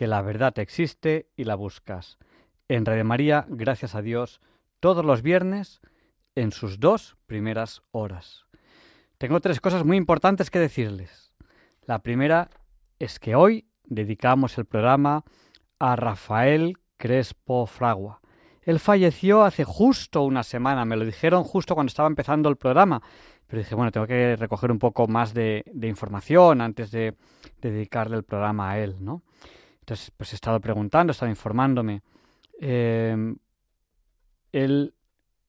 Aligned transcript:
que 0.00 0.06
la 0.06 0.22
verdad 0.22 0.58
existe 0.58 1.28
y 1.36 1.44
la 1.44 1.56
buscas. 1.56 2.16
En 2.68 2.86
Radio 2.86 3.04
María, 3.04 3.44
gracias 3.50 3.94
a 3.94 4.00
Dios, 4.00 4.40
todos 4.80 5.04
los 5.04 5.20
viernes 5.20 5.82
en 6.34 6.52
sus 6.52 6.80
dos 6.80 7.18
primeras 7.26 7.82
horas. 7.90 8.46
Tengo 9.18 9.40
tres 9.40 9.60
cosas 9.60 9.84
muy 9.84 9.98
importantes 9.98 10.48
que 10.48 10.58
decirles. 10.58 11.34
La 11.82 11.98
primera 11.98 12.48
es 12.98 13.18
que 13.18 13.34
hoy 13.34 13.66
dedicamos 13.84 14.56
el 14.56 14.64
programa 14.64 15.22
a 15.78 15.96
Rafael 15.96 16.78
Crespo 16.96 17.66
Fragua, 17.66 18.22
él 18.62 18.78
falleció 18.78 19.44
hace 19.44 19.64
justo 19.64 20.22
una 20.22 20.42
semana, 20.42 20.86
me 20.86 20.96
lo 20.96 21.04
dijeron 21.04 21.44
justo 21.44 21.74
cuando 21.74 21.88
estaba 21.88 22.08
empezando 22.08 22.48
el 22.48 22.56
programa, 22.56 23.02
pero 23.46 23.60
dije, 23.60 23.74
bueno, 23.74 23.90
tengo 23.90 24.06
que 24.06 24.36
recoger 24.36 24.70
un 24.70 24.78
poco 24.78 25.08
más 25.08 25.34
de, 25.34 25.64
información 25.82 26.60
antes 26.60 26.90
de, 26.90 27.16
dedicarle 27.60 28.16
el 28.16 28.22
programa 28.22 28.70
a 28.70 28.78
él, 28.78 28.96
¿no? 29.00 29.22
Pues 30.16 30.32
he 30.32 30.36
estado 30.36 30.60
preguntando, 30.60 31.10
he 31.10 31.12
estado 31.12 31.30
informándome. 31.30 32.02
Em, 32.60 33.36
él 34.52 34.94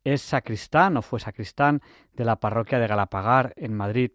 es 0.03 0.21
sacristán 0.21 0.97
o 0.97 1.01
fue 1.01 1.19
sacristán 1.19 1.81
de 2.13 2.25
la 2.25 2.37
parroquia 2.37 2.79
de 2.79 2.87
Galapagar 2.87 3.53
en 3.55 3.73
Madrid, 3.75 4.11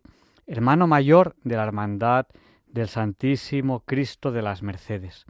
hermano 0.46 0.86
mayor 0.86 1.36
de 1.44 1.56
la 1.56 1.64
Hermandad 1.64 2.26
del 2.66 2.88
Santísimo 2.88 3.80
Cristo 3.80 4.32
de 4.32 4.42
las 4.42 4.62
Mercedes. 4.62 5.26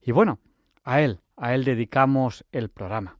Y 0.00 0.12
bueno, 0.12 0.38
a 0.84 1.00
él, 1.00 1.20
a 1.36 1.54
él 1.54 1.64
dedicamos 1.64 2.44
el 2.52 2.70
programa. 2.70 3.18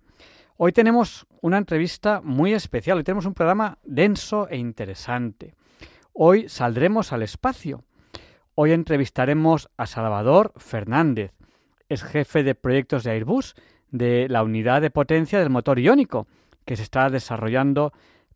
Hoy 0.57 0.73
tenemos 0.73 1.27
una 1.43 1.59
entrevista 1.59 2.21
muy 2.23 2.55
especial, 2.55 2.99
hoy 2.99 3.05
tenemos 3.05 3.27
un 3.27 3.35
programa 3.35 3.79
denso 3.83 4.49
e 4.49 4.57
interesante. 4.57 5.55
Hoy 6.13 6.49
saldremos 6.49 7.13
al 7.13 7.23
espacio. 7.23 7.85
Hoy 8.59 8.73
entrevistaremos 8.73 9.69
a 9.77 9.85
Salvador 9.85 10.55
Fernández, 10.57 11.35
es 11.91 12.03
jefe 12.03 12.43
de 12.43 12.55
proyectos 12.55 13.05
de 13.05 13.11
Airbus 13.11 13.55
de 13.91 14.29
la 14.31 14.43
unidad 14.43 14.81
de 14.81 14.89
potencia 14.89 15.39
del 15.39 15.51
motor 15.51 15.79
iónico 15.79 16.27
que 16.65 16.75
se 16.75 16.83
está 16.83 17.11
desarrollando 17.11 17.93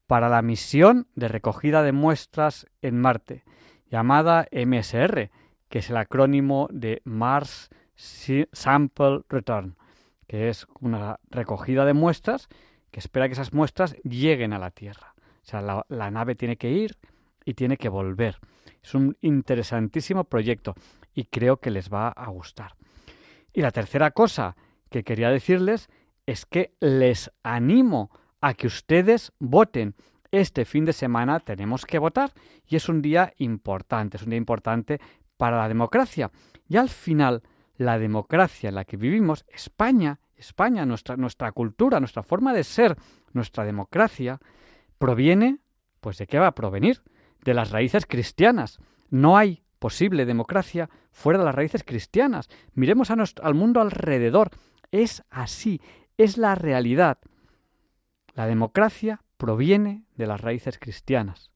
para 0.07 0.29
la 0.29 0.43
misión 0.43 1.07
de 1.15 1.29
recogida 1.29 1.83
de 1.83 1.93
muestras 1.93 2.67
en 2.83 3.01
Marte, 3.01 3.45
llamada 3.91 4.47
MSR, 4.53 5.31
que 5.71 5.79
es 5.79 5.89
el 5.89 5.97
acrónimo 5.97 6.69
de 6.71 7.01
Mars 7.05 7.71
Sample 7.97 9.23
Return, 9.27 9.79
que 10.27 10.51
es 10.51 10.67
una 10.81 11.19
recogida 11.31 11.87
de 11.87 11.95
muestras 11.95 12.51
que 12.91 13.01
espera 13.01 13.27
que 13.27 13.33
esas 13.33 13.55
muestras 13.55 13.97
lleguen 14.03 14.53
a 14.53 14.59
la 14.59 14.71
Tierra. 14.71 15.15
O 15.17 15.49
sea, 15.49 15.63
la, 15.89 16.11
nave 16.11 16.35
tiene 16.35 16.59
que 16.59 16.71
ir 16.73 16.99
y 17.45 17.55
tiene 17.55 17.77
que 17.77 17.89
volver. 17.89 18.39
Es 18.83 18.95
un 18.95 19.17
interesantísimo 19.21 20.25
proyecto 20.25 20.75
y 21.15 21.25
creo 21.25 21.59
que 21.59 21.71
les 21.71 21.93
va 21.93 22.09
a 22.09 22.29
gustar. 22.31 22.77
Y 23.53 23.63
la 23.63 23.71
tercera 23.71 24.11
cosa 24.13 24.57
que 24.91 25.05
quería 25.05 25.31
decirles 25.31 25.89
es 26.27 26.47
que 26.47 26.75
les 26.81 27.31
animo 27.43 28.11
a 28.41 28.55
que 28.55 28.67
ustedes 28.67 29.33
voten. 29.39 29.95
Este 30.31 30.65
fin 30.65 30.85
de 30.85 30.93
semana 30.93 31.41
tenemos 31.41 31.85
que 31.85 31.99
votar 31.99 32.33
y 32.67 32.77
es 32.77 32.89
un 32.89 33.03
día 33.03 33.33
importante, 33.39 34.17
es 34.17 34.23
un 34.23 34.31
día 34.31 34.39
importante 34.39 35.01
para 35.37 35.59
la 35.59 35.69
democracia. 35.69 36.31
Y 36.69 36.77
al 36.77 36.89
final 36.89 37.43
la 37.77 37.99
democracia 37.99 38.69
en 38.69 38.77
la 38.77 38.85
que 38.85 38.97
vivimos, 38.97 39.45
España, 39.49 40.21
España, 40.37 40.87
nuestra, 40.87 41.17
nuestra 41.17 41.51
cultura, 41.53 41.99
nuestra 41.99 42.23
forma 42.23 42.53
de 42.53 42.63
ser, 42.63 42.97
nuestra 43.33 43.65
democracia, 43.65 44.39
proviene, 44.99 45.59
pues 46.01 46.19
¿de 46.19 46.27
qué 46.27 46.39
va 46.39 46.49
a 46.49 46.55
provenir? 46.55 47.03
De 47.45 47.55
las 47.55 47.71
raíces 47.71 48.07
cristianas. 48.07 48.79
No 49.09 49.37
hay 49.37 49.63
posible 49.79 50.27
democracia 50.27 50.91
fuera 51.11 51.39
de 51.39 51.45
las 51.45 51.55
raíces 51.55 51.85
cristianas. 51.85 52.49
Miremos 52.75 53.11
al 53.11 53.55
mundo 53.55 53.81
alrededor. 53.81 54.51
Es 54.93 55.23
así, 55.31 55.81
es 56.17 56.37
la 56.37 56.55
realidad. 56.55 57.19
La 58.35 58.47
democracia 58.47 59.23
proviene 59.37 60.05
de 60.17 60.27
las 60.27 60.41
raíces 60.41 60.79
cristianas. 60.79 61.51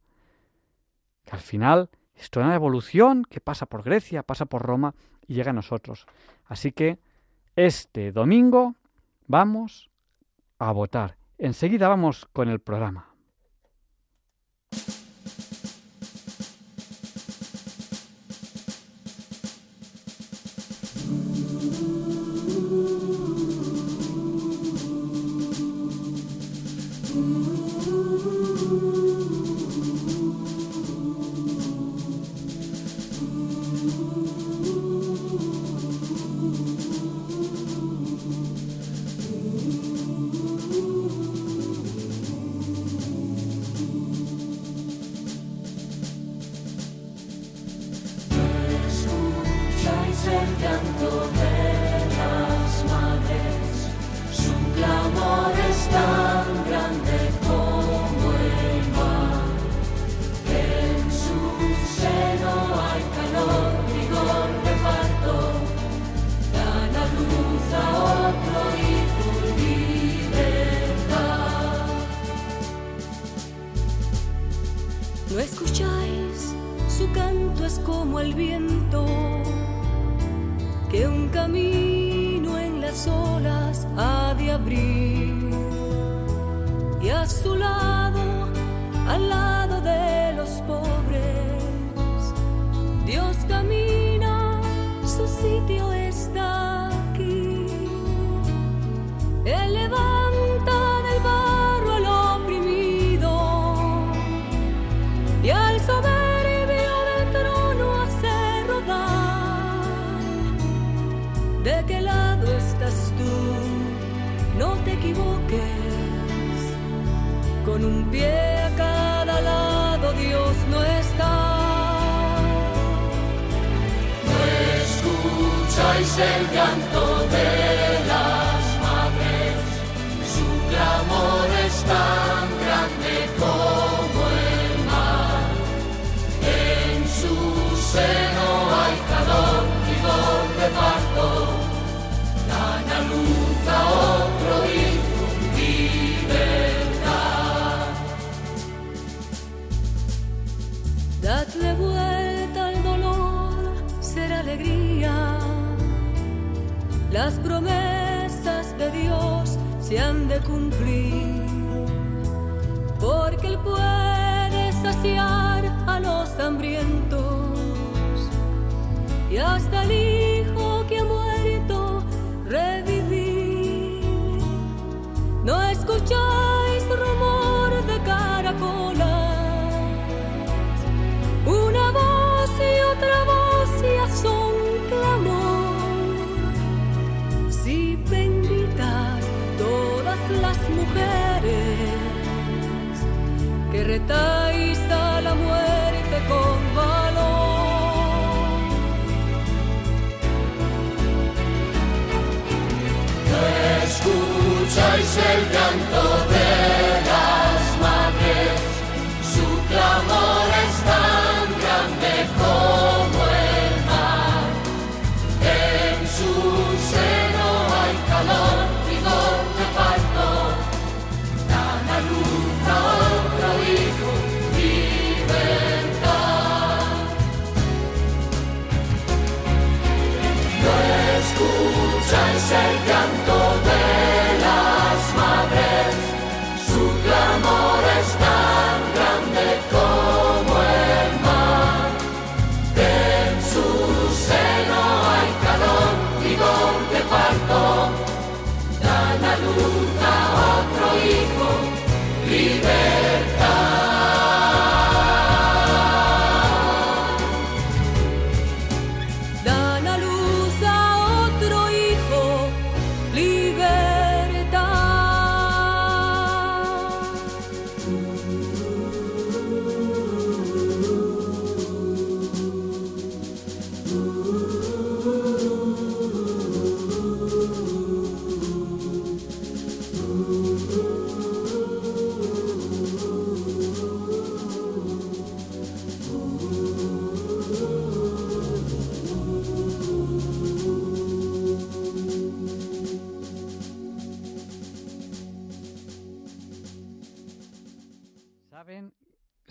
Al 1.31 1.41
final 1.41 1.91
esto 2.17 2.41
es 2.41 2.47
una 2.47 2.55
evolución 2.55 3.25
que 3.29 3.41
pasa 3.41 3.67
por 3.67 3.83
Grecia, 3.83 4.23
pasa 4.23 4.47
por 4.47 4.63
Roma 4.63 4.95
y 5.27 5.35
llega 5.35 5.51
a 5.51 5.55
nosotros. 5.55 6.07
Así 6.47 6.73
que 6.73 6.99
este 7.57 8.13
domingo 8.13 8.75
vamos 9.27 9.91
a 10.59 10.73
votar. 10.73 11.17
Enseguida 11.39 11.89
vamos 11.89 12.27
con 12.33 12.49
el 12.49 12.61
programa. 12.61 13.14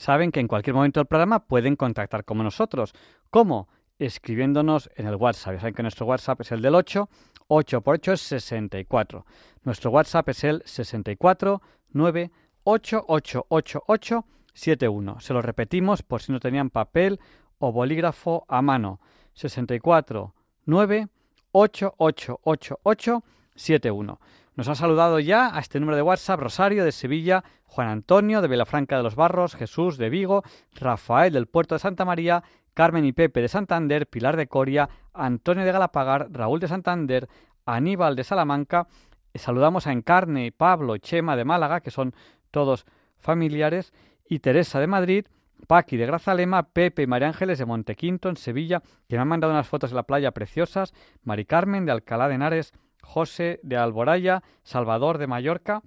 Saben 0.03 0.33
que 0.33 0.41
en 0.41 0.49
cualquier 0.49 0.73
momento 0.73 0.99
del 0.99 1.07
programa 1.07 1.47
pueden 1.47 1.77
contactar 1.77 2.25
con 2.25 2.37
nosotros. 2.39 2.93
¿Cómo? 3.29 3.69
Escribiéndonos 3.99 4.89
en 4.97 5.07
el 5.07 5.15
WhatsApp. 5.15 5.53
Ya 5.53 5.59
saben 5.61 5.73
que 5.73 5.81
nuestro 5.81 6.05
WhatsApp 6.05 6.41
es 6.41 6.51
el 6.51 6.61
del 6.61 6.75
8, 6.75 7.09
8 7.47 7.81
por 7.81 7.95
8 7.95 8.11
es 8.11 8.21
64. 8.21 9.25
Nuestro 9.63 9.91
WhatsApp 9.91 10.27
es 10.29 10.43
el 10.43 10.61
64 10.65 11.61
9 11.91 12.31
8 12.65 13.05
8 13.07 13.45
8 13.47 13.83
8 13.87 14.25
71. 14.53 15.19
Se 15.21 15.33
lo 15.33 15.41
repetimos 15.41 16.03
por 16.03 16.21
si 16.21 16.33
no 16.33 16.39
tenían 16.41 16.69
papel 16.69 17.21
o 17.59 17.71
bolígrafo 17.71 18.45
a 18.49 18.61
mano. 18.61 18.99
64 19.35 20.33
9 20.65 21.07
8 21.53 21.95
8 21.97 22.39
8 22.43 22.79
8 22.83 23.23
71. 23.55 24.19
Nos 24.55 24.67
ha 24.67 24.75
saludado 24.75 25.19
ya 25.19 25.55
a 25.55 25.59
este 25.59 25.79
número 25.79 25.95
de 25.95 26.03
WhatsApp 26.03 26.39
Rosario 26.39 26.85
de 26.85 26.91
Sevilla, 26.91 27.43
Juan 27.65 27.87
Antonio 27.87 28.39
de 28.39 28.47
Vilafranca 28.47 28.95
de 28.95 29.01
los 29.01 29.15
Barros, 29.15 29.55
Jesús 29.55 29.97
de 29.97 30.11
Vigo, 30.11 30.43
Rafael 30.75 31.33
del 31.33 31.47
Puerto 31.47 31.73
de 31.73 31.79
Santa 31.79 32.05
María, 32.05 32.43
Carmen 32.75 33.03
y 33.03 33.13
Pepe 33.13 33.41
de 33.41 33.47
Santander, 33.47 34.05
Pilar 34.05 34.37
de 34.37 34.47
Coria, 34.47 34.89
Antonio 35.11 35.65
de 35.65 35.71
Galapagar, 35.71 36.27
Raúl 36.31 36.59
de 36.59 36.67
Santander, 36.67 37.27
Aníbal 37.65 38.15
de 38.15 38.23
Salamanca. 38.23 38.87
Eh, 39.33 39.39
Saludamos 39.39 39.87
a 39.87 39.91
Encarne, 39.91 40.51
Pablo, 40.51 40.97
Chema 40.97 41.35
de 41.35 41.45
Málaga, 41.45 41.81
que 41.81 41.89
son 41.89 42.13
todos 42.51 42.85
familiares, 43.17 43.91
y 44.29 44.37
Teresa 44.37 44.79
de 44.79 44.85
Madrid, 44.85 45.25
Paqui 45.65 45.97
de 45.97 46.05
Grazalema, 46.05 46.61
Pepe 46.61 47.01
y 47.01 47.07
María 47.07 47.27
Ángeles 47.27 47.57
de 47.57 47.65
Montequinto, 47.65 48.29
en 48.29 48.37
Sevilla, 48.37 48.83
que 49.09 49.15
me 49.15 49.23
han 49.23 49.27
mandado 49.27 49.51
unas 49.51 49.67
fotos 49.67 49.89
de 49.89 49.95
la 49.95 50.03
playa 50.03 50.31
preciosas, 50.31 50.93
Mari 51.23 51.45
Carmen 51.45 51.87
de 51.87 51.91
Alcalá 51.91 52.27
de 52.27 52.35
Henares, 52.35 52.73
José 53.03 53.59
de 53.61 53.77
Alboraya, 53.77 54.41
Salvador 54.63 55.17
de 55.17 55.27
Mallorca. 55.27 55.83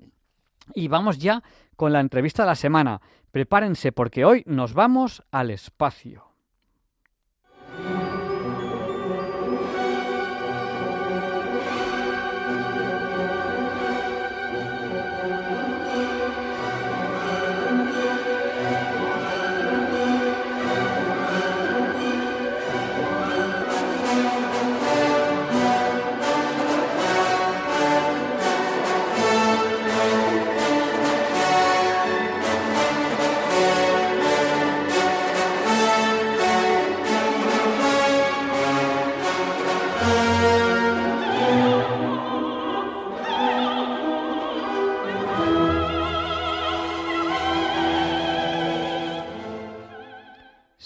Y 0.75 0.89
vamos 0.89 1.19
ya 1.19 1.43
con 1.77 1.93
la 1.93 2.01
entrevista 2.01 2.43
de 2.43 2.49
la 2.49 2.55
semana. 2.55 3.01
Prepárense 3.33 3.93
porque 3.93 4.25
hoy 4.25 4.43
nos 4.47 4.75
vamos 4.75 5.23
al 5.31 5.51
espacio. 5.51 6.36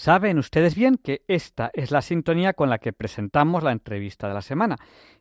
Saben 0.01 0.39
ustedes 0.39 0.73
bien 0.73 0.97
que 0.97 1.21
esta 1.27 1.69
es 1.75 1.91
la 1.91 2.01
sintonía 2.01 2.53
con 2.53 2.71
la 2.71 2.79
que 2.79 2.91
presentamos 2.91 3.61
la 3.61 3.71
entrevista 3.71 4.27
de 4.27 4.33
la 4.33 4.41
semana. 4.41 4.77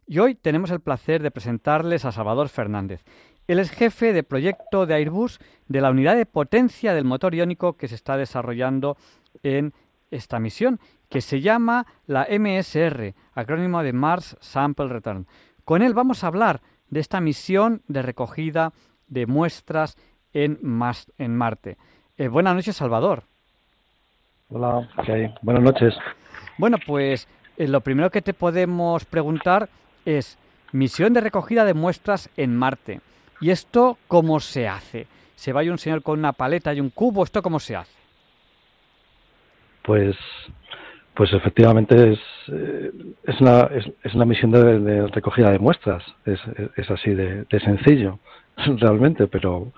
Y 0.07 0.21
hoy 0.21 0.35
tenemos 0.35 0.71
el 0.71 0.81
placer 0.81 1.23
de 1.23 1.31
presentarles 1.31 2.07
a 2.07 2.13
Salvador 2.13 2.49
Fernández. 2.49 3.05
Él 3.47 3.59
es 3.59 3.71
jefe 3.71 4.15
de 4.15 4.23
proyecto 4.23 4.87
de 4.87 4.95
Airbus 4.95 5.39
de 5.69 5.83
la 5.83 5.91
unidad 5.91 6.17
de 6.17 6.25
potencia 6.25 6.95
del 6.95 7.05
motor 7.05 7.35
iónico 7.35 7.77
que 7.77 7.89
se 7.89 7.95
está 7.95 8.17
desarrollando 8.17 8.97
en 9.43 9.75
esta 10.11 10.39
misión, 10.41 10.81
que 11.11 11.21
se 11.21 11.43
llama 11.43 11.87
la 12.07 12.27
MSR, 12.31 13.15
acrónimo 13.35 13.83
de 13.83 13.93
Mars 13.93 14.39
Sample 14.41 14.89
Return. 14.89 15.27
Con 15.67 15.83
él 15.83 15.93
vamos 15.93 16.25
a 16.25 16.29
hablar 16.29 16.63
de 16.89 17.01
esta 17.01 17.21
misión 17.21 17.83
de 17.87 18.01
recogida 18.01 18.73
de 19.09 19.27
muestras 19.27 19.99
en, 20.33 20.59
Marte. 20.63 21.77
Eh, 22.17 22.29
buenas 22.29 22.55
noches, 22.55 22.77
Salvador. 22.77 23.25
Hola, 24.53 24.89
¿qué 25.07 25.31
Buenas 25.43 25.63
noches. 25.63 25.95
Bueno, 26.59 26.77
pues 26.85 27.29
eh, 27.57 27.69
lo 27.69 27.83
primero 27.83 28.11
que 28.11 28.21
te 28.21 28.35
podemos 28.35 29.05
preguntar 29.05 29.69
es 30.05 30.39
misión 30.73 31.13
de 31.13 31.21
recogida 31.21 31.65
de 31.65 31.73
muestras 31.73 32.29
en 32.37 32.57
Marte. 32.57 33.01
¿Y 33.41 33.51
esto 33.51 33.97
cómo 34.09 34.41
se 34.41 34.67
hace? 34.67 35.07
¿Se 35.37 35.53
va 35.53 35.63
un 35.63 35.79
señor 35.79 36.03
con 36.03 36.19
una 36.19 36.33
paleta 36.33 36.75
y 36.75 36.81
un 36.81 36.91
cubo? 36.91 37.23
¿Esto 37.23 37.43
cómo 37.43 37.61
se 37.61 37.77
hace? 37.77 37.97
Pues, 39.83 40.17
pues 41.15 41.33
efectivamente 41.33 42.15
es, 42.15 42.19
eh, 42.49 42.91
es, 43.23 43.41
una, 43.41 43.71
es, 44.03 44.15
una 44.17 44.25
misión 44.25 44.51
de, 44.51 45.07
recogida 45.07 45.53
de 45.53 45.61
muestras. 45.61 46.03
Es, 46.27 46.41
es 46.77 46.91
así 46.91 47.11
de, 47.15 47.45
de 47.45 47.61
sencillo, 47.61 48.19
realmente, 48.57 49.29
pero, 49.29 49.71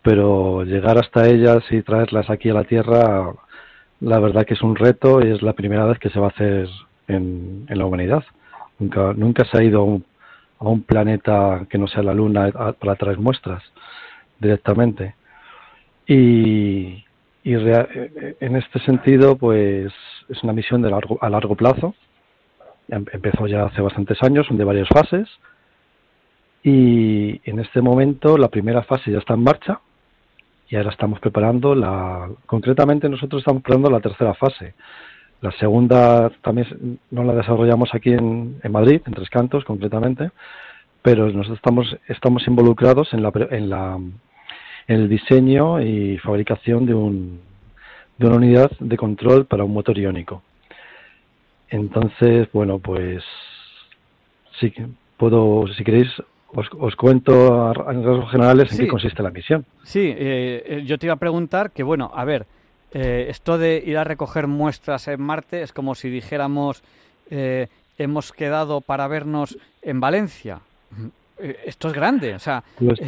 pero 0.00 0.62
llegar 0.62 0.96
hasta 0.96 1.26
ellas 1.26 1.64
y 1.70 1.82
traerlas 1.82 2.30
aquí 2.30 2.50
a 2.50 2.54
la 2.54 2.64
Tierra 2.64 3.34
la 4.02 4.18
verdad 4.18 4.44
que 4.44 4.54
es 4.54 4.62
un 4.62 4.74
reto 4.76 5.24
y 5.24 5.30
es 5.30 5.42
la 5.42 5.52
primera 5.52 5.84
vez 5.84 5.98
que 5.98 6.10
se 6.10 6.18
va 6.18 6.26
a 6.26 6.30
hacer 6.30 6.68
en, 7.08 7.66
la 7.68 7.86
humanidad. 7.86 8.24
Nunca, 8.78 9.12
nunca 9.14 9.44
se 9.44 9.58
ha 9.58 9.62
ido 9.62 9.80
a 10.58 10.64
un, 10.64 10.82
planeta 10.82 11.66
que 11.70 11.78
no 11.78 11.86
sea 11.86 12.02
la 12.02 12.14
Luna 12.14 12.50
para 12.78 12.96
traer 12.96 13.18
muestras 13.18 13.62
directamente. 14.38 15.14
Y, 16.06 17.04
y 17.44 17.54
en 17.54 18.56
este 18.56 18.80
sentido, 18.80 19.36
pues 19.36 19.92
es 20.28 20.42
una 20.42 20.52
misión 20.52 20.82
de 20.82 20.90
largo, 20.90 21.18
a 21.20 21.30
largo 21.30 21.54
plazo. 21.54 21.94
Em, 22.88 23.04
empezó 23.12 23.46
ya 23.46 23.64
hace 23.64 23.82
bastantes 23.82 24.22
años, 24.22 24.46
son 24.46 24.58
de 24.58 24.64
varias 24.64 24.88
fases. 24.88 25.28
Y 26.64 27.40
en 27.48 27.58
este 27.60 27.80
momento 27.80 28.36
la 28.36 28.48
primera 28.48 28.82
fase 28.82 29.10
ya 29.10 29.18
está 29.18 29.34
en 29.34 29.44
marcha, 29.44 29.80
y 30.72 30.76
ahora 30.76 30.90
estamos 30.90 31.20
preparando 31.20 31.74
la 31.74 32.30
concretamente 32.46 33.06
nosotros 33.06 33.40
estamos 33.40 33.62
preparando 33.62 33.90
la 33.90 34.00
tercera 34.00 34.32
fase. 34.32 34.72
La 35.42 35.52
segunda 35.52 36.30
también 36.40 36.98
no 37.10 37.24
la 37.24 37.34
desarrollamos 37.34 37.90
aquí 37.94 38.14
en, 38.14 38.58
Madrid 38.70 39.02
en 39.04 39.12
Tres 39.12 39.28
Cantos 39.28 39.64
concretamente 39.66 40.30
pero 41.02 41.26
nosotros 41.26 41.58
estamos 41.58 41.96
estamos 42.08 42.48
involucrados 42.48 43.12
en 43.12 43.22
la 43.22 43.30
en 43.50 43.68
la 43.68 43.96
en 43.96 44.96
el 45.00 45.10
diseño 45.10 45.82
y 45.82 46.16
fabricación 46.16 46.86
de 46.86 46.94
un 46.94 47.40
de 48.16 48.26
una 48.26 48.36
unidad 48.36 48.70
de 48.80 48.96
control 48.96 49.44
para 49.44 49.64
un 49.64 49.74
motor 49.74 49.98
iónico. 49.98 50.42
Entonces 51.68 52.48
bueno 52.50 52.78
pues 52.78 53.22
sí 54.58 54.72
puedo 55.18 55.66
si 55.76 55.84
queréis 55.84 56.08
os, 56.54 56.96
cuento 56.96 57.72
en 57.90 58.04
rasgos 58.04 58.30
generales 58.30 58.72
en 58.72 58.78
qué 58.78 58.88
consiste 58.88 59.22
la 59.22 59.30
misión. 59.30 59.64
Sí, 59.84 60.14
eh, 60.16 60.62
eh, 60.66 60.82
yo 60.84 60.98
te 60.98 61.06
iba 61.06 61.14
a 61.14 61.18
preguntar 61.18 61.70
que, 61.70 61.82
bueno, 61.82 62.10
a 62.14 62.24
ver, 62.24 62.46
eh, 62.92 63.26
esto 63.28 63.58
de 63.58 63.82
ir 63.84 63.96
a 63.96 64.04
recoger 64.04 64.46
muestras 64.46 65.08
en 65.08 65.22
Marte 65.22 65.62
es 65.62 65.72
como 65.72 65.94
si 65.94 66.10
dijéramos, 66.10 66.82
hemos 67.96 68.32
quedado 68.32 68.82
para 68.82 69.08
vernos 69.08 69.56
en 69.80 70.00
Valencia. 70.00 70.60
esto 71.38 71.88
es 71.88 71.94
grande, 71.94 72.34
o 72.34 72.38
sea, 72.38 72.62
pues 72.78 73.00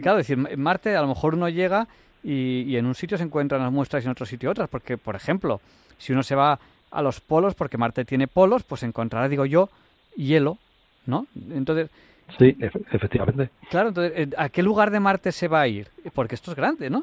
claro, 0.00 0.16
decir, 0.16 0.38
en 0.48 0.60
Marte 0.60 0.96
a 0.96 1.02
lo 1.02 1.08
mejor 1.08 1.34
uno 1.34 1.50
llega 1.50 1.86
y, 2.24 2.62
y, 2.62 2.76
en 2.78 2.86
un 2.86 2.94
sitio 2.94 3.18
se 3.18 3.24
encuentran 3.24 3.60
las 3.60 3.70
muestras 3.70 4.02
y 4.02 4.06
en 4.06 4.12
otro 4.12 4.24
sitio 4.24 4.50
otras, 4.50 4.70
porque, 4.70 4.96
por 4.96 5.14
ejemplo, 5.14 5.60
si 5.98 6.14
uno 6.14 6.22
se 6.22 6.34
va 6.34 6.58
a 6.90 7.02
los 7.02 7.20
polos, 7.20 7.54
porque 7.54 7.76
Marte 7.76 8.06
tiene 8.06 8.28
polos, 8.28 8.62
pues 8.62 8.82
encontrará, 8.82 9.28
digo 9.28 9.44
yo, 9.44 9.68
hielo, 10.16 10.56
¿no? 11.04 11.26
Entonces, 11.50 11.90
Sí, 12.38 12.56
efectivamente. 12.90 13.50
Claro, 13.70 13.88
entonces, 13.88 14.12
eh, 14.16 14.30
¿a 14.36 14.48
qué 14.48 14.62
lugar 14.62 14.90
de 14.90 15.00
Marte 15.00 15.32
se 15.32 15.48
va 15.48 15.60
a 15.60 15.68
ir? 15.68 15.88
Porque 16.14 16.34
esto 16.34 16.50
es 16.50 16.56
grande, 16.56 16.90
¿no? 16.90 17.02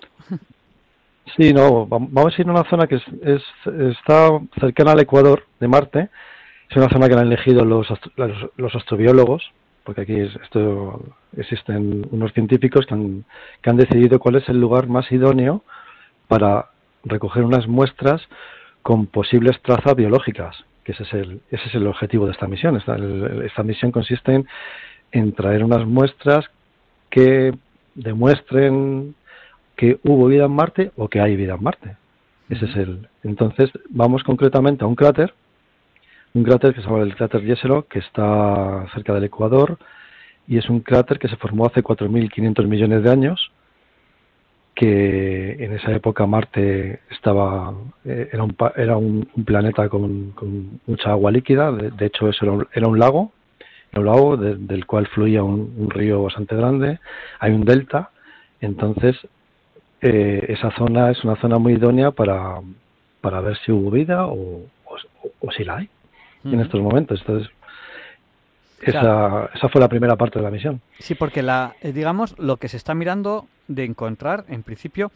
Sí, 1.38 1.54
no, 1.54 1.88
vamos 1.88 2.38
a 2.38 2.42
ir 2.42 2.48
a 2.48 2.52
una 2.52 2.70
zona 2.70 2.86
que 2.86 2.96
es, 2.96 3.44
está 3.66 4.40
cercana 4.60 4.92
al 4.92 5.00
Ecuador 5.00 5.46
de 5.60 5.68
Marte. 5.68 6.10
Es 6.70 6.78
una 6.78 6.90
zona 6.90 7.08
que 7.08 7.16
han 7.16 7.28
elegido 7.28 7.64
los, 7.64 7.88
los, 8.58 8.76
astrobiólogos, 8.76 9.52
porque 9.84 10.02
aquí 10.02 10.20
esto, 10.20 11.02
existen 11.38 12.06
unos 12.12 12.34
científicos 12.34 12.86
que 12.86 12.94
han, 12.94 13.26
que 13.62 13.70
han 13.70 13.78
decidido 13.78 14.20
cuál 14.20 14.36
es 14.36 14.50
el 14.50 14.60
lugar 14.60 14.88
más 14.88 15.12
idóneo 15.12 15.64
para 16.28 16.70
recoger 17.06 17.44
unas 17.44 17.68
muestras 17.68 18.22
con 18.82 19.08
posibles 19.08 19.60
trazas 19.62 19.96
biológicas, 19.96 20.56
que 20.84 20.92
ese 20.92 21.04
es 21.04 21.14
el, 21.14 21.42
ese 21.52 21.68
es 21.68 21.76
el 21.76 21.88
objetivo 21.88 22.26
de 22.26 22.34
esta 22.34 22.48
misión. 22.48 22.76
Esta, 22.76 22.98
esta 23.46 23.64
misión 23.64 23.92
consiste 23.92 24.34
en 24.34 24.48
en 25.14 25.32
traer 25.32 25.64
unas 25.64 25.86
muestras 25.86 26.46
que 27.10 27.54
demuestren 27.96 29.16
que 29.78 30.00
hubo 30.04 30.28
vida 30.28 30.46
en 30.46 30.52
Marte 30.52 30.92
o 30.98 31.08
que 31.08 31.22
hay 31.22 31.36
vida 31.36 31.54
en 31.54 31.64
Marte. 31.64 31.96
Ese 32.50 32.66
es 32.66 32.76
el. 32.76 33.08
Entonces 33.24 33.70
vamos 33.90 34.24
concretamente 34.24 34.84
a 34.84 34.88
un 34.88 34.96
cráter, 34.96 35.34
un 36.34 36.44
cráter 36.44 36.74
que 36.74 36.82
se 36.82 36.88
llama 36.88 37.04
el 37.04 37.16
cráter 37.16 37.44
Jezero, 37.44 37.88
que 37.88 38.00
está 38.00 38.88
cerca 38.94 39.14
del 39.14 39.26
Ecuador 39.26 39.78
y 40.48 40.58
es 40.58 40.68
un 40.70 40.80
cráter 40.82 41.20
que 41.20 41.30
se 41.30 41.38
formó 41.38 41.68
hace 41.68 41.84
4.500 41.84 42.68
millones 42.68 43.04
de 43.04 43.12
años, 43.12 43.52
que 44.76 45.64
en 45.64 45.74
esa 45.74 45.92
época 45.92 46.26
Marte 46.26 47.02
estaba 47.12 47.74
eh, 48.04 48.30
era 48.34 48.44
un, 48.44 48.56
era 48.76 48.98
un, 48.98 49.28
planeta 49.46 49.88
con, 49.88 50.34
mucha 50.88 51.12
agua 51.12 51.32
líquida, 51.32 51.72
de, 51.72 52.06
hecho 52.06 52.28
eso 52.28 52.44
era 52.46 52.52
un 52.52 52.68
lago 52.74 52.90
un 52.90 53.00
lago 53.00 53.32
del 53.94 54.86
cual 54.86 55.08
fluía 55.08 55.44
un, 55.44 55.90
río 55.90 56.24
bastante 56.24 56.56
grande, 56.56 57.00
hay 57.40 57.52
un 57.52 57.64
delta, 57.64 58.10
entonces 58.60 59.16
eh, 60.02 60.46
esa 60.50 60.72
zona 60.72 61.12
es 61.12 61.24
una 61.24 61.36
zona 61.36 61.60
muy 61.60 61.74
idónea 61.74 62.12
para, 62.12 62.60
para 63.22 63.42
ver 63.42 63.58
si 63.66 63.72
hubo 63.72 63.92
vida 63.92 64.26
o, 64.28 64.64
o, 65.42 65.52
si 65.52 65.64
la 65.64 65.78
hay 65.78 65.90
en 66.44 66.60
estos 66.60 66.82
momentos. 66.82 67.22
Entonces, 67.22 67.50
esa, 68.82 69.50
esa 69.54 69.70
fue 69.70 69.80
la 69.80 69.88
primera 69.88 70.16
parte 70.16 70.40
de 70.40 70.44
la 70.44 70.52
misión. 70.52 70.82
Sí, 71.00 71.16
porque 71.16 71.42
la, 71.42 71.76
eh, 71.82 71.94
digamos, 71.94 72.38
lo 72.40 72.58
que 72.58 72.68
se 72.68 72.78
está 72.78 72.94
mirando 72.94 73.48
de 73.68 73.86
encontrar, 73.86 74.44
en 74.50 74.64
principio, 74.64 75.12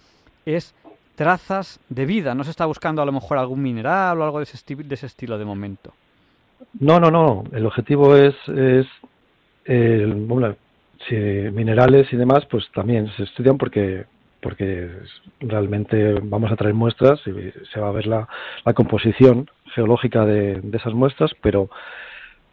es 0.45 0.73
trazas 1.15 1.79
de 1.89 2.05
vida. 2.05 2.35
No 2.35 2.43
se 2.43 2.51
está 2.51 2.65
buscando 2.65 3.01
a 3.01 3.05
lo 3.05 3.11
mejor 3.11 3.39
algún 3.39 3.61
mineral 3.61 4.21
o 4.21 4.23
algo 4.23 4.37
de 4.37 4.43
ese, 4.43 4.75
de 4.75 4.95
ese 4.95 5.07
estilo 5.07 5.37
de 5.37 5.45
momento. 5.45 5.93
No, 6.79 6.99
no, 6.99 7.11
no. 7.11 7.43
El 7.53 7.65
objetivo 7.65 8.15
es, 8.15 8.35
es 8.47 8.85
bueno, 10.27 10.55
si 11.07 11.15
minerales 11.15 12.11
y 12.11 12.17
demás, 12.17 12.45
pues 12.49 12.69
también 12.73 13.11
se 13.15 13.23
estudian 13.23 13.57
porque 13.57 14.05
porque 14.41 14.89
realmente 15.39 16.13
vamos 16.21 16.51
a 16.51 16.55
traer 16.55 16.75
muestras 16.75 17.19
y 17.25 17.31
se 17.73 17.79
va 17.79 17.89
a 17.89 17.91
ver 17.91 18.05
la, 18.05 18.27
la 18.63 18.73
composición 18.73 19.49
geológica 19.73 20.25
de, 20.25 20.61
de, 20.61 20.77
esas 20.77 20.93
muestras, 20.93 21.31
pero 21.41 21.69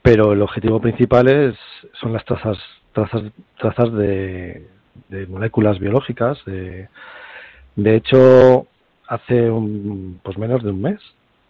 pero 0.02 0.32
el 0.32 0.42
objetivo 0.42 0.80
principal 0.80 1.28
es 1.28 1.54
son 2.00 2.12
las 2.12 2.24
trazas 2.24 2.58
trazas 2.92 3.22
trazas 3.58 3.92
de, 3.92 4.66
de 5.08 5.26
moléculas 5.26 5.78
biológicas. 5.78 6.42
De, 6.46 6.88
de 7.76 7.96
hecho, 7.96 8.66
hace 9.08 9.50
un, 9.50 10.20
pues 10.22 10.38
menos 10.38 10.62
de 10.62 10.70
un 10.70 10.80
mes 10.80 11.00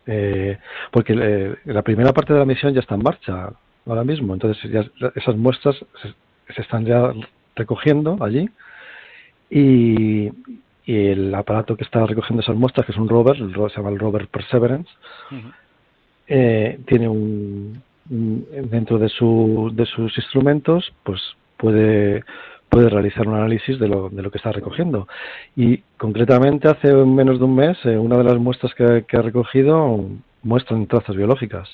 eh, 0.07 0.59
porque 0.91 1.15
eh, 1.17 1.57
la 1.65 1.83
primera 1.83 2.13
parte 2.13 2.33
de 2.33 2.39
la 2.39 2.45
misión 2.45 2.75
ya 2.75 2.81
está 2.81 2.95
en 2.95 3.03
marcha 3.03 3.51
ahora 3.87 4.05
mismo, 4.05 4.35
entonces 4.35 4.87
esas 5.15 5.37
muestras 5.37 5.77
se, 6.03 6.61
están 6.61 6.85
ya 6.85 7.13
recogiendo 7.57 8.19
allí. 8.21 8.49
Y, 9.51 10.31
el 10.87 11.35
aparato 11.35 11.79
que 11.79 11.85
está 11.85 12.05
recogiendo 12.05 12.43
esas 12.43 12.57
muestras, 12.57 12.85
que 12.85 12.93
es 12.93 12.99
un 12.99 13.09
rover, 13.09 13.37
el 13.37 13.55
se 13.55 13.77
llama 13.77 13.89
el 13.89 13.99
rover 13.99 14.29
Perseverance, 14.29 14.91
eh, 16.27 16.79
tiene 16.87 17.09
un, 17.09 17.83
dentro 18.05 18.99
de, 18.99 19.09
su, 19.09 19.71
de 19.73 19.87
sus 19.87 20.15
instrumentos, 20.19 20.93
pues 21.03 21.23
puede 21.57 22.23
puede 22.75 22.88
realizar 22.88 23.28
un 23.28 23.35
análisis 23.35 23.78
de 23.78 23.87
lo, 23.87 24.09
de 24.11 24.21
lo 24.21 24.31
que 24.33 24.38
está 24.38 24.50
recogiendo. 24.50 25.07
Y 25.54 25.78
concretamente 25.97 26.69
hace 26.69 26.93
menos 26.93 27.38
de 27.38 27.45
un 27.45 27.54
mes, 27.54 27.78
eh, 27.85 27.97
una 27.97 28.16
de 28.19 28.25
las 28.25 28.37
muestras 28.38 28.75
que, 28.75 29.16
ha 29.16 29.23
recogido 29.23 30.04
muestran 30.43 30.87
trazas 30.88 31.14
biológicas, 31.14 31.69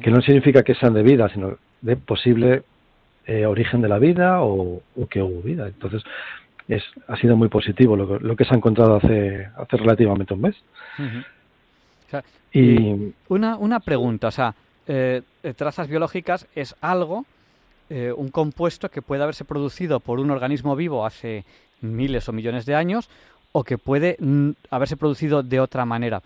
que 0.00 0.10
no 0.10 0.22
significa 0.22 0.62
que 0.62 0.74
sean 0.74 0.94
de 0.94 1.02
vida, 1.02 1.28
sino 1.28 1.58
de 1.82 1.96
posible 1.96 2.62
eh, 3.26 3.44
origen 3.44 3.82
de 3.82 3.88
la 3.88 3.98
vida 3.98 4.42
o, 4.42 4.80
que 5.10 5.20
hubo 5.20 5.42
vida. 5.42 5.66
Entonces, 5.66 6.02
es, 6.68 6.82
ha 7.08 7.16
sido 7.16 7.36
muy 7.36 7.48
positivo 7.48 7.94
lo, 7.94 8.18
lo, 8.18 8.34
que 8.34 8.44
se 8.44 8.54
ha 8.54 8.56
encontrado 8.56 8.96
hace, 8.96 9.46
hace 9.56 9.76
relativamente 9.76 10.32
un 10.32 10.40
mes. 10.40 10.56
y 12.50 13.12
una, 13.28 13.56
una 13.58 13.80
pregunta, 13.80 14.28
o 14.28 14.32
sea, 14.32 14.54
eh, 14.86 15.22
trazas 15.54 15.86
biológicas 15.86 16.46
es 16.54 16.74
algo, 16.80 17.26
eh, 17.94 18.10
un 18.10 18.30
compuesto 18.30 18.88
que 18.88 19.02
puede 19.02 19.22
haberse 19.22 19.44
producido 19.44 20.00
por 20.00 20.18
un 20.18 20.30
organismo 20.30 20.74
vivo 20.74 21.04
hace 21.04 21.44
miles 21.82 22.26
o 22.26 22.32
millones 22.32 22.64
de 22.64 22.74
años 22.74 23.10
o 23.52 23.64
que 23.64 23.76
puede 23.76 24.16
haberse 24.70 24.96
producido 24.96 25.42
de 25.42 25.60
otra 25.60 25.84
manera. 25.84 26.22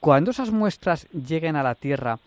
Cuando 0.00 0.30
esas 0.30 0.50
muestras 0.50 1.06
lleguen 1.10 1.56
a 1.56 1.62
la 1.62 1.74
Tierra, 1.74 2.18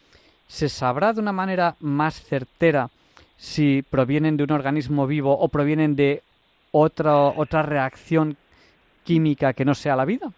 ¿se 0.48 0.70
sabrá 0.70 1.14
de 1.14 1.20
una 1.20 1.32
manera 1.32 1.76
más 1.80 2.22
certera 2.22 2.92
si 3.38 3.82
provienen 3.90 4.38
de 4.38 4.44
un 4.44 4.52
organismo 4.52 5.08
vivo 5.08 5.36
o 5.36 5.48
provienen 5.48 5.96
de 5.96 6.22
otra, 6.70 7.18
otra 7.18 7.64
reacción 7.64 8.38
química 9.04 9.54
que 9.54 9.66
no 9.66 9.74
sea 9.74 9.96
la 9.96 10.06
vida? 10.06 10.32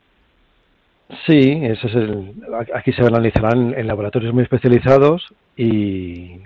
Sí, 1.26 1.60
es 1.64 1.84
el, 1.84 2.34
aquí 2.74 2.94
se 2.94 3.02
analizarán 3.02 3.74
en 3.78 3.88
laboratorios 3.88 4.34
muy 4.34 4.44
especializados 4.44 5.34
y 5.58 6.40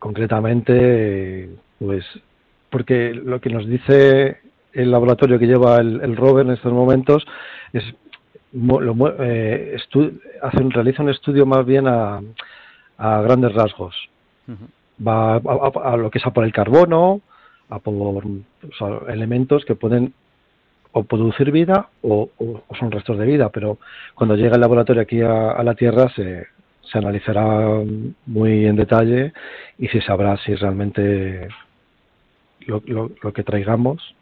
concretamente, 0.00 1.48
pues, 1.78 2.04
porque 2.70 3.14
lo 3.14 3.40
que 3.40 3.50
nos 3.50 3.68
dice 3.68 4.38
el 4.72 4.90
laboratorio 4.90 5.38
que 5.38 5.46
lleva 5.46 5.78
el, 5.78 6.16
rover 6.16 6.46
en 6.46 6.52
estos 6.52 6.72
momentos 6.72 7.24
es 7.72 7.84
lo, 8.52 8.94
eh, 9.22 9.76
hacen, 10.42 10.70
realiza 10.70 11.02
un 11.02 11.10
estudio 11.10 11.46
más 11.46 11.64
bien 11.64 11.86
a, 11.86 12.20
a 12.98 13.20
grandes 13.22 13.54
rasgos. 13.54 13.94
Va 15.06 15.36
a, 15.36 15.96
lo 15.96 16.10
que 16.10 16.18
es 16.18 16.26
a 16.26 16.32
por 16.32 16.44
el 16.44 16.52
carbono, 16.52 17.20
a 17.68 17.78
por 17.78 18.24
elementos 19.08 19.64
que 19.64 19.74
pueden 19.74 20.12
o 20.92 21.04
producir 21.04 21.52
vida 21.52 21.88
o, 22.02 22.30
son 22.78 22.90
restos 22.90 23.16
de 23.18 23.26
vida, 23.26 23.48
pero 23.50 23.78
cuando 24.14 24.34
llega 24.34 24.56
el 24.56 24.60
laboratorio 24.60 25.02
aquí 25.02 25.20
a, 25.22 25.62
la 25.62 25.74
Tierra 25.74 26.08
se, 26.14 26.46
se, 26.90 26.98
analizará 26.98 27.82
muy 28.26 28.66
en 28.66 28.76
detalle 28.76 29.32
y 29.78 29.88
se 29.88 30.00
sabrá 30.00 30.36
si 30.44 30.54
realmente 30.54 31.48
lo, 32.60 32.82
lo, 32.86 33.32
que 33.32 33.42
traigamos 33.42 34.14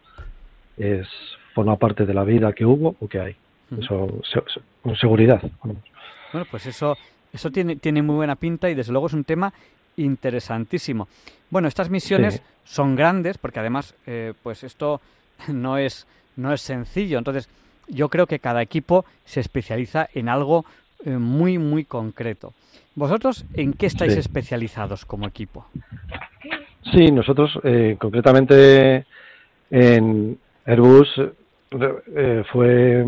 es 0.76 1.06
forma 1.54 1.76
parte 1.76 2.06
de 2.06 2.14
la 2.14 2.24
vida 2.24 2.52
que 2.52 2.64
hubo 2.64 2.96
o 3.00 3.08
que 3.08 3.20
hay. 3.20 3.36
Eso, 3.78 4.20
con 4.82 4.96
seguridad. 4.96 5.42
Bueno, 5.62 6.46
pues 6.50 6.66
eso, 6.66 6.96
eso 7.32 7.50
tiene, 7.50 7.76
tiene 7.76 8.00
muy 8.00 8.16
buena 8.16 8.36
pinta 8.36 8.70
y 8.70 8.74
desde 8.74 8.92
luego 8.92 9.08
es 9.08 9.12
un 9.12 9.24
tema 9.24 9.52
interesantísimo. 9.96 11.08
Bueno, 11.50 11.68
estas 11.68 11.90
misiones 11.90 12.42
son 12.64 12.96
grandes 12.96 13.36
porque 13.36 13.60
además, 13.60 13.94
eh, 14.06 14.32
pues 14.42 14.64
esto 14.64 15.00
no 15.48 15.76
es 15.76 16.06
no 16.38 16.52
es 16.52 16.62
sencillo. 16.62 17.18
Entonces, 17.18 17.48
yo 17.88 18.08
creo 18.08 18.26
que 18.26 18.38
cada 18.38 18.62
equipo 18.62 19.04
se 19.24 19.40
especializa 19.40 20.08
en 20.14 20.28
algo 20.28 20.64
eh, 21.04 21.10
muy, 21.10 21.58
muy 21.58 21.84
concreto. 21.84 22.52
¿Vosotros 22.94 23.44
en 23.54 23.72
qué 23.72 23.86
estáis 23.86 24.16
especializados 24.16 25.04
como 25.04 25.26
equipo? 25.26 25.66
Sí, 26.92 27.12
nosotros 27.12 27.58
eh, 27.62 27.96
concretamente 27.98 29.06
en 29.70 30.38
Airbus 30.64 31.08
eh, 31.70 32.42
fue 32.50 33.06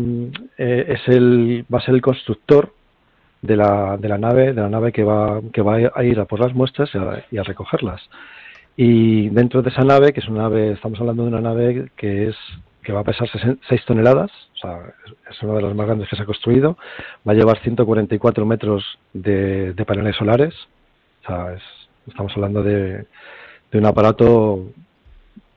es 0.57 1.07
el 1.07 1.65
va 1.73 1.79
a 1.79 1.81
ser 1.81 1.95
el 1.95 2.01
constructor 2.01 2.73
de 3.41 3.57
la, 3.57 3.97
de 3.97 4.07
la 4.07 4.17
nave 4.17 4.53
de 4.53 4.61
la 4.61 4.69
nave 4.69 4.91
que 4.91 5.03
va 5.03 5.41
que 5.51 5.61
va 5.61 5.91
a 5.93 6.03
ir 6.03 6.19
a 6.19 6.25
por 6.25 6.39
las 6.39 6.53
muestras 6.53 6.91
y 7.31 7.37
a 7.37 7.43
recogerlas 7.43 8.01
y 8.77 9.29
dentro 9.29 9.63
de 9.63 9.71
esa 9.71 9.83
nave 9.83 10.13
que 10.13 10.19
es 10.19 10.27
una 10.27 10.43
nave 10.43 10.73
estamos 10.73 10.99
hablando 10.99 11.23
de 11.23 11.29
una 11.29 11.41
nave 11.41 11.89
que 11.97 12.27
es 12.29 12.35
que 12.83 12.93
va 12.93 13.01
a 13.01 13.03
pesar 13.03 13.29
6 13.29 13.85
toneladas, 13.85 14.31
o 14.55 14.57
sea, 14.57 14.79
es 15.29 15.41
una 15.43 15.53
de 15.53 15.61
las 15.61 15.75
más 15.75 15.85
grandes 15.85 16.09
que 16.09 16.15
se 16.15 16.23
ha 16.23 16.25
construido, 16.25 16.77
va 17.27 17.33
a 17.33 17.35
llevar 17.35 17.59
144 17.61 18.45
metros 18.45 18.83
de, 19.13 19.73
paneles 19.85 20.15
solares, 20.15 20.53
o 21.23 21.27
sea, 21.27 21.55
estamos 22.07 22.31
hablando 22.35 22.63
de, 22.63 23.05
un 23.73 23.85
aparato 23.85 24.71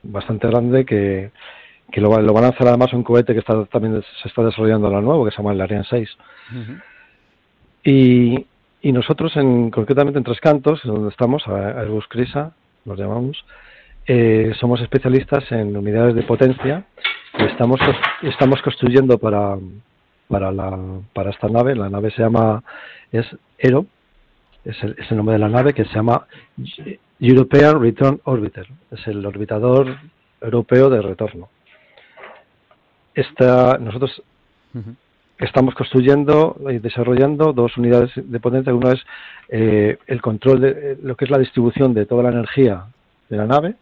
bastante 0.03 0.47
grande 0.47 0.85
que, 0.85 1.31
que 1.91 1.99
lo, 1.99 2.09
lo, 2.21 2.33
van 2.33 2.43
a 2.43 2.47
lanzar 2.47 2.67
además 2.67 2.93
un 2.93 3.03
cohete 3.03 3.33
que 3.33 3.39
está, 3.39 3.65
también 3.65 4.01
se 4.21 4.27
está 4.27 4.43
desarrollando 4.43 4.87
ahora 4.87 5.01
nuevo, 5.01 5.25
que 5.25 5.31
se 5.31 5.37
llama 5.37 5.53
el 5.53 5.61
Ariane 5.61 5.85
6. 5.89 6.09
y, 7.83 8.45
y 8.81 8.91
nosotros, 8.91 9.35
en, 9.35 9.71
concretamente 9.71 10.19
en 10.19 10.23
Tres 10.23 10.39
Cantos, 10.39 10.81
donde 10.83 11.09
estamos, 11.09 11.47
a 11.47 11.79
Airbus 11.81 12.07
Crisa, 12.07 12.53
nos 12.85 12.99
llamamos, 12.99 13.43
eh, 14.07 14.53
somos 14.59 14.81
especialistas 14.81 15.51
en 15.51 15.75
unidades 15.75 16.13
de 16.13 16.23
potencia 16.23 16.85
y 17.37 17.43
estamos, 17.43 17.79
estamos 18.21 18.61
construyendo 18.61 19.17
para, 19.17 19.57
para, 20.27 20.51
la, 20.51 20.77
para 21.13 21.31
esta 21.31 21.47
nave. 21.47 21.75
La 21.75 21.89
nave 21.89 22.11
se 22.11 22.21
llama, 22.21 22.63
es 23.11 23.25
ERO, 23.57 23.87
es 24.63 24.81
el, 24.83 24.95
es 24.99 25.09
el 25.09 25.17
nombre 25.17 25.33
de 25.33 25.39
la 25.39 25.49
nave 25.49 25.73
que 25.73 25.85
se 25.85 25.93
llama 25.93 26.27
European 27.19 27.81
Return 27.81 28.21
Orbiter, 28.25 28.67
es 28.91 29.07
el 29.07 29.25
orbitador 29.25 29.97
europeo 30.41 30.89
de 30.89 31.01
retorno. 31.01 31.49
Esta, 33.15 33.77
nosotros 33.79 34.21
estamos 35.39 35.73
construyendo 35.73 36.57
y 36.69 36.79
desarrollando 36.79 37.53
dos 37.53 37.77
unidades 37.77 38.11
de 38.15 38.39
potencia. 38.39 38.73
Una 38.73 38.91
es 38.91 39.01
eh, 39.49 39.97
el 40.05 40.21
control 40.21 40.61
de 40.61 40.97
lo 41.01 41.15
que 41.15 41.25
es 41.25 41.31
la 41.31 41.39
distribución 41.39 41.93
de 41.93 42.05
toda 42.05 42.23
la 42.23 42.29
energía 42.29 42.85
de 43.29 43.37
la 43.37 43.45
nave 43.45 43.75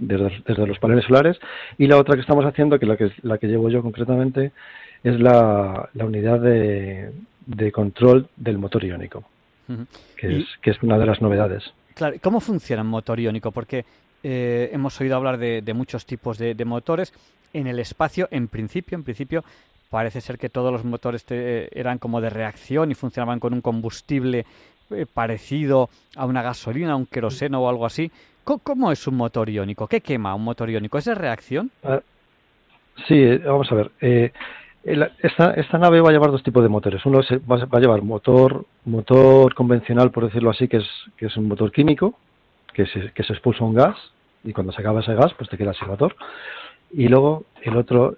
desde, 0.00 0.66
los 0.66 0.78
paneles 0.78 1.04
solares 1.04 1.38
y 1.78 1.86
la 1.86 1.98
otra 1.98 2.14
que 2.14 2.20
estamos 2.20 2.44
haciendo, 2.44 2.78
que 2.78 2.86
la 2.86 2.96
que, 2.96 3.10
la 3.22 3.38
que 3.38 3.48
llevo 3.48 3.68
yo 3.68 3.82
concretamente, 3.82 4.52
es 5.02 5.20
la, 5.20 5.88
la 5.92 6.04
unidad 6.04 6.40
de, 6.40 7.12
de, 7.46 7.72
control 7.72 8.28
del 8.36 8.58
motor 8.58 8.84
iónico, 8.84 9.24
que, 10.16 10.38
es, 10.38 10.46
que 10.62 10.70
es 10.70 10.82
una 10.82 10.98
de 10.98 11.06
las 11.06 11.20
novedades. 11.20 11.64
Claro, 11.94 12.16
¿cómo 12.22 12.40
funciona 12.40 12.82
un 12.82 12.88
motor 12.88 13.20
iónico? 13.20 13.50
Porque 13.50 13.84
eh, 14.22 14.70
hemos 14.72 14.98
oído 15.00 15.16
hablar 15.16 15.38
de, 15.38 15.60
de 15.60 15.74
muchos 15.74 16.06
tipos 16.06 16.38
de, 16.38 16.54
de, 16.54 16.64
motores. 16.64 17.12
En 17.52 17.66
el 17.66 17.78
espacio, 17.78 18.28
en 18.30 18.48
principio, 18.48 18.96
en 18.96 19.04
principio, 19.04 19.44
parece 19.90 20.20
ser 20.20 20.38
que 20.38 20.48
todos 20.48 20.72
los 20.72 20.84
motores 20.84 21.24
eran 21.28 21.98
como 21.98 22.20
de 22.20 22.30
reacción 22.30 22.90
y 22.90 22.94
funcionaban 22.94 23.38
con 23.38 23.52
un 23.52 23.60
combustible 23.60 24.44
eh, 24.90 25.06
parecido 25.06 25.88
a 26.14 26.26
una 26.26 26.42
gasolina, 26.42 26.92
a 26.92 26.96
un 26.96 27.06
queroseno 27.06 27.62
o 27.62 27.68
algo 27.68 27.86
así. 27.86 28.10
¿Cómo 28.44 28.92
es 28.92 29.06
un 29.06 29.16
motor 29.16 29.48
iónico? 29.48 29.88
¿Qué 29.88 30.00
quema 30.00 30.34
un 30.34 30.44
motor 30.44 30.68
iónico? 30.70 30.98
¿Es 30.98 31.06
de 31.06 31.14
reacción? 31.14 31.70
Sí, 33.08 33.14
eh, 33.14 33.38
vamos 33.38 33.70
a 33.72 33.74
ver. 33.74 33.90
Eh, 34.00 34.32
esta, 34.84 35.52
esta, 35.52 35.78
nave 35.78 36.02
va 36.02 36.10
a 36.10 36.12
llevar 36.12 36.30
dos 36.30 36.42
tipos 36.42 36.62
de 36.62 36.68
motores. 36.68 37.04
Uno 37.06 37.20
va, 37.50 37.56
a 37.56 37.80
llevar 37.80 38.02
motor 38.02 38.66
motor 38.84 39.54
convencional, 39.54 40.10
por 40.10 40.26
decirlo 40.26 40.50
así, 40.50 40.68
que 40.68 40.76
es, 40.76 40.86
que 41.16 41.26
es 41.26 41.36
un 41.38 41.48
motor 41.48 41.72
químico, 41.72 42.18
que 42.74 42.84
se, 42.86 43.06
expulsa 43.16 43.64
un 43.64 43.74
gas 43.74 43.96
y 44.44 44.52
cuando 44.52 44.72
se 44.72 44.82
acaba 44.82 45.00
ese 45.00 45.14
gas, 45.14 45.32
pues 45.38 45.48
te 45.48 45.56
queda 45.56 45.72
sin 45.72 45.88
motor. 45.88 46.14
Y 46.92 47.08
luego 47.08 47.44
el 47.62 47.76
otro, 47.78 48.16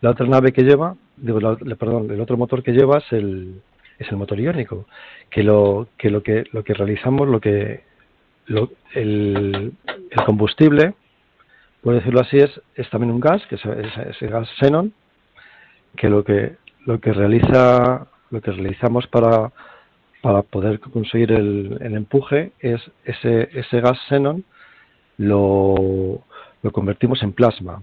la 0.00 0.10
otra 0.10 0.26
nave 0.26 0.52
que 0.52 0.64
lleva, 0.64 0.96
digo, 1.16 1.38
perdón, 1.78 2.10
el 2.10 2.20
otro 2.20 2.36
motor 2.36 2.64
que 2.64 2.72
lleva 2.72 2.98
es 2.98 3.12
el, 3.12 3.62
es 3.98 4.10
el 4.10 4.16
motor 4.16 4.40
iónico, 4.40 4.86
que 5.30 5.44
lo 5.44 5.86
que 5.96 6.10
lo 6.10 6.22
que 6.24 6.44
lo 6.52 6.64
que 6.64 6.74
realizamos, 6.74 7.28
lo 7.28 7.40
que 7.40 7.84
el, 8.94 9.72
combustible, 10.26 10.94
por 11.82 11.94
decirlo 11.94 12.20
así, 12.20 12.38
es, 12.38 12.50
es 12.74 12.88
también 12.90 13.12
un 13.12 13.20
gas, 13.20 13.42
que 13.46 13.56
es 13.56 13.62
ese 13.64 14.26
gas 14.26 14.48
xenon, 14.58 14.92
que 15.96 16.08
lo 16.08 16.24
que 16.24 16.56
lo 16.86 17.00
que 17.00 17.12
realiza 17.12 18.06
lo 18.30 18.40
que 18.40 18.50
realizamos 18.52 19.06
para 19.06 19.52
para 20.20 20.42
poder 20.42 20.80
conseguir 20.80 21.32
el, 21.32 21.78
el 21.80 21.94
empuje 21.94 22.52
es 22.60 22.80
ese 23.04 23.48
ese 23.52 23.80
gas 23.80 23.98
xenon 24.08 24.44
lo, 25.18 26.22
lo 26.62 26.70
convertimos 26.72 27.22
en 27.22 27.32
plasma 27.32 27.82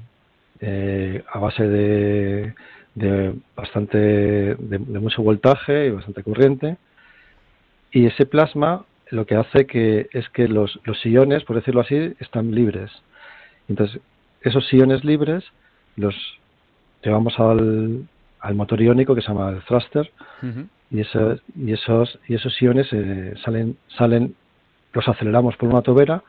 eh, 0.62 1.24
a 1.32 1.40
base 1.40 1.68
de, 1.68 2.54
de 2.96 3.36
bastante 3.56 3.98
de, 3.98 4.56
de, 4.58 5.00
mucho 5.00 5.22
voltaje 5.22 5.88
y 5.88 5.92
bastante 5.92 6.24
corriente. 6.24 6.78
Y 7.92 8.06
ese 8.06 8.26
plasma 8.26 8.86
lo 9.10 9.26
que 9.26 9.36
hace 9.36 9.66
que 9.66 10.08
es 10.12 10.28
que 10.30 10.48
los, 10.48 10.80
los 10.84 11.06
iones, 11.06 11.44
por 11.44 11.56
decirlo 11.56 11.82
así, 11.82 12.14
están 12.20 12.54
libres. 12.54 12.92
Entonces, 13.68 14.02
esos 14.42 14.72
iones 14.74 15.04
libres 15.04 15.44
los 15.96 16.16
llevamos 17.04 17.40
al, 17.40 18.08
al 18.40 18.56
motor 18.56 18.82
iónico 18.82 19.16
que 19.16 19.22
se 19.22 19.30
llama 19.30 19.50
el 19.50 19.62
thruster 19.64 20.12
y, 20.92 21.02
esos, 21.02 21.42
y 21.56 21.74
esos 21.74 22.20
y 22.28 22.36
esos 22.36 22.62
iones 22.62 22.88
eh, 22.92 23.34
salen 23.44 23.78
salen 23.98 24.36
los 24.94 25.08
aceleramos 25.08 25.56
por 25.58 25.70
una 25.70 25.82
tobera 25.82 26.24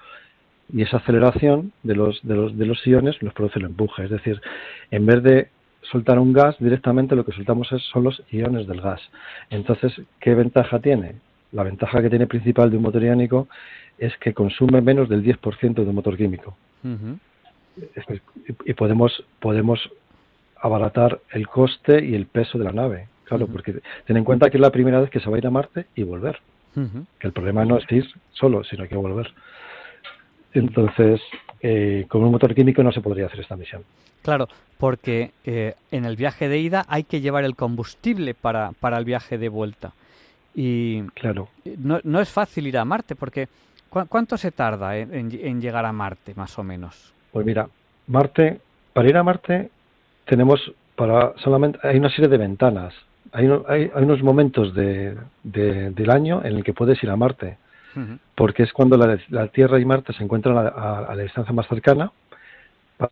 y 0.72 0.82
esa 0.82 0.96
aceleración 0.96 1.72
de 1.82 1.94
los 1.94 2.20
de 2.22 2.34
los 2.34 2.56
de 2.56 2.66
los 2.66 2.86
iones 2.86 3.22
nos 3.22 3.34
produce 3.34 3.58
el 3.58 3.66
empuje. 3.66 4.04
Es 4.04 4.10
decir 4.10 4.40
en 4.90 5.04
vez 5.06 5.22
de 5.22 5.48
soltar 5.82 6.18
un 6.18 6.32
gas 6.32 6.56
directamente 6.58 7.14
lo 7.14 7.24
que 7.24 7.32
soltamos 7.32 7.70
es, 7.72 7.82
son 7.92 8.04
los 8.04 8.22
iones 8.30 8.66
del 8.66 8.80
gas. 8.80 9.00
Entonces 9.50 9.92
qué 10.20 10.34
ventaja 10.34 10.78
tiene 10.80 11.16
la 11.56 11.62
ventaja 11.62 12.02
que 12.02 12.10
tiene 12.10 12.26
principal 12.26 12.70
de 12.70 12.76
un 12.76 12.82
motor 12.82 13.02
iónico 13.02 13.48
es 13.98 14.14
que 14.18 14.34
consume 14.34 14.82
menos 14.82 15.08
del 15.08 15.24
10% 15.24 15.74
de 15.74 15.88
un 15.88 15.94
motor 15.94 16.16
químico. 16.16 16.54
y 18.64 18.74
podemos, 18.74 19.24
podemos 19.40 19.90
abaratar 20.60 21.18
el 21.30 21.48
coste 21.48 22.04
y 22.04 22.14
el 22.14 22.26
peso 22.26 22.58
de 22.58 22.64
la 22.64 22.72
nave. 22.72 23.08
Claro, 23.24 23.46
porque 23.46 23.80
ten 24.06 24.18
en 24.18 24.24
cuenta 24.24 24.50
que 24.50 24.58
es 24.58 24.60
la 24.60 24.70
primera 24.70 25.00
vez 25.00 25.08
que 25.08 25.18
se 25.18 25.30
va 25.30 25.36
a 25.36 25.38
ir 25.38 25.46
a 25.46 25.50
Marte 25.50 25.86
y 25.94 26.02
volver. 26.02 26.38
Que 27.18 27.26
el 27.26 27.32
problema 27.32 27.64
no 27.64 27.78
es 27.78 27.90
ir 27.90 28.06
solo, 28.32 28.62
sino 28.62 28.86
que 28.86 28.94
volver. 28.94 29.32
Entonces, 30.52 31.22
eh, 31.62 32.04
con 32.06 32.22
un 32.22 32.32
motor 32.32 32.54
químico 32.54 32.82
no 32.82 32.92
se 32.92 33.00
podría 33.00 33.26
hacer 33.26 33.40
esta 33.40 33.56
misión. 33.56 33.82
Claro, 34.20 34.46
porque 34.76 35.30
eh, 35.46 35.74
en 35.90 36.04
el 36.04 36.16
viaje 36.16 36.50
de 36.50 36.58
ida 36.58 36.84
hay 36.86 37.04
que 37.04 37.22
llevar 37.22 37.44
el 37.44 37.56
combustible 37.56 38.34
para, 38.34 38.72
para 38.72 38.98
el 38.98 39.06
viaje 39.06 39.38
de 39.38 39.48
vuelta. 39.48 39.94
Y 40.58 41.02
claro. 41.10 41.48
no, 41.78 42.00
no 42.02 42.20
es 42.20 42.30
fácil 42.30 42.66
ir 42.66 42.78
a 42.78 42.84
Marte, 42.84 43.14
porque 43.14 43.46
¿cuánto 43.90 44.38
se 44.38 44.50
tarda 44.50 44.96
en, 44.96 45.12
en, 45.30 45.60
llegar 45.60 45.84
a 45.84 45.92
Marte, 45.92 46.34
más 46.34 46.58
o 46.58 46.64
menos? 46.64 47.12
Pues 47.30 47.44
mira, 47.44 47.68
Marte, 48.06 48.58
para 48.94 49.08
ir 49.08 49.16
a 49.18 49.22
Marte 49.22 49.70
tenemos 50.24 50.72
para 50.96 51.34
solamente 51.44 51.78
hay 51.82 51.98
una 51.98 52.08
serie 52.08 52.28
de 52.28 52.38
ventanas 52.38 52.94
hay, 53.32 53.48
hay, 53.68 53.90
unos 54.02 54.22
momentos 54.22 54.74
de, 54.74 55.16
del 55.42 56.10
año 56.10 56.40
en 56.44 56.56
el 56.56 56.64
que 56.64 56.72
puedes 56.72 57.02
ir 57.02 57.10
a 57.10 57.16
Marte, 57.16 57.58
porque 58.34 58.62
es 58.62 58.72
cuando 58.72 58.96
la, 58.96 59.48
Tierra 59.48 59.78
y 59.78 59.84
Marte 59.84 60.12
se 60.12 60.22
encuentran 60.22 60.56
a, 60.56 61.14
la 61.14 61.22
distancia 61.22 61.52
más 61.52 61.66
cercana 61.68 62.10
para 62.96 63.10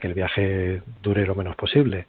que 0.00 0.06
el 0.06 0.14
viaje 0.14 0.82
dure 1.02 1.26
lo 1.26 1.34
menos 1.34 1.56
posible. 1.56 2.06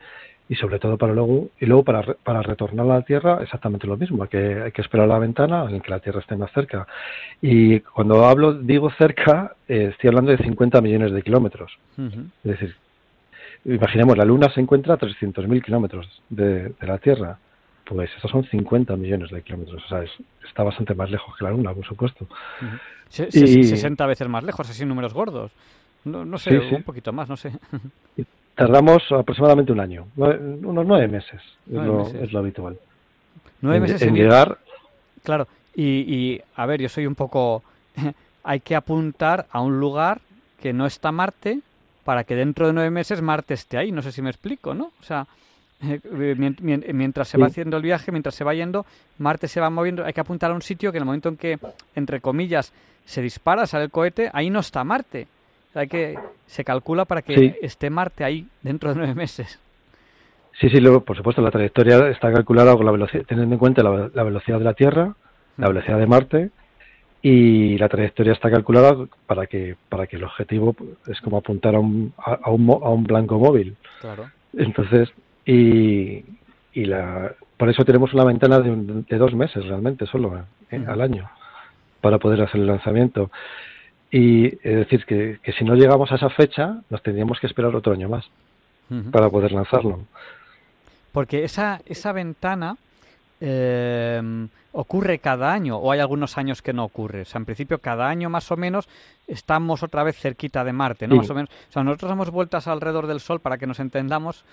Y 0.50 0.56
sobre 0.56 0.80
todo 0.80 0.98
para 0.98 1.14
luego, 1.14 1.50
y 1.60 1.68
luego 1.68 1.84
para, 1.84 2.02
para 2.16 2.42
retornar 2.42 2.84
a 2.88 2.96
la 2.96 3.02
Tierra 3.04 3.38
exactamente 3.44 3.86
lo 3.86 3.98
mismo, 3.98 4.24
hay 4.24 4.30
que, 4.30 4.62
hay 4.64 4.72
que 4.72 4.82
esperar 4.82 5.06
a 5.06 5.14
la 5.14 5.20
ventana 5.20 5.70
en 5.70 5.80
que 5.80 5.92
la 5.92 6.00
Tierra 6.00 6.22
esté 6.22 6.36
más 6.36 6.52
cerca. 6.52 6.88
Y 7.40 7.82
cuando 7.82 8.26
hablo, 8.26 8.54
digo 8.54 8.90
cerca, 8.98 9.56
eh, 9.68 9.90
estoy 9.92 10.08
hablando 10.08 10.32
de 10.32 10.40
50 10.40 10.82
millones 10.82 11.12
de 11.12 11.22
kilómetros. 11.22 11.72
Es 11.98 12.52
decir, 12.52 12.76
imaginemos, 13.66 14.18
la 14.18 14.26
Luna 14.26 14.52
se 14.52 14.60
encuentra 14.60 14.96
a 14.96 14.98
300.000 14.98 15.64
kilómetros 15.64 16.22
de, 16.30 16.74
la 16.82 16.98
Tierra. 16.98 17.38
Pues 17.86 18.10
esos 18.18 18.32
son 18.32 18.44
50 18.44 18.96
millones 18.96 19.30
de 19.30 19.44
kilómetros. 19.44 19.84
O 19.86 19.88
sea, 19.88 20.04
está 20.48 20.64
bastante 20.64 20.96
más 20.96 21.12
lejos 21.12 21.36
que 21.38 21.44
la 21.44 21.52
Luna, 21.52 21.76
por 21.76 21.86
supuesto. 21.86 22.28
y... 23.12 23.64
60 23.64 24.06
veces 24.08 24.28
más 24.28 24.44
lejos, 24.44 24.68
así 24.68 24.84
números 24.84 25.14
gordos. 25.14 25.52
No, 26.06 26.26
no 26.26 26.40
sé, 26.40 26.58
un 26.58 26.84
poquito 26.84 27.14
más, 27.14 27.30
no 27.30 27.38
sé. 27.38 27.52
Tardamos 28.60 29.02
aproximadamente 29.10 29.72
un 29.72 29.80
año, 29.80 30.08
unos 30.18 30.86
nueve 30.86 31.08
meses, 31.08 31.42
es, 31.66 32.32
lo, 32.34 32.40
habitual. 32.40 32.78
Nueve 33.62 33.80
meses 33.80 34.02
en, 34.02 34.14
llegar. 34.14 34.58
Claro, 35.24 35.48
y, 35.74 35.84
y 35.84 36.42
a 36.58 36.66
ver, 36.66 36.82
yo 36.82 36.90
soy 36.90 37.08
un 37.08 37.16
poco. 37.16 37.64
Hay 38.44 38.60
que 38.60 38.76
apuntar 38.76 39.46
a 39.50 39.62
un 39.62 39.80
lugar 39.80 40.20
que 40.62 40.74
no 40.74 40.86
está 40.86 41.14
Marte, 41.14 41.62
para 42.04 42.26
que 42.26 42.36
dentro 42.36 42.68
de 42.68 42.74
nueve 42.74 42.90
meses 42.90 43.22
Marte 43.22 43.54
esté 43.54 43.78
ahí. 43.78 43.94
No 43.94 44.02
sé 44.02 44.12
si 44.12 44.22
me 44.22 44.30
explico, 44.30 44.74
¿no? 44.74 44.92
O 45.00 45.04
sea, 45.04 45.26
eh, 45.82 46.36
mientras 46.92 47.30
se 47.30 47.38
va 47.38 47.48
haciendo 47.48 47.78
el 47.78 47.84
viaje, 47.84 48.12
mientras 48.12 48.36
se 48.36 48.44
va 48.44 48.54
yendo, 48.54 48.86
Marte 49.20 49.48
se 49.48 49.62
va 49.62 49.70
moviendo, 49.70 50.04
hay 50.04 50.12
que 50.12 50.20
apuntar 50.20 50.52
a 50.52 50.54
un 50.54 50.62
sitio 50.62 50.92
que 50.92 50.98
en 50.98 51.04
el 51.04 51.06
momento 51.06 51.30
en 51.30 51.38
que, 51.38 51.58
entre 51.96 52.20
comillas, 52.20 52.74
se 53.06 53.22
dispara, 53.22 53.66
sale 53.68 53.86
el 53.86 53.90
cohete, 53.90 54.30
ahí 54.34 54.50
no 54.50 54.60
está 54.60 54.84
Marte. 54.84 55.28
Hay 55.76 55.88
que, 55.88 56.18
se 56.46 56.64
calcula 56.64 57.06
para 57.06 57.22
que 57.22 57.58
esté 57.62 57.90
Marte 57.90 58.24
ahí 58.24 58.48
dentro 58.62 58.90
de 58.90 58.96
nueve 58.96 59.16
meses. 59.16 59.60
Sí, 60.60 60.70
sí, 60.70 60.80
luego, 60.80 61.02
por 61.02 61.16
supuesto, 61.16 61.42
la 61.42 61.52
trayectoria 61.52 62.10
está 62.10 62.34
calculada 62.34 62.76
con 62.76 62.86
la 62.86 62.92
velocidad, 62.92 63.24
teniendo 63.26 63.56
en 63.56 63.60
cuenta 63.60 63.82
la 63.82 64.24
velocidad 64.24 64.58
de 64.58 64.66
la 64.66 64.74
Tierra, 64.74 65.14
la 65.58 65.68
mm. 65.68 65.70
velocidad 65.70 66.00
de 66.00 66.08
Marte 66.08 66.50
y 67.22 67.78
la 67.78 67.90
trayectoria 67.90 68.34
está 68.34 68.50
calculada 68.50 68.96
para 69.26 69.46
que 69.48 69.76
para 69.90 70.08
que 70.08 70.16
el 70.16 70.24
objetivo 70.24 70.76
es 71.08 71.20
como 71.22 71.38
apuntar 71.38 71.76
a 71.76 71.80
un, 71.80 72.14
a, 72.18 72.50
un, 72.50 72.70
a 72.70 72.90
un 72.90 73.04
blanco 73.04 73.38
móvil. 73.38 73.76
Claro. 74.00 74.30
Entonces, 74.58 75.10
y, 75.46 76.24
y 76.74 76.86
la, 76.86 77.34
por 77.58 77.70
eso 77.70 77.84
tenemos 77.84 78.14
una 78.14 78.24
ventana 78.24 78.60
de, 78.60 79.04
de 79.08 79.18
dos 79.18 79.34
meses 79.36 79.66
realmente 79.66 80.06
solo 80.06 80.46
eh, 80.72 80.86
al 80.88 81.02
año 81.02 81.30
para 82.02 82.20
poder 82.20 82.42
hacer 82.42 82.62
el 82.62 82.68
lanzamiento. 82.68 83.32
Y 84.12 84.48
es 84.48 84.76
decir, 84.76 85.06
que, 85.06 85.40
que, 85.44 85.52
si 85.54 85.64
no 85.64 85.76
llegamos 85.76 86.12
a 86.12 86.16
esa 86.16 86.30
fecha, 86.30 86.82
nos 86.90 87.04
tendríamos 87.04 87.40
que 87.40 87.48
esperar 87.48 87.76
otro 87.76 87.94
año 87.94 88.10
más 88.10 88.30
para 89.12 89.30
poder 89.30 89.52
lanzarlo. 89.52 90.00
Porque 91.12 91.44
esa, 91.44 91.82
esa 91.86 92.12
ventana 92.12 92.78
eh, 93.42 94.48
ocurre 94.72 95.20
cada 95.20 95.52
año 95.52 95.78
o 95.78 95.92
hay 95.92 96.00
algunos 96.00 96.38
años 96.38 96.62
que 96.62 96.74
no 96.74 96.84
ocurre. 96.84 97.22
O 97.22 97.26
sea, 97.26 97.40
en 97.40 97.46
principio 97.46 97.80
cada 97.80 98.08
año 98.08 98.30
más 98.30 98.52
o 98.52 98.58
menos 98.58 98.88
estamos 99.28 99.84
otra 99.84 100.04
vez 100.04 100.18
cerquita 100.18 100.64
de 100.64 100.74
Marte, 100.74 101.08
¿no? 101.08 101.16
Más 101.16 101.30
o 101.30 101.34
menos. 101.34 101.50
O 101.70 101.72
sea, 101.72 101.84
nosotros 101.84 102.10
damos 102.10 102.30
vueltas 102.30 102.68
alrededor 102.68 103.08
del 103.08 103.20
Sol 103.20 103.40
para 103.40 103.58
que 103.58 103.66
nos 103.68 103.80
entendamos. 103.80 104.44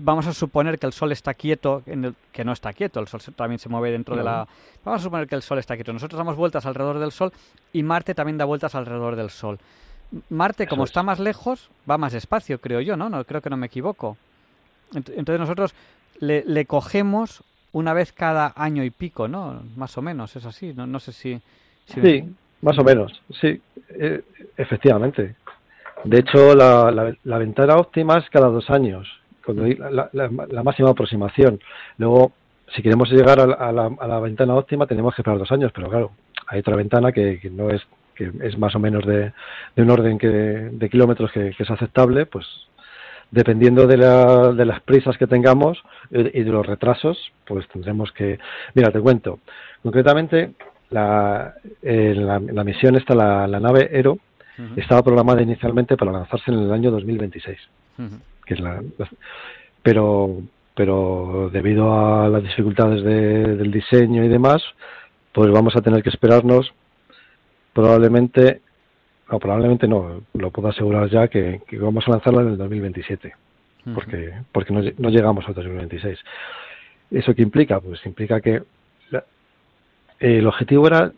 Vamos 0.00 0.26
a 0.26 0.34
suponer 0.34 0.78
que 0.78 0.86
el 0.86 0.92
Sol 0.92 1.12
está 1.12 1.34
quieto, 1.34 1.82
en 1.86 2.14
que 2.32 2.44
no 2.44 2.52
está 2.52 2.72
quieto, 2.72 3.00
el 3.00 3.08
Sol 3.08 3.20
también 3.34 3.58
se 3.58 3.68
mueve 3.68 3.90
dentro 3.90 4.16
de 4.16 4.24
la... 4.24 4.46
Vamos 4.84 5.00
a 5.00 5.04
suponer 5.04 5.26
que 5.26 5.34
el 5.34 5.42
Sol 5.42 5.58
está 5.58 5.74
quieto. 5.74 5.92
Nosotros 5.92 6.18
damos 6.18 6.36
vueltas 6.36 6.66
alrededor 6.66 6.98
del 6.98 7.12
Sol 7.12 7.32
y 7.72 7.82
Marte 7.82 8.14
también 8.14 8.38
da 8.38 8.44
vueltas 8.44 8.74
alrededor 8.74 9.16
del 9.16 9.30
Sol. 9.30 9.58
Marte, 10.28 10.66
como 10.66 10.84
está 10.84 11.02
más 11.02 11.18
lejos, 11.18 11.70
va 11.90 11.96
más 11.96 12.12
despacio, 12.12 12.60
creo 12.60 12.82
yo, 12.82 12.96
¿no? 12.96 13.08
no 13.08 13.24
creo 13.24 13.40
que 13.40 13.48
no 13.48 13.56
me 13.56 13.66
equivoco. 13.66 14.18
Entonces 14.94 15.38
nosotros 15.38 15.74
le, 16.18 16.44
le 16.44 16.66
cogemos 16.66 17.42
una 17.72 17.92
vez 17.92 18.12
cada 18.12 18.52
año 18.56 18.84
y 18.84 18.90
pico, 18.90 19.28
¿no? 19.28 19.62
Más 19.76 19.96
o 19.98 20.02
menos, 20.02 20.36
es 20.36 20.44
así, 20.44 20.72
no, 20.74 20.86
no 20.86 21.00
sé 21.00 21.12
si... 21.12 21.40
Sí, 21.86 22.24
más 22.60 22.78
o 22.78 22.84
menos, 22.84 23.20
sí, 23.40 23.60
eh, 23.88 24.22
efectivamente. 24.56 25.34
De 26.04 26.18
hecho, 26.18 26.54
la, 26.54 27.14
la, 27.24 27.38
ventana 27.38 27.76
óptima 27.76 28.18
es 28.18 28.28
cada 28.30 28.48
dos 28.48 28.70
años, 28.70 29.08
cuando 29.44 29.66
la, 29.66 30.08
la, 30.12 30.62
máxima 30.62 30.90
aproximación. 30.90 31.60
Luego, 31.98 32.32
si 32.74 32.82
queremos 32.82 33.10
llegar 33.10 33.40
a 33.40 33.46
la, 33.72 33.86
a 33.98 34.06
la, 34.08 34.20
ventana 34.20 34.54
óptima, 34.54 34.86
tenemos 34.86 35.14
que 35.14 35.22
esperar 35.22 35.38
dos 35.38 35.52
años, 35.52 35.72
pero 35.74 35.88
claro, 35.88 36.12
hay 36.48 36.60
otra 36.60 36.76
ventana 36.76 37.12
que, 37.12 37.38
que 37.40 37.50
no 37.50 37.70
es 37.70 37.82
que 38.14 38.30
es 38.42 38.58
más 38.58 38.74
o 38.74 38.78
menos 38.78 39.06
de, 39.06 39.32
de 39.74 39.82
un 39.82 39.90
orden 39.90 40.18
que, 40.18 40.28
de 40.28 40.90
kilómetros 40.90 41.32
que, 41.32 41.50
que, 41.56 41.62
es 41.62 41.70
aceptable, 41.70 42.26
pues 42.26 42.46
dependiendo 43.32 43.86
de, 43.86 43.96
la, 43.96 44.52
de 44.52 44.64
las 44.64 44.80
prisas 44.82 45.16
que 45.16 45.26
tengamos 45.26 45.82
y 46.10 46.42
de 46.42 46.50
los 46.50 46.64
retrasos, 46.64 47.32
pues 47.46 47.66
tendremos 47.68 48.12
que... 48.12 48.38
Mira, 48.74 48.92
te 48.92 49.00
cuento. 49.00 49.40
Concretamente, 49.82 50.52
la, 50.90 51.54
la, 51.82 52.64
misión 52.64 52.94
esta, 52.94 53.14
la, 53.14 53.58
nave 53.58 53.88
Ero, 53.90 54.18
estaba 54.76 55.02
programada 55.02 55.42
inicialmente 55.42 55.96
para 55.96 56.12
lanzarse 56.12 56.52
en 56.52 56.58
el 56.58 56.72
año 56.72 56.90
2026. 56.90 57.58
que 58.44 58.54
es 58.54 58.60
la, 58.60 58.82
pero, 59.82 60.42
pero 60.74 61.48
debido 61.50 61.90
a 61.90 62.28
las 62.28 62.42
dificultades 62.42 63.02
del 63.02 63.72
diseño 63.72 64.22
y 64.24 64.28
demás, 64.28 64.62
pues 65.32 65.50
vamos 65.50 65.74
a 65.74 65.80
tener 65.80 66.02
que 66.02 66.10
esperarnos 66.10 66.72
probablemente 67.72 68.60
no, 69.30 69.38
probablemente 69.38 69.88
no, 69.88 70.22
lo 70.34 70.50
puedo 70.50 70.68
asegurar 70.68 71.08
ya 71.08 71.28
que, 71.28 71.60
vamos 71.72 72.06
a 72.06 72.12
lanzarla 72.12 72.42
en 72.42 72.48
el 72.48 72.58
2027, 72.58 73.34
porque, 73.94 74.32
porque 74.52 74.72
no, 74.72 74.80
no, 74.98 75.10
llegamos 75.10 75.46
al 75.48 75.54
2026. 75.54 76.18
¿Eso 77.10 77.34
qué 77.34 77.42
implica? 77.42 77.80
Pues 77.80 78.04
implica 78.06 78.40
que 78.40 78.62
el 80.18 80.46
objetivo 80.46 80.86
era 80.86 81.12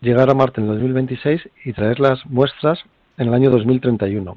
llegar 0.00 0.28
a 0.30 0.34
Marte 0.34 0.60
en 0.60 0.66
el 0.68 0.74
2026 0.74 1.48
y 1.64 1.72
traer 1.72 2.00
las 2.00 2.24
muestras 2.26 2.78
en 3.16 3.28
el 3.28 3.34
año 3.34 3.50
2031. 3.50 4.36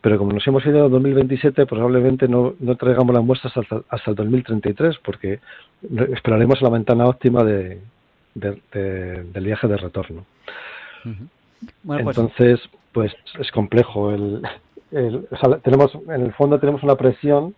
Pero 0.00 0.18
como 0.18 0.32
nos 0.32 0.46
hemos 0.46 0.64
ido 0.64 0.84
al 0.84 0.90
2027, 0.90 1.66
probablemente 1.66 2.28
no, 2.28 2.54
no 2.60 2.76
traigamos 2.76 3.14
las 3.14 3.24
muestras 3.24 3.56
hasta, 3.56 3.82
hasta 3.88 4.10
el 4.10 4.16
2033, 4.16 4.98
porque 5.04 5.40
esperaremos 6.14 6.62
la 6.62 6.70
ventana 6.70 7.06
óptima 7.06 7.42
de, 7.42 7.80
del 8.34 9.44
viaje 9.44 9.66
de 9.66 9.76
retorno. 9.76 10.24
Pues 11.86 12.00
Entonces, 12.00 12.60
pues 12.92 13.12
es 13.38 13.50
complejo. 13.52 14.12
El, 14.12 14.42
tenemos, 15.62 15.94
en 16.08 16.22
el 16.22 16.32
fondo 16.32 16.58
tenemos 16.58 16.82
una 16.82 16.96
presión 16.96 17.54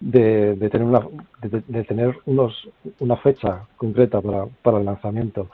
de, 0.00 0.56
tener 0.70 0.86
una 0.86 1.00
de, 1.42 1.84
tener 1.84 2.16
unos 2.26 2.68
una 3.00 3.16
fecha 3.16 3.64
concreta 3.76 4.20
para, 4.20 4.46
para 4.62 4.78
el 4.78 4.84
lanzamiento 4.84 5.48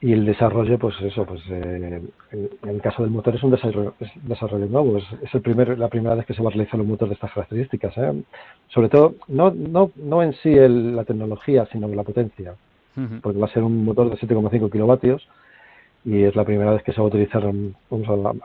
y 0.00 0.12
el 0.12 0.24
desarrollo 0.24 0.78
pues 0.78 0.94
eso 1.00 1.24
pues 1.24 1.40
eh, 1.50 2.02
en, 2.30 2.68
el 2.68 2.80
caso 2.80 3.02
del 3.02 3.10
motor 3.10 3.34
es 3.34 3.42
un 3.42 3.50
desarrollo, 3.50 3.94
desarrollo 4.22 4.66
nuevo 4.66 4.98
es, 4.98 5.04
el 5.32 5.40
primer 5.40 5.78
la 5.78 5.88
primera 5.88 6.14
vez 6.14 6.26
que 6.26 6.34
se 6.34 6.42
va 6.42 6.50
a 6.50 6.52
realizar 6.52 6.80
un 6.80 6.88
motor 6.88 7.08
de 7.08 7.14
estas 7.14 7.32
características 7.32 7.96
¿eh? 7.96 8.22
sobre 8.68 8.88
todo 8.88 9.14
no 9.26 9.50
no 9.50 9.90
no 9.96 10.22
en 10.22 10.32
sí 10.34 10.54
la 10.54 11.04
tecnología 11.04 11.66
sino 11.72 11.88
la 11.88 12.04
potencia 12.04 12.54
porque 13.20 13.38
va 13.38 13.46
a 13.46 13.52
ser 13.52 13.62
un 13.62 13.84
motor 13.84 14.08
de 14.08 14.16
7,5 14.16 14.70
kilovatios 14.70 15.26
y 16.06 16.22
es 16.22 16.36
la 16.36 16.44
primera 16.44 16.70
vez 16.70 16.84
que 16.84 16.92
se 16.92 17.00
va 17.00 17.06
a 17.06 17.08
utilizar 17.08 17.44
a, 17.44 17.52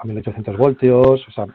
1800 0.04 0.58
voltios, 0.58 1.28
o 1.28 1.32
sea, 1.32 1.45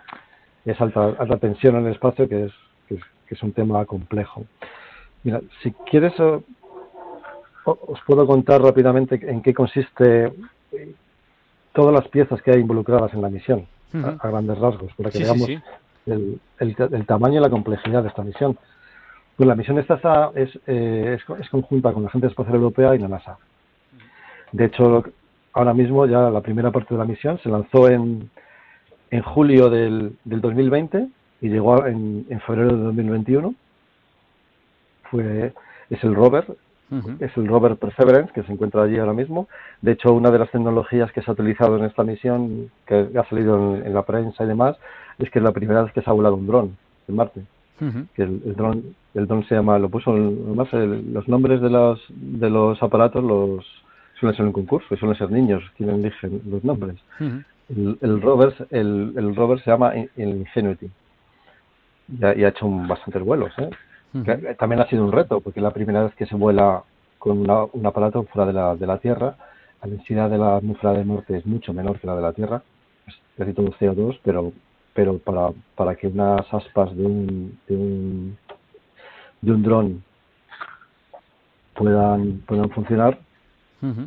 es 0.64 0.80
alta, 0.80 1.16
alta 1.18 1.36
tensión 1.38 1.74
en 1.76 1.86
el 1.86 1.92
espacio, 1.92 2.28
que 2.28 2.44
es, 2.44 2.52
que 2.86 3.34
es, 3.34 3.42
un 3.42 3.52
tema 3.52 3.84
complejo. 3.84 4.44
Mira, 5.24 5.40
si 5.64 5.72
quieres, 5.90 6.12
eh, 6.20 6.40
os 7.64 8.00
puedo 8.06 8.24
contar 8.24 8.62
rápidamente 8.62 9.18
en 9.20 9.42
qué 9.42 9.52
consiste 9.52 10.32
todas 11.72 11.92
las 11.92 12.06
piezas 12.08 12.40
que 12.40 12.52
hay 12.52 12.60
involucradas 12.60 13.12
en 13.12 13.22
la 13.22 13.28
misión, 13.28 13.66
a, 13.92 14.28
grandes 14.28 14.58
rasgos, 14.58 14.92
para 14.96 15.10
que 15.10 15.18
veamos 15.18 15.50
El, 16.06 16.40
el, 16.60 17.06
tamaño 17.06 17.40
y 17.40 17.42
la 17.42 17.50
complejidad 17.50 18.04
de 18.04 18.10
esta 18.10 18.22
misión. 18.22 18.56
Pues 19.36 19.48
la 19.48 19.56
misión 19.56 19.76
esta 19.80 19.94
está, 19.94 20.30
es, 20.36 20.56
eh, 20.68 21.18
es, 21.40 21.50
conjunta 21.50 21.92
con 21.92 22.04
la 22.04 22.08
Agencia 22.10 22.28
Espacial 22.28 22.54
Europea 22.54 22.94
y 22.94 23.00
la 23.00 23.08
NASA. 23.08 23.38
De 24.52 24.66
hecho, 24.66 25.04
ahora 25.56 25.72
mismo 25.72 26.06
ya 26.06 26.30
la 26.30 26.42
primera 26.42 26.70
parte 26.70 26.94
de 26.94 26.98
la 26.98 27.06
misión 27.06 27.38
se 27.42 27.48
lanzó 27.48 27.88
en, 27.88 28.30
en 29.10 29.22
julio 29.22 29.70
del, 29.70 30.12
del 30.24 30.40
2020 30.42 31.08
y 31.40 31.48
llegó 31.48 31.86
en, 31.86 32.26
en 32.28 32.40
febrero 32.40 32.76
de 32.76 32.82
2021. 32.84 33.54
Fue, 35.10 35.54
es 35.88 36.04
el 36.04 36.14
rover, 36.14 36.44
es 37.20 37.36
el 37.38 37.46
rover 37.48 37.76
Perseverance 37.76 38.32
que 38.34 38.42
se 38.42 38.52
encuentra 38.52 38.82
allí 38.82 38.98
ahora 38.98 39.14
mismo. 39.14 39.48
De 39.80 39.92
hecho, 39.92 40.12
una 40.12 40.30
de 40.30 40.40
las 40.40 40.50
tecnologías 40.50 41.10
que 41.12 41.22
se 41.22 41.30
ha 41.30 41.34
utilizado 41.34 41.78
en 41.78 41.84
esta 41.84 42.04
misión, 42.04 42.70
que 42.86 43.08
ha 43.16 43.24
salido 43.30 43.76
en, 43.76 43.94
la 43.94 44.02
prensa 44.02 44.44
y 44.44 44.48
demás, 44.48 44.76
es 45.18 45.30
que 45.30 45.38
es 45.38 45.44
la 45.44 45.52
primera 45.52 45.84
vez 45.84 45.92
que 45.94 46.02
se 46.02 46.10
ha 46.10 46.12
volado 46.12 46.34
un 46.34 46.46
dron 46.46 46.76
en 47.08 47.16
Marte. 47.16 47.42
Que 48.14 48.22
el, 48.22 48.54
dron 48.54 48.94
el 49.14 49.26
dron 49.26 49.44
se 49.44 49.54
llama, 49.54 49.78
lo 49.78 49.88
puso, 49.88 50.10
además 50.10 50.68
los 50.72 51.28
nombres 51.28 51.62
de 51.62 51.70
los, 51.70 52.04
de 52.08 52.50
los 52.50 52.82
aparatos 52.82 53.22
los 53.22 53.85
suelen 54.18 54.36
ser 54.36 54.46
un 54.46 54.52
concurso 54.52 54.94
y 54.94 54.96
suelen 54.98 55.16
ser 55.16 55.30
niños 55.30 55.62
quienes 55.76 55.96
eligen 55.96 56.42
los 56.46 56.64
nombres. 56.64 56.96
el, 57.20 58.22
rover, 58.22 58.54
el, 58.70 59.12
el 59.16 59.34
rover 59.36 59.60
se 59.60 59.70
llama 59.70 59.92
Ingenuity 60.16 60.90
y 62.08 62.24
ha, 62.24 62.34
y 62.34 62.44
ha 62.44 62.48
hecho 62.48 62.68
bastantes 62.68 63.22
vuelos. 63.22 63.52
¿eh? 63.58 63.70
también 64.58 64.80
ha 64.80 64.86
sido 64.88 65.04
un 65.04 65.12
reto, 65.12 65.40
porque 65.40 65.60
es 65.60 65.64
la 65.64 65.72
primera 65.72 66.04
vez 66.04 66.14
que 66.14 66.26
se 66.26 66.36
vuela 66.36 66.82
con 67.18 67.38
un 67.50 67.86
aparato 67.86 68.22
fuera 68.24 68.46
de 68.46 68.52
la, 68.52 68.76
de 68.76 68.86
la 68.86 68.98
Tierra. 68.98 69.36
La 69.82 69.90
densidad 69.90 70.30
de 70.30 70.38
la 70.38 70.56
atmósfera 70.56 70.94
del 70.94 71.08
norte 71.08 71.36
es 71.36 71.46
mucho 71.46 71.72
menor 71.72 72.00
que 72.00 72.06
la 72.06 72.16
de 72.16 72.22
la 72.22 72.32
Tierra, 72.32 72.62
es 73.06 73.14
casi 73.36 73.52
todo 73.52 73.72
CO2, 73.72 74.18
pero, 74.22 74.52
pero 74.94 75.18
para, 75.18 75.50
para 75.74 75.94
que 75.96 76.06
unas 76.06 76.52
aspas 76.52 76.96
de 76.96 77.04
un, 77.04 77.58
de 77.68 77.76
un, 77.76 78.38
de 79.42 79.52
un 79.52 79.62
dron 79.62 80.04
puedan, 81.74 82.38
puedan 82.46 82.70
funcionar, 82.70 83.18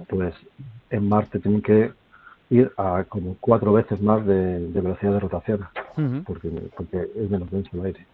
pues 0.07 0.33
en 0.89 1.07
Marte 1.07 1.39
tienen 1.39 1.61
que 1.61 1.91
ir 2.49 2.71
a 2.77 3.03
como 3.07 3.37
cuatro 3.39 3.73
veces 3.73 4.01
más 4.01 4.25
de, 4.25 4.67
velocidad 4.73 5.13
de 5.13 5.19
rotación, 5.19 5.67
porque, 6.25 6.49
porque 6.75 7.07
es 7.15 7.29
menos 7.29 7.49
denso 7.51 7.69
el 7.73 7.85
aire 7.85 8.05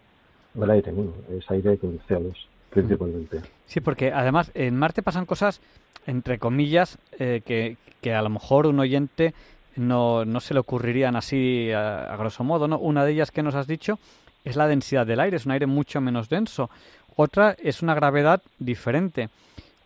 el 0.63 0.69
aire, 0.69 0.91
bueno, 0.91 1.11
es 1.37 1.49
aire 1.51 1.77
con 1.77 1.99
CO2 1.99 2.35
principalmente. 2.69 3.41
Sí, 3.67 3.79
porque 3.79 4.11
además 4.11 4.51
en 4.53 4.75
Marte 4.75 5.01
pasan 5.01 5.25
cosas, 5.25 5.61
entre 6.07 6.39
comillas, 6.39 6.97
eh, 7.19 7.41
que, 7.45 7.77
que 8.01 8.13
a 8.13 8.21
lo 8.21 8.29
mejor 8.29 8.67
un 8.67 8.79
oyente 8.79 9.33
no, 9.77 10.25
no 10.25 10.39
se 10.41 10.53
le 10.53 10.59
ocurrirían 10.59 11.15
así 11.15 11.71
a, 11.71 12.15
grosso 12.17 12.43
modo, 12.43 12.67
¿no? 12.67 12.77
Una 12.77 13.05
de 13.05 13.13
ellas 13.13 13.31
que 13.31 13.43
nos 13.43 13.55
has 13.55 13.67
dicho 13.67 13.97
es 14.43 14.57
la 14.57 14.67
densidad 14.67 15.05
del 15.05 15.21
aire, 15.21 15.37
es 15.37 15.45
un 15.45 15.53
aire 15.53 15.67
mucho 15.67 16.01
menos 16.01 16.27
denso. 16.27 16.69
Otra 17.15 17.55
es 17.59 17.81
una 17.81 17.95
gravedad 17.95 18.41
diferente. 18.59 19.29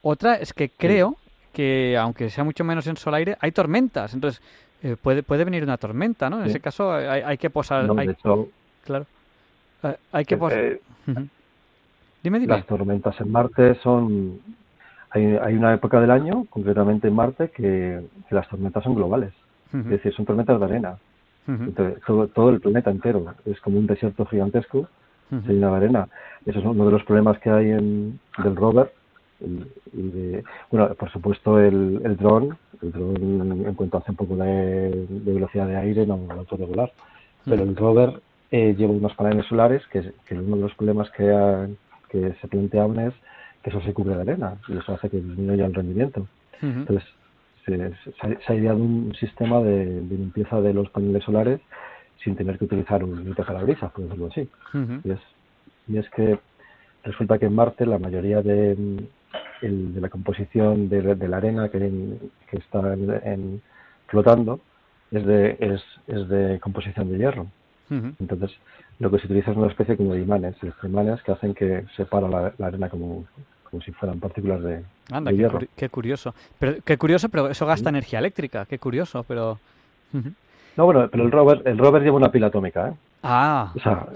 Otra 0.01 0.35
es 0.35 0.53
que 0.53 0.69
creo 0.69 1.15
que, 1.53 1.97
aunque 1.97 2.29
sea 2.29 2.43
mucho 2.43 2.63
menos 2.63 2.85
denso 2.85 3.09
el 3.09 3.15
aire, 3.15 3.37
hay 3.39 3.51
tormentas. 3.51 4.13
Entonces, 4.13 4.41
eh, 4.81 4.95
puede, 5.01 5.23
puede 5.23 5.43
venir 5.43 5.63
una 5.63 5.77
tormenta, 5.77 6.29
¿no? 6.29 6.41
En 6.41 6.47
ese 6.47 6.59
caso 6.59 6.91
hay, 6.91 7.21
hay 7.21 7.37
que 7.37 7.49
posar... 7.49 7.85
claro. 8.85 9.05
Eh, 9.83 9.95
hay 10.11 10.25
que 10.25 10.37
eh, 10.51 10.81
dime, 12.23 12.45
Las 12.45 12.65
tormentas 12.65 13.19
en 13.19 13.31
Marte 13.31 13.75
son... 13.75 14.39
Hay, 15.11 15.25
hay, 15.25 15.55
una 15.55 15.73
época 15.73 15.99
del 15.99 16.11
año, 16.11 16.45
concretamente 16.49 17.07
en 17.07 17.15
Marte, 17.15 17.49
que, 17.49 18.05
las 18.29 18.47
tormentas 18.47 18.83
son 18.83 18.95
globales. 18.95 19.33
Es 19.73 19.85
decir, 19.85 20.13
son 20.13 20.25
tormentas 20.25 20.59
de 20.59 20.65
arena. 20.65 20.97
todo, 22.05 22.49
el 22.49 22.59
planeta 22.59 22.91
entero. 22.91 23.33
Es 23.45 23.59
como 23.61 23.79
un 23.79 23.87
desierto 23.87 24.25
gigantesco 24.25 24.87
lleno 25.31 25.71
de 25.71 25.77
arena. 25.77 26.07
Eso 26.45 26.59
es 26.59 26.65
uno 26.65 26.85
de 26.85 26.91
los 26.91 27.03
problemas 27.03 27.39
que 27.39 27.49
hay 27.49 27.71
en, 27.71 28.19
del 28.43 28.55
rover. 28.55 28.93
Y 29.41 30.43
bueno, 30.71 30.93
por 30.95 31.11
supuesto, 31.11 31.59
el, 31.59 32.01
el 32.03 32.17
dron, 32.17 32.57
el 32.81 32.91
dron 32.91 33.65
en 33.67 33.73
cuanto 33.75 33.97
hace 33.97 34.11
un 34.11 34.17
poco 34.17 34.35
de, 34.35 35.05
velocidad 35.09 35.67
de 35.67 35.77
aire, 35.77 36.05
no, 36.05 36.17
no 36.17 36.43
puede 36.43 36.65
volar. 36.65 36.91
Pero 37.45 37.63
el 37.63 37.75
rover 37.75 38.21
eh, 38.51 38.75
llevo 38.77 38.93
unos 38.93 39.13
paneles 39.15 39.45
solares 39.45 39.81
que, 39.87 40.11
uno 40.31 40.57
de 40.57 40.61
los 40.61 40.73
problemas 40.75 41.09
que, 41.11 41.75
que 42.09 42.33
se 42.41 42.47
planteaban 42.47 42.99
es 42.99 43.13
que 43.63 43.69
eso 43.69 43.81
se 43.81 43.93
cubre 43.93 44.15
de 44.15 44.21
arena 44.21 44.57
y 44.67 44.77
eso 44.77 44.93
hace 44.93 45.09
que 45.09 45.17
disminuya 45.17 45.65
el 45.65 45.73
rendimiento. 45.73 46.27
Entonces, 46.61 47.07
se, 47.65 48.51
ha 48.51 48.55
ideado 48.55 48.77
un 48.77 49.13
sistema 49.19 49.61
de, 49.61 50.01
limpieza 50.01 50.59
de 50.61 50.73
los 50.73 50.89
paneles 50.89 51.23
solares 51.23 51.61
sin 52.23 52.35
tener 52.35 52.57
que 52.57 52.65
utilizar 52.65 53.03
un 53.03 53.33
parabrisas, 53.33 53.91
por 53.91 54.03
decirlo 54.03 54.27
así. 54.27 54.49
y, 55.03 55.11
es, 55.11 55.19
y 55.87 55.97
es 55.97 56.09
que 56.09 56.39
resulta 57.03 57.37
que 57.37 57.45
en 57.45 57.55
Marte 57.55 57.85
la 57.85 57.97
mayoría 57.97 58.41
de, 58.41 58.75
de 59.61 60.01
la 60.01 60.09
composición 60.09 60.89
de, 60.89 61.15
de, 61.15 61.27
la 61.27 61.37
arena 61.37 61.69
que, 61.69 61.79
que 62.49 62.57
está 62.57 62.93
en, 62.93 63.61
flotando 64.07 64.59
es 65.11 65.25
de, 65.25 65.57
es, 65.59 65.81
es 66.07 66.29
de 66.29 66.59
composición 66.59 67.11
de 67.11 67.17
hierro. 67.17 67.47
Entonces, 67.89 68.51
lo 68.99 69.09
que 69.09 69.17
se 69.17 69.25
utiliza 69.25 69.49
es 69.49 69.57
una 69.57 69.67
especie 69.67 69.97
como 69.97 70.13
de 70.13 70.21
imanes, 70.21 70.55
imanes 70.83 71.21
que 71.23 71.31
hacen 71.31 71.55
que 71.55 71.85
separa 71.97 72.27
la, 72.27 72.53
la 72.59 72.67
arena 72.67 72.87
como, 72.87 73.25
como 73.63 73.81
si 73.81 73.91
fueran 73.91 74.19
partículas 74.19 74.61
de, 74.61 74.83
Anda, 75.11 75.31
hierro. 75.31 75.59
qué, 75.75 75.89
curioso. 75.89 76.35
Pero, 76.59 76.75
qué 76.85 76.97
curioso, 76.97 77.29
pero 77.29 77.49
eso 77.49 77.65
gasta 77.65 77.89
energía 77.89 78.19
eléctrica. 78.19 78.65
Qué 78.65 78.77
curioso, 78.77 79.23
pero... 79.23 79.59
No, 80.77 80.85
bueno, 80.85 81.07
pero 81.11 81.23
el 81.23 81.31
rover, 81.31 81.61
el 81.65 81.77
rover 81.77 82.03
lleva 82.03 82.17
una 82.17 82.31
pila 82.31 82.47
atómica, 82.47 82.89
¿eh? 82.89 82.93
Ah. 83.23 83.73
O 83.75 83.79
sea, 83.79 84.07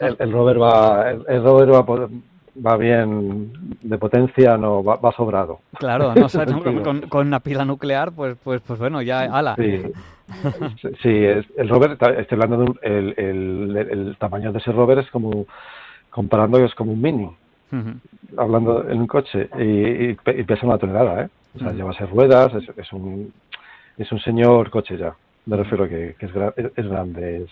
el, 0.00 0.32
rover 0.32 0.60
va, 0.60 1.10
el, 1.10 1.42
rover 1.42 1.72
va, 1.72 2.08
va 2.54 2.76
bien 2.76 3.52
de 3.82 3.98
potencia, 3.98 4.56
no 4.56 4.82
va, 4.82 4.96
va 4.96 5.12
sobrado. 5.12 5.60
Claro, 5.78 6.14
no, 6.14 6.28
con, 6.82 7.02
con, 7.02 7.26
una 7.26 7.40
pila 7.40 7.64
nuclear, 7.64 8.12
pues, 8.12 8.36
pues, 8.42 8.60
pues 8.66 8.78
bueno, 8.78 9.02
ya, 9.02 9.20
ala. 9.22 9.56
Sí, 9.56 9.82
sí 11.02 11.08
el 11.08 11.68
rover, 11.68 11.92
estoy 11.92 12.40
hablando 12.40 12.64
de 12.64 12.78
el, 12.82 13.14
el, 13.16 13.76
el, 13.76 14.16
tamaño 14.18 14.52
de 14.52 14.58
ese 14.58 14.72
rover 14.72 14.98
es 14.98 15.10
como, 15.10 15.46
comparando 16.10 16.64
es 16.64 16.74
como 16.74 16.92
un 16.92 17.02
mini, 17.02 17.30
hablando 18.36 18.88
en 18.88 19.00
un 19.00 19.06
coche, 19.06 19.48
y, 19.58 20.10
y, 20.10 20.44
pesa 20.44 20.66
una 20.66 20.78
tonelada, 20.78 21.22
¿eh? 21.22 21.28
O 21.56 21.58
sea, 21.58 21.72
lleva 21.72 21.92
seis 21.94 22.08
ruedas, 22.10 22.54
es, 22.54 22.68
es, 22.76 22.92
un, 22.92 23.32
es 23.98 24.10
un 24.12 24.20
señor 24.20 24.70
coche 24.70 24.96
ya, 24.96 25.14
me 25.46 25.56
refiero 25.56 25.84
a 25.84 25.88
que, 25.88 26.14
que 26.18 26.26
es, 26.26 26.32
es, 26.76 26.88
grande. 26.88 27.42
Es, 27.42 27.50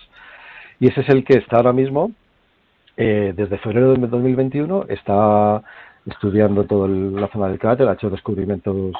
y 0.78 0.86
ese 0.86 1.00
es 1.00 1.08
el 1.08 1.24
que 1.24 1.38
está 1.38 1.56
ahora 1.56 1.72
mismo 1.72 2.12
eh, 3.00 3.32
desde 3.36 3.58
febrero 3.58 3.94
de 3.94 4.08
2021 4.08 4.86
está 4.88 5.62
estudiando 6.04 6.64
toda 6.64 6.88
la 6.88 7.28
zona 7.28 7.46
del 7.46 7.60
cráter, 7.60 7.86
ha 7.86 7.92
hecho 7.92 8.10
descubrimientos 8.10 8.96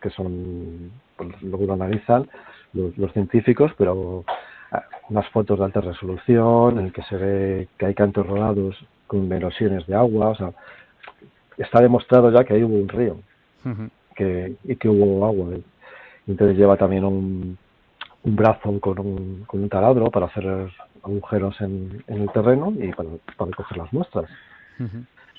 que 0.00 0.08
son, 0.08 0.90
pues, 1.18 1.42
luego 1.42 1.66
lo 1.66 1.74
analizan 1.74 2.26
los, 2.72 3.12
científicos, 3.12 3.72
pero 3.76 4.24
ah, 4.72 4.84
unas 5.10 5.28
fotos 5.28 5.58
de 5.58 5.66
alta 5.66 5.82
resolución 5.82 6.78
en 6.78 6.86
el 6.86 6.92
que 6.94 7.02
se 7.02 7.16
ve 7.16 7.68
que 7.76 7.84
hay 7.84 7.94
cantos 7.94 8.26
rodados 8.26 8.74
con 9.06 9.30
erosiones 9.30 9.86
de 9.86 9.94
agua, 9.94 10.28
o 10.28 10.34
sea, 10.36 10.52
está 11.58 11.82
demostrado 11.82 12.30
ya 12.30 12.42
que 12.44 12.54
ahí 12.54 12.62
hubo 12.62 12.76
un 12.76 12.88
río 12.88 13.18
que, 14.16 14.54
y 14.64 14.76
que 14.76 14.88
hubo 14.88 15.26
agua. 15.26 15.58
Entonces 16.26 16.56
lleva 16.56 16.78
también 16.78 17.04
un, 17.04 17.58
un 18.22 18.36
brazo 18.36 18.80
con 18.80 18.98
un, 18.98 19.44
con 19.46 19.62
un 19.62 19.68
taladro 19.68 20.10
para 20.10 20.24
hacer 20.24 20.70
agujeros 21.02 21.60
en, 21.60 22.02
en 22.06 22.22
el 22.22 22.30
terreno 22.32 22.72
y 22.78 22.92
para, 22.92 23.08
para 23.36 23.50
coger 23.52 23.78
las 23.78 23.92
muestras. 23.92 24.30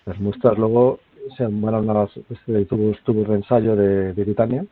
Las 0.06 0.20
muestras 0.20 0.58
luego 0.58 1.00
se 1.38 1.46
van 1.46 1.90
a 1.90 1.94
las 1.94 2.10
este, 2.30 2.66
tubos, 2.66 2.98
tubos 3.04 3.28
de 3.28 3.36
ensayo 3.36 3.76
de, 3.76 4.14
de 4.14 4.68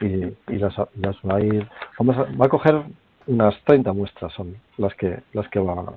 y, 0.00 0.52
y 0.52 0.58
las, 0.58 0.74
las, 1.00 1.16
va 1.28 1.36
a 1.36 1.40
ir, 1.40 1.68
vamos 1.98 2.16
a, 2.16 2.22
va 2.36 2.46
a 2.46 2.48
coger 2.48 2.82
unas 3.26 3.54
30 3.64 3.92
muestras 3.92 4.32
son 4.32 4.56
las 4.78 4.94
que 4.94 5.20
las 5.32 5.48
que 5.48 5.58
va 5.60 5.94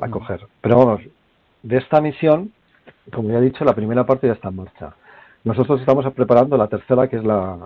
a 0.00 0.08
coger. 0.08 0.40
Pero 0.60 0.78
vamos, 0.78 1.00
de 1.62 1.76
esta 1.76 2.00
misión, 2.00 2.52
como 3.12 3.30
ya 3.30 3.38
he 3.38 3.42
dicho, 3.42 3.64
la 3.64 3.74
primera 3.74 4.04
parte 4.04 4.26
ya 4.26 4.32
está 4.34 4.48
en 4.48 4.56
marcha. 4.56 4.94
Nosotros 5.44 5.80
estamos 5.80 6.10
preparando 6.14 6.56
la 6.56 6.68
tercera, 6.68 7.08
que 7.08 7.16
es 7.16 7.24
la, 7.24 7.58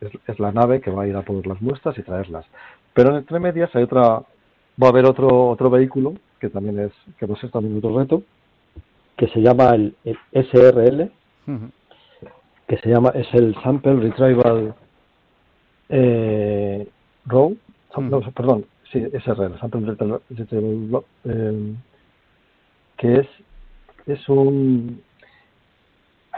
es, 0.00 0.38
la 0.38 0.52
nave 0.52 0.80
que 0.80 0.90
va 0.90 1.02
a 1.02 1.06
ir 1.06 1.16
a 1.16 1.22
por 1.22 1.46
las 1.46 1.60
muestras 1.60 1.96
y 1.98 2.02
traerlas. 2.02 2.44
Pero 2.92 3.16
entre 3.16 3.40
medias 3.40 3.74
hay 3.74 3.84
otra, 3.84 4.22
va 4.80 4.86
a 4.86 4.90
haber 4.90 5.04
otro 5.06 5.48
otro 5.48 5.70
vehículo 5.70 6.14
que 6.40 6.48
también 6.48 6.78
es 6.78 6.92
que 7.18 7.26
va 7.26 7.34
a 7.34 7.40
ser 7.40 7.50
también 7.50 7.76
otro 7.76 7.98
reto 7.98 8.22
que 9.16 9.28
se 9.28 9.40
llama 9.40 9.70
el, 9.74 9.94
SRL 10.32 11.10
que 12.66 12.76
se 12.78 12.88
llama 12.88 13.10
es 13.14 13.26
el 13.34 13.54
Sample 13.62 13.96
Retrieval 13.96 14.74
eh, 15.88 16.88
Row. 17.26 17.56
Perdón 18.34 18.64
sí 18.90 19.04
SRL 19.24 19.58
Sample 19.60 19.94
Retrieval 20.30 21.02
eh, 21.24 21.74
que 22.96 23.16
es 23.20 23.26
es 24.06 24.28
un 24.28 25.02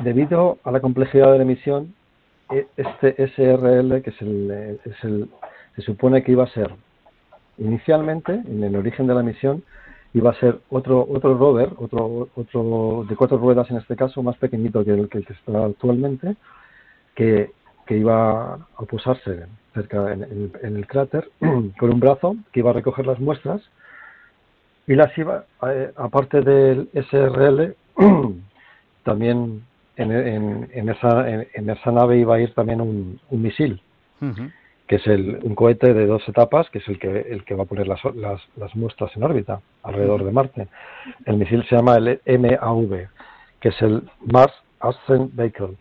debido 0.00 0.58
a 0.64 0.72
la 0.72 0.80
complejidad 0.80 1.32
de 1.32 1.38
la 1.38 1.44
emisión 1.44 1.94
e, 2.50 2.66
este 2.76 3.14
SRL 3.28 4.02
que 4.02 4.10
es 4.10 4.22
el, 4.22 4.50
es 4.84 5.04
el 5.04 5.28
se 5.76 5.82
supone 5.82 6.22
que 6.22 6.32
iba 6.32 6.44
a 6.44 6.48
ser 6.48 6.74
Inicialmente, 7.58 8.32
en 8.32 8.64
el 8.64 8.76
origen 8.76 9.06
de 9.06 9.14
la 9.14 9.22
misión, 9.22 9.62
iba 10.12 10.30
a 10.30 10.40
ser 10.40 10.60
otro 10.70 11.06
otro 11.08 11.36
rover, 11.36 11.70
otro 11.76 12.28
otro 12.34 13.04
de 13.08 13.16
cuatro 13.16 13.38
ruedas 13.38 13.70
en 13.70 13.78
este 13.78 13.96
caso, 13.96 14.22
más 14.22 14.36
pequeñito 14.38 14.84
que 14.84 14.92
el 14.92 15.08
que, 15.08 15.18
está 15.18 15.64
actualmente, 15.64 16.36
que, 17.14 17.50
que 17.86 17.98
iba 17.98 18.54
a 18.54 18.84
posarse 18.88 19.46
cerca 19.74 20.12
en, 20.12 20.52
el 20.62 20.86
cráter 20.86 21.28
con 21.40 21.90
un 21.90 22.00
brazo 22.00 22.36
que 22.52 22.60
iba 22.60 22.70
a 22.70 22.74
recoger 22.74 23.06
las 23.06 23.18
muestras 23.18 23.60
y 24.86 24.94
las 24.94 25.16
iba, 25.18 25.44
eh, 25.68 25.92
aparte 25.96 26.42
del 26.42 26.88
SRL, 26.92 27.74
también 29.02 29.64
en, 29.96 30.68
en, 30.72 30.88
esa, 30.88 31.28
en, 31.28 31.70
esa 31.70 31.92
nave 31.92 32.18
iba 32.18 32.36
a 32.36 32.40
ir 32.40 32.52
también 32.54 32.80
un, 32.80 33.20
un 33.30 33.42
misil, 33.42 33.80
que 34.86 34.96
es 34.96 35.06
el, 35.06 35.38
un 35.42 35.54
cohete 35.54 35.94
de 35.94 36.06
dos 36.06 36.26
etapas, 36.28 36.68
que 36.70 36.78
es 36.78 36.88
el 36.88 36.98
que, 36.98 37.20
el 37.30 37.44
que 37.44 37.54
va 37.54 37.62
a 37.62 37.66
poner 37.66 37.88
las, 37.88 38.04
las, 38.14 38.40
las 38.56 38.74
muestras 38.76 39.16
en 39.16 39.22
órbita 39.22 39.60
alrededor 39.82 40.24
de 40.24 40.32
Marte. 40.32 40.68
El 41.24 41.36
misil 41.36 41.64
se 41.68 41.76
llama 41.76 41.96
el 41.96 42.20
MAV, 42.26 43.08
que 43.60 43.68
es 43.68 43.82
el 43.82 44.02
Mars 44.20 44.52
Ascent 44.80 45.34
Vehicle. 45.34 45.76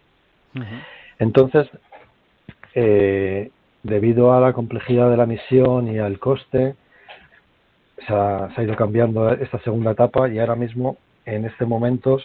Entonces, 1.19 1.67
eh, 2.75 3.51
debido 3.83 4.33
a 4.33 4.39
la 4.39 4.53
complejidad 4.53 5.09
de 5.09 5.17
la 5.17 5.25
misión 5.25 5.87
y 5.89 5.99
al 5.99 6.19
coste, 6.19 6.75
se 8.07 8.13
ha, 8.13 8.49
ido 8.57 8.75
cambiando 8.75 9.29
esta 9.31 9.59
segunda 9.59 9.91
etapa 9.91 10.29
y 10.29 10.39
ahora 10.39 10.55
mismo, 10.55 10.97
en 11.25 11.45
este 11.45 11.65
momento, 11.65 12.19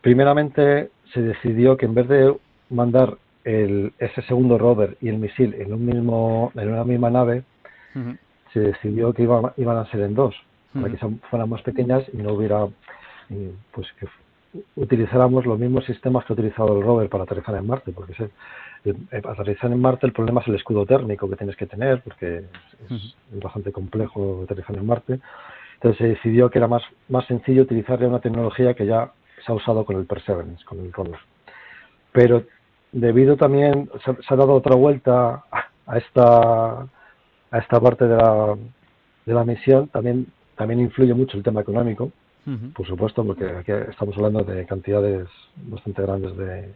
primeramente 0.00 0.90
se 1.12 1.22
decidió 1.22 1.76
que 1.76 1.86
en 1.86 1.94
vez 1.94 2.08
de 2.08 2.34
mandar 2.70 3.16
el, 3.48 3.92
ese 3.98 4.20
segundo 4.22 4.58
rover 4.58 4.98
y 5.00 5.08
el 5.08 5.16
misil 5.16 5.54
en 5.54 5.72
un 5.72 5.86
mismo 5.86 6.52
en 6.54 6.68
una 6.68 6.84
misma 6.84 7.08
nave, 7.08 7.44
se 8.52 8.60
decidió 8.60 9.12
que 9.14 9.22
iban, 9.22 9.52
iban 9.56 9.78
a 9.78 9.90
ser 9.90 10.00
en 10.02 10.14
dos, 10.14 10.34
para 10.74 10.90
que 10.90 10.98
fueran 11.30 11.48
más 11.48 11.62
pequeñas 11.62 12.04
y 12.12 12.18
no 12.18 12.34
hubiera, 12.34 12.66
pues 13.72 13.86
que 13.98 14.06
utilizáramos 14.76 15.46
los 15.46 15.58
mismos 15.58 15.84
sistemas 15.86 16.24
que 16.24 16.32
ha 16.32 16.36
utilizado 16.36 16.76
el 16.76 16.84
rover 16.84 17.08
para 17.08 17.24
aterrizar 17.24 17.54
en 17.56 17.66
Marte, 17.66 17.92
porque 17.92 18.14
se, 18.14 18.30
aterrizar 19.26 19.72
en 19.72 19.80
Marte 19.80 20.06
el 20.06 20.12
problema 20.12 20.42
es 20.42 20.48
el 20.48 20.54
escudo 20.54 20.84
térmico 20.84 21.28
que 21.28 21.36
tienes 21.36 21.56
que 21.56 21.66
tener, 21.66 22.02
porque 22.02 22.44
es, 22.90 23.16
bastante 23.42 23.72
complejo 23.72 24.42
aterrizar 24.44 24.76
en 24.76 24.86
Marte. 24.86 25.20
Entonces 25.74 25.98
se 25.98 26.08
decidió 26.08 26.50
que 26.50 26.58
era 26.58 26.68
más, 26.68 26.82
más 27.08 27.26
sencillo 27.26 27.62
utilizar 27.62 28.02
una 28.04 28.20
tecnología 28.20 28.74
que 28.74 28.84
ya 28.84 29.12
se 29.44 29.52
ha 29.52 29.54
usado 29.54 29.84
con 29.86 29.96
el 29.96 30.06
Perseverance, 30.06 30.64
con 30.64 30.80
el 30.80 30.92
rover. 30.92 31.20
Pero 32.12 32.44
debido 32.92 33.36
también, 33.36 33.90
se, 34.04 34.10
ha 34.10 34.36
dado 34.36 34.54
otra 34.54 34.76
vuelta 34.76 35.44
a 35.86 35.98
esta, 35.98 36.82
a 37.50 37.58
esta 37.58 37.80
parte 37.80 38.06
de 38.06 38.16
la, 38.16 38.56
de 39.26 39.34
la 39.34 39.44
misión, 39.44 39.88
también, 39.88 40.26
también 40.56 40.80
influye 40.80 41.14
mucho 41.14 41.36
el 41.36 41.42
tema 41.42 41.60
económico, 41.60 42.12
por 42.74 42.86
supuesto, 42.86 43.22
porque 43.26 43.44
aquí 43.44 43.72
estamos 43.90 44.16
hablando 44.16 44.42
de 44.42 44.64
cantidades 44.64 45.28
bastante 45.54 46.00
grandes 46.00 46.34
de, 46.34 46.72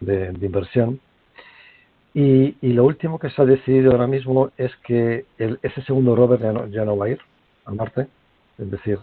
de, 0.00 0.46
inversión. 0.46 0.98
Y, 2.14 2.56
y, 2.62 2.72
lo 2.72 2.86
último 2.86 3.18
que 3.18 3.28
se 3.28 3.42
ha 3.42 3.44
decidido 3.44 3.92
ahora 3.92 4.06
mismo 4.06 4.50
es 4.56 4.74
que 4.86 5.26
el, 5.36 5.58
ese 5.62 5.82
segundo 5.82 6.16
rover 6.16 6.40
ya 6.40 6.52
no, 6.52 6.66
ya 6.68 6.86
no 6.86 6.96
va 6.96 7.06
a 7.06 7.08
ir 7.10 7.20
a 7.66 7.72
Marte, 7.72 8.06
es 8.56 8.70
decir, 8.70 8.98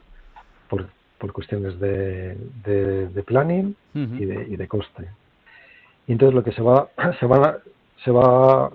por, 0.67 0.89
por 1.19 1.31
cuestiones 1.31 1.79
de, 1.79 2.35
de, 2.65 3.23
planning 3.23 3.75
y, 3.93 4.25
de, 4.25 4.47
y 4.49 4.55
de 4.55 4.67
coste. 4.67 5.07
Y 6.07 6.13
entonces 6.13 6.33
lo 6.33 6.43
que 6.43 6.51
se 6.53 6.61
va, 6.61 6.89
se 7.19 7.25
va, 7.25 7.57
se 8.03 8.11
va, 8.11 8.71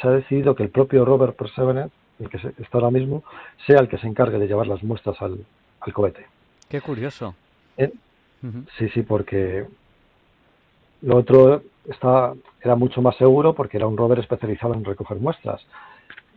se 0.00 0.08
ha 0.08 0.10
decidido 0.10 0.54
que 0.54 0.64
el 0.64 0.70
propio 0.70 1.04
rover 1.04 1.34
Perseverance, 1.34 1.94
el 2.18 2.28
que 2.28 2.36
está 2.36 2.78
ahora 2.78 2.90
mismo, 2.90 3.22
sea 3.66 3.80
el 3.80 3.88
que 3.88 3.98
se 3.98 4.06
encargue 4.06 4.38
de 4.38 4.48
llevar 4.48 4.66
las 4.66 4.82
muestras 4.82 5.20
al, 5.22 5.44
al 5.80 5.92
cohete. 5.92 6.26
Qué 6.68 6.80
curioso. 6.80 7.34
Eh, 7.76 7.92
sí, 8.76 8.88
sí, 8.90 9.02
porque 9.02 9.66
lo 11.02 11.16
otro 11.16 11.62
está, 11.88 12.34
era 12.60 12.74
mucho 12.74 13.00
más 13.00 13.16
seguro 13.16 13.54
porque 13.54 13.76
era 13.76 13.86
un 13.86 13.96
rover 13.96 14.18
especializado 14.18 14.74
en 14.74 14.84
recoger 14.84 15.18
muestras. 15.18 15.64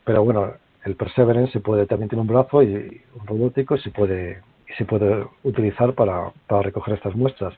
Pero 0.03 0.23
bueno, 0.23 0.53
el 0.83 0.95
Perseverance 0.95 1.51
se 1.51 1.59
puede, 1.59 1.85
también 1.85 2.09
tiene 2.09 2.21
un 2.21 2.27
brazo 2.27 2.63
y 2.63 3.01
un 3.19 3.27
robótico 3.27 3.75
y 3.75 3.81
se 3.81 3.91
puede, 3.91 4.41
y 4.67 4.73
se 4.73 4.85
puede 4.85 5.25
utilizar 5.43 5.93
para, 5.93 6.31
para 6.47 6.63
recoger 6.63 6.95
estas 6.95 7.15
muestras. 7.15 7.53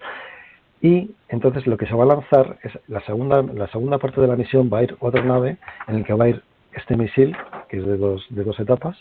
Y 0.83 1.15
entonces 1.29 1.65
lo 1.65 1.77
que 1.77 1.85
se 1.87 1.95
va 1.95 2.03
a 2.03 2.07
lanzar 2.07 2.57
es 2.61 2.77
la 2.89 2.99
segunda, 3.05 3.41
la 3.41 3.67
segunda 3.67 3.99
parte 3.99 4.19
de 4.19 4.27
la 4.27 4.35
misión 4.35 4.69
va 4.71 4.79
a 4.79 4.83
ir 4.83 4.97
otra 4.99 5.23
nave 5.23 5.57
en 5.87 5.95
el 5.95 6.03
que 6.03 6.13
va 6.13 6.25
a 6.25 6.29
ir 6.29 6.43
este 6.73 6.97
misil, 6.97 7.33
que 7.69 7.77
es 7.77 7.85
de 7.85 7.95
dos, 7.95 8.25
de 8.29 8.43
dos 8.43 8.59
etapas, 8.59 8.97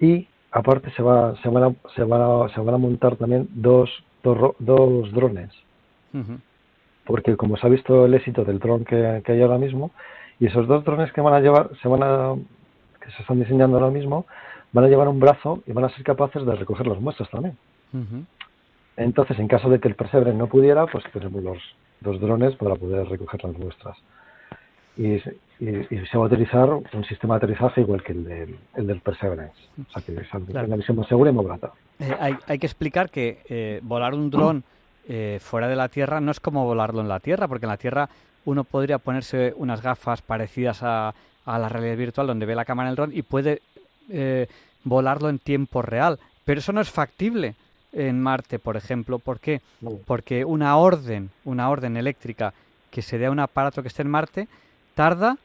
y 0.00 0.26
aparte 0.50 0.90
se, 0.92 1.02
va, 1.02 1.36
se, 1.42 1.50
van, 1.50 1.62
a, 1.62 1.74
se, 1.94 2.02
van, 2.04 2.22
a, 2.22 2.48
se 2.54 2.60
van 2.62 2.74
a 2.74 2.78
montar 2.78 3.16
también 3.16 3.48
dos, 3.50 3.90
dos, 4.22 4.54
dos 4.58 5.12
drones. 5.12 5.50
Porque 7.04 7.36
como 7.36 7.58
se 7.58 7.66
ha 7.66 7.70
visto 7.70 8.06
el 8.06 8.14
éxito 8.14 8.42
del 8.42 8.58
dron 8.58 8.86
que, 8.86 9.22
hay 9.26 9.42
ahora 9.42 9.58
mismo, 9.58 9.90
y 10.40 10.46
esos 10.46 10.66
dos 10.66 10.82
drones 10.84 11.12
que 11.12 11.20
van 11.20 11.34
a 11.34 11.40
llevar, 11.40 11.68
se 11.82 11.88
van 11.88 12.02
a, 12.02 12.34
que 13.04 13.10
se 13.10 13.20
están 13.20 13.40
diseñando 13.40 13.76
ahora 13.76 13.90
mismo, 13.90 14.24
van 14.72 14.86
a 14.86 14.88
llevar 14.88 15.08
un 15.08 15.20
brazo 15.20 15.62
y 15.66 15.72
van 15.72 15.84
a 15.84 15.90
ser 15.90 16.02
capaces 16.02 16.46
de 16.46 16.54
recoger 16.54 16.86
las 16.86 16.98
muestras 16.98 17.28
también. 17.28 17.58
Entonces, 18.96 19.38
en 19.38 19.48
caso 19.48 19.68
de 19.68 19.78
que 19.78 19.88
el 19.88 19.94
Perseverance 19.94 20.38
no 20.38 20.46
pudiera, 20.46 20.86
pues 20.86 21.04
tenemos 21.12 21.42
los 21.42 21.58
dos 22.00 22.20
drones 22.20 22.54
para 22.56 22.76
poder 22.76 23.06
recoger 23.08 23.44
las 23.44 23.58
muestras. 23.58 23.96
Y, 24.96 25.18
se 25.18 26.18
va 26.18 26.24
a 26.24 26.26
utilizar 26.26 26.68
un 26.68 27.04
sistema 27.08 27.34
de 27.34 27.38
aterrizaje 27.38 27.80
igual 27.80 28.02
que 28.02 28.12
el 28.12 28.24
del, 28.24 28.56
el 28.74 28.86
del 28.86 29.00
Perseverance. 29.00 29.56
O 29.88 29.90
sea, 29.90 30.02
que 30.02 30.20
es 30.20 30.28
una 30.32 30.76
visión 30.76 30.96
más 30.96 31.08
segura 31.08 31.30
y 31.30 31.34
más 31.34 31.46
barata. 31.46 31.72
Eh, 31.98 32.14
hay, 32.18 32.34
hay, 32.46 32.58
que 32.58 32.66
explicar 32.66 33.10
que 33.10 33.40
eh, 33.48 33.80
volar 33.82 34.14
un 34.14 34.30
dron 34.30 34.64
eh, 35.08 35.38
fuera 35.40 35.68
de 35.68 35.76
la 35.76 35.88
Tierra 35.88 36.20
no 36.20 36.30
es 36.30 36.40
como 36.40 36.64
volarlo 36.64 37.00
en 37.00 37.08
la 37.08 37.20
Tierra, 37.20 37.48
porque 37.48 37.66
en 37.66 37.70
la 37.70 37.76
Tierra 37.76 38.08
uno 38.44 38.64
podría 38.64 38.98
ponerse 38.98 39.54
unas 39.56 39.82
gafas 39.82 40.22
parecidas 40.22 40.82
a, 40.82 41.14
a 41.46 41.58
la 41.58 41.68
realidad 41.68 41.96
virtual 41.96 42.26
donde 42.26 42.44
ve 42.44 42.54
la 42.54 42.64
cámara 42.64 42.88
en 42.88 42.90
el 42.90 42.96
dron 42.96 43.10
y 43.14 43.22
puede 43.22 43.62
eh, 44.10 44.46
volarlo 44.84 45.28
en 45.28 45.38
tiempo 45.38 45.80
real. 45.80 46.18
Pero 46.44 46.60
eso 46.60 46.72
no 46.72 46.80
es 46.80 46.90
factible 46.90 47.54
en 47.96 48.20
Marte, 48.20 48.58
por 48.58 48.76
ejemplo. 48.76 49.18
¿Por 49.18 49.40
qué? 49.40 49.60
Porque 50.04 50.44
una 50.44 50.76
orden, 50.76 51.30
una 51.44 51.70
orden 51.70 51.96
eléctrica 51.96 52.54
que 52.90 53.02
se 53.02 53.18
dé 53.18 53.26
a 53.26 53.30
un 53.30 53.40
aparato 53.40 53.82
que 53.82 53.88
esté 53.88 54.02
en 54.02 54.10
Marte, 54.10 54.48
tarda, 54.94 55.38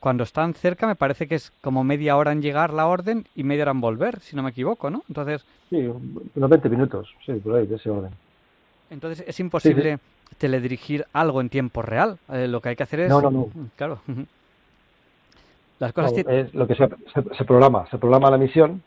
cuando 0.00 0.24
están 0.24 0.54
cerca, 0.54 0.86
me 0.86 0.94
parece 0.94 1.26
que 1.26 1.34
es 1.34 1.52
como 1.60 1.84
media 1.84 2.16
hora 2.16 2.32
en 2.32 2.42
llegar 2.42 2.72
la 2.72 2.86
orden 2.86 3.26
y 3.34 3.44
media 3.44 3.64
hora 3.64 3.72
en 3.72 3.80
volver, 3.80 4.20
si 4.20 4.36
no 4.36 4.42
me 4.42 4.50
equivoco, 4.50 4.90
¿no? 4.90 5.02
Entonces... 5.08 5.44
Sí, 5.70 5.76
unos 5.86 6.50
20 6.50 6.68
minutos, 6.68 7.08
sí, 7.24 7.32
por 7.34 7.56
ahí, 7.56 7.66
de 7.66 7.76
ese 7.76 7.90
orden. 7.90 8.12
Entonces 8.90 9.24
es 9.26 9.38
imposible 9.40 9.98
teledirigir 10.38 11.04
algo 11.12 11.40
en 11.40 11.48
tiempo 11.48 11.82
real. 11.82 12.18
Eh, 12.32 12.48
lo 12.48 12.60
que 12.60 12.70
hay 12.70 12.76
que 12.76 12.82
hacer 12.82 13.00
es. 13.00 13.10
No, 13.10 13.20
no, 13.20 13.30
no. 13.30 13.48
Claro. 13.76 14.00
Las 15.78 15.92
cosas 15.92 16.12
es 16.26 16.54
lo 16.54 16.66
que 16.66 16.74
se, 16.74 16.88
se, 17.36 17.44
programa. 17.44 17.86
Se 17.90 17.98
programa 17.98 18.30
la 18.30 18.38
misión. 18.38 18.82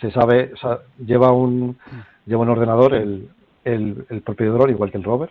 Se 0.00 0.10
sabe, 0.10 0.52
o 0.54 0.56
sea, 0.56 0.80
lleva 0.98 1.32
un 1.32 1.76
lleva 2.26 2.42
un 2.42 2.48
ordenador 2.50 2.94
el, 2.94 3.28
el, 3.64 4.06
el 4.08 4.20
propio 4.22 4.52
dron, 4.52 4.70
igual 4.70 4.90
que 4.90 4.98
el 4.98 5.04
rover, 5.04 5.30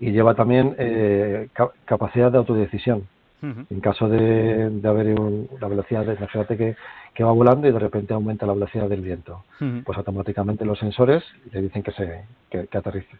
y 0.00 0.10
lleva 0.10 0.34
también 0.34 0.74
eh, 0.78 1.48
capacidad 1.84 2.30
de 2.30 2.38
autodecisión. 2.38 3.06
En 3.42 3.80
caso 3.80 4.08
de, 4.08 4.70
de 4.70 4.88
haber 4.88 5.18
una 5.18 5.66
velocidad, 5.66 6.06
de, 6.06 6.14
imagínate 6.14 6.56
que, 6.56 6.76
que, 7.12 7.24
va 7.24 7.32
volando 7.32 7.66
y 7.66 7.72
de 7.72 7.78
repente 7.80 8.14
aumenta 8.14 8.46
la 8.46 8.52
velocidad 8.52 8.88
del 8.88 9.00
viento, 9.00 9.42
pues 9.84 9.98
automáticamente 9.98 10.64
los 10.64 10.78
sensores 10.78 11.24
le 11.50 11.62
dicen 11.62 11.82
que 11.82 11.90
se 11.90 12.24
que 12.48 12.78
aterrice. 12.78 13.16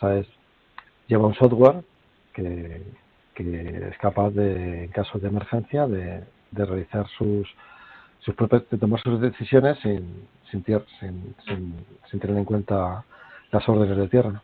¿Sabes? 0.00 0.26
Lleva 1.06 1.28
un 1.28 1.34
software 1.34 1.84
que, 2.32 2.82
que, 3.34 3.88
es 3.92 3.98
capaz 3.98 4.30
de, 4.30 4.84
en 4.84 4.90
caso 4.90 5.20
de 5.20 5.28
emergencia, 5.28 5.86
de, 5.86 6.24
de 6.50 6.64
realizar 6.64 7.06
sus, 7.16 7.46
sus 8.24 8.34
propias, 8.34 8.62
de 8.70 8.78
tomar 8.78 9.00
sus 9.02 9.20
decisiones 9.20 9.78
sin, 9.82 10.26
sin, 10.50 10.64
sin, 10.64 11.34
sin, 12.10 12.20
tener 12.20 12.36
en 12.36 12.44
cuenta 12.44 13.04
las 13.50 13.68
órdenes 13.68 13.96
de 13.96 14.08
tierra. 14.08 14.42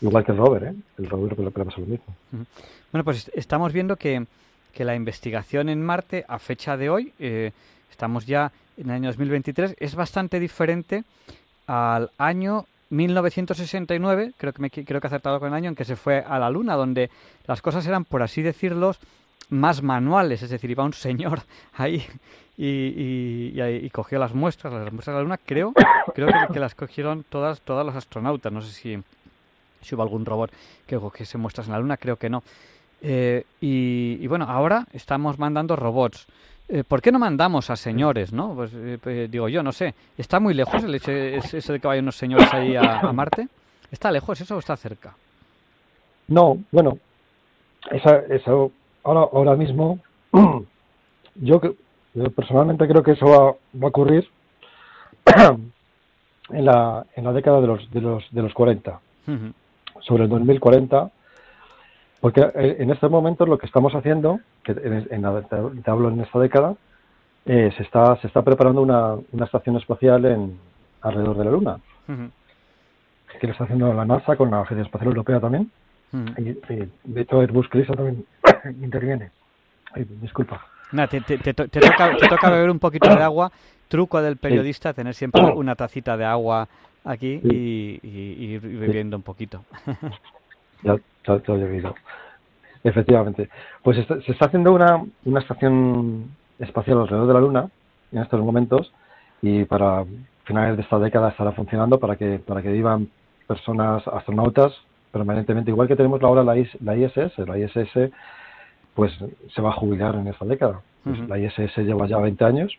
Igual 0.00 0.24
que 0.24 0.32
el 0.32 0.38
rover, 0.38 0.64
¿eh? 0.64 0.74
El 0.98 1.10
rover 1.10 1.38
le 1.38 1.50
pasa 1.50 1.72
lo 1.78 1.86
mismo. 1.86 2.14
Bueno, 2.92 3.04
pues 3.04 3.30
estamos 3.34 3.72
viendo 3.72 3.96
que, 3.96 4.24
que, 4.72 4.84
la 4.84 4.94
investigación 4.94 5.68
en 5.68 5.84
Marte, 5.84 6.24
a 6.26 6.38
fecha 6.38 6.76
de 6.76 6.88
hoy, 6.88 7.12
eh, 7.18 7.52
estamos 7.90 8.26
ya 8.26 8.52
en 8.78 8.86
el 8.86 8.96
año 8.96 9.08
2023, 9.08 9.76
es 9.78 9.94
bastante 9.94 10.40
diferente 10.40 11.04
al 11.66 12.10
año 12.16 12.64
1969, 12.88 14.32
creo 14.36 14.52
que 14.52 14.62
me 14.62 14.70
creo 14.70 15.00
que 15.00 15.06
he 15.06 15.08
acertado 15.08 15.38
con 15.38 15.48
el 15.48 15.54
año 15.54 15.68
en 15.68 15.76
que 15.76 15.84
se 15.84 15.96
fue 15.96 16.24
a 16.26 16.38
la 16.38 16.50
Luna, 16.50 16.74
donde 16.74 17.10
las 17.46 17.60
cosas 17.60 17.86
eran, 17.86 18.04
por 18.04 18.22
así 18.22 18.42
decirlo, 18.42 18.94
más 19.48 19.82
manuales, 19.82 20.42
es 20.42 20.50
decir, 20.50 20.70
iba 20.70 20.84
un 20.84 20.92
señor 20.92 21.42
ahí 21.74 22.04
y, 22.62 23.58
y, 23.58 23.90
cogió 23.90 24.18
las 24.18 24.34
muestras, 24.34 24.72
las 24.72 24.92
muestras 24.92 25.14
de 25.14 25.18
la 25.18 25.22
Luna, 25.22 25.38
creo, 25.38 25.72
creo 26.14 26.28
que, 26.52 26.60
las 26.60 26.74
cogieron 26.74 27.24
todas, 27.28 27.62
todos 27.62 27.86
los 27.86 27.94
astronautas, 27.96 28.52
no 28.52 28.60
sé 28.60 28.70
si, 28.70 29.02
si 29.80 29.94
hubo 29.94 30.02
algún 30.02 30.26
robot 30.26 30.52
que 30.86 30.98
cogiese 30.98 31.38
muestras 31.38 31.68
en 31.68 31.72
la 31.72 31.78
Luna, 31.78 31.96
creo 31.96 32.16
que 32.16 32.28
no. 32.28 32.42
Eh, 33.00 33.44
y, 33.62 34.26
bueno, 34.26 34.44
ahora 34.46 34.86
estamos 34.92 35.38
mandando 35.38 35.74
robots. 35.74 36.26
eh, 36.68 36.84
¿por 36.84 37.00
qué 37.00 37.10
no 37.10 37.18
mandamos 37.18 37.70
a 37.70 37.76
señores, 37.76 38.30
no? 38.32 38.54
Pues, 38.54 38.72
eh, 38.74 39.28
digo 39.30 39.48
yo, 39.48 39.62
no 39.62 39.72
sé. 39.72 39.94
¿Está 40.18 40.38
muy 40.38 40.52
lejos 40.52 40.84
el 40.84 40.94
hecho 40.94 41.10
eso 41.12 41.72
de 41.72 41.80
que 41.80 41.86
vayan 41.86 42.04
unos 42.04 42.16
señores 42.16 42.52
ahí 42.52 42.76
a, 42.76 43.10
Marte? 43.12 43.48
¿Está 43.90 44.10
lejos 44.10 44.38
eso 44.38 44.56
o 44.56 44.58
está 44.58 44.76
cerca? 44.76 45.14
No, 46.28 46.58
bueno, 46.70 46.98
eso 47.90 48.70
ahora, 49.04 49.20
ahora 49.32 49.56
mismo, 49.56 49.98
yo, 51.34 51.60
yo 52.14 52.30
personalmente 52.30 52.86
creo 52.88 53.02
que 53.02 53.12
eso 53.12 53.26
va, 53.26 53.52
va 53.80 53.86
a 53.86 53.88
ocurrir 53.88 54.28
en 56.50 56.64
la, 56.64 57.06
en 57.16 57.24
la 57.24 57.32
década 57.32 57.60
de 57.60 57.66
los, 57.66 57.90
de 57.90 58.00
los, 58.00 58.24
de 58.30 58.42
los 58.42 58.54
40. 58.54 59.00
Sobre 60.00 60.24
el 60.24 60.28
2040 60.28 61.10
porque 62.20 62.42
eh, 62.54 62.76
en 62.78 62.90
estos 62.90 63.10
momentos 63.10 63.48
lo 63.48 63.58
que 63.58 63.66
estamos 63.66 63.94
haciendo, 63.94 64.40
que 64.62 64.72
en, 64.72 65.82
te 65.82 65.90
hablo 65.90 66.10
en 66.10 66.20
esta 66.20 66.38
década, 66.38 66.74
eh, 67.46 67.72
se 67.76 67.82
está 67.82 68.16
se 68.20 68.26
está 68.26 68.42
preparando 68.42 68.82
una, 68.82 69.14
una 69.32 69.44
estación 69.46 69.76
espacial 69.76 70.26
en 70.26 70.58
alrededor 71.00 71.38
de 71.38 71.44
la 71.44 71.50
Luna, 71.50 71.80
que 73.40 73.46
lo 73.46 73.52
está 73.52 73.64
haciendo 73.64 73.92
la 73.94 74.04
NASA 74.04 74.36
con 74.36 74.50
la 74.50 74.60
Agencia 74.60 74.84
Espacial 74.84 75.08
Europea 75.08 75.40
también. 75.40 75.70
Y, 76.12 76.56
de 77.04 77.20
hecho 77.20 77.40
Airbus 77.40 77.68
Crisa 77.68 77.94
también 77.94 78.24
interviene. 78.82 79.30
disculpa. 80.20 80.66
te, 81.10 81.20
te, 81.20 81.54
toca, 81.54 81.68
te, 82.16 82.28
toca, 82.28 82.50
beber 82.50 82.70
un 82.70 82.78
poquito 82.78 83.08
de 83.08 83.22
agua. 83.22 83.50
Truco 83.88 84.22
del 84.22 84.36
periodista, 84.36 84.92
tener 84.92 85.14
siempre 85.14 85.42
una 85.54 85.74
tacita 85.74 86.16
de 86.16 86.24
agua 86.24 86.68
aquí 87.04 87.40
y, 87.42 88.00
y, 88.02 88.44
ir 88.54 88.60
bebiendo 88.60 89.16
un 89.16 89.22
poquito. 89.22 89.64
ya, 90.82 90.96
todo 91.22 91.58
debido. 91.58 91.94
Efectivamente. 92.82 93.48
Pues 93.82 93.98
se 94.06 94.32
está 94.32 94.46
haciendo 94.46 94.72
una, 94.72 95.04
una 95.24 95.40
estación 95.40 96.30
espacial 96.58 96.98
alrededor 96.98 97.26
de 97.26 97.34
la 97.34 97.40
Luna 97.40 97.70
en 98.12 98.22
estos 98.22 98.40
momentos 98.40 98.92
y 99.42 99.64
para 99.64 100.04
finales 100.44 100.76
de 100.76 100.82
esta 100.82 100.98
década 100.98 101.30
estará 101.30 101.52
funcionando 101.52 101.98
para 101.98 102.16
que 102.16 102.38
para 102.38 102.62
que 102.62 102.70
vivan 102.70 103.08
personas 103.46 104.06
astronautas 104.08 104.72
permanentemente. 105.10 105.70
Igual 105.70 105.88
que 105.88 105.96
tenemos 105.96 106.22
ahora 106.22 106.42
la, 106.42 106.54
la 106.80 106.96
ISS 106.96 107.38
la 107.38 107.58
ISS 107.58 108.10
pues 108.94 109.12
se 109.54 109.62
va 109.62 109.70
a 109.70 109.74
jubilar 109.74 110.14
en 110.16 110.28
esta 110.28 110.44
década. 110.44 110.80
Pues 111.04 111.18
la 111.28 111.38
ISS 111.38 111.78
lleva 111.78 112.06
ya 112.06 112.18
20 112.18 112.44
años 112.44 112.78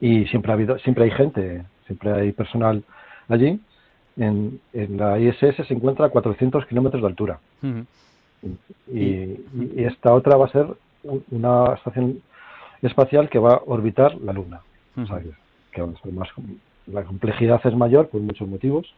y 0.00 0.24
siempre 0.26 0.52
ha 0.52 0.54
habido 0.54 0.78
siempre 0.78 1.04
hay 1.04 1.10
gente 1.10 1.64
siempre 1.86 2.12
hay 2.12 2.32
personal 2.32 2.82
allí. 3.28 3.60
En, 4.16 4.60
la 4.72 5.18
ISS 5.18 5.66
se 5.66 5.74
encuentra 5.74 6.06
a 6.06 6.10
400 6.10 6.66
kilómetros 6.66 7.02
de 7.02 7.08
altura. 7.08 7.38
y, 8.92 9.36
esta 9.76 10.12
otra 10.14 10.36
va 10.36 10.46
a 10.46 10.50
ser 10.50 10.66
una 11.30 11.74
estación 11.74 12.20
espacial 12.82 13.28
que 13.28 13.38
va 13.38 13.54
a 13.54 13.62
orbitar 13.66 14.14
la 14.20 14.32
Luna. 14.32 14.60
que 15.72 15.82
más, 16.10 16.28
la 16.86 17.04
complejidad 17.04 17.60
es 17.64 17.76
mayor 17.76 18.08
por 18.08 18.20
muchos 18.20 18.48
motivos. 18.48 18.92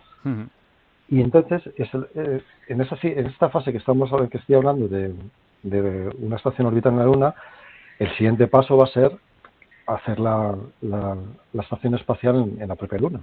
Y 1.09 1.21
entonces, 1.21 1.63
es, 1.77 1.89
eh, 2.15 2.43
en, 2.69 2.81
esa, 2.81 2.97
en 3.03 3.27
esta 3.27 3.49
fase 3.49 3.73
que 3.73 3.79
estamos 3.79 4.11
que 4.31 4.39
estoy 4.39 4.57
hablando 4.57 4.89
de, 4.89 5.15
de 5.63 6.15
una 6.19 6.37
estación 6.37 6.67
orbitando 6.67 7.01
la 7.01 7.07
Luna, 7.07 7.35
el 7.99 8.11
siguiente 8.17 8.47
paso 8.47 8.77
va 8.77 8.85
a 8.85 8.89
ser 8.89 9.13
hacer 9.89 10.21
la, 10.21 10.55
la, 10.83 11.17
estación 11.55 11.95
espacial 11.95 12.53
en, 12.61 12.69
la 12.69 12.77
propia 12.77 12.99
Luna, 12.99 13.21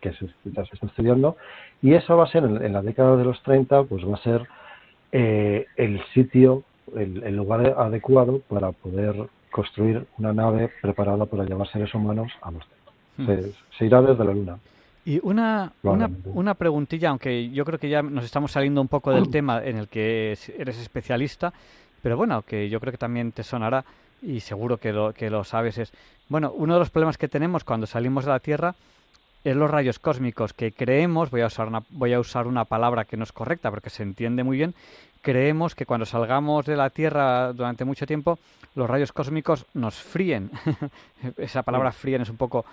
que 0.00 0.12
se, 0.14 0.26
ya 0.44 0.64
se 0.64 0.74
está 0.74 0.86
estudiando, 0.86 1.36
y 1.82 1.94
eso 1.94 2.16
va 2.16 2.24
a 2.24 2.28
ser 2.30 2.42
en, 2.44 2.72
la 2.72 2.82
década 2.82 3.16
de 3.16 3.24
los 3.24 3.40
30, 3.44 3.84
pues 3.84 4.04
va 4.04 4.14
a 4.14 4.22
ser 4.22 4.42
eh, 5.12 5.66
el 5.76 6.04
sitio, 6.12 6.64
el, 6.96 7.36
lugar 7.36 7.74
adecuado 7.78 8.40
para 8.48 8.72
poder 8.72 9.14
construir 9.52 10.04
una 10.18 10.32
nave 10.32 10.68
preparada 10.82 11.26
para 11.26 11.44
llevar 11.44 11.68
seres 11.68 11.94
humanos 11.94 12.32
a 12.42 12.50
los 12.50 12.64
se, 13.16 13.52
se, 13.78 13.86
irá 13.86 14.02
desde 14.02 14.24
la 14.24 14.34
Luna. 14.34 14.58
Y 15.06 15.20
una, 15.22 15.72
una, 15.82 16.10
una, 16.24 16.54
preguntilla, 16.54 17.10
aunque 17.10 17.50
yo 17.50 17.64
creo 17.66 17.78
que 17.78 17.90
ya 17.90 18.02
nos 18.02 18.24
estamos 18.24 18.52
saliendo 18.52 18.80
un 18.80 18.88
poco 18.88 19.10
del 19.12 19.28
tema 19.30 19.62
en 19.62 19.76
el 19.76 19.88
que 19.88 20.36
eres 20.58 20.78
especialista, 20.78 21.52
pero 22.02 22.16
bueno, 22.16 22.42
que 22.42 22.68
yo 22.68 22.80
creo 22.80 22.92
que 22.92 22.98
también 22.98 23.32
te 23.32 23.42
sonará 23.42 23.84
y 24.22 24.40
seguro 24.40 24.78
que 24.78 24.92
lo, 24.92 25.12
que 25.12 25.28
lo 25.28 25.44
sabes, 25.44 25.78
es, 25.78 25.92
bueno, 26.28 26.52
uno 26.56 26.74
de 26.74 26.78
los 26.80 26.90
problemas 26.90 27.18
que 27.18 27.28
tenemos 27.28 27.64
cuando 27.64 27.86
salimos 27.86 28.24
de 28.24 28.30
la 28.30 28.40
Tierra 28.40 28.74
es 29.44 29.54
los 29.54 29.70
rayos 29.70 29.98
cósmicos, 29.98 30.54
que 30.54 30.72
creemos, 30.72 31.30
voy 31.30 31.42
a 31.42 31.46
usar 31.46 31.68
una, 31.68 31.82
voy 31.90 32.14
a 32.14 32.20
usar 32.20 32.46
una 32.46 32.64
palabra 32.64 33.04
que 33.04 33.18
no 33.18 33.24
es 33.24 33.32
correcta 33.32 33.70
porque 33.70 33.90
se 33.90 34.02
entiende 34.02 34.42
muy 34.42 34.56
bien, 34.56 34.74
creemos 35.20 35.74
que 35.74 35.84
cuando 35.84 36.06
salgamos 36.06 36.64
de 36.64 36.76
la 36.76 36.88
Tierra 36.88 37.52
durante 37.52 37.84
mucho 37.84 38.06
tiempo, 38.06 38.38
los 38.74 38.88
rayos 38.88 39.12
cósmicos 39.12 39.66
nos 39.74 39.96
fríen. 39.96 40.50
Esa 41.36 41.62
palabra 41.62 41.92
fríen 41.92 42.22
es 42.22 42.30
un 42.30 42.36
poco... 42.36 42.64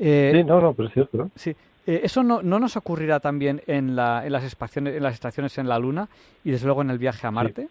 Eh, 0.00 0.32
sí, 0.34 0.44
no, 0.44 0.60
no, 0.60 0.72
pero 0.72 0.88
es 0.88 0.94
cierto. 0.94 1.30
Sí. 1.36 1.54
Eh, 1.86 2.00
¿Eso 2.04 2.22
no, 2.22 2.42
no, 2.42 2.58
nos 2.58 2.76
ocurrirá 2.76 3.20
también 3.20 3.62
en, 3.66 3.96
la, 3.96 4.24
en, 4.24 4.32
las 4.32 4.44
estaciones, 4.44 4.96
en 4.96 5.02
las 5.02 5.14
estaciones 5.14 5.56
en 5.58 5.68
la 5.68 5.78
Luna 5.78 6.08
y 6.44 6.50
desde 6.50 6.66
luego 6.66 6.82
en 6.82 6.90
el 6.90 6.98
viaje 6.98 7.26
a 7.26 7.30
Marte? 7.30 7.68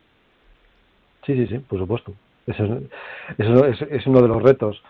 sí, 1.25 1.35
sí, 1.35 1.47
sí 1.47 1.59
por 1.59 1.79
supuesto. 1.79 2.13
Eso, 2.47 2.81
es, 3.37 4.07
uno 4.07 4.21
de 4.21 4.27
los 4.27 4.41
retos. 4.41 4.81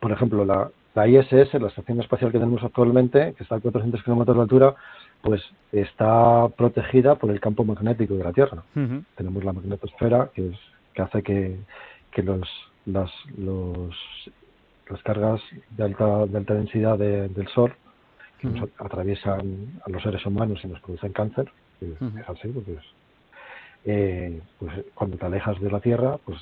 Por 0.00 0.12
ejemplo, 0.12 0.44
la, 0.44 0.70
la 0.94 1.08
ISS, 1.08 1.54
la 1.54 1.68
estación 1.68 2.00
espacial 2.00 2.32
que 2.32 2.38
tenemos 2.38 2.62
actualmente, 2.62 3.34
que 3.36 3.42
está 3.42 3.56
a 3.56 3.60
400 3.60 4.02
kilómetros 4.02 4.36
de 4.36 4.42
altura, 4.42 4.74
pues 5.22 5.42
está 5.72 6.48
protegida 6.56 7.16
por 7.16 7.30
el 7.30 7.40
campo 7.40 7.64
magnético 7.64 8.14
de 8.14 8.24
la 8.24 8.32
Tierra. 8.32 8.62
Tenemos 9.16 9.44
la 9.44 9.52
magnetosfera, 9.52 10.30
que, 10.34 10.48
es, 10.48 10.58
que 10.94 11.02
hace 11.02 11.22
que, 11.22 11.58
que 12.10 12.22
los, 12.22 12.48
las, 12.86 13.10
los, 13.36 13.94
las 14.90 15.02
cargas 15.02 15.40
de 15.70 15.84
alta, 15.84 16.26
de 16.26 16.38
alta 16.38 16.54
densidad 16.54 16.98
del 16.98 17.48
Sol, 17.54 17.72
que 18.38 18.48
nos 18.48 18.68
atraviesan 18.78 19.80
a 19.86 19.90
los 19.90 20.02
seres 20.02 20.24
humanos 20.24 20.60
y 20.64 20.68
nos 20.68 20.80
producen 20.80 21.12
cáncer, 21.12 21.50
es 21.80 22.28
así, 22.28 22.48
porque 22.48 22.76
eh, 23.84 24.40
pues 24.58 24.84
cuando 24.94 25.16
te 25.16 25.26
alejas 25.26 25.60
de 25.60 25.70
la 25.70 25.80
Tierra, 25.80 26.18
pues 26.24 26.38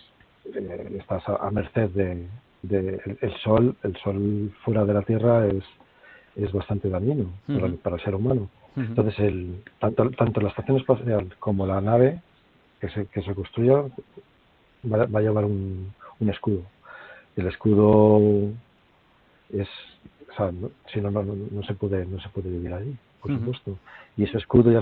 eh, 0.54 0.96
estás 0.98 1.22
a, 1.28 1.50
merced 1.50 1.90
de, 1.90 2.26
el, 3.20 3.34
sol 3.42 3.76
el 3.82 3.96
sol 3.96 4.52
fuera 4.64 4.84
de 4.84 4.94
la 4.94 5.02
tierra 5.02 5.46
es 5.46 5.64
es 6.36 6.52
bastante 6.52 6.88
dañino 6.88 7.30
para, 7.82 7.96
el 7.96 8.02
ser 8.02 8.14
humano. 8.14 8.48
Entonces 8.76 9.18
el 9.18 9.62
tanto 9.78 10.10
tanto 10.12 10.40
la 10.40 10.48
estación 10.48 10.78
espacial 10.78 11.34
como 11.38 11.66
la 11.66 11.80
nave 11.80 12.22
que 12.80 12.88
se 12.90 13.06
que 13.06 13.22
se 13.22 13.34
construya 13.34 13.82
va, 14.90 15.18
a 15.18 15.22
llevar 15.22 15.44
un, 15.44 15.92
un 16.20 16.30
escudo 16.30 16.62
el 17.40 17.48
escudo 17.48 18.20
es 19.52 19.68
o 20.30 20.34
sea, 20.36 20.52
si 20.92 21.00
no, 21.00 21.10
no, 21.10 21.22
no, 21.22 21.62
se 21.62 21.74
puede 21.74 22.04
no 22.06 22.20
se 22.20 22.28
puede 22.28 22.50
vivir 22.50 22.72
allí 22.72 22.96
por 23.20 23.32
supuesto 23.32 23.78
y 24.16 24.24
ese 24.24 24.38
escudo 24.38 24.70
ya 24.70 24.80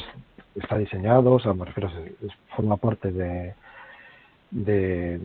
está 0.55 0.79
diseñado 0.79 1.33
o 1.33 1.41
sea 1.41 1.53
me 1.55 1.65
refiero 1.65 1.91
forma 2.55 2.77
parte 2.77 3.13
de 3.13 3.55
de, 4.51 5.21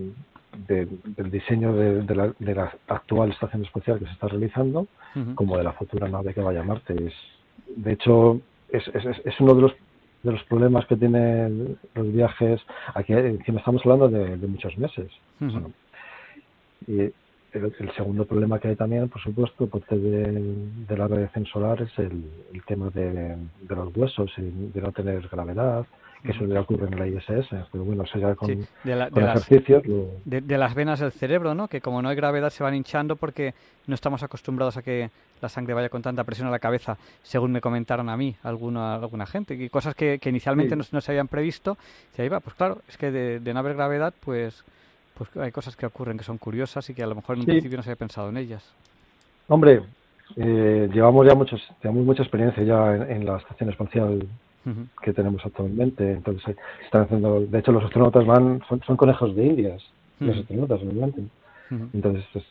del 0.68 1.32
diseño 1.32 1.74
de, 1.74 2.16
la, 2.16 2.34
de, 2.38 2.56
la, 2.56 2.74
actual 2.88 3.32
estación 3.32 3.64
espacial 3.64 4.00
que 4.00 4.06
se 4.06 4.12
está 4.12 4.28
realizando, 4.28 4.88
como 5.36 5.58
de 5.58 5.64
la 5.64 5.74
futura 5.74 6.08
nave 6.08 6.34
que 6.34 6.42
vaya 6.42 6.62
a 6.62 6.64
Marte. 6.64 6.94
Es, 6.94 7.14
de 7.76 7.94
hecho, 7.94 8.42
es, 8.70 8.88
es, 8.90 9.06
es 9.26 9.40
uno 9.40 9.56
de 9.56 9.62
los, 9.62 9.72
de 10.24 10.32
los 10.32 10.44
problemas 10.44 10.86
que 10.88 10.98
tienen 10.98 11.78
los 11.96 12.14
viajes. 12.14 12.62
Aquí 12.94 13.14
encima 13.14 13.60
estamos 13.60 13.82
hablando 13.86 14.10
de, 14.10 14.36
muchos 14.48 14.78
meses. 14.78 15.10
Y 16.88 17.12
el, 17.54 17.92
segundo 17.96 18.26
problema 18.26 18.60
que 18.60 18.70
hay 18.70 18.76
también, 18.76 19.10
por 19.10 19.22
supuesto, 19.22 19.68
parte 19.68 19.98
de, 19.98 20.96
la 20.96 21.08
radiación 21.08 21.46
solar 21.46 21.82
es 21.82 22.00
el, 22.00 22.24
el 22.54 22.64
tema 22.66 22.90
de, 22.90 23.38
los 23.68 23.96
huesos 23.96 24.32
y 24.38 24.72
de 24.72 24.82
no 24.82 24.92
tener 24.92 25.28
gravedad 25.28 25.86
que 26.24 26.32
eso 26.32 26.46
le 26.46 26.60
ocurre 26.60 26.88
en 26.88 27.00
la 27.00 27.08
ISS, 27.08 27.48
pero 27.72 27.84
bueno, 27.84 28.04
eso 28.04 28.20
ya 28.20 28.36
con, 28.36 28.48
de 28.48 28.66
ejercicios. 29.16 29.84
De, 30.24 30.58
las 30.58 30.76
venas 30.76 31.00
del 31.00 31.12
cerebro, 31.12 31.56
¿no? 31.56 31.68
Que 31.68 31.82
como 31.82 32.02
no 32.02 32.10
hay 32.10 32.16
gravedad 32.16 32.52
se 32.52 32.64
van 32.64 32.76
hinchando 32.76 33.16
porque 33.16 33.54
no 33.88 33.96
estamos 33.96 34.22
acostumbrados 34.22 34.78
a 34.78 34.84
que 34.84 35.10
la 35.42 35.50
sangre 35.50 35.74
vaya 35.74 35.90
con 35.90 36.02
tanta 36.02 36.24
presión 36.24 36.48
a 36.48 36.52
la 36.52 36.60
cabeza, 36.60 36.98
según 37.24 37.52
me 37.52 37.62
comentaron 37.62 38.08
a 38.10 38.18
mí 38.18 38.36
alguna, 38.44 38.96
alguna 38.96 39.26
gente. 39.26 39.56
Y 39.56 39.70
cosas 39.70 39.96
que, 39.96 40.20
que 40.20 40.30
inicialmente 40.30 40.76
no, 40.76 40.84
se 40.84 41.12
habían 41.12 41.28
previsto. 41.28 41.78
Y 42.18 42.22
ahí 42.22 42.30
va, 42.30 42.40
pues 42.40 42.56
claro, 42.56 42.82
es 42.88 42.98
que 42.98 43.12
de, 43.12 43.54
no 43.54 43.60
haber 43.60 43.76
gravedad, 43.76 44.14
pues, 44.24 44.64
pues 45.30 45.38
hay 45.38 45.52
cosas 45.52 45.76
que 45.76 45.86
ocurren 45.86 46.18
que 46.18 46.24
son 46.24 46.38
curiosas 46.38 46.90
y 46.90 46.94
que 46.94 47.04
a 47.04 47.08
lo 47.08 47.16
mejor 47.16 47.36
en 47.36 47.42
un 47.42 47.46
principio 47.46 47.78
no 47.78 47.84
se 47.84 47.90
había 47.90 48.00
pensado 48.00 48.30
en 48.30 48.38
ellas. 48.38 48.64
Hombre, 49.48 49.84
eh, 50.36 50.90
llevamos 50.92 51.28
ya 51.28 51.36
muchos, 51.36 51.62
llevamos 51.84 52.06
mucha 52.06 52.24
experiencia 52.24 52.64
ya 52.64 52.96
en 52.96 53.26
la 53.26 53.38
estación 53.38 53.70
espacial 53.70 54.28
que 55.04 55.14
tenemos 55.14 55.46
actualmente. 55.46 56.12
Entonces, 56.12 56.48
eh, 56.50 56.56
están 56.86 57.04
haciendo, 57.04 57.42
de 57.42 57.60
hecho, 57.60 57.72
los 57.72 57.84
astronautas 57.84 58.26
van, 58.26 58.62
son, 58.68 58.98
conejos 58.98 59.36
de 59.36 59.46
indias, 59.46 59.84
los 60.20 60.38
astronautas 60.38 60.82
realmente. 60.82 61.24
Entonces, 61.94 62.26
pues, 62.34 62.46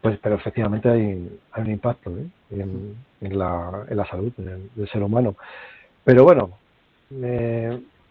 pues, 0.00 0.18
pero 0.22 0.34
efectivamente 0.34 0.88
hay, 0.88 1.38
hay 1.52 1.62
un 1.62 1.70
impacto 1.70 2.10
¿eh? 2.10 2.26
en, 2.50 2.96
en, 3.20 3.38
la, 3.38 3.84
en 3.88 3.96
la 3.96 4.06
salud 4.06 4.32
del, 4.36 4.88
ser 4.90 5.02
humano. 5.02 5.36
Pero 6.04 6.24
bueno, 6.24 6.50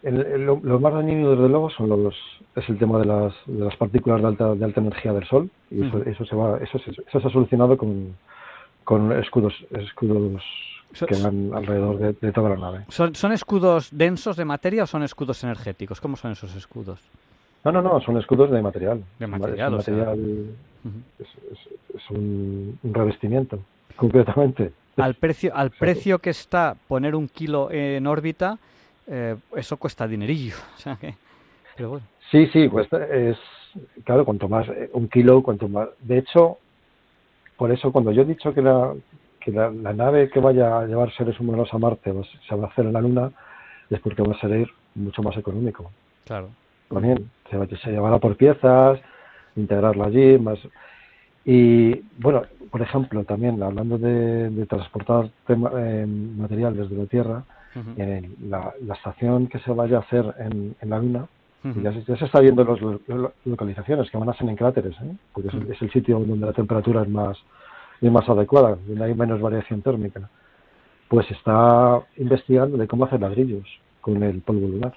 lo, 0.04 0.80
más 0.80 0.94
dañino, 0.94 1.32
desde 1.32 1.50
luego, 1.50 1.70
son 1.70 1.90
los, 1.90 2.16
es 2.56 2.68
el 2.70 2.78
tema 2.78 3.00
de 3.00 3.06
las, 3.06 3.34
de 3.46 3.66
las 3.66 3.76
partículas 3.76 4.22
de 4.22 4.28
alta, 4.28 4.56
de 4.56 4.66
alta 4.66 4.82
energía 4.82 5.14
del 5.14 5.28
Sol. 5.28 5.50
Y 5.70 5.86
eso, 5.86 6.02
eso, 6.04 6.26
se 6.26 6.36
va, 6.36 6.58
eso, 6.58 6.80
se, 6.80 6.92
eso 6.92 7.20
se 7.20 7.28
ha 7.28 7.32
solucionado 7.32 7.78
con, 7.78 8.16
con 8.84 9.12
escudos, 9.12 9.54
escudos 9.72 10.42
que 10.94 11.22
van 11.22 11.52
alrededor 11.54 12.16
de, 12.20 12.32
toda 12.32 12.50
la 12.50 12.56
nave. 12.56 12.86
¿Son, 12.90 13.14
¿Son 13.16 13.32
escudos 13.32 13.90
densos 13.92 14.36
de 14.36 14.46
materia 14.46 14.84
o 14.84 14.88
son 14.88 15.04
escudos 15.04 15.44
energéticos? 15.44 16.02
¿Cómo 16.02 16.16
son 16.16 16.32
esos 16.32 16.56
escudos? 16.56 17.00
No, 17.64 17.72
no, 17.72 17.82
no, 17.82 18.02
son 18.02 18.18
escudos 18.18 18.50
de 18.52 18.62
material. 18.62 19.04
De 19.20 19.28
material, 19.28 19.76
es, 19.76 19.88
es, 21.96 22.10
un, 22.10 22.80
revestimiento, 22.84 23.60
concretamente. 23.96 24.72
Al 24.98 25.16
precio, 25.16 25.56
al 25.56 25.70
precio 25.80 26.20
que 26.20 26.30
está 26.30 26.76
poner 26.88 27.16
un 27.16 27.28
kilo 27.28 27.70
en 27.72 28.08
órbita, 28.08 28.58
eh, 29.10 29.36
eso 29.56 29.78
cuesta 29.78 30.08
dinerillo. 30.08 30.56
O 30.76 30.80
sea 30.80 30.96
que, 30.96 31.16
pero 31.76 31.90
bueno. 31.90 32.06
Sí, 32.32 32.48
sí, 32.48 32.70
cuesta, 32.70 33.04
es, 33.06 33.38
claro, 34.04 34.24
cuanto 34.24 34.48
más, 34.48 34.68
eh, 34.70 34.90
un 34.94 35.08
kilo, 35.10 35.42
cuanto 35.42 35.68
más. 35.68 35.90
De 36.00 36.20
hecho, 36.20 36.58
por 37.58 37.72
eso 37.72 37.92
cuando 37.92 38.12
yo 38.12 38.22
he 38.22 38.26
dicho 38.26 38.54
que 38.54 38.62
la, 38.62 38.94
que 39.40 39.52
la, 39.52 39.72
nave 39.72 40.30
que 40.30 40.40
vaya 40.40 40.80
a 40.80 40.86
llevar 40.86 41.12
seres 41.14 41.40
humanos 41.40 41.70
a 41.74 41.78
Marte 41.78 42.14
se 42.48 42.56
va 42.56 42.68
a 42.68 42.70
hacer 42.70 42.86
en 42.86 42.94
la 42.94 43.02
Luna, 43.02 43.32
es 43.90 44.00
porque 44.00 44.22
va 44.22 44.34
a 44.34 44.40
ser 44.40 44.70
mucho 44.96 45.24
más 45.24 45.36
económico. 45.38 45.92
Claro. 46.26 46.50
También 46.90 47.30
se, 47.50 47.78
se 47.78 47.92
llevará 47.92 48.20
por 48.20 48.36
piezas, 48.36 49.00
integrarla 49.56 50.06
allí, 50.06 50.38
más. 50.38 50.60
Y 51.46 51.96
bueno, 52.20 52.44
por 52.70 52.82
ejemplo, 52.82 53.24
también 53.24 53.62
hablando 53.64 53.98
de, 53.98 54.66
transportar 54.68 55.30
eh, 55.48 56.06
material 56.08 56.76
desde 56.76 56.96
la 56.96 57.06
Tierra, 57.06 57.44
en 57.76 58.36
la, 58.50 58.74
estación 58.94 59.48
que 59.48 59.60
se 59.60 59.72
vaya 59.72 59.98
a 59.98 60.02
hacer 60.02 60.34
en, 60.40 60.76
la 60.82 61.00
Luna, 61.00 61.28
ya, 61.64 61.92
se, 61.92 62.26
está 62.26 62.40
viendo 62.40 62.64
las 62.64 62.80
localizaciones 63.46 64.10
que 64.10 64.18
van 64.18 64.30
a 64.30 64.34
ser 64.34 64.48
en 64.48 64.56
cráteres, 64.56 64.96
¿eh? 65.02 65.16
porque 65.34 65.50
es, 65.50 65.82
el 65.82 65.92
sitio 65.92 66.20
donde 66.20 66.46
la 66.46 66.54
temperatura 66.54 67.04
es 67.04 67.10
más, 67.10 67.38
es 68.02 68.12
más 68.12 68.28
adecuada, 68.30 68.78
donde 68.88 69.04
hay 69.04 69.14
menos 69.14 69.42
variación 69.42 69.82
térmica. 69.82 70.30
Pues 71.10 71.30
está 71.32 72.02
investigando 72.18 72.78
de 72.78 72.88
cómo 72.88 73.06
hacer 73.06 73.20
ladrillos 73.20 73.68
con 74.02 74.22
el 74.24 74.42
polvo 74.42 74.68
lunar. 74.68 74.94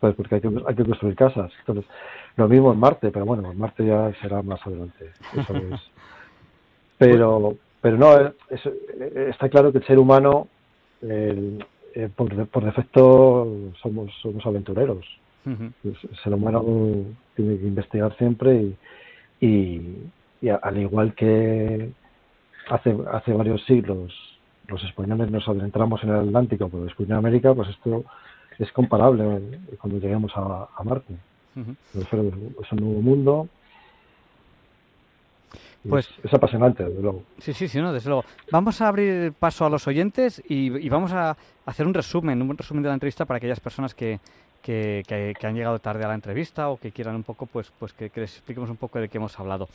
pues 0.00 0.14
porque 0.14 0.36
hay 0.36 0.40
que, 0.40 0.48
hay 0.66 0.74
que 0.74 0.84
construir 0.84 1.14
casas. 1.14 1.52
Entonces, 1.60 1.84
lo 2.36 2.48
mismo 2.48 2.72
en 2.72 2.80
Marte, 2.80 3.10
pero 3.10 3.24
bueno, 3.24 3.50
en 3.52 3.58
Marte 3.58 3.84
ya 3.84 4.12
será 4.20 4.42
más 4.42 4.64
adelante. 4.66 5.10
Eso 5.36 5.54
es. 5.54 5.80
Pero, 6.98 7.56
pero 7.80 7.96
no, 7.96 8.14
está 9.30 9.48
claro 9.48 9.72
que 9.72 9.78
el 9.78 9.86
ser 9.86 9.98
humano, 9.98 10.48
eh, 11.02 11.58
por, 12.14 12.46
por, 12.48 12.64
defecto, 12.64 13.72
somos, 13.82 14.12
somos 14.22 14.44
aventureros. 14.46 15.06
El 15.46 15.96
ser 16.22 16.34
humano 16.34 16.62
tiene 17.34 17.58
que 17.58 17.66
investigar 17.66 18.16
siempre 18.18 18.74
y, 19.40 19.96
y, 20.42 20.48
al 20.48 20.78
igual 20.78 21.14
que 21.14 21.90
hace, 22.68 22.96
hace 23.10 23.32
varios 23.32 23.64
siglos 23.64 24.12
los 24.68 24.84
españoles 24.84 25.30
nos 25.30 25.48
adentramos 25.48 26.02
en 26.04 26.10
el 26.10 26.28
Atlántico 26.28 26.68
por 26.68 26.84
descubrir 26.84 27.14
América, 27.14 27.52
pues 27.54 27.68
esto 27.70 28.04
es 28.58 28.70
comparable 28.72 29.40
cuando 29.80 29.98
lleguemos 29.98 30.32
a, 30.36 30.68
Marte. 30.84 31.14
es 31.56 32.72
un 32.72 32.78
nuevo 32.78 33.02
mundo 33.02 33.48
pues, 35.88 36.08
es, 36.22 36.34
apasionante, 36.34 36.84
desde 36.84 37.00
luego. 37.00 37.22
Sí, 37.38 37.54
sí, 37.54 37.68
sí, 37.68 37.80
no, 37.80 37.92
desde 37.92 38.08
luego. 38.08 38.24
Vamos 38.50 38.80
a 38.80 38.88
abrir 38.88 39.32
paso 39.32 39.64
a 39.64 39.70
los 39.70 39.86
oyentes 39.86 40.42
y, 40.48 40.88
vamos 40.88 41.12
a 41.12 41.36
hacer 41.64 41.86
un 41.86 41.94
resumen, 41.94 42.42
un 42.42 42.56
resumen 42.56 42.82
de 42.82 42.88
la 42.88 42.94
entrevista 42.94 43.24
para 43.24 43.38
aquellas 43.38 43.60
personas 43.60 43.94
que, 43.94 44.20
que, 44.62 45.34
han 45.42 45.54
llegado 45.54 45.78
tarde 45.78 46.04
a 46.04 46.08
la 46.08 46.14
entrevista 46.14 46.68
o 46.68 46.76
que 46.76 46.92
quieran 46.92 47.16
un 47.16 47.22
poco, 47.22 47.46
pues, 47.46 47.72
pues 47.78 47.92
que, 47.92 48.10
les 48.14 48.36
expliquemos 48.36 48.68
un 48.68 48.76
poco 48.76 48.98
de 48.98 49.08
qué 49.08 49.18
hemos 49.18 49.38
hablado. 49.38 49.68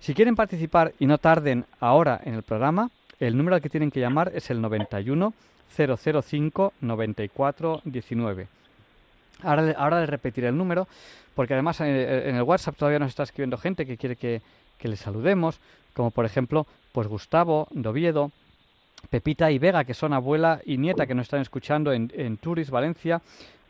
Si 0.00 0.14
quieren 0.14 0.36
participar 0.36 0.92
y 0.98 1.06
no 1.06 1.18
tarden 1.18 1.64
ahora 1.80 2.20
en 2.24 2.34
el 2.34 2.42
programa, 2.42 2.90
el 3.20 3.36
número 3.36 3.56
al 3.56 3.62
que 3.62 3.68
tienen 3.68 3.90
que 3.90 4.00
llamar 4.00 4.32
es 4.34 4.50
el 4.50 4.60
91 4.60 5.32
005 5.76 6.72
94 6.80 7.80
19. 7.84 8.48
Ahora, 9.42 9.74
ahora 9.76 10.00
les 10.00 10.08
repetiré 10.08 10.48
el 10.48 10.56
número, 10.56 10.86
porque 11.34 11.54
además 11.54 11.80
eh, 11.80 12.28
en 12.28 12.36
el 12.36 12.42
WhatsApp 12.42 12.76
todavía 12.76 12.98
nos 12.98 13.08
está 13.08 13.22
escribiendo 13.22 13.56
gente 13.58 13.86
que 13.86 13.96
quiere 13.96 14.16
que, 14.16 14.42
que 14.82 14.88
les 14.88 14.98
saludemos, 14.98 15.60
como 15.94 16.10
por 16.10 16.24
ejemplo, 16.26 16.66
pues 16.90 17.06
Gustavo, 17.06 17.68
Doviedo, 17.70 18.32
Pepita 19.10 19.52
y 19.52 19.60
Vega, 19.60 19.84
que 19.84 19.94
son 19.94 20.12
abuela 20.12 20.60
y 20.66 20.76
nieta 20.76 21.06
que 21.06 21.14
nos 21.14 21.26
están 21.26 21.40
escuchando 21.40 21.92
en, 21.92 22.10
en 22.16 22.36
Turis, 22.36 22.68
Valencia, 22.70 23.22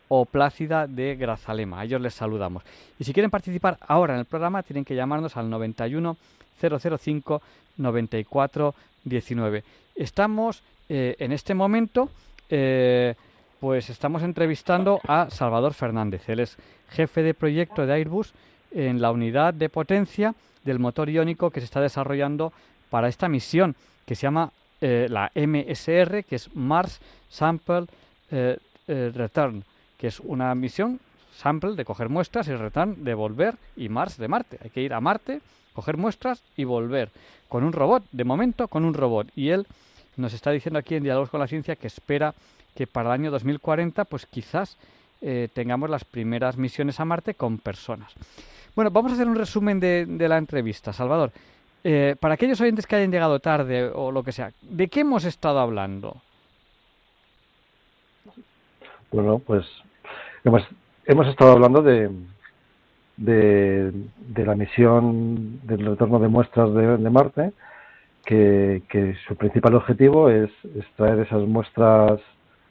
o 0.09 0.25
Plácida 0.25 0.87
de 0.87 1.17
Grazalema. 1.17 1.81
A 1.81 1.85
ellos 1.85 2.01
les 2.01 2.15
saludamos. 2.15 2.63
Y 2.99 3.05
si 3.05 3.13
quieren 3.13 3.31
participar 3.31 3.77
ahora 3.87 4.15
en 4.15 4.21
el 4.21 4.25
programa, 4.25 4.63
tienen 4.63 4.87
que 4.87 4.95
llamarnos 4.95 5.37
al 5.37 5.51
91 5.51 6.17
005 6.61 7.43
94 7.77 8.75
19. 9.05 9.65
Estamos 9.95 10.63
eh, 10.89 11.17
en 11.19 11.33
este 11.33 11.55
momento, 11.55 12.09
eh, 12.49 13.15
pues 13.61 13.91
estamos 13.91 14.23
entrevistando 14.23 14.99
a 15.07 15.29
Salvador 15.31 15.75
Fernández. 15.75 16.27
Él 16.29 16.41
es 16.41 16.57
jefe 16.91 17.23
de 17.23 17.35
proyecto 17.35 17.85
de 17.85 17.93
Airbus 17.93 18.33
en 18.71 19.03
la 19.03 19.11
unidad 19.11 19.53
de 19.53 19.69
potencia 19.69 20.35
del 20.65 20.79
motor 20.79 21.09
iónico 21.09 21.51
que 21.51 21.61
se 21.61 21.65
está 21.65 21.81
desarrollando 21.81 22.53
para 22.91 23.09
esta 23.09 23.29
misión 23.29 23.75
que 24.07 24.15
se 24.15 24.23
llama 24.23 24.53
eh, 24.81 25.07
la 25.09 25.31
MSR, 25.35 26.25
que 26.25 26.37
es 26.37 26.55
Mars 26.55 27.01
Sample 27.31 27.87
eh, 28.31 28.59
eh, 28.89 29.13
Return, 29.15 29.65
que 29.97 30.09
es 30.09 30.21
una 30.21 30.55
misión 30.55 31.01
sample 31.37 31.75
de 31.75 31.85
coger 31.85 32.09
muestras 32.09 32.49
y 32.49 32.55
return 32.55 33.05
de 33.05 33.15
volver 33.15 33.55
y 33.77 33.89
Mars 33.89 34.19
de 34.19 34.29
Marte. 34.29 34.59
Hay 34.63 34.71
que 34.71 34.83
ir 34.83 34.93
a 34.93 35.01
Marte, 35.01 35.41
coger 35.73 35.97
muestras 35.97 36.43
y 36.57 36.65
volver 36.65 37.11
con 37.49 37.65
un 37.65 37.73
robot, 37.73 38.05
de 38.11 38.25
momento 38.25 38.69
con 38.69 38.85
un 38.85 38.93
robot. 38.93 39.29
Y 39.37 39.51
él 39.51 39.67
nos 40.17 40.35
está 40.35 40.51
diciendo 40.51 40.79
aquí 40.79 40.97
en 40.97 41.05
Diálogos 41.05 41.31
con 41.31 41.41
la 41.41 41.47
Ciencia 41.47 41.77
que 41.77 41.87
espera 41.87 42.35
que 42.75 42.87
para 42.87 43.11
el 43.11 43.21
año 43.21 43.31
2040 43.31 44.05
pues 44.05 44.27
quizás 44.27 44.77
tengamos 45.55 45.89
las 45.89 46.05
primeras 46.05 46.57
misiones 46.57 46.99
a 46.99 47.05
Marte 47.05 47.35
con 47.35 47.59
personas. 47.59 48.13
Bueno, 48.75 48.91
vamos 48.91 49.13
a 49.13 49.15
hacer 49.15 49.29
un 49.29 49.37
resumen 49.37 49.79
de, 49.81 50.07
la 50.29 50.39
entrevista, 50.39 50.93
Salvador. 50.93 51.31
Eh, 51.85 52.17
para 52.19 52.35
aquellos 52.35 52.61
oyentes 52.61 52.87
que 52.87 52.97
hayan 52.97 53.11
llegado 53.11 53.41
tarde 53.41 53.91
o 53.93 54.13
lo 54.13 54.23
que 54.23 54.33
sea, 54.33 54.53
¿de 54.63 54.89
qué 54.89 55.01
hemos 55.01 55.25
estado 55.25 55.59
hablando? 55.59 56.17
Bueno, 59.11 59.41
pues 59.41 59.67
hemos, 60.45 60.63
hemos 61.05 61.27
estado 61.27 61.53
hablando 61.53 61.83
de, 61.83 62.09
de, 63.17 63.93
la 64.37 64.55
misión 64.55 65.61
del 65.65 65.85
retorno 65.85 66.19
de 66.19 66.29
muestras 66.29 66.73
de, 66.73 67.11
Marte, 67.11 67.53
que, 68.25 69.17
su 69.27 69.37
principal 69.37 69.75
objetivo 69.75 70.31
es 70.31 70.51
extraer 70.77 71.21
esas 71.21 71.43
muestras 71.43 72.21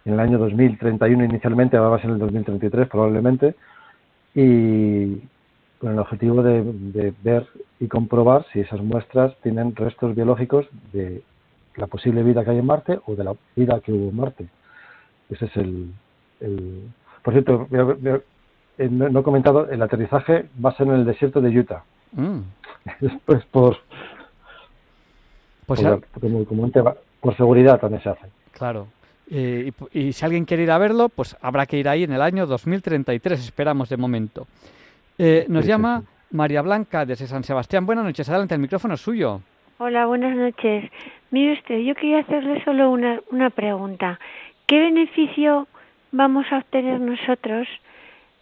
en 0.06 0.14
el 0.14 0.20
año 0.20 0.39
2031 0.39 1.24
inicialmente, 1.26 1.78
ahora 1.78 1.89
va 1.89 1.97
a 1.97 2.02
ser 2.02 2.10
en 2.10 2.16
el 2.16 2.20
2033 2.22 2.88
probablemente, 2.88 3.54
y, 4.34 5.22
con 5.82 5.91
el 5.93 5.99
objetivo 5.99 6.43
de, 6.43 7.11
ver 7.23 7.47
y 7.79 7.88
comprobar 7.88 8.45
si 8.53 8.59
esas 8.59 8.79
muestras 8.82 9.36
tienen 9.41 9.75
restos 9.75 10.15
biológicos 10.15 10.67
de 10.93 11.23
la 11.75 11.88
posible 11.88 12.21
vida 12.21 12.43
que 12.43 12.51
hay 12.51 12.59
en 12.59 12.67
Marte 12.67 12.99
o 13.07 13.15
de 13.15 13.23
la 13.23 13.34
vida 13.55 13.79
que 13.79 13.91
hubo 13.91 14.09
en 14.09 14.15
Marte. 14.15 14.45
Ese 15.32 15.45
es 15.45 15.57
el... 15.57 15.91
Por 17.23 17.34
cierto, 17.34 17.67
no, 18.77 19.19
he 19.19 19.23
comentado, 19.23 19.69
el 19.71 19.82
aterrizaje 19.82 20.45
va 20.63 20.69
a 20.69 20.77
ser 20.77 20.88
en 20.88 20.93
el 20.93 21.05
desierto 21.05 21.41
de 21.41 21.59
Utah. 21.59 21.84
Mm. 22.11 22.41
Después 22.99 23.43
por... 23.45 23.77
Pues 25.65 25.82
por, 25.82 26.97
por 27.21 27.38
seguridad 27.38 27.79
también 27.79 28.03
se 28.03 28.09
hace. 28.09 28.27
Claro. 28.51 28.88
Eh, 29.32 29.71
y, 29.91 29.99
y 29.99 30.13
si 30.13 30.25
alguien 30.25 30.45
quiere 30.45 30.63
ir 30.63 30.71
a 30.71 30.77
verlo, 30.77 31.09
pues 31.09 31.36
habrá 31.41 31.65
que 31.65 31.77
ir 31.77 31.89
ahí 31.89 32.03
en 32.03 32.11
el 32.11 32.21
año 32.21 32.45
2033, 32.45 33.39
esperamos 33.39 33.89
de 33.89 33.97
momento. 33.97 34.45
Eh, 35.24 35.45
nos 35.49 35.67
llama 35.67 36.01
María 36.32 36.63
Blanca 36.63 37.05
desde 37.05 37.28
San 37.28 37.43
Sebastián. 37.43 37.86
Buenas 37.86 38.05
noches, 38.05 38.28
adelante, 38.28 38.55
el 38.55 38.61
micrófono 38.61 38.95
es 38.95 39.01
suyo. 39.01 39.39
Hola, 39.78 40.07
buenas 40.07 40.36
noches. 40.36 40.89
Mire 41.30 41.53
usted, 41.53 41.78
yo 41.78 41.93
quería 41.93 42.22
hacerle 42.22 42.63
solo 42.63 42.89
una, 42.89 43.19
una 43.30 43.51
pregunta. 43.51 44.19
¿Qué 44.65 44.80
beneficio 44.80 45.67
vamos 46.11 46.47
a 46.51 46.57
obtener 46.57 46.99
nosotros 46.99 47.67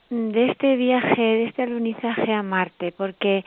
de 0.09 0.51
este 0.51 0.77
viaje, 0.77 1.21
de 1.21 1.43
este 1.47 1.63
alunizaje 1.63 2.32
a 2.32 2.43
Marte? 2.43 2.93
Porque 2.93 3.43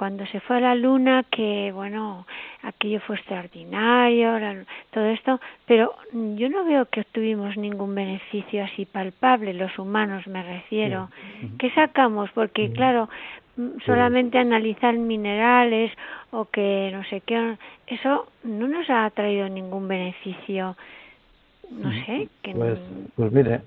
cuando 0.00 0.24
se 0.28 0.40
fue 0.40 0.56
a 0.56 0.60
la 0.60 0.74
Luna, 0.74 1.26
que 1.30 1.72
bueno, 1.74 2.26
aquello 2.62 3.00
fue 3.00 3.16
extraordinario, 3.16 4.64
todo 4.92 5.04
esto, 5.04 5.38
pero 5.66 5.94
yo 6.14 6.48
no 6.48 6.64
veo 6.64 6.86
que 6.86 7.02
obtuvimos 7.02 7.58
ningún 7.58 7.94
beneficio 7.94 8.64
así 8.64 8.86
palpable, 8.86 9.52
los 9.52 9.78
humanos 9.78 10.26
me 10.26 10.42
refiero. 10.42 11.10
¿Qué 11.58 11.70
sacamos? 11.72 12.30
Porque 12.30 12.72
claro, 12.72 13.10
mm, 13.58 13.80
solamente 13.84 14.38
analizar 14.38 14.94
minerales 14.94 15.92
o 16.30 16.46
que 16.46 16.88
no 16.94 17.04
sé 17.04 17.20
qué, 17.20 17.58
eso 17.86 18.26
no 18.42 18.68
nos 18.68 18.88
ha 18.88 19.10
traído 19.10 19.50
ningún 19.50 19.86
beneficio. 19.86 20.78
No 21.70 21.92
sé. 21.92 22.26
Que 22.40 22.54
pues, 22.54 22.78
pues 23.16 23.32
mire, 23.32 23.60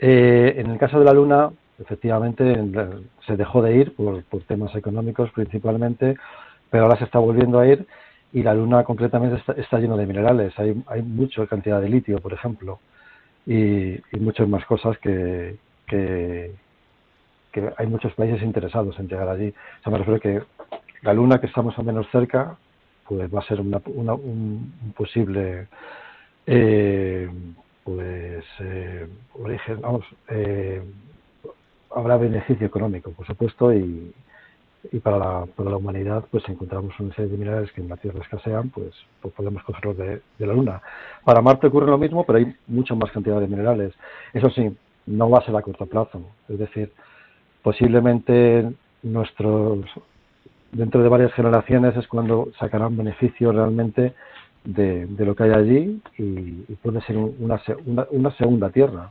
Eh, 0.00 0.54
en 0.56 0.68
el 0.68 0.78
caso 0.78 0.98
de 0.98 1.04
la 1.04 1.12
Luna, 1.12 1.52
efectivamente, 1.78 2.56
se 3.26 3.36
dejó 3.36 3.62
de 3.62 3.76
ir 3.76 3.94
por, 3.94 4.22
temas 4.46 4.74
económicos 4.74 5.30
principalmente, 5.32 6.16
pero 6.70 6.84
ahora 6.84 6.98
se 6.98 7.04
está 7.04 7.18
volviendo 7.18 7.58
a 7.58 7.66
ir 7.66 7.86
y 8.32 8.42
la 8.42 8.54
Luna 8.54 8.84
concretamente 8.84 9.36
está, 9.36 9.52
está 9.52 9.78
lleno 9.78 9.96
de 9.96 10.06
minerales. 10.06 10.58
Hay, 10.58 10.82
hay 10.86 11.02
mucha 11.02 11.46
cantidad 11.46 11.80
de 11.80 11.88
litio, 11.88 12.18
por 12.20 12.32
ejemplo, 12.32 12.78
y, 13.46 13.98
muchas 14.18 14.48
más 14.48 14.64
cosas 14.66 14.96
que, 14.98 15.56
que, 15.86 16.52
hay 17.76 17.86
muchos 17.86 18.12
países 18.14 18.42
interesados 18.42 18.98
en 18.98 19.08
llegar 19.08 19.28
allí. 19.28 19.48
O 19.48 19.82
sea, 19.82 19.92
me 19.92 19.98
refiero 19.98 20.20
que 20.20 20.42
la 21.02 21.12
Luna, 21.12 21.40
que 21.40 21.46
estamos 21.46 21.78
a 21.78 21.82
menos 21.82 22.06
cerca, 22.10 22.56
pues 23.06 23.34
va 23.34 23.40
a 23.40 23.46
ser 23.46 23.60
una, 23.60 23.80
un, 23.86 24.94
posible 24.96 25.66
eh, 26.46 27.28
pues 27.84 28.44
eh, 28.60 29.06
origen, 29.34 29.80
vamos, 29.80 30.04
eh, 30.28 30.82
habrá 31.94 32.16
beneficio 32.16 32.66
económico, 32.66 33.10
por 33.12 33.26
supuesto, 33.26 33.72
y, 33.72 34.12
y 34.90 34.98
para 34.98 35.18
la, 35.18 35.46
para 35.46 35.70
la 35.70 35.76
humanidad, 35.76 36.24
pues 36.30 36.44
si 36.44 36.52
encontramos 36.52 36.98
una 37.00 37.14
serie 37.14 37.30
de 37.30 37.38
minerales 37.38 37.72
que 37.72 37.80
en 37.80 37.88
la 37.88 37.96
Tierra 37.96 38.20
escasean, 38.20 38.70
pues, 38.70 38.94
pues 39.20 39.34
podemos 39.34 39.62
cogerlos 39.64 39.96
de, 39.96 40.20
de, 40.38 40.46
la 40.46 40.54
Luna. 40.54 40.82
Para 41.24 41.42
Marte 41.42 41.68
ocurre 41.68 41.86
lo 41.86 41.98
mismo, 41.98 42.24
pero 42.24 42.38
hay 42.38 42.54
mucha 42.66 42.94
más 42.94 43.10
cantidad 43.10 43.40
de 43.40 43.46
minerales. 43.46 43.94
Eso 44.32 44.50
sí, 44.50 44.74
no 45.06 45.30
va 45.30 45.38
a 45.38 45.44
ser 45.44 45.56
a 45.56 45.62
corto 45.62 45.86
plazo. 45.86 46.22
Es 46.48 46.58
decir, 46.58 46.92
posiblemente 47.62 48.72
nuestros 49.02 49.84
dentro 50.72 51.02
de 51.02 51.08
varias 51.08 51.32
generaciones 51.34 51.96
es 51.96 52.06
cuando 52.08 52.48
sacarán 52.58 52.96
beneficio 52.96 53.52
realmente 53.52 54.14
de, 54.64 55.06
de 55.06 55.24
lo 55.26 55.34
que 55.34 55.44
hay 55.44 55.50
allí 55.50 56.00
y, 56.18 56.52
puede 56.82 57.00
ser 57.02 57.16
una, 57.16 57.60
una, 58.10 58.36
segunda 58.36 58.70
tierra, 58.70 59.10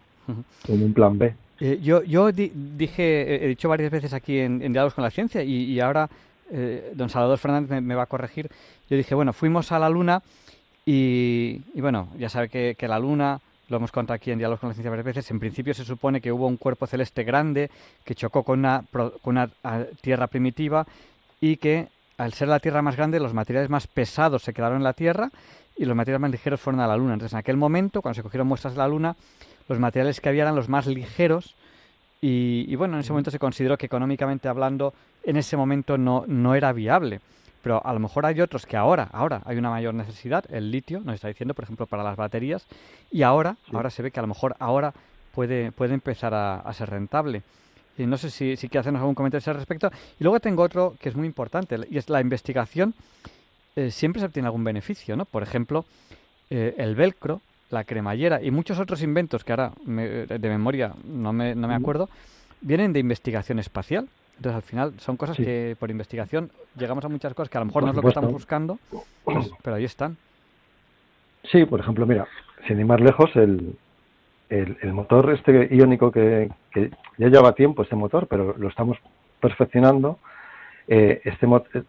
como 0.65 0.85
un 0.85 0.93
plan 0.93 1.17
B. 1.17 1.33
Eh, 1.63 1.79
yo 1.79 2.01
yo 2.01 2.31
dije, 2.31 3.45
he 3.45 3.47
dicho 3.47 3.69
varias 3.69 3.91
veces 3.91 4.13
aquí 4.13 4.39
en, 4.39 4.59
Diálogos 4.59 4.95
con 4.95 5.03
la 5.03 5.11
Ciencia 5.11 5.43
y, 5.43 5.79
ahora 5.79 6.09
eh, 6.51 6.91
don 6.95 7.07
Salvador 7.07 7.37
Fernández 7.37 7.83
me, 7.83 7.93
va 7.93 8.03
a 8.03 8.07
corregir. 8.07 8.49
Yo 8.89 8.97
dije, 8.97 9.13
bueno, 9.13 9.31
fuimos 9.31 9.71
a 9.71 9.77
la 9.77 9.87
Luna 9.87 10.23
y, 10.87 11.61
bueno, 11.79 12.09
ya 12.17 12.29
sabe 12.29 12.49
que, 12.49 12.75
que, 12.75 12.87
la 12.87 12.97
Luna, 12.97 13.39
lo 13.69 13.77
hemos 13.77 13.91
contado 13.91 14.15
aquí 14.15 14.31
en 14.31 14.39
Diálogos 14.39 14.59
con 14.59 14.69
la 14.69 14.73
Ciencia 14.73 14.89
varias 14.89 15.05
veces, 15.05 15.29
en 15.29 15.39
principio 15.39 15.75
se 15.75 15.85
supone 15.85 16.19
que 16.19 16.31
hubo 16.31 16.47
un 16.47 16.57
cuerpo 16.57 16.87
celeste 16.87 17.23
grande 17.23 17.69
que 18.03 18.15
chocó 18.15 18.41
con 18.41 18.57
una, 18.57 18.83
con 18.91 19.11
una 19.25 19.47
Tierra 20.01 20.25
primitiva 20.25 20.87
y 21.39 21.57
que 21.57 21.89
al 22.17 22.33
ser 22.33 22.47
la 22.47 22.59
Tierra 22.59 22.81
más 22.81 22.95
grande, 22.95 23.19
los 23.19 23.35
materiales 23.35 23.69
más 23.69 23.85
pesados 23.85 24.41
se 24.41 24.51
quedaron 24.51 24.77
en 24.77 24.83
la 24.83 24.93
Tierra 24.93 25.29
y 25.77 25.85
los 25.85 25.95
materiales 25.95 26.21
más 26.21 26.31
ligeros 26.31 26.59
fueron 26.59 26.79
a 26.81 26.87
la 26.87 26.97
Luna. 26.97 27.13
Entonces, 27.13 27.33
en 27.33 27.39
aquel 27.39 27.57
momento, 27.57 28.01
cuando 28.01 28.15
se 28.15 28.23
cogieron 28.23 28.47
muestras 28.47 28.73
de 28.73 28.79
la 28.79 28.87
Luna, 28.87 29.15
los 29.71 29.79
materiales 29.79 30.21
que 30.21 30.29
había 30.29 30.43
eran 30.43 30.55
los 30.55 30.69
más 30.69 30.87
ligeros 30.87 31.55
y, 32.23 32.75
bueno, 32.75 32.95
en 32.95 32.99
ese 32.99 33.11
momento 33.11 33.31
se 33.31 33.39
consideró 33.39 33.77
que 33.77 33.87
económicamente 33.87 34.47
hablando, 34.47 34.93
en 35.23 35.37
ese 35.37 35.57
momento 35.57 35.97
no, 35.97 36.23
no 36.27 36.53
era 36.53 36.71
viable. 36.71 37.19
Pero 37.63 37.83
a 37.83 37.93
lo 37.93 37.99
mejor 37.99 38.27
hay 38.27 38.41
otros 38.41 38.67
que 38.67 38.77
ahora, 38.77 39.09
ahora 39.11 39.41
hay 39.45 39.57
una 39.57 39.71
mayor 39.71 39.95
necesidad, 39.95 40.45
el 40.51 40.69
litio, 40.69 40.99
nos 40.99 41.15
está 41.15 41.29
diciendo, 41.29 41.55
por 41.55 41.63
ejemplo, 41.63 41.87
para 41.87 42.03
las 42.03 42.15
baterías, 42.15 42.65
y 43.11 43.23
ahora, 43.23 43.57
ahora 43.73 43.89
se 43.89 44.03
ve 44.03 44.11
que 44.11 44.19
a 44.19 44.23
lo 44.23 44.27
mejor 44.27 44.55
ahora 44.59 44.93
puede, 45.33 45.71
puede 45.71 45.95
empezar 45.95 46.33
a 46.33 46.73
ser 46.73 46.91
rentable. 46.91 47.41
Y 47.97 48.05
no 48.05 48.17
sé 48.17 48.29
si, 48.29 48.55
si 48.55 48.67
quiere 48.67 48.79
hacernos 48.79 49.01
algún 49.01 49.15
comentario 49.15 49.51
al 49.51 49.57
respecto. 49.57 49.91
Y 50.19 50.23
luego 50.23 50.39
tengo 50.39 50.63
otro 50.63 50.95
que 50.99 51.09
es 51.09 51.15
muy 51.15 51.27
importante, 51.27 51.77
y 51.89 51.97
es 51.97 52.09
la 52.09 52.21
investigación. 52.21 52.93
Eh, 53.75 53.91
siempre 53.91 54.19
se 54.19 54.25
obtiene 54.25 54.47
algún 54.47 54.63
beneficio, 54.63 55.15
¿no? 55.15 55.25
Por 55.25 55.43
ejemplo, 55.43 55.85
eh, 56.49 56.75
el 56.77 56.95
velcro, 56.95 57.41
la 57.71 57.83
cremallera 57.83 58.41
y 58.41 58.51
muchos 58.51 58.79
otros 58.79 59.01
inventos 59.01 59.43
que 59.43 59.53
ahora 59.53 59.71
de 59.85 60.49
memoria 60.49 60.93
no 61.03 61.33
me, 61.33 61.55
no 61.55 61.67
me 61.67 61.75
acuerdo, 61.75 62.09
vienen 62.61 62.93
de 62.93 62.99
investigación 62.99 63.59
espacial. 63.59 64.07
Entonces, 64.37 64.55
al 64.55 64.61
final, 64.63 64.93
son 64.97 65.17
cosas 65.17 65.37
que 65.37 65.75
por 65.79 65.91
investigación 65.91 66.49
llegamos 66.75 67.05
a 67.05 67.09
muchas 67.09 67.33
cosas 67.33 67.49
que 67.49 67.57
a 67.57 67.61
lo 67.61 67.67
mejor 67.67 67.83
no 67.83 67.89
es 67.89 67.95
lo 67.95 68.01
que 68.01 68.07
estamos 68.07 68.31
buscando, 68.31 68.79
pues, 69.23 69.51
pero 69.61 69.75
ahí 69.75 69.83
están. 69.83 70.17
Sí, 71.51 71.65
por 71.65 71.79
ejemplo, 71.79 72.05
mira, 72.05 72.27
sin 72.67 72.79
ir 72.79 72.85
más 72.85 72.99
lejos, 72.99 73.29
el, 73.35 73.75
el, 74.49 74.93
motor 74.93 75.31
este 75.31 75.69
iónico 75.73 76.11
que, 76.11 76.49
ya 77.17 77.27
lleva 77.27 77.53
tiempo 77.53 77.83
este 77.83 77.95
motor, 77.95 78.27
pero 78.27 78.55
lo 78.57 78.67
estamos 78.67 78.97
perfeccionando. 79.39 80.19
Eh, 80.87 81.21
este 81.23 81.45
eh, 81.45 81.83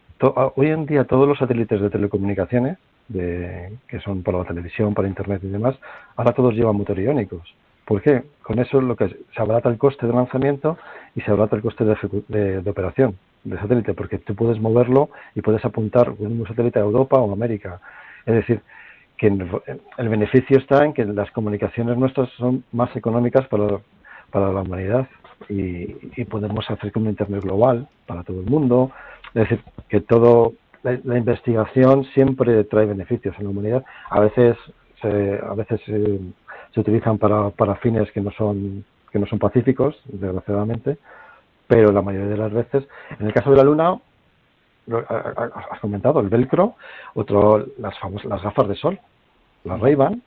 hoy 0.54 0.68
en 0.68 0.86
día 0.86 1.04
todos 1.04 1.26
los 1.26 1.38
satélites 1.38 1.80
de 1.80 1.90
telecomunicaciones, 1.90 2.78
de, 3.12 3.72
que 3.88 4.00
son 4.00 4.22
para 4.22 4.38
la 4.38 4.44
televisión, 4.44 4.94
para 4.94 5.08
internet 5.08 5.40
y 5.44 5.48
demás, 5.48 5.76
ahora 6.16 6.32
todos 6.32 6.54
llevan 6.54 6.76
motor 6.76 6.98
iónicos. 6.98 7.54
¿Por 7.84 8.00
qué? 8.00 8.22
Con 8.42 8.58
eso 8.58 8.80
lo 8.80 8.96
que 8.96 9.08
se 9.08 9.42
abarata 9.42 9.68
el 9.68 9.78
coste 9.78 10.06
de 10.06 10.12
lanzamiento 10.12 10.78
y 11.14 11.20
se 11.20 11.30
abarata 11.30 11.56
el 11.56 11.62
coste 11.62 11.84
de, 11.84 12.60
de, 12.62 12.70
operación 12.70 13.16
del 13.44 13.58
satélite, 13.58 13.94
porque 13.94 14.18
tú 14.18 14.34
puedes 14.34 14.60
moverlo 14.60 15.10
y 15.34 15.40
puedes 15.40 15.64
apuntar 15.64 16.10
un 16.10 16.46
satélite 16.46 16.78
a 16.78 16.82
Europa 16.82 17.18
o 17.18 17.30
a 17.30 17.32
América. 17.32 17.80
Es 18.24 18.34
decir, 18.34 18.60
que 19.16 19.26
el 19.26 20.08
beneficio 20.08 20.58
está 20.58 20.84
en 20.84 20.92
que 20.92 21.04
las 21.04 21.30
comunicaciones 21.32 21.96
nuestras 21.96 22.28
son 22.30 22.64
más 22.72 22.94
económicas 22.96 23.46
para, 23.48 23.78
para 24.30 24.52
la 24.52 24.62
humanidad 24.62 25.06
y, 25.48 26.24
podemos 26.24 26.68
hacer 26.70 26.92
como 26.92 27.10
Internet 27.10 27.42
global 27.42 27.88
para 28.06 28.22
todo 28.22 28.40
el 28.40 28.46
mundo. 28.46 28.90
Es 29.34 29.48
decir, 29.48 29.60
que 29.88 30.00
todo 30.00 30.54
la, 30.82 31.18
investigación 31.18 32.04
siempre 32.14 32.64
trae 32.64 32.86
beneficios 32.86 33.34
en 33.38 33.44
la 33.44 33.50
humanidad. 33.50 33.84
A 34.10 34.20
veces 34.20 34.56
se, 35.00 35.40
a 35.42 35.54
veces 35.54 35.80
se, 35.84 36.80
utilizan 36.80 37.18
para, 37.18 37.50
para 37.50 37.76
fines 37.76 38.10
que 38.12 38.20
no 38.20 38.30
son 38.32 38.84
que 39.10 39.18
no 39.18 39.26
son 39.26 39.38
pacíficos, 39.38 39.94
desgraciadamente, 40.06 40.96
pero 41.66 41.92
la 41.92 42.00
mayoría 42.00 42.30
de 42.30 42.36
las 42.38 42.50
veces, 42.50 42.84
en 43.20 43.26
el 43.26 43.34
caso 43.34 43.50
de 43.50 43.58
la 43.58 43.62
Luna, 43.62 43.98
has 44.90 45.80
comentado 45.80 46.20
el 46.20 46.30
velcro, 46.30 46.76
otro 47.12 47.66
las 47.78 47.98
famosas 47.98 48.24
las 48.24 48.42
gafas 48.42 48.68
de 48.68 48.74
sol 48.74 48.98
la 49.64 49.76
Ray-Ban. 49.76 50.22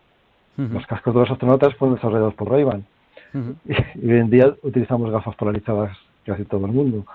Los 0.57 0.87
cascos 0.87 1.13
de 1.13 1.19
los 1.19 1.31
astronautas 1.31 1.75
fueron 1.75 1.95
desarrollados 1.95 2.33
por 2.35 2.49
Ray-Ban. 2.49 2.85
y, 3.65 4.09
hoy 4.09 4.19
en 4.19 4.29
día 4.29 4.55
utilizamos 4.61 5.11
gafas 5.11 5.35
polarizadas 5.35 5.97
casi 6.25 6.45
todo 6.45 6.65
el 6.65 6.71
mundo. 6.71 7.05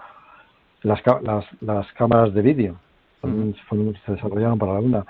Las, 0.83 1.01
las, 1.23 1.47
las 1.63 1.91
cámaras 1.93 2.35
de 2.35 2.43
vídeo 2.43 2.77
se 3.21 4.13
desarrollaron 4.13 4.59
para 4.59 4.75
la 4.75 4.81
Luna. 4.81 5.07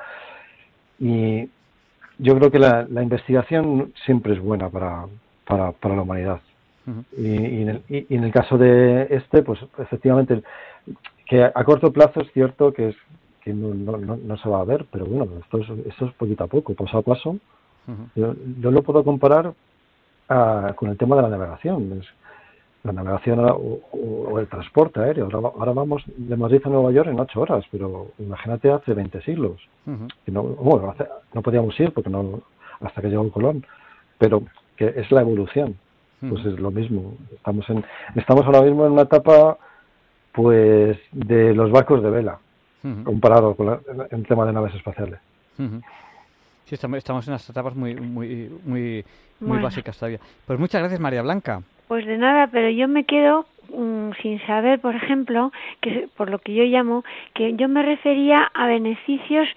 Y 0.98 1.48
yo 2.18 2.36
creo 2.36 2.50
que 2.50 2.58
la, 2.58 2.86
la 2.90 3.02
investigación 3.02 3.92
siempre 4.04 4.34
es 4.34 4.40
buena 4.40 4.68
para, 4.68 5.06
para, 5.46 5.72
para 5.72 5.96
la 5.96 6.02
humanidad. 6.02 6.40
y, 7.16 7.26
y, 7.26 7.62
en 7.62 7.68
el, 7.68 7.82
y, 7.88 8.14
en 8.14 8.24
el, 8.24 8.32
caso 8.32 8.58
de 8.58 9.06
este, 9.11 9.42
pues 9.42 9.61
efectivamente, 9.78 10.42
que 11.26 11.44
a 11.44 11.64
corto 11.64 11.92
plazo 11.92 12.20
es 12.20 12.32
cierto 12.32 12.72
que 12.72 12.88
es 12.88 12.96
que 13.42 13.54
no, 13.54 13.72
no, 13.74 14.16
no, 14.16 14.36
se 14.36 14.48
va 14.48 14.61
a 14.61 14.64
ver, 14.64 14.84
pero 14.90 15.06
bueno, 15.06 15.32
esto 15.40 15.58
es, 15.58 15.86
esto 15.86 16.06
es 16.06 16.12
poquito 16.14 16.44
a 16.44 16.46
poco, 16.46 16.74
paso 16.74 16.98
a 16.98 17.02
paso. 17.02 17.38
yo, 18.14 18.34
yo, 18.61 18.70
lo 18.70 18.82
puedo 18.82 19.02
comparar 19.02 19.54
con 20.76 20.90
el 20.90 20.96
tema 20.98 21.16
de 21.16 21.22
la 21.22 21.28
navegación. 21.30 22.02
La 22.83 22.93
navegación 22.93 23.39
o, 23.41 24.39
el 24.39 24.49
transporte 24.49 25.01
aéreo. 25.01 25.28
Ahora, 25.33 25.72
vamos 25.72 26.03
de 26.07 26.37
Madrid 26.37 26.62
a 26.64 26.68
Nueva 26.68 26.93
York 26.93 27.09
en 27.09 27.20
ocho 27.20 27.41
horas, 27.41 27.64
pero 27.70 28.09
imagínate 28.18 28.70
hace 28.70 28.95
20 28.95 29.20
siglos. 29.22 29.61
no, 30.26 30.43
bueno, 30.43 30.95
no 31.35 31.43
podíamos 31.43 31.78
ir 31.78 31.93
porque 31.93 32.11
no 32.11 32.41
hasta 32.81 33.03
que 33.03 33.09
llegó 33.09 33.31
Colón, 33.31 33.66
pero 34.18 34.43
que 34.76 34.95
es 34.97 35.11
la 35.11 35.20
evolución. 35.20 35.76
Pues 36.20 36.45
es 36.45 36.61
lo 36.61 36.70
mismo. 36.70 37.14
Estamos 37.35 37.68
en 37.70 37.83
estamos 38.14 38.45
ahora 38.45 38.61
mismo 38.61 38.85
en 38.85 38.93
una 38.93 39.03
etapa 39.03 39.57
pues 40.33 40.99
de 41.12 41.55
los 41.55 41.70
barcos 41.70 42.03
de 42.03 42.11
vela 42.11 42.39
comparado 43.05 43.55
con 43.55 43.81
el 44.11 44.26
tema 44.26 44.45
de 44.47 44.53
naves 44.53 44.74
espaciales. 44.74 45.18
Sí, 45.57 46.74
estamos, 46.74 47.26
en 47.26 47.33
unas 47.33 47.51
etapas 47.51 47.74
muy, 47.74 47.95
muy, 47.95 48.51
muy, 48.64 49.05
muy 49.41 49.59
básicas 49.61 49.99
todavía. 49.99 50.20
Pues 50.47 50.59
muchas 50.59 50.81
gracias, 50.81 51.01
María 51.01 51.22
Blanca. 51.22 51.62
Pues 51.91 52.07
de 52.07 52.18
nada, 52.18 52.47
pero 52.47 52.70
yo 52.70 52.86
me 52.86 53.03
quedo 53.03 53.47
mm, 53.76 54.12
sin 54.22 54.38
saber, 54.47 54.78
por 54.78 54.95
ejemplo, 54.95 55.51
que 55.80 56.09
por 56.16 56.30
lo 56.30 56.38
que 56.38 56.55
yo 56.55 56.62
llamo, 56.62 57.03
que 57.34 57.57
yo 57.57 57.68
me 57.68 57.82
refería 57.82 58.49
a 58.55 58.68
beneficios 58.68 59.49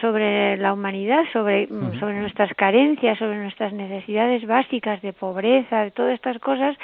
sobre 0.00 0.56
la 0.56 0.72
humanidad, 0.72 1.24
sobre, 1.34 1.66
mm, 1.66 2.00
sobre 2.00 2.18
nuestras 2.18 2.52
carencias, 2.54 3.18
sobre 3.18 3.36
nuestras 3.36 3.74
necesidades 3.74 4.46
básicas 4.46 5.02
de 5.02 5.12
pobreza, 5.12 5.84
de 5.84 5.90
todas 5.90 6.14
estas 6.14 6.38
cosas, 6.38 6.76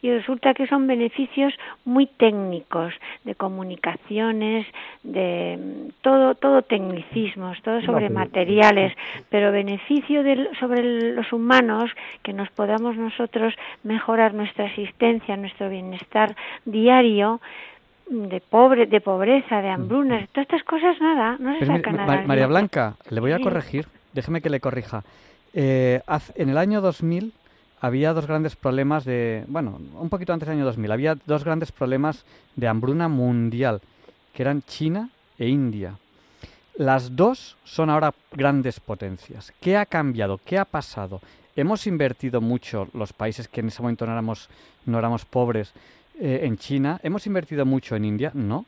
y 0.00 0.10
resulta 0.10 0.54
que 0.54 0.66
son 0.66 0.86
beneficios 0.86 1.52
muy 1.84 2.06
técnicos, 2.06 2.94
de 3.24 3.34
comunicaciones, 3.34 4.66
de 5.02 5.58
mm, 5.58 5.88
todo, 6.00 6.34
todo 6.34 6.62
tecnicismos, 6.62 7.60
todo 7.60 7.82
sobre 7.82 8.08
materiales, 8.08 8.94
pero 9.28 9.52
beneficio 9.52 10.22
de, 10.22 10.48
sobre 10.58 11.12
los 11.14 11.30
humanos, 11.34 11.90
que 12.22 12.32
nos 12.32 12.48
podamos 12.50 12.96
nosotros 12.96 13.54
mejorar 13.82 14.32
nuestra 14.32 14.66
existencia, 14.66 15.36
nuestro 15.36 15.68
bienestar 15.68 16.34
diario, 16.64 17.40
de 18.08 18.40
pobre, 18.40 18.86
de 18.86 19.00
pobreza, 19.00 19.62
de 19.62 19.68
hambrunas, 19.68 20.28
todas 20.30 20.46
estas 20.46 20.64
cosas 20.64 21.00
nada, 21.00 21.36
no 21.38 21.58
se 21.58 21.66
saca 21.66 21.92
nada. 21.92 22.22
María 22.26 22.46
Blanca, 22.46 22.96
le 23.08 23.20
voy 23.20 23.32
a 23.32 23.38
corregir, 23.38 23.86
déjeme 24.12 24.40
que 24.40 24.50
le 24.50 24.60
corrija. 24.60 25.02
Eh, 25.54 26.00
en 26.34 26.48
el 26.48 26.58
año 26.58 26.80
2000 26.80 27.32
había 27.80 28.12
dos 28.12 28.26
grandes 28.26 28.56
problemas 28.56 29.04
de, 29.04 29.44
bueno, 29.48 29.80
un 29.98 30.08
poquito 30.08 30.32
antes 30.32 30.48
del 30.48 30.58
año 30.58 30.64
2000, 30.64 30.92
había 30.92 31.16
dos 31.26 31.44
grandes 31.44 31.72
problemas 31.72 32.24
de 32.56 32.68
hambruna 32.68 33.08
mundial, 33.08 33.80
que 34.32 34.42
eran 34.42 34.62
China 34.62 35.10
e 35.38 35.48
India. 35.48 35.94
Las 36.76 37.16
dos 37.16 37.56
son 37.64 37.90
ahora 37.90 38.14
grandes 38.32 38.80
potencias. 38.80 39.52
¿Qué 39.60 39.76
ha 39.76 39.84
cambiado? 39.84 40.40
¿Qué 40.44 40.58
ha 40.58 40.64
pasado? 40.64 41.20
Hemos 41.54 41.86
invertido 41.86 42.40
mucho 42.40 42.88
los 42.94 43.12
países 43.12 43.46
que 43.46 43.60
en 43.60 43.68
ese 43.68 43.82
momento 43.82 44.06
no 44.06 44.12
éramos, 44.12 44.48
no 44.86 44.98
éramos 44.98 45.26
pobres 45.26 45.74
eh, 46.24 46.46
en 46.46 46.56
China. 46.56 47.00
¿Hemos 47.02 47.26
invertido 47.26 47.66
mucho 47.66 47.96
en 47.96 48.04
India? 48.04 48.30
No. 48.32 48.64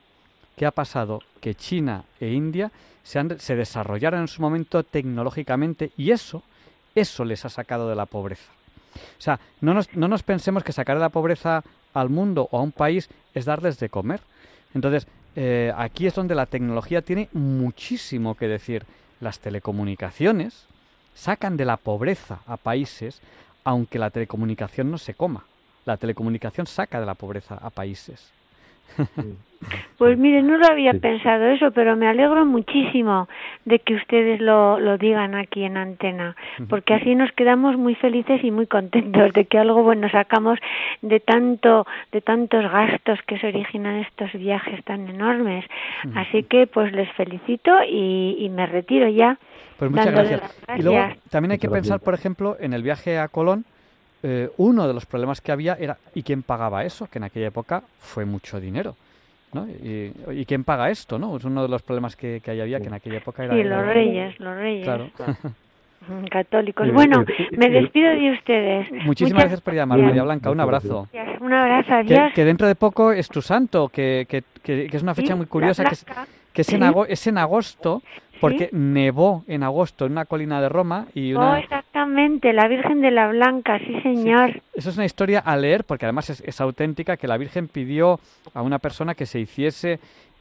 ¿Qué 0.56 0.66
ha 0.66 0.72
pasado? 0.72 1.20
Que 1.40 1.54
China 1.54 2.02
e 2.18 2.32
India 2.32 2.72
se, 3.04 3.20
han, 3.20 3.38
se 3.38 3.54
desarrollaron 3.54 4.22
en 4.22 4.28
su 4.28 4.42
momento 4.42 4.82
tecnológicamente 4.82 5.92
y 5.96 6.10
eso, 6.10 6.42
eso 6.96 7.24
les 7.24 7.44
ha 7.44 7.48
sacado 7.48 7.88
de 7.88 7.94
la 7.94 8.06
pobreza. 8.06 8.50
O 8.96 9.20
sea, 9.20 9.38
no 9.60 9.72
nos, 9.72 9.94
no 9.94 10.08
nos 10.08 10.24
pensemos 10.24 10.64
que 10.64 10.72
sacar 10.72 10.96
de 10.96 11.02
la 11.02 11.10
pobreza 11.10 11.62
al 11.92 12.10
mundo 12.10 12.48
o 12.50 12.58
a 12.58 12.62
un 12.62 12.72
país 12.72 13.08
es 13.34 13.44
darles 13.44 13.78
de 13.78 13.88
comer. 13.88 14.20
Entonces, 14.74 15.06
eh, 15.36 15.72
aquí 15.76 16.08
es 16.08 16.14
donde 16.16 16.34
la 16.34 16.46
tecnología 16.46 17.02
tiene 17.02 17.28
muchísimo 17.32 18.34
que 18.34 18.48
decir. 18.48 18.84
Las 19.20 19.38
telecomunicaciones 19.38 20.66
sacan 21.14 21.56
de 21.56 21.66
la 21.66 21.76
pobreza 21.76 22.40
a 22.48 22.56
países, 22.56 23.20
aunque 23.62 24.00
la 24.00 24.10
telecomunicación 24.10 24.90
no 24.90 24.98
se 24.98 25.14
coma. 25.14 25.44
La 25.84 25.96
telecomunicación 25.96 26.66
saca 26.66 27.00
de 27.00 27.06
la 27.06 27.14
pobreza 27.14 27.56
a 27.60 27.70
países. 27.70 28.32
Pues 29.96 30.18
mire, 30.18 30.42
no 30.42 30.58
lo 30.58 30.66
había 30.66 30.92
pensado 30.92 31.46
eso, 31.46 31.70
pero 31.70 31.96
me 31.96 32.06
alegro 32.06 32.44
muchísimo 32.44 33.28
de 33.64 33.78
que 33.78 33.94
ustedes 33.94 34.40
lo, 34.40 34.78
lo 34.78 34.98
digan 34.98 35.34
aquí 35.34 35.64
en 35.64 35.76
antena, 35.76 36.36
porque 36.68 36.94
así 36.94 37.14
nos 37.14 37.32
quedamos 37.32 37.78
muy 37.78 37.94
felices 37.94 38.42
y 38.44 38.50
muy 38.50 38.66
contentos 38.66 39.32
de 39.32 39.46
que 39.46 39.58
algo 39.58 39.82
bueno 39.82 40.10
sacamos 40.10 40.58
de 41.00 41.20
tanto, 41.20 41.86
de 42.12 42.20
tantos 42.20 42.70
gastos 42.70 43.20
que 43.26 43.38
se 43.38 43.46
originan 43.46 43.96
estos 43.96 44.32
viajes 44.34 44.84
tan 44.84 45.08
enormes. 45.08 45.64
Así 46.14 46.42
que 46.42 46.66
pues 46.66 46.92
les 46.92 47.10
felicito 47.12 47.70
y, 47.88 48.36
y 48.38 48.48
me 48.50 48.66
retiro 48.66 49.08
ya. 49.08 49.38
Pues 49.78 49.90
muchas 49.90 50.10
gracias. 50.10 50.58
Y 50.76 50.82
luego 50.82 51.14
también 51.30 51.52
hay 51.52 51.58
que 51.58 51.70
pensar, 51.70 52.00
por 52.00 52.14
ejemplo, 52.14 52.56
en 52.60 52.74
el 52.74 52.82
viaje 52.82 53.18
a 53.18 53.28
Colón, 53.28 53.64
eh, 54.26 54.50
uno 54.56 54.88
de 54.88 54.94
los 54.94 55.04
problemas 55.04 55.42
que 55.42 55.52
había 55.52 55.74
era 55.74 55.98
¿y 56.14 56.22
quién 56.22 56.42
pagaba 56.42 56.82
eso? 56.84 57.06
Que 57.10 57.18
en 57.18 57.24
aquella 57.24 57.48
época 57.48 57.82
fue 57.98 58.24
mucho 58.24 58.58
dinero. 58.58 58.96
¿no? 59.52 59.68
Y, 59.68 60.44
quién 60.46 60.64
paga 60.64 60.90
esto? 60.90 61.18
¿no? 61.18 61.36
Es 61.36 61.44
uno 61.44 61.62
de 61.62 61.68
los 61.68 61.82
problemas 61.82 62.16
que, 62.16 62.40
que 62.42 62.50
había 62.50 62.80
que 62.80 62.86
en 62.86 62.94
aquella 62.94 63.18
época 63.18 63.44
era... 63.44 63.54
Sí, 63.54 63.62
los 63.62 63.86
reyes, 63.86 64.40
los 64.40 64.56
reyes. 64.56 64.84
Claro. 64.84 65.10
Católicos. 66.30 66.90
Bueno, 66.92 67.24
me 67.52 67.68
despido 67.68 68.10
de 68.10 68.32
ustedes. 68.32 68.90
Muchísimas 69.04 69.42
gracias 69.42 69.60
por 69.60 69.74
llamar, 69.74 70.00
María 70.00 70.22
Blanca. 70.22 70.50
Un 70.50 70.60
abrazo. 70.60 71.08
Un 71.40 71.52
abrazo, 71.52 71.94
adiós. 71.94 72.32
Que, 72.34 72.44
dentro 72.44 72.66
de 72.66 72.74
poco 72.74 73.12
es 73.12 73.28
tu 73.28 73.40
santo, 73.40 73.88
que, 73.88 74.26
que, 74.28 74.42
que 74.62 74.88
es 74.90 75.02
una 75.02 75.14
fecha 75.14 75.36
muy 75.36 75.46
curiosa, 75.46 75.84
que 75.84 75.94
es, 75.94 76.06
que 76.54 76.62
es, 76.62 76.72
en, 76.72 76.82
es 77.08 77.26
en 77.26 77.36
agosto 77.36 78.02
porque 78.40 78.68
nevó 78.72 79.44
en 79.48 79.62
agosto 79.62 80.06
en 80.06 80.12
una 80.12 80.24
colina 80.24 80.60
de 80.60 80.68
Roma 80.68 81.06
y 81.14 81.32
una... 81.32 81.52
Oh, 81.52 81.56
exactamente, 81.56 82.52
la 82.52 82.68
Virgen 82.68 83.00
de 83.00 83.10
la 83.10 83.28
Blanca, 83.28 83.78
sí 83.78 84.00
señor. 84.02 84.62
Eso 84.74 84.90
es 84.90 84.96
una 84.96 85.04
historia 85.04 85.40
a 85.40 85.56
leer 85.56 85.84
porque 85.84 86.06
además 86.06 86.30
es, 86.30 86.60
auténtica 86.60 87.16
que 87.16 87.26
la 87.26 87.36
Virgen 87.36 87.68
pidió 87.68 88.20
a 88.54 88.62
una 88.62 88.78
persona 88.78 89.14
que 89.14 89.26
se 89.26 89.40
hiciese 89.40 89.98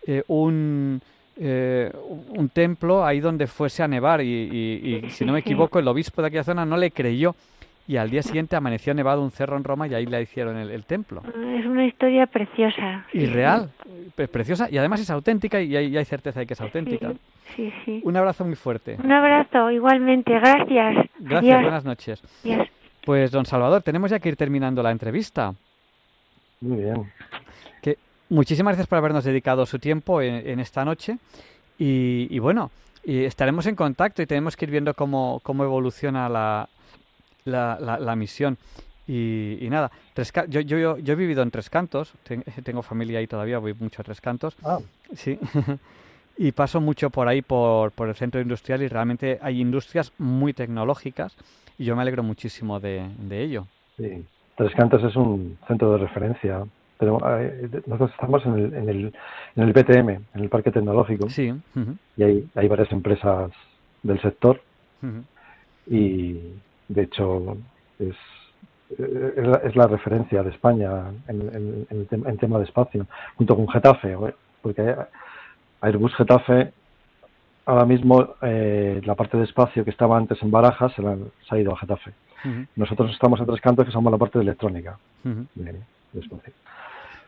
eh, 0.08 0.24
un... 0.28 1.02
Eh, 1.36 1.92
un 2.30 2.50
templo 2.50 3.04
ahí 3.04 3.20
donde 3.20 3.48
fuese 3.48 3.82
a 3.82 3.88
nevar 3.88 4.22
y, 4.22 5.02
y 5.04 5.10
si 5.10 5.26
no 5.26 5.34
me 5.34 5.40
equivoco 5.40 5.80
el 5.80 5.88
obispo 5.88 6.22
de 6.22 6.28
aquella 6.28 6.44
zona 6.44 6.64
no 6.64 6.78
le 6.78 6.92
creyó 6.92 7.34
y 7.88 7.98
al 7.98 8.10
día 8.10 8.24
siguiente 8.24 8.56
amaneció 8.56 8.94
nevado 8.94 9.22
un 9.22 9.32
cerro 9.32 9.58
en 9.58 9.64
Roma 9.64 9.88
y 9.88 9.94
ahí 9.94 10.06
le 10.06 10.22
hicieron 10.22 10.58
el, 10.58 10.86
templo. 10.86 11.22
Ah, 11.26 11.56
es 11.60 11.66
una 11.66 11.86
historia 11.86 12.28
preciosa. 12.28 13.06
Y 13.12 13.26
real, 13.26 13.70
preciosa 14.32 14.70
y 14.72 14.78
además 14.78 15.02
es 15.02 15.10
auténtica 15.10 15.62
y 15.62 15.76
hay, 15.76 16.06
certeza 16.06 16.40
de 16.40 16.46
que 16.46 16.54
es 16.54 16.62
auténtica. 16.62 17.14
Sí, 17.56 17.72
sí, 17.84 18.02
Un 18.04 18.16
abrazo 18.16 18.46
muy 18.46 18.56
fuerte. 18.56 18.98
Un 19.04 19.12
abrazo, 19.12 19.70
igualmente. 19.70 20.32
Gracias. 20.34 21.08
Gracias, 21.20 21.62
buenas 21.62 21.86
noches. 21.86 22.24
Pues, 23.06 23.32
don 23.32 23.46
Salvador, 23.46 23.84
tenemos 23.84 24.12
ya 24.12 24.20
que 24.20 24.30
ir 24.30 24.38
terminando 24.38 24.82
la 24.82 24.92
entrevista. 24.92 25.54
Muy 26.62 26.84
bien. 26.84 27.12
Que, 27.82 27.98
muchísimas 28.30 28.72
gracias 28.72 28.88
por 28.88 28.98
habernos 28.98 29.26
dedicado 29.26 29.66
su 29.66 29.78
tiempo 29.78 30.22
en, 30.22 30.60
esta 30.60 30.86
noche. 30.86 31.18
Y, 31.78 32.40
bueno, 32.40 32.72
y 33.04 33.26
estaremos 33.26 33.68
en 33.68 33.76
contacto 33.76 34.22
y 34.22 34.26
tenemos 34.26 34.56
que 34.56 34.64
ir 34.64 34.72
viendo 34.72 34.94
cómo, 34.94 35.42
cómo 35.44 35.66
evoluciona 35.66 36.30
la, 36.30 36.70
la, 37.46 37.78
la, 38.00 38.16
misión. 38.16 38.58
Y, 39.08 39.58
y, 39.62 39.70
nada, 39.70 39.92
tres, 40.14 40.32
yo, 40.50 40.62
yo, 40.62 40.98
yo 40.98 41.14
he 41.14 41.16
vivido 41.16 41.44
en 41.44 41.52
Tres 41.52 41.70
Cantos, 41.70 42.14
tengo 42.64 42.82
familia 42.82 43.20
ahí 43.20 43.28
todavía, 43.28 43.60
voy 43.60 43.74
mucho 43.74 44.02
a 44.02 44.06
Tres 44.06 44.22
Cantos. 44.22 44.56
Ah. 44.64 44.80
Sí. 45.16 45.40
y 46.38 46.52
paso 46.52 46.82
mucho 46.82 47.10
por 47.10 47.28
ahí, 47.28 47.42
por, 47.42 47.92
por 47.92 48.10
el 48.10 48.16
centro 48.16 48.42
industrial, 48.42 48.82
y 48.82 48.88
realmente 48.88 49.40
hay 49.42 49.62
industrias 49.62 50.12
muy 50.18 50.54
tecnológicas, 50.54 51.36
y 51.78 51.86
yo 51.86 51.96
me 51.96 52.02
alegro 52.02 52.24
muchísimo 52.24 52.80
de, 52.80 53.08
de 53.18 53.42
ello. 53.42 53.68
Sí, 53.98 54.26
Tres 54.56 54.74
Cantos 54.76 55.04
es 55.04 55.16
un 55.16 55.58
centro 55.68 55.94
de 55.94 55.98
referencia. 56.00 56.64
Pero, 56.98 57.20
eh, 57.40 57.70
nosotros 57.88 58.12
estamos 58.12 58.46
en 58.46 58.54
el, 58.54 58.74
en, 58.74 58.90
el, 58.90 59.14
en 59.56 59.64
el 59.64 59.74
BTM, 59.74 60.10
en 60.10 60.24
el 60.36 60.50
Parque 60.50 60.72
Tecnológico, 60.72 61.30
sí. 61.30 61.54
y 62.16 62.24
hay, 62.24 62.48
hay 62.56 62.68
varias 62.68 62.92
empresas 62.92 63.52
del 64.04 64.22
sector. 64.22 64.62
Y 65.86 66.38
de 66.88 67.04
hecho, 67.04 67.58
es, 68.00 68.16
es, 68.98 69.76
la, 69.76 69.88
referencia 69.88 70.44
de 70.44 70.52
España 70.52 71.12
en, 71.28 71.88
en, 71.90 72.38
tema 72.38 72.58
de 72.60 72.66
espacio, 72.66 73.08
junto 73.36 73.56
con 73.56 73.68
Getafe, 73.68 74.16
porque 74.62 74.96
Airbus 75.82 76.16
Getafe, 76.16 76.72
ahora 77.66 77.86
mismo 77.86 78.36
eh, 78.42 79.02
la 79.04 79.16
parte 79.16 79.38
de 79.38 79.44
espacio 79.44 79.84
que 79.84 79.92
estaba 79.92 80.18
antes 80.18 80.42
en 80.42 80.52
Barajas 80.52 80.94
se, 80.94 81.56
ha 81.56 81.58
ido 81.58 81.74
a 81.74 81.78
Getafe. 81.78 82.12
Nosotros 82.76 83.10
estamos 83.12 83.40
en 83.40 83.46
Tres 83.46 83.62
Cantos, 83.62 83.86
que 83.86 83.92
somos 83.92 84.12
la 84.12 84.18
parte 84.18 84.38
de 84.38 84.44
electrónica. 84.44 84.98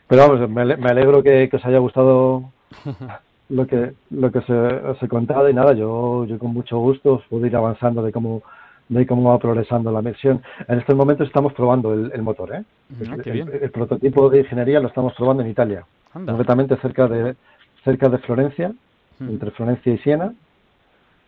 Pero 0.07 0.27
vamos, 0.27 0.49
me, 0.49 0.89
alegro 0.89 1.23
que, 1.23 1.49
os 1.51 1.65
haya 1.65 1.79
gustado 1.79 2.51
lo 3.49 3.65
que 3.65 3.93
lo 4.11 4.31
que 4.31 4.41
se, 4.41 4.53
os 4.53 5.01
he 5.01 5.07
contado 5.07 5.49
y 5.49 5.53
nada, 5.53 5.73
yo, 5.73 6.25
yo 6.25 6.37
con 6.37 6.53
mucho 6.53 6.77
gusto 6.79 7.15
os 7.15 7.25
puedo 7.25 7.45
ir 7.45 7.55
avanzando 7.55 8.03
de 8.03 8.11
cómo 8.11 8.43
de 8.89 9.05
cómo 9.07 9.29
va 9.29 9.39
progresando 9.39 9.91
la 9.91 10.01
misión. 10.01 10.41
En 10.67 10.79
este 10.79 10.93
momento 10.93 11.23
estamos 11.23 11.53
probando 11.53 11.93
el, 11.93 12.21
motor. 12.21 12.55
¿eh? 12.55 12.63
Ah, 13.09 13.17
el, 13.25 13.71
prototipo 13.71 14.29
de 14.29 14.39
ingeniería 14.39 14.79
lo 14.79 14.87
estamos 14.87 15.13
probando 15.13 15.43
en 15.43 15.49
Italia, 15.49 15.85
concretamente 16.13 16.75
cerca 16.77 17.07
de 17.07 17.35
cerca 17.83 18.09
de 18.09 18.17
Florencia, 18.19 18.73
entre 19.19 19.51
Florencia 19.51 19.93
y 19.93 19.97
Siena. 19.99 20.33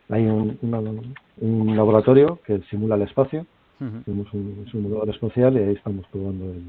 Hay 0.09 0.25
un, 0.25 0.57
un, 1.41 1.77
laboratorio 1.77 2.39
que 2.45 2.61
simula 2.69 2.95
el 2.95 3.03
espacio. 3.03 3.45
Tenemos 4.05 4.33
un 4.33 4.65
simulador 4.71 5.09
espacial 5.09 5.53
y 5.55 5.59
ahí 5.59 5.73
estamos 5.73 6.05
probando 6.11 6.45
el, 6.45 6.63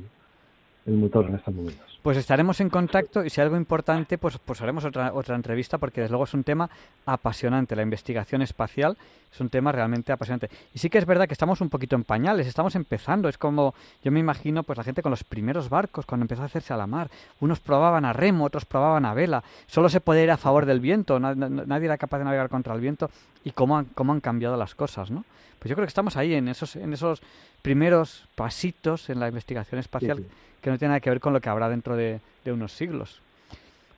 el 0.89 0.97
motor 0.97 1.27
en 1.27 1.35
estos 1.37 1.55
momentos. 1.55 1.99
Pues 2.03 2.17
estaremos 2.17 2.61
en 2.61 2.71
contacto 2.71 3.25
y 3.25 3.31
si 3.31 3.41
hay 3.41 3.47
algo 3.47 3.57
importante, 3.57 4.17
pues, 4.17 4.39
pues 4.39 4.61
haremos 4.63 4.85
otra, 4.85 5.13
otra 5.13 5.37
entrevista 5.37 5.79
porque 5.79 6.01
desde 6.01 6.13
luego 6.13 6.25
es 6.25 6.33
un 6.33 6.45
tema 6.45 6.71
apasionante. 7.05 7.77
La 7.77 7.83
investigación 7.83 8.41
espacial 8.41 8.97
es 9.31 9.41
un 9.41 9.51
tema 9.51 9.73
realmente 9.73 10.13
apasionante. 10.13 10.49
Y 10.73 10.79
sí 10.79 10.89
que 10.89 10.99
es 10.99 11.05
verdad 11.05 11.27
que 11.27 11.35
estamos 11.35 11.61
un 11.61 11.69
poquito 11.69 11.97
en 11.97 12.05
pañales, 12.05 12.47
estamos 12.47 12.75
empezando. 12.77 13.29
Es 13.29 13.37
como, 13.37 13.75
yo 14.03 14.11
me 14.11 14.21
imagino, 14.21 14.63
pues 14.63 14.79
la 14.79 14.85
gente 14.85 15.03
con 15.03 15.11
los 15.11 15.25
primeros 15.25 15.69
barcos, 15.69 16.07
cuando 16.07 16.25
empezó 16.25 16.43
a 16.43 16.47
hacerse 16.47 16.73
a 16.73 16.77
la 16.77 16.87
mar. 16.87 17.11
Unos 17.41 17.61
probaban 17.61 18.05
a 18.05 18.13
remo, 18.13 18.45
otros 18.45 18.65
probaban 18.65 19.05
a 19.05 19.13
vela. 19.13 19.45
Solo 19.67 19.89
se 19.91 20.01
podía 20.01 20.25
ir 20.25 20.31
a 20.31 20.39
favor 20.39 20.65
del 20.65 20.81
viento, 20.81 21.21
nadie 21.21 21.87
era 21.87 21.99
capaz 21.99 22.19
de 22.19 22.25
navegar 22.25 22.49
contra 22.49 22.75
el 22.75 22.81
viento. 22.81 23.11
Y 23.45 23.51
cómo 23.51 23.77
han, 23.77 23.85
cómo 23.87 24.13
han 24.13 24.21
cambiado 24.21 24.57
las 24.57 24.75
cosas, 24.75 25.11
¿no? 25.11 25.25
Pues 25.59 25.69
yo 25.69 25.75
creo 25.75 25.85
que 25.85 25.91
estamos 25.91 26.17
ahí, 26.17 26.35
en 26.35 26.49
esos, 26.49 26.77
en 26.77 26.93
esos 26.93 27.21
primeros 27.63 28.29
pasitos 28.37 29.11
en 29.11 29.19
la 29.19 29.27
investigación 29.27 29.81
espacial 29.81 30.25
que 30.69 30.73
no 30.73 30.79
tiene 30.79 30.91
nada 30.91 31.01
que 31.01 31.09
ver 31.09 31.21
con 31.21 31.33
lo 31.33 31.41
que 31.41 31.49
habrá 31.49 31.71
dentro 31.71 31.97
de, 31.97 32.21
unos 32.45 32.73
siglos. 32.73 33.23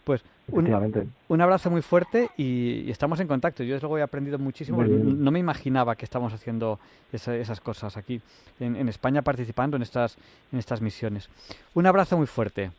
Pues 0.05 0.23
un, 0.53 1.05
un, 1.29 1.41
abrazo 1.41 1.71
muy 1.71 1.83
fuerte 1.83 2.31
y, 2.37 2.89
estamos 2.91 3.19
en 3.19 3.27
contacto. 3.27 3.65
Yo 3.65 3.75
desde 3.75 3.83
luego 3.83 3.99
he 3.99 4.03
aprendido 4.03 4.39
muchísimo. 4.39 4.85
No 4.85 5.31
me 5.33 5.41
imaginaba 5.41 5.97
que 5.97 6.05
estamos 6.05 6.33
haciendo 6.33 6.79
esas 7.13 7.61
cosas 7.61 7.97
aquí 7.97 8.21
en, 8.61 8.89
España 8.89 9.23
participando 9.23 9.77
en 9.77 9.83
estas, 9.83 10.17
en 10.53 10.61
estas 10.61 10.81
misiones. 10.81 11.29
Un 11.75 11.87
abrazo 11.87 12.17
muy 12.17 12.27
fuerte. 12.27 12.71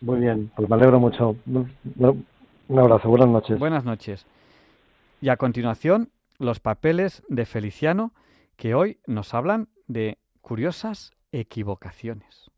Muy 0.00 0.20
bien, 0.20 0.50
pues 0.56 0.68
me 0.68 0.74
alegro 0.74 0.98
mucho. 0.98 1.36
Un 1.46 2.78
abrazo, 2.78 3.08
buenas 3.08 3.28
noches. 3.28 3.58
Buenas 3.60 3.84
noches. 3.84 4.26
Y 5.20 5.28
a 5.28 5.36
continuación, 5.36 6.10
los 6.38 6.58
papeles 6.58 7.22
de 7.28 7.46
Feliciano 7.46 8.12
que 8.56 8.74
hoy 8.74 8.98
nos 9.06 9.34
hablan 9.34 9.68
de 9.86 10.18
curiosas 10.40 11.12
equivocaciones. 11.30 12.50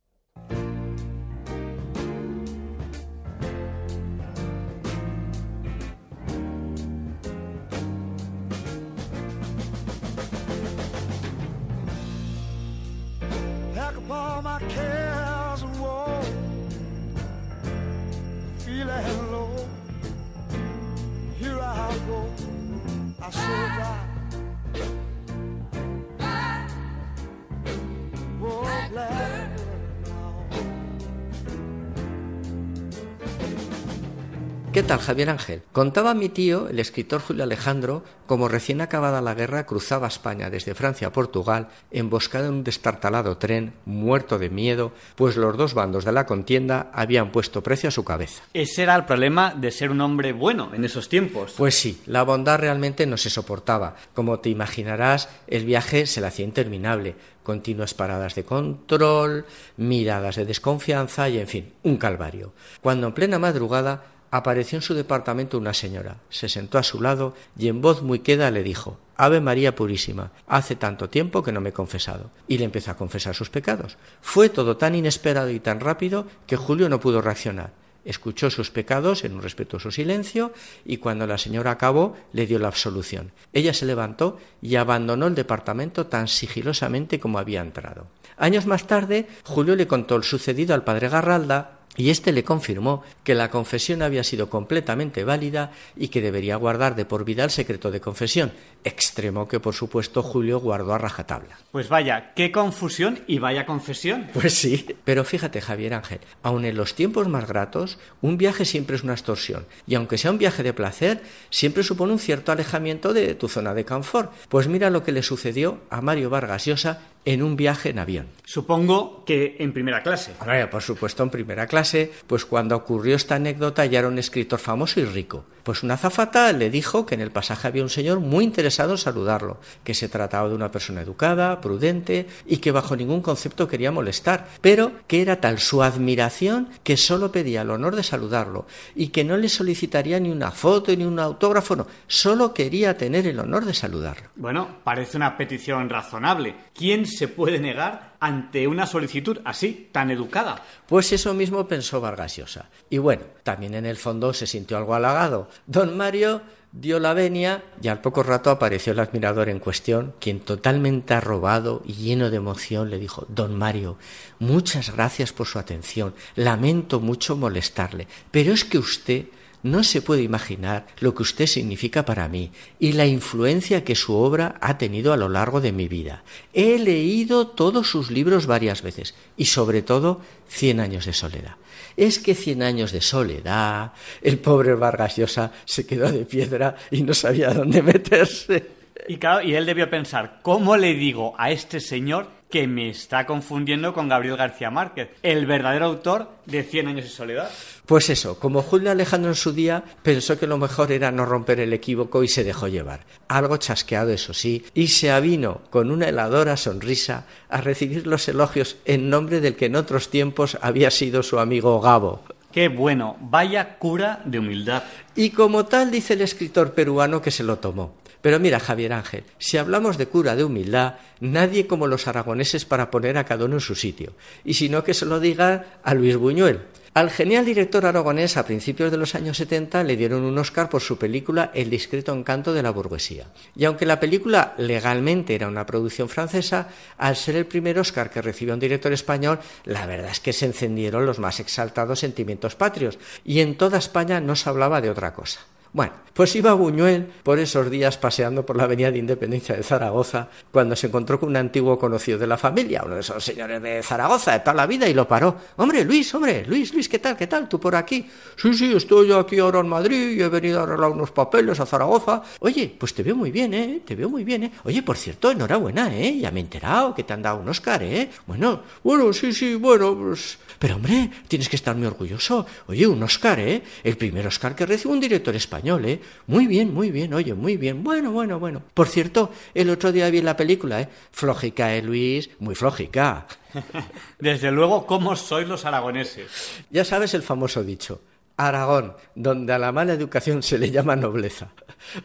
¿Qué 34.78 34.84
tal, 34.84 35.00
Javier 35.00 35.30
Ángel? 35.30 35.62
Contaba 35.72 36.14
mi 36.14 36.28
tío, 36.28 36.68
el 36.68 36.78
escritor 36.78 37.20
Julio 37.20 37.42
Alejandro, 37.42 38.04
como 38.28 38.46
recién 38.46 38.80
acabada 38.80 39.20
la 39.20 39.34
guerra 39.34 39.66
cruzaba 39.66 40.06
España 40.06 40.50
desde 40.50 40.76
Francia 40.76 41.08
a 41.08 41.12
Portugal, 41.12 41.66
emboscado 41.90 42.46
en 42.46 42.52
un 42.52 42.62
destartalado 42.62 43.38
tren, 43.38 43.72
muerto 43.86 44.38
de 44.38 44.50
miedo, 44.50 44.92
pues 45.16 45.36
los 45.36 45.56
dos 45.56 45.74
bandos 45.74 46.04
de 46.04 46.12
la 46.12 46.26
contienda 46.26 46.92
habían 46.94 47.32
puesto 47.32 47.60
precio 47.60 47.88
a 47.88 47.90
su 47.90 48.04
cabeza. 48.04 48.44
Ese 48.54 48.84
era 48.84 48.94
el 48.94 49.04
problema 49.04 49.52
de 49.52 49.72
ser 49.72 49.90
un 49.90 50.00
hombre 50.00 50.32
bueno 50.32 50.70
en 50.72 50.84
esos 50.84 51.08
tiempos. 51.08 51.54
Pues 51.56 51.74
sí, 51.74 52.00
la 52.06 52.22
bondad 52.22 52.60
realmente 52.60 53.04
no 53.04 53.16
se 53.16 53.30
soportaba. 53.30 53.96
Como 54.14 54.38
te 54.38 54.48
imaginarás, 54.48 55.28
el 55.48 55.64
viaje 55.64 56.06
se 56.06 56.20
le 56.20 56.28
hacía 56.28 56.44
interminable 56.44 57.16
continuas 57.48 57.94
paradas 57.94 58.34
de 58.34 58.44
control, 58.44 59.46
miradas 59.78 60.36
de 60.36 60.44
desconfianza 60.44 61.30
y, 61.30 61.38
en 61.38 61.46
fin, 61.46 61.72
un 61.82 61.96
calvario. 61.96 62.52
Cuando 62.82 63.06
en 63.06 63.14
plena 63.14 63.38
madrugada 63.38 64.17
apareció 64.30 64.76
en 64.76 64.82
su 64.82 64.94
departamento 64.94 65.58
una 65.58 65.74
señora, 65.74 66.18
se 66.28 66.48
sentó 66.48 66.78
a 66.78 66.82
su 66.82 67.00
lado 67.00 67.34
y 67.58 67.68
en 67.68 67.80
voz 67.80 68.02
muy 68.02 68.20
queda 68.20 68.50
le 68.50 68.62
dijo 68.62 68.98
Ave 69.20 69.40
María 69.40 69.74
Purísima, 69.74 70.30
hace 70.46 70.76
tanto 70.76 71.10
tiempo 71.10 71.42
que 71.42 71.50
no 71.50 71.60
me 71.60 71.70
he 71.70 71.72
confesado. 71.72 72.30
Y 72.46 72.58
le 72.58 72.64
empezó 72.64 72.92
a 72.92 72.96
confesar 72.96 73.34
sus 73.34 73.50
pecados. 73.50 73.96
Fue 74.20 74.48
todo 74.48 74.76
tan 74.76 74.94
inesperado 74.94 75.50
y 75.50 75.58
tan 75.58 75.80
rápido 75.80 76.28
que 76.46 76.56
Julio 76.56 76.88
no 76.88 77.00
pudo 77.00 77.20
reaccionar. 77.20 77.72
Escuchó 78.04 78.48
sus 78.48 78.70
pecados 78.70 79.24
en 79.24 79.34
un 79.34 79.42
respetuoso 79.42 79.90
silencio 79.90 80.52
y 80.84 80.98
cuando 80.98 81.26
la 81.26 81.36
señora 81.36 81.72
acabó 81.72 82.16
le 82.32 82.46
dio 82.46 82.60
la 82.60 82.68
absolución. 82.68 83.32
Ella 83.52 83.74
se 83.74 83.86
levantó 83.86 84.38
y 84.62 84.76
abandonó 84.76 85.26
el 85.26 85.34
departamento 85.34 86.06
tan 86.06 86.28
sigilosamente 86.28 87.18
como 87.18 87.40
había 87.40 87.60
entrado. 87.60 88.06
Años 88.36 88.66
más 88.66 88.86
tarde, 88.86 89.26
Julio 89.42 89.74
le 89.74 89.88
contó 89.88 90.14
el 90.14 90.22
sucedido 90.22 90.74
al 90.74 90.84
padre 90.84 91.08
Garralda 91.08 91.77
y 91.98 92.10
éste 92.10 92.32
le 92.32 92.44
confirmó 92.44 93.02
que 93.24 93.34
la 93.34 93.50
confesión 93.50 94.00
había 94.00 94.24
sido 94.24 94.48
completamente 94.48 95.24
válida 95.24 95.72
y 95.96 96.08
que 96.08 96.22
debería 96.22 96.56
guardar 96.56 96.94
de 96.94 97.04
por 97.04 97.26
vida 97.26 97.44
el 97.44 97.50
secreto 97.50 97.90
de 97.90 98.00
confesión, 98.00 98.52
extremo 98.84 99.48
que 99.48 99.60
por 99.60 99.74
supuesto 99.74 100.22
Julio 100.22 100.60
guardó 100.60 100.94
a 100.94 100.98
rajatabla. 100.98 101.58
Pues 101.72 101.88
vaya, 101.88 102.32
qué 102.34 102.50
confusión 102.50 103.20
y 103.26 103.38
vaya 103.38 103.66
confesión. 103.66 104.28
Pues 104.38 104.54
sí, 104.54 104.86
pero 105.04 105.24
fíjate 105.24 105.60
Javier 105.60 105.94
Ángel, 105.94 106.20
aun 106.44 106.64
en 106.64 106.76
los 106.76 106.94
tiempos 106.94 107.26
más 107.26 107.48
gratos, 107.48 107.98
un 108.22 108.38
viaje 108.38 108.64
siempre 108.64 108.94
es 108.94 109.02
una 109.02 109.14
extorsión, 109.14 109.66
y 109.86 109.96
aunque 109.96 110.16
sea 110.16 110.30
un 110.30 110.38
viaje 110.38 110.62
de 110.62 110.72
placer, 110.72 111.22
siempre 111.50 111.82
supone 111.82 112.12
un 112.12 112.20
cierto 112.20 112.52
alejamiento 112.52 113.12
de 113.12 113.34
tu 113.34 113.48
zona 113.48 113.74
de 113.74 113.84
confort. 113.84 114.32
Pues 114.48 114.68
mira 114.68 114.90
lo 114.90 115.02
que 115.02 115.10
le 115.10 115.24
sucedió 115.24 115.80
a 115.90 116.00
Mario 116.00 116.30
Vargas 116.30 116.66
Llosa 116.66 117.00
en 117.28 117.42
un 117.42 117.56
viaje 117.56 117.90
en 117.90 117.98
avión. 117.98 118.28
Supongo 118.46 119.22
que 119.26 119.56
en 119.58 119.74
primera 119.74 120.02
clase. 120.02 120.32
Por 120.70 120.82
supuesto 120.82 121.22
en 121.22 121.28
primera 121.28 121.66
clase, 121.66 122.10
pues 122.26 122.46
cuando 122.46 122.74
ocurrió 122.74 123.16
esta 123.16 123.34
anécdota 123.34 123.84
ya 123.84 123.98
era 123.98 124.08
un 124.08 124.18
escritor 124.18 124.58
famoso 124.58 124.98
y 125.00 125.04
rico. 125.04 125.44
Pues 125.62 125.82
una 125.82 125.94
azafata 125.94 126.50
le 126.54 126.70
dijo 126.70 127.04
que 127.04 127.14
en 127.14 127.20
el 127.20 127.30
pasaje 127.30 127.68
había 127.68 127.82
un 127.82 127.90
señor 127.90 128.20
muy 128.20 128.44
interesado 128.44 128.92
en 128.92 128.96
saludarlo, 128.96 129.60
que 129.84 129.92
se 129.92 130.08
trataba 130.08 130.48
de 130.48 130.54
una 130.54 130.70
persona 130.70 131.02
educada, 131.02 131.60
prudente 131.60 132.26
y 132.46 132.56
que 132.56 132.72
bajo 132.72 132.96
ningún 132.96 133.20
concepto 133.20 133.68
quería 133.68 133.92
molestar, 133.92 134.48
pero 134.62 134.92
que 135.06 135.20
era 135.20 135.42
tal 135.42 135.58
su 135.58 135.82
admiración 135.82 136.70
que 136.82 136.96
solo 136.96 137.30
pedía 137.30 137.60
el 137.60 137.70
honor 137.70 137.96
de 137.96 138.02
saludarlo 138.02 138.66
y 138.94 139.08
que 139.08 139.24
no 139.24 139.36
le 139.36 139.50
solicitaría 139.50 140.18
ni 140.20 140.30
una 140.30 140.52
foto 140.52 140.96
ni 140.96 141.04
un 141.04 141.18
autógrafo, 141.18 141.76
no, 141.76 141.86
solo 142.06 142.54
quería 142.54 142.96
tener 142.96 143.26
el 143.26 143.38
honor 143.38 143.66
de 143.66 143.74
saludarlo. 143.74 144.30
Bueno, 144.36 144.78
parece 144.82 145.18
una 145.18 145.36
petición 145.36 145.90
razonable. 145.90 146.54
¿Quién 146.72 147.04
se 147.18 147.28
puede 147.28 147.58
negar 147.58 148.14
ante 148.20 148.66
una 148.68 148.86
solicitud 148.86 149.40
así, 149.44 149.88
tan 149.92 150.10
educada? 150.10 150.62
Pues 150.86 151.12
eso 151.12 151.34
mismo 151.34 151.66
pensó 151.66 152.00
Vargas 152.00 152.36
Llosa. 152.36 152.70
Y 152.88 152.98
bueno, 152.98 153.24
también 153.42 153.74
en 153.74 153.86
el 153.86 153.96
fondo 153.96 154.32
se 154.32 154.46
sintió 154.46 154.76
algo 154.78 154.94
halagado. 154.94 155.48
Don 155.66 155.96
Mario 155.96 156.42
dio 156.70 157.00
la 157.00 157.14
venia 157.14 157.64
y 157.82 157.88
al 157.88 158.00
poco 158.00 158.22
rato 158.22 158.50
apareció 158.50 158.92
el 158.92 159.00
admirador 159.00 159.48
en 159.48 159.58
cuestión, 159.58 160.14
quien 160.20 160.40
totalmente 160.40 161.14
arrobado 161.14 161.82
y 161.84 161.94
lleno 161.94 162.30
de 162.30 162.36
emoción 162.36 162.90
le 162.90 162.98
dijo 162.98 163.26
Don 163.28 163.56
Mario, 163.56 163.96
muchas 164.38 164.94
gracias 164.94 165.32
por 165.32 165.46
su 165.46 165.58
atención, 165.58 166.14
lamento 166.36 167.00
mucho 167.00 167.36
molestarle, 167.36 168.06
pero 168.30 168.52
es 168.52 168.64
que 168.64 168.78
usted 168.78 169.26
no 169.62 169.82
se 169.82 170.02
puede 170.02 170.22
imaginar 170.22 170.86
lo 171.00 171.14
que 171.14 171.22
usted 171.22 171.46
significa 171.46 172.04
para 172.04 172.28
mí 172.28 172.50
y 172.78 172.92
la 172.92 173.06
influencia 173.06 173.84
que 173.84 173.94
su 173.94 174.14
obra 174.14 174.56
ha 174.60 174.78
tenido 174.78 175.12
a 175.12 175.16
lo 175.16 175.28
largo 175.28 175.60
de 175.60 175.72
mi 175.72 175.88
vida. 175.88 176.22
He 176.52 176.78
leído 176.78 177.48
todos 177.48 177.90
sus 177.90 178.10
libros 178.10 178.46
varias 178.46 178.82
veces 178.82 179.14
y 179.36 179.46
sobre 179.46 179.82
todo 179.82 180.20
Cien 180.48 180.80
años 180.80 181.04
de 181.04 181.12
soledad. 181.12 181.56
Es 181.96 182.18
que 182.18 182.34
Cien 182.34 182.62
años 182.62 182.92
de 182.92 183.02
soledad, 183.02 183.92
el 184.22 184.38
pobre 184.38 184.74
Vargas 184.74 185.16
Llosa 185.16 185.52
se 185.66 185.86
quedó 185.86 186.10
de 186.10 186.24
piedra 186.24 186.74
y 186.90 187.02
no 187.02 187.12
sabía 187.12 187.52
dónde 187.52 187.82
meterse. 187.82 188.66
Y 189.08 189.18
claro, 189.18 189.46
y 189.46 189.54
él 189.54 189.66
debió 189.66 189.90
pensar, 189.90 190.40
¿cómo 190.42 190.76
le 190.76 190.94
digo 190.94 191.34
a 191.36 191.50
este 191.50 191.80
señor 191.80 192.37
que 192.50 192.66
me 192.66 192.90
está 192.90 193.26
confundiendo 193.26 193.92
con 193.92 194.08
Gabriel 194.08 194.36
García 194.36 194.70
Márquez, 194.70 195.10
el 195.22 195.46
verdadero 195.46 195.86
autor 195.86 196.30
de 196.46 196.62
Cien 196.62 196.88
años 196.88 197.04
de 197.04 197.10
soledad? 197.10 197.50
Pues 197.86 198.10
eso, 198.10 198.38
como 198.38 198.62
Julio 198.62 198.90
Alejandro 198.90 199.30
en 199.30 199.36
su 199.36 199.52
día 199.52 199.84
pensó 200.02 200.38
que 200.38 200.46
lo 200.46 200.58
mejor 200.58 200.92
era 200.92 201.10
no 201.10 201.24
romper 201.24 201.60
el 201.60 201.72
equívoco 201.72 202.22
y 202.22 202.28
se 202.28 202.44
dejó 202.44 202.68
llevar. 202.68 203.00
Algo 203.28 203.56
chasqueado, 203.56 204.10
eso 204.10 204.34
sí, 204.34 204.64
y 204.74 204.88
se 204.88 205.10
avino 205.10 205.62
con 205.70 205.90
una 205.90 206.08
heladora 206.08 206.56
sonrisa 206.56 207.26
a 207.48 207.60
recibir 207.60 208.06
los 208.06 208.28
elogios 208.28 208.76
en 208.84 209.10
nombre 209.10 209.40
del 209.40 209.56
que 209.56 209.66
en 209.66 209.76
otros 209.76 210.10
tiempos 210.10 210.58
había 210.60 210.90
sido 210.90 211.22
su 211.22 211.38
amigo 211.38 211.80
Gabo. 211.80 212.22
Qué 212.52 212.68
bueno, 212.68 213.16
vaya 213.20 213.78
cura 213.78 214.22
de 214.24 214.38
humildad. 214.38 214.82
Y 215.14 215.30
como 215.30 215.66
tal 215.66 215.90
dice 215.90 216.14
el 216.14 216.22
escritor 216.22 216.72
peruano 216.72 217.20
que 217.20 217.30
se 217.30 217.44
lo 217.44 217.58
tomó. 217.58 217.94
Pero 218.20 218.40
mira, 218.40 218.58
Javier 218.58 218.92
Ángel, 218.92 219.24
si 219.38 219.58
hablamos 219.58 219.96
de 219.96 220.08
cura 220.08 220.34
de 220.34 220.44
humildad, 220.44 220.96
nadie 221.20 221.66
como 221.66 221.86
los 221.86 222.08
aragoneses 222.08 222.64
para 222.64 222.90
poner 222.90 223.16
a 223.16 223.24
cada 223.24 223.44
uno 223.44 223.54
en 223.54 223.60
su 223.60 223.74
sitio. 223.74 224.12
Y 224.44 224.54
si 224.54 224.68
no, 224.68 224.82
que 224.82 224.94
se 224.94 225.06
lo 225.06 225.20
diga 225.20 225.78
a 225.82 225.94
Luis 225.94 226.16
Buñuel. 226.16 226.62
Al 226.94 227.10
genial 227.10 227.44
director 227.44 227.86
aragonés 227.86 228.36
a 228.36 228.44
principios 228.44 228.90
de 228.90 228.96
los 228.96 229.14
años 229.14 229.36
70 229.36 229.84
le 229.84 229.96
dieron 229.96 230.24
un 230.24 230.36
Oscar 230.36 230.68
por 230.68 230.80
su 230.80 230.98
película 230.98 231.52
El 231.54 231.70
discreto 231.70 232.12
encanto 232.12 232.52
de 232.52 232.60
la 232.60 232.72
burguesía. 232.72 233.28
Y 233.54 233.66
aunque 233.66 233.86
la 233.86 234.00
película 234.00 234.54
legalmente 234.58 235.36
era 235.36 235.46
una 235.46 235.64
producción 235.64 236.08
francesa, 236.08 236.66
al 236.96 237.14
ser 237.14 237.36
el 237.36 237.46
primer 237.46 237.78
Oscar 237.78 238.10
que 238.10 238.20
recibió 238.20 238.54
un 238.54 238.58
director 238.58 238.92
español, 238.92 239.38
la 239.64 239.86
verdad 239.86 240.10
es 240.10 240.18
que 240.18 240.32
se 240.32 240.46
encendieron 240.46 241.06
los 241.06 241.20
más 241.20 241.38
exaltados 241.38 242.00
sentimientos 242.00 242.56
patrios 242.56 242.98
y 243.24 243.40
en 243.40 243.56
toda 243.56 243.78
España 243.78 244.20
no 244.20 244.34
se 244.34 244.48
hablaba 244.48 244.80
de 244.80 244.90
otra 244.90 245.12
cosa. 245.12 245.40
Bueno, 245.72 245.92
pues 246.14 246.34
iba 246.34 246.52
Buñuel 246.54 247.06
por 247.22 247.38
esos 247.38 247.70
días 247.70 247.96
paseando 247.96 248.44
por 248.44 248.56
la 248.56 248.64
avenida 248.64 248.90
de 248.90 248.98
Independencia 248.98 249.54
de 249.54 249.62
Zaragoza 249.62 250.28
cuando 250.50 250.74
se 250.74 250.88
encontró 250.88 251.20
con 251.20 251.28
un 251.28 251.36
antiguo 251.36 251.78
conocido 251.78 252.18
de 252.18 252.26
la 252.26 252.36
familia, 252.36 252.82
uno 252.84 252.96
de 252.96 253.02
esos 253.02 253.22
señores 253.22 253.62
de 253.62 253.82
Zaragoza 253.82 254.32
de 254.32 254.40
toda 254.40 254.54
la 254.54 254.66
vida, 254.66 254.88
y 254.88 254.94
lo 254.94 255.06
paró. 255.06 255.36
Hombre, 255.56 255.84
Luis, 255.84 256.12
hombre, 256.14 256.44
Luis, 256.46 256.74
Luis, 256.74 256.88
¿qué 256.88 256.98
tal? 256.98 257.16
¿Qué 257.16 257.26
tal? 257.26 257.48
¿Tú 257.48 257.60
por 257.60 257.76
aquí? 257.76 258.08
Sí, 258.36 258.52
sí, 258.54 258.74
estoy 258.74 259.12
aquí 259.12 259.38
ahora 259.38 259.60
en 259.60 259.68
Madrid 259.68 260.16
y 260.16 260.22
he 260.22 260.28
venido 260.28 260.58
a 260.58 260.62
arreglar 260.64 260.90
unos 260.90 261.12
papeles 261.12 261.60
a 261.60 261.66
Zaragoza. 261.66 262.22
Oye, 262.40 262.74
pues 262.76 262.94
te 262.94 263.02
veo 263.02 263.14
muy 263.14 263.30
bien, 263.30 263.54
¿eh? 263.54 263.82
Te 263.84 263.94
veo 263.94 264.08
muy 264.08 264.24
bien, 264.24 264.44
¿eh? 264.44 264.52
Oye, 264.64 264.82
por 264.82 264.96
cierto, 264.96 265.30
enhorabuena, 265.30 265.94
¿eh? 265.94 266.18
Ya 266.18 266.30
me 266.30 266.40
he 266.40 266.42
enterado 266.42 266.94
que 266.94 267.04
te 267.04 267.12
han 267.12 267.22
dado 267.22 267.38
un 267.40 267.48
Oscar, 267.48 267.82
¿eh? 267.82 268.08
Bueno, 268.26 268.62
bueno, 268.82 269.12
sí, 269.12 269.32
sí, 269.32 269.54
bueno, 269.54 269.96
pues... 269.96 270.38
Pero 270.58 270.74
hombre, 270.74 271.10
tienes 271.28 271.48
que 271.48 271.54
estar 271.54 271.76
muy 271.76 271.86
orgulloso. 271.86 272.44
Oye, 272.66 272.86
un 272.88 273.00
Oscar, 273.04 273.38
¿eh? 273.38 273.62
El 273.84 273.96
primer 273.96 274.26
Oscar 274.26 274.56
que 274.56 274.66
recibe 274.66 274.92
un 274.92 274.98
director 275.00 275.36
español, 275.36 275.57
¿eh? 275.64 276.00
Muy 276.26 276.46
bien, 276.46 276.72
muy 276.72 276.90
bien, 276.90 277.14
oye, 277.14 277.34
muy 277.34 277.56
bien. 277.56 277.82
Bueno, 277.82 278.12
bueno, 278.12 278.38
bueno. 278.38 278.62
Por 278.74 278.88
cierto, 278.88 279.30
el 279.54 279.70
otro 279.70 279.92
día 279.92 280.10
vi 280.10 280.22
la 280.22 280.36
película, 280.36 280.80
¿eh? 280.80 280.88
Flojica, 281.10 281.74
¿eh, 281.74 281.82
Luis? 281.82 282.30
Muy 282.38 282.54
flojica. 282.54 283.26
Desde 284.18 284.50
luego, 284.50 284.86
¿cómo 284.86 285.16
sois 285.16 285.48
los 285.48 285.64
aragoneses? 285.64 286.62
Ya 286.70 286.84
sabes 286.84 287.14
el 287.14 287.22
famoso 287.22 287.64
dicho. 287.64 288.00
Aragón, 288.36 288.94
donde 289.16 289.52
a 289.52 289.58
la 289.58 289.72
mala 289.72 289.92
educación 289.92 290.44
se 290.44 290.58
le 290.58 290.70
llama 290.70 290.94
nobleza. 290.94 291.48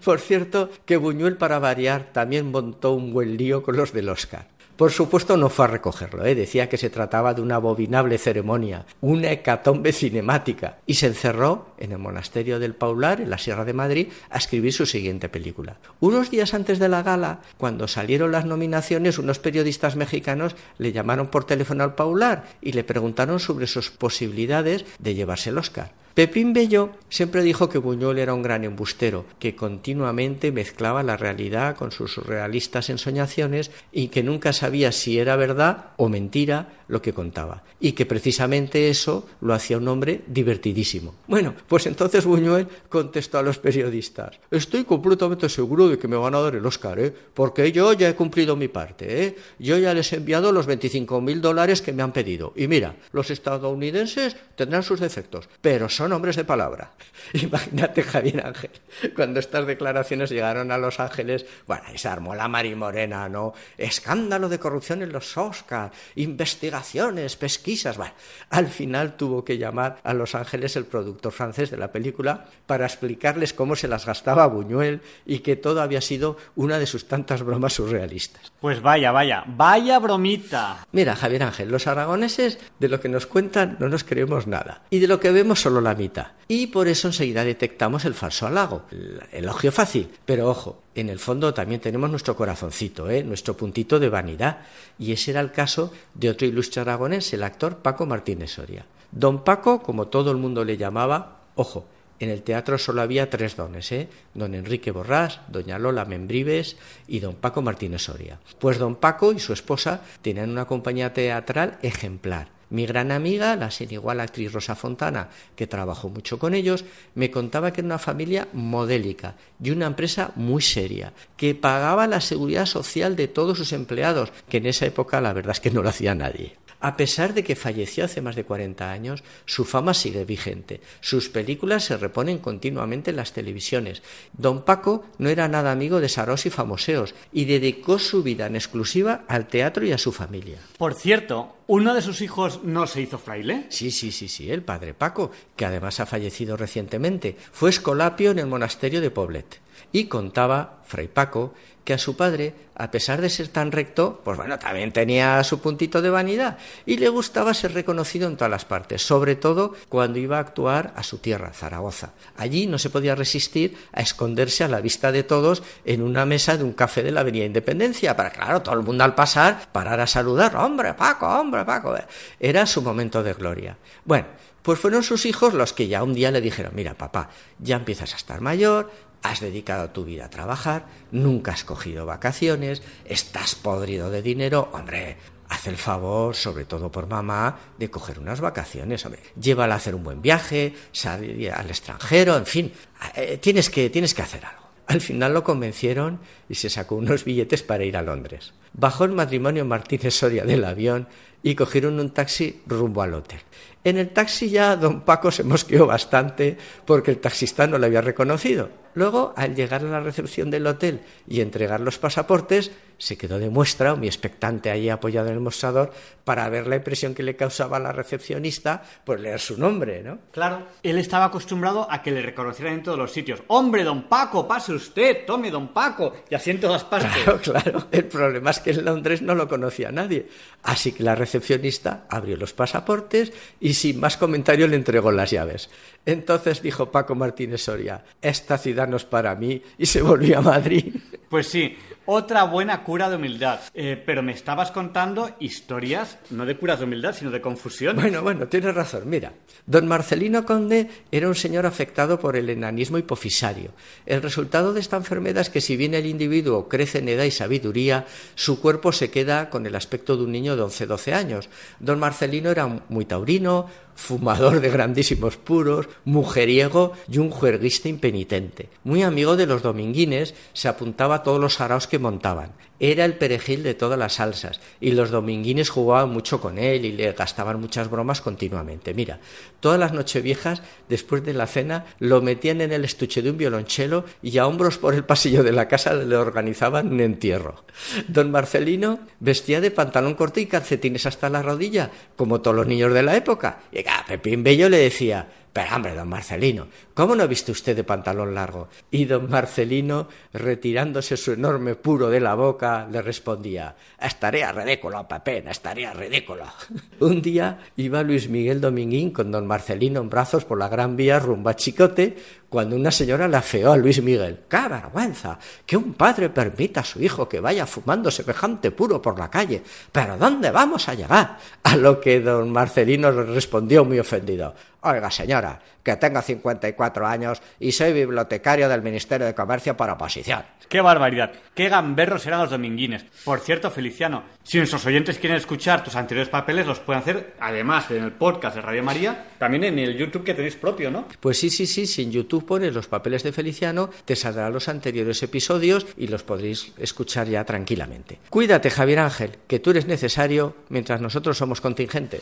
Por 0.04 0.20
cierto, 0.20 0.72
que 0.86 0.98
Buñuel, 0.98 1.38
para 1.38 1.60
variar, 1.60 2.12
también 2.12 2.52
montó 2.52 2.94
un 2.94 3.14
buen 3.14 3.38
lío 3.38 3.62
con 3.62 3.78
los 3.78 3.94
del 3.94 4.10
Oscar. 4.10 4.48
Por 4.76 4.92
supuesto 4.92 5.38
no 5.38 5.50
fue 5.50 5.66
a 5.66 5.68
recogerlo, 5.68 6.26
¿eh? 6.26 6.34
decía 6.34 6.68
que 6.68 6.78
se 6.78 6.90
trataba 6.90 7.36
de 7.36 7.42
una 7.42 7.56
abominable 7.56 8.18
ceremonia, 8.18 8.88
una 9.02 9.32
hecatombe 9.32 9.94
cinemática, 9.94 10.80
y 10.88 10.96
se 10.96 11.06
encerró 11.06 11.68
en 11.78 11.92
el 11.92 12.00
monasterio 12.00 12.58
del 12.58 12.74
Paular, 12.74 13.22
en 13.22 13.30
la 13.30 13.38
Sierra 13.38 13.66
de 13.66 13.74
Madrid, 13.74 14.08
a 14.32 14.38
escribir 14.40 14.74
su 14.74 14.88
siguiente 14.88 15.30
película. 15.30 15.78
Unos 16.00 16.32
días 16.32 16.56
antes 16.56 16.80
de 16.80 16.90
la 16.90 17.04
gala, 17.04 17.42
cuando 17.58 17.88
salieron 17.88 18.32
las 18.32 18.46
nominaciones, 18.46 19.20
unos 19.20 19.38
periodistas 19.38 19.96
mexicanos 19.96 20.56
le 20.80 20.92
llamaron 20.92 21.28
por 21.28 21.46
teléfono 21.46 21.84
al 21.84 21.94
Paular 21.94 22.46
y 22.60 22.72
le 22.72 22.84
preguntaron 22.84 23.40
sobre 23.40 23.68
sus 23.68 23.92
posibilidades 23.92 24.86
de 24.98 25.14
llevarse 25.14 25.52
el 25.52 25.60
Oscar. 25.60 26.03
Pepín 26.14 26.54
Bello 26.54 26.92
siempre 27.10 27.42
dijo 27.42 27.70
que 27.70 27.80
Buñuel 27.80 28.20
era 28.20 28.36
un 28.36 28.44
gran 28.44 28.64
embustero, 28.64 29.26
que 29.40 29.56
continuamente 29.56 30.52
mezclaba 30.52 31.02
la 31.02 31.18
realidad 31.18 31.76
con 31.76 31.92
sus 31.92 32.14
surrealistas 32.14 32.92
ensoñaciones 32.92 33.72
y 33.92 34.10
que 34.10 34.22
nunca 34.22 34.54
sabía 34.54 34.92
si 34.92 35.18
era 35.18 35.36
verdad 35.36 35.86
o 35.98 36.10
mentira 36.10 36.84
lo 36.88 37.02
que 37.02 37.14
contaba. 37.14 37.64
Y 37.80 37.94
que 37.94 38.06
precisamente 38.06 38.90
eso 38.90 39.28
lo 39.42 39.56
hacía 39.56 39.78
un 39.78 39.88
hombre 39.88 40.22
divertidísimo. 40.28 41.16
Bueno, 41.28 41.56
pues 41.68 41.88
entonces 41.88 42.26
Buñuel 42.26 42.68
contestó 42.90 43.40
a 43.40 43.44
los 43.44 43.58
periodistas, 43.58 44.40
estoy 44.52 44.84
completamente 44.84 45.50
seguro 45.50 45.90
de 45.90 45.98
que 45.98 46.08
me 46.08 46.16
van 46.16 46.36
a 46.36 46.42
dar 46.42 46.56
el 46.56 46.66
Oscar, 46.66 47.00
¿eh? 47.00 47.14
porque 47.34 47.72
yo 47.72 47.92
ya 47.94 48.10
he 48.10 48.16
cumplido 48.16 48.56
mi 48.56 48.68
parte, 48.68 49.26
¿eh? 49.26 49.36
yo 49.58 49.80
ya 49.80 49.94
les 49.96 50.14
he 50.14 50.18
enviado 50.18 50.52
los 50.52 50.68
25 50.68 51.22
mil 51.22 51.42
dólares 51.42 51.82
que 51.82 51.94
me 51.94 52.04
han 52.04 52.14
pedido. 52.14 52.54
Y 52.56 52.68
mira, 52.68 52.96
los 53.12 53.32
estadounidenses 53.32 54.36
tendrán 54.56 54.84
sus 54.84 55.00
defectos, 55.00 55.50
pero 55.62 55.90
son 55.90 56.03
hombres 56.12 56.36
de 56.36 56.44
palabra. 56.44 56.92
Imagínate, 57.34 58.04
Javier 58.04 58.46
Ángel, 58.46 58.72
cuando 59.16 59.40
estas 59.40 59.66
declaraciones 59.66 60.30
llegaron 60.30 60.72
a 60.72 60.78
Los 60.78 61.00
Ángeles, 61.00 61.46
bueno, 61.68 61.84
y 61.94 61.98
se 61.98 62.08
armó 62.08 62.36
la 62.36 62.48
marimorena, 62.48 63.30
¿no? 63.30 63.54
Escándalo 63.78 64.50
de 64.50 64.60
corrupción 64.60 65.02
en 65.02 65.12
los 65.12 65.38
Oscars, 65.38 65.96
investigaciones, 66.16 67.36
pesquisas. 67.36 67.98
Bueno, 67.98 68.14
al 68.50 68.68
final 68.68 69.16
tuvo 69.16 69.46
que 69.46 69.58
llamar 69.58 70.00
a 70.04 70.14
Los 70.14 70.36
Ángeles 70.36 70.76
el 70.76 70.86
productor 70.86 71.32
francés 71.32 71.72
de 71.72 71.78
la 71.78 71.92
película 71.92 72.46
para 72.66 72.86
explicarles 72.86 73.54
cómo 73.54 73.76
se 73.76 73.88
las 73.88 74.06
gastaba 74.06 74.48
Buñuel 74.48 75.02
y 75.26 75.40
que 75.40 75.56
todo 75.56 75.82
había 75.82 76.02
sido 76.02 76.38
una 76.56 76.80
de 76.80 76.88
sus 76.88 77.08
tantas 77.08 77.44
bromas 77.44 77.74
surrealistas. 77.74 78.52
Pues 78.60 78.82
vaya, 78.82 79.12
vaya, 79.12 79.44
vaya 79.48 80.00
bromita. 80.00 80.86
Mira, 80.92 81.16
Javier 81.16 81.44
Ángel, 81.44 81.70
los 81.70 81.88
aragoneses 81.88 82.60
de 82.80 82.90
lo 82.90 83.00
que 83.00 83.10
nos 83.10 83.28
cuentan 83.28 83.78
no 83.80 83.90
nos 83.90 84.04
creemos 84.04 84.48
nada 84.48 84.84
y 84.90 85.00
de 85.00 85.08
lo 85.08 85.20
que 85.20 85.32
vemos 85.32 85.62
solo 85.62 85.82
la 85.82 85.93
mitad. 85.96 86.28
Y 86.48 86.68
por 86.68 86.88
eso 86.88 87.08
enseguida 87.08 87.44
detectamos 87.44 88.06
el 88.06 88.14
falso 88.14 88.46
halago, 88.48 88.84
el 88.92 89.22
elogio 89.32 89.72
fácil. 89.72 90.10
Pero 90.26 90.50
ojo, 90.50 90.84
en 90.96 91.10
el 91.10 91.20
fondo 91.20 91.54
también 91.54 91.82
tenemos 91.82 92.10
nuestro 92.10 92.36
corazoncito, 92.36 93.10
¿eh? 93.10 93.24
nuestro 93.24 93.56
puntito 93.56 94.00
de 94.00 94.10
vanidad. 94.10 94.60
Y 95.00 95.12
ese 95.12 95.32
era 95.32 95.42
el 95.42 95.52
caso 95.52 95.92
de 96.14 96.30
otro 96.30 96.46
ilustre 96.48 96.82
aragonés, 96.82 97.34
el 97.34 97.44
actor 97.44 97.78
Paco 97.78 98.06
Martínez 98.06 98.52
Soria. 98.52 98.86
Don 99.12 99.44
Paco, 99.44 99.82
como 99.82 100.08
todo 100.08 100.32
el 100.32 100.38
mundo 100.38 100.66
le 100.66 100.78
llamaba, 100.78 101.42
ojo, 101.56 101.86
en 102.20 102.30
el 102.30 102.44
teatro 102.44 102.78
solo 102.78 103.02
había 103.02 103.30
tres 103.30 103.58
dones, 103.58 103.92
¿eh? 103.92 104.08
don 104.34 104.56
Enrique 104.56 104.92
Borrás, 104.92 105.42
doña 105.50 105.78
Lola 105.78 106.06
Membrives 106.06 106.78
y 107.08 107.20
don 107.20 107.36
Paco 107.36 107.62
Martínez 107.62 108.04
Soria. 108.04 108.40
Pues 108.60 108.78
don 108.78 108.96
Paco 108.96 109.34
y 109.34 109.40
su 109.40 109.52
esposa 109.52 110.02
tenían 110.22 110.50
una 110.50 110.66
compañía 110.66 111.14
teatral 111.14 111.80
ejemplar. 111.82 112.53
Mi 112.74 112.88
gran 112.88 113.12
amiga, 113.12 113.56
la 113.56 113.70
sin 113.70 113.94
igual 113.94 114.20
actriz 114.20 114.52
Rosa 114.52 114.74
Fontana, 114.74 115.30
que 115.56 115.68
trabajó 115.68 116.10
mucho 116.10 116.40
con 116.40 116.56
ellos, 116.56 116.86
me 117.14 117.30
contaba 117.30 117.72
que 117.72 117.82
era 117.82 117.86
una 117.86 118.00
familia 118.00 118.48
modélica 118.52 119.36
y 119.62 119.70
una 119.70 119.86
empresa 119.86 120.32
muy 120.38 120.64
seria, 120.64 121.14
que 121.38 121.54
pagaba 121.54 122.08
la 122.08 122.20
seguridad 122.20 122.66
social 122.66 123.16
de 123.16 123.28
todos 123.28 123.60
sus 123.60 123.74
empleados, 123.74 124.32
que 124.50 124.58
en 124.58 124.66
esa 124.66 124.88
época 124.88 125.22
la 125.22 125.34
verdad 125.34 125.52
es 125.52 125.60
que 125.60 125.70
no 125.70 125.84
lo 125.84 125.90
hacía 125.90 126.16
nadie. 126.16 126.63
A 126.84 126.98
pesar 126.98 127.34
de 127.34 127.46
que 127.46 127.56
falleció 127.56 128.04
hace 128.04 128.22
más 128.22 128.36
de 128.36 128.44
40 128.44 128.92
años, 128.92 129.24
su 129.46 129.64
fama 129.64 129.94
sigue 129.94 130.26
vigente. 130.26 130.82
Sus 131.00 131.30
películas 131.30 131.86
se 131.86 131.96
reponen 131.96 132.40
continuamente 132.40 133.12
en 133.12 133.16
las 133.16 133.32
televisiones. 133.32 134.04
Don 134.34 134.66
Paco 134.66 135.06
no 135.18 135.30
era 135.30 135.48
nada 135.48 135.72
amigo 135.72 136.02
de 136.02 136.10
saros 136.10 136.46
y 136.46 136.50
famoseos 136.50 137.16
y 137.32 137.46
dedicó 137.46 138.00
su 138.00 138.22
vida 138.22 138.48
en 138.48 138.58
exclusiva 138.58 139.24
al 139.30 139.48
teatro 139.48 139.86
y 139.86 139.94
a 139.94 139.98
su 139.98 140.12
familia. 140.12 140.58
Por 140.78 140.94
cierto, 140.94 141.56
¿uno 141.68 141.94
de 141.94 142.02
sus 142.02 142.20
hijos 142.20 142.60
no 142.66 142.86
se 142.86 143.00
hizo 143.00 143.18
fraile? 143.18 143.66
Sí, 143.70 143.90
sí, 143.90 144.12
sí, 144.12 144.28
sí, 144.28 144.52
el 144.52 144.62
padre 144.62 144.94
Paco, 144.94 145.32
que 145.56 145.64
además 145.64 146.02
ha 146.02 146.06
fallecido 146.06 146.58
recientemente, 146.58 147.38
fue 147.54 147.70
escolapio 147.70 148.32
en 148.32 148.40
el 148.40 148.48
monasterio 148.48 149.00
de 149.00 149.10
Poblet. 149.10 149.62
Y 149.92 150.06
contaba, 150.06 150.82
Fray 150.86 151.08
Paco, 151.08 151.54
que 151.84 151.94
a 151.94 151.98
su 151.98 152.16
padre, 152.16 152.54
a 152.76 152.92
pesar 152.92 153.20
de 153.22 153.30
ser 153.30 153.50
tan 153.50 153.72
recto, 153.72 154.22
pues 154.24 154.38
bueno, 154.38 154.58
también 154.58 154.92
tenía 154.92 155.44
su 155.44 155.60
puntito 155.60 156.02
de 156.02 156.10
vanidad 156.10 156.58
y 156.86 156.98
le 156.98 157.10
gustaba 157.10 157.54
ser 157.54 157.74
reconocido 157.74 158.28
en 158.28 158.38
todas 158.38 158.52
las 158.52 158.66
partes, 158.66 159.02
sobre 159.02 159.36
todo 159.36 159.74
cuando 159.90 160.20
iba 160.20 160.38
a 160.38 160.42
actuar 160.42 160.94
a 160.96 161.04
su 161.04 161.18
tierra, 161.18 161.52
Zaragoza. 161.54 162.12
Allí 162.38 162.68
no 162.68 162.80
se 162.80 162.90
podía 162.90 163.16
resistir 163.16 163.78
a 163.92 164.02
esconderse 164.02 164.64
a 164.64 164.70
la 164.70 164.82
vista 164.82 165.12
de 165.12 165.24
todos 165.24 165.62
en 165.84 166.02
una 166.02 166.26
mesa 166.26 166.58
de 166.58 166.64
un 166.64 166.74
café 166.74 167.04
de 167.04 167.12
la 167.12 167.22
Avenida 167.22 167.46
Independencia, 167.46 168.16
para 168.16 168.32
claro, 168.32 168.62
todo 168.62 168.76
el 168.76 168.84
mundo 168.84 169.04
al 169.04 169.16
pasar 169.16 169.68
parar 169.72 170.00
a 170.00 170.08
saludar, 170.08 170.56
hombre, 170.56 170.94
Paco, 170.94 171.28
hombre, 171.28 171.66
Paco. 171.66 171.96
Era 172.40 172.66
su 172.66 172.82
momento 172.82 173.22
de 173.24 173.34
gloria. 173.34 173.78
Bueno, 174.06 174.28
pues 174.64 174.80
fueron 174.80 175.04
sus 175.04 175.26
hijos 175.26 175.54
los 175.54 175.74
que 175.74 175.88
ya 175.88 176.04
un 176.04 176.14
día 176.14 176.32
le 176.32 176.42
dijeron, 176.42 176.74
mira 176.76 176.98
papá, 176.98 177.30
ya 177.60 177.76
empiezas 177.76 178.14
a 178.14 178.18
estar 178.18 178.42
mayor, 178.42 178.90
has 179.22 179.40
dedicado 179.40 179.92
tu 179.92 180.04
vida 180.06 180.26
a 180.26 180.30
trabajar, 180.30 180.88
nunca 181.12 181.52
has 181.52 181.64
cogido 181.64 182.06
vacaciones, 182.06 182.82
estás 183.06 183.56
podrido 183.56 184.10
de 184.10 184.22
dinero, 184.22 184.70
hombre, 184.74 185.18
haz 185.50 185.68
el 185.68 185.78
favor, 185.78 186.36
sobre 186.36 186.66
todo 186.66 186.92
por 186.92 187.08
mamá, 187.08 187.60
de 187.78 187.90
coger 187.92 188.20
unas 188.20 188.42
vacaciones, 188.42 189.06
hombre, 189.06 189.22
llévala 189.40 189.76
a 189.76 189.78
hacer 189.78 189.96
un 189.96 190.04
buen 190.04 190.22
viaje, 190.22 190.74
salir 190.92 191.52
al 191.52 191.70
extranjero, 191.70 192.38
en 192.38 192.46
fin, 192.46 192.74
eh, 193.16 193.38
tienes 193.38 193.70
que, 193.70 193.90
tienes 193.90 194.14
que 194.14 194.22
hacer 194.22 194.46
algo. 194.46 194.64
Al 194.88 195.00
final 195.00 195.34
lo 195.34 195.44
convencieron 195.44 196.20
y 196.50 196.56
se 196.56 196.70
sacó 196.70 196.96
unos 196.96 197.24
billetes 197.26 197.64
para 197.64 197.86
ir 197.86 197.96
a 197.96 198.02
Londres. 198.02 198.54
Bajó 198.74 199.06
el 199.06 199.12
matrimonio 199.12 199.66
Martínez 199.66 200.16
Soria 200.16 200.44
del 200.44 200.66
avión 200.66 201.08
y 201.42 201.56
cogieron 201.56 202.00
un 202.00 202.10
taxi 202.10 202.62
rumbo 202.66 203.02
al 203.02 203.14
hotel. 203.14 203.40
En 203.84 203.98
el 203.98 204.10
taxi 204.10 204.50
ya 204.50 204.76
don 204.76 205.02
Paco 205.02 205.32
se 205.32 205.44
mosqueó 205.44 205.86
bastante 205.86 206.58
porque 206.86 207.12
el 207.12 207.20
taxista 207.20 207.68
no 207.68 207.78
le 207.78 207.88
había 207.88 208.02
reconocido. 208.02 208.83
Luego, 208.96 209.34
al 209.36 209.56
llegar 209.56 209.84
a 209.84 209.90
la 209.90 210.00
recepción 210.00 210.52
del 210.52 210.68
hotel 210.68 211.02
y 211.28 211.42
entregar 211.42 211.80
los 211.80 211.98
pasaportes, 211.98 212.72
se 212.98 213.18
quedó 213.18 213.40
de 213.40 213.50
muestra, 213.50 213.96
muy 213.96 214.08
expectante 214.08 214.72
allí 214.72 214.90
apoyado 214.90 215.28
en 215.28 215.34
el 215.34 215.40
mostrador, 215.40 215.92
para 216.24 216.48
ver 216.50 216.68
la 216.68 216.78
impresión 216.78 217.14
que 217.14 217.24
le 217.24 217.36
causaba 217.36 217.78
a 217.78 217.80
la 217.80 217.92
recepcionista 217.92 218.82
por 219.04 219.20
leer 219.20 219.40
su 219.40 219.58
nombre, 219.60 220.02
¿no? 220.02 220.20
Claro, 220.32 220.68
él 220.82 220.98
estaba 220.98 221.26
acostumbrado 221.26 221.86
a 221.92 222.02
que 222.02 222.12
le 222.12 222.22
reconocieran 222.22 222.76
en 222.76 222.84
todos 222.84 222.98
los 222.98 223.12
sitios. 223.12 223.42
¡Hombre, 223.48 223.84
don 223.84 224.04
Paco, 224.04 224.48
pase 224.48 224.74
usted! 224.74 225.26
¡Tome, 225.26 225.52
don 225.52 225.74
Paco! 225.74 226.14
Y 226.30 226.36
así 226.36 226.52
en 226.52 226.60
todas 226.60 226.84
partes. 226.84 227.12
Claro, 227.24 227.40
claro. 227.40 227.88
El 227.92 228.06
problema 228.06 228.52
es 228.52 228.60
que 228.60 228.72
en 228.72 228.86
Londres 228.86 229.22
no 229.22 229.36
lo 229.36 229.48
conocía 229.48 229.92
nadie. 229.92 230.28
Así 230.64 230.92
que 230.92 231.04
la 231.04 231.16
recepcionista 231.16 232.06
abrió 232.10 232.36
los 232.38 232.54
pasaportes 232.54 233.32
y 233.60 233.74
sin 233.74 234.00
más 234.00 234.18
comentario 234.18 234.68
le 234.68 234.76
entregó 234.76 235.12
las 235.12 235.32
llaves. 235.32 235.70
Entonces 236.06 236.62
dijo 236.62 236.92
Paco 236.92 237.16
Martínez 237.16 237.62
Soria, 237.62 238.04
esta 238.22 238.58
ciudad 238.58 238.88
no 238.88 238.98
es 238.98 239.06
para 239.06 239.36
mí, 239.36 239.62
y 239.78 239.86
se 239.86 240.02
volvió 240.02 240.40
a 240.40 240.42
Madrid. 240.42 240.96
Pues 241.30 241.48
sí, 241.48 241.76
otra 242.06 242.44
buena 242.44 242.84
cura 242.84 243.10
de 243.10 243.16
humildad. 243.16 243.60
Eh, 243.74 244.02
pero 244.06 244.24
me 244.24 244.32
estabas 244.32 244.72
contando 244.72 245.32
historias, 245.40 246.18
no 246.30 246.46
de 246.46 246.58
curas 246.58 246.80
de 246.80 246.86
humildad, 246.86 247.16
sino 247.16 247.32
de 247.32 247.42
confusión. 247.42 247.96
Bueno, 247.96 248.22
bueno, 248.22 248.48
tienes 248.48 248.76
razón. 248.76 249.04
Mira, 249.06 249.34
don 249.66 249.88
Marcelino 249.88 250.46
Conde 250.46 250.90
era 251.12 251.28
un 251.28 251.36
señor 251.36 251.66
afectado 251.66 252.20
por 252.20 252.36
el 252.36 252.50
enanismo 252.50 252.98
hipofisario. 252.98 253.72
El 254.06 254.22
resultado 254.22 254.74
de 254.74 254.80
esta 254.80 254.98
enfermedad 254.98 255.42
es 255.42 255.50
que 255.50 255.62
si 255.62 255.78
bien 255.78 255.94
el 255.94 256.06
individuo 256.06 256.68
crece 256.68 257.00
en 257.00 257.10
edad 257.10 257.24
y 257.24 257.32
sabiduría, 257.32 258.06
su 258.36 258.60
cuerpo 258.60 258.92
se 258.92 259.10
queda 259.10 259.50
con 259.50 259.66
el 259.66 259.76
aspecto 259.76 260.18
de 260.18 260.24
un 260.24 260.32
niño 260.32 260.56
de 260.56 260.64
11-12 260.64 261.14
años. 261.14 261.50
Don 261.80 262.00
Marcelino 262.00 262.52
era 262.52 262.68
muy 262.90 263.06
taurino, 263.06 263.68
fumador 263.96 264.60
de 264.60 264.70
grandísimos 264.70 265.38
puros, 265.38 265.88
mujeriego 266.06 266.94
y 267.10 267.20
un 267.20 267.30
juerguista 267.30 267.90
impenitente. 267.90 268.70
Muy 268.84 269.04
amigo 269.04 269.36
de 269.36 269.46
los 269.46 269.62
dominguines, 269.62 270.34
se 270.54 270.68
apuntaba 270.68 271.16
a 271.16 271.24
todos 271.24 271.40
los 271.40 271.62
araos 271.62 271.88
que 271.94 272.00
montaban. 272.00 272.50
Era 272.86 273.06
el 273.06 273.16
perejil 273.16 273.64
de 273.64 273.76
todas 273.76 273.98
las 273.98 274.16
salsas 274.16 274.60
y 274.82 274.92
los 274.92 275.10
dominguines 275.10 275.70
jugaban 275.70 276.10
mucho 276.10 276.42
con 276.42 276.58
él 276.58 276.84
y 276.84 276.92
le 276.92 277.14
gastaban 277.14 277.62
muchas 277.62 277.90
bromas 277.90 278.20
continuamente. 278.20 278.94
Mira, 278.94 279.22
todas 279.62 279.80
las 279.80 279.94
nocheviejas, 279.94 280.62
después 280.90 281.24
de 281.24 281.34
la 281.34 281.48
cena, 281.48 281.86
lo 282.00 282.22
metían 282.22 282.60
en 282.60 282.74
el 282.74 282.84
estuche 282.84 283.22
de 283.22 283.32
un 283.32 283.38
violonchelo 283.38 284.04
y 284.22 284.38
a 284.38 284.48
hombros 284.48 284.80
por 284.80 284.96
el 284.96 285.06
pasillo 285.06 285.44
de 285.44 285.54
la 285.54 285.70
casa 285.70 285.94
le 285.94 286.18
organizaban 286.18 286.92
un 286.92 287.00
entierro. 287.00 287.64
Don 288.10 288.32
Marcelino 288.32 289.00
vestía 289.22 289.62
de 289.62 289.72
pantalón 289.72 290.16
corto 290.16 290.42
y 290.42 290.48
calcetines 290.48 291.06
hasta 291.06 291.30
la 291.30 291.42
rodilla, 291.42 291.90
como 292.18 292.42
todos 292.42 292.58
los 292.58 292.68
niños 292.68 292.94
de 292.94 293.04
la 293.04 293.16
época. 293.16 293.62
Y 293.72 293.80
a 293.80 294.06
Pepín 294.06 294.44
Bello 294.44 294.68
le 294.68 294.80
decía, 294.80 295.26
Pero 295.54 295.76
hombre, 295.76 295.96
don 295.96 296.10
Marcelino, 296.10 296.68
¿cómo 296.94 297.16
no 297.16 297.28
viste 297.28 297.52
usted 297.52 297.76
de 297.76 297.84
pantalón 297.84 298.34
largo? 298.34 298.68
Y 298.92 299.06
don 299.06 299.30
Marcelino, 299.30 300.10
retirándose 300.34 301.16
su 301.16 301.32
enorme 301.32 301.76
puro 301.76 302.10
de 302.10 302.20
la 302.20 302.34
boca, 302.34 302.73
le 302.92 303.02
respondía 303.02 303.76
Estaría 304.00 304.52
ridículo, 304.52 305.08
Pepén, 305.08 305.48
estaría 305.48 305.94
ridículo. 305.94 306.46
Un 307.00 307.22
día 307.22 307.60
iba 307.78 308.04
Luis 308.04 308.30
Miguel 308.30 308.60
Dominguín 308.62 309.12
con 309.12 309.32
don 309.32 309.48
Marcelino 309.48 310.02
en 310.02 310.10
brazos 310.10 310.46
por 310.46 310.58
la 310.58 310.70
Gran 310.70 310.96
Vía 310.96 311.20
rumbo 311.20 311.50
a 311.50 311.56
Chicote, 311.56 312.18
cuando 312.54 312.76
una 312.76 312.92
señora 312.92 313.28
le 313.28 313.38
afeó 313.38 313.72
a 313.72 313.78
Luis 313.78 314.00
Miguel. 314.04 314.42
¡Qué 314.48 314.70
vergüenza! 314.70 315.40
Que 315.66 315.76
un 315.76 315.96
padre 315.96 316.30
permita 316.30 316.82
a 316.82 316.84
su 316.84 317.02
hijo 317.02 317.28
que 317.28 317.40
vaya 317.40 317.66
fumando 317.66 318.12
semejante 318.12 318.70
puro 318.70 319.02
por 319.02 319.18
la 319.18 319.28
calle. 319.28 319.64
¿Pero 319.92 320.18
dónde 320.18 320.52
vamos 320.52 320.88
a 320.88 320.94
llegar? 320.94 321.40
A 321.64 321.76
lo 321.76 322.00
que 322.00 322.20
don 322.20 322.52
Marcelino 322.52 323.12
le 323.12 323.24
respondió 323.24 323.84
muy 323.84 323.98
ofendido. 323.98 324.54
Oiga, 324.82 325.10
señora, 325.10 325.60
que 325.82 325.96
tengo 325.96 326.22
54 326.22 327.08
años 327.08 327.42
y 327.60 327.72
soy 327.72 327.94
bibliotecario 327.94 328.68
del 328.68 328.82
Ministerio 328.82 329.26
de 329.26 329.34
Comercio 329.34 329.78
por 329.78 329.90
oposición. 329.90 330.44
¡Qué 330.68 330.82
barbaridad! 330.82 331.32
¡Qué 331.54 331.70
gamberros 331.70 332.26
eran 332.26 332.42
los 332.42 332.50
dominguines! 332.50 333.06
Por 333.24 333.40
cierto, 333.40 333.72
Feliciano, 333.72 334.24
si 334.44 334.58
nuestros 334.58 334.86
oyentes 334.86 335.20
quieren 335.20 335.38
escuchar 335.38 335.84
tus 335.84 335.96
anteriores 335.96 336.30
papeles, 336.30 336.68
los 336.68 336.80
pueden 336.80 337.02
hacer, 337.02 337.36
además 337.40 337.90
en 337.92 338.04
el 338.04 338.12
podcast 338.12 338.56
de 338.56 338.62
Radio 338.62 338.84
María, 338.84 339.28
también 339.38 339.64
en 339.64 339.80
el 339.80 339.96
YouTube 339.96 340.24
que 340.24 340.34
tenéis 340.34 340.56
propio, 340.56 340.92
¿no? 340.92 341.08
Pues 341.20 341.40
sí, 341.40 341.50
sí, 341.50 341.66
sí, 341.66 341.86
si 341.86 342.04
en 342.04 342.12
Pones 342.46 342.74
los 342.74 342.88
papeles 342.88 343.24
de 343.24 343.32
Feliciano, 343.32 343.90
te 344.06 344.16
saldrán 344.16 344.54
los 344.54 344.68
anteriores 344.70 345.24
episodios 345.24 345.86
y 345.98 346.08
los 346.08 346.24
podréis 346.24 346.74
escuchar 346.78 347.28
ya 347.28 347.44
tranquilamente. 347.46 348.20
Cuídate, 348.30 348.70
Javier 348.70 349.00
Ángel, 349.00 349.38
que 349.48 349.60
tú 349.60 349.72
eres 349.72 349.88
necesario 349.88 350.56
mientras 350.70 351.02
nosotros 351.02 351.38
somos 351.38 351.62
contingentes. 351.62 352.22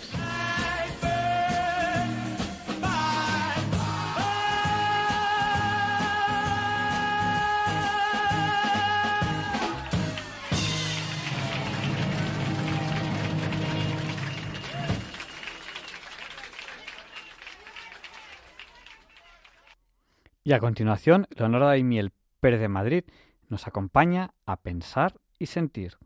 Y 20.51 20.53
a 20.53 20.59
continuación, 20.59 21.27
Leonora 21.37 21.67
Daimiel 21.67 22.11
Pérez 22.41 22.59
de 22.59 22.67
Madrid 22.67 23.05
nos 23.47 23.67
acompaña 23.67 24.33
a 24.45 24.57
pensar 24.59 25.15
y 25.39 25.45
sentir. 25.45 25.97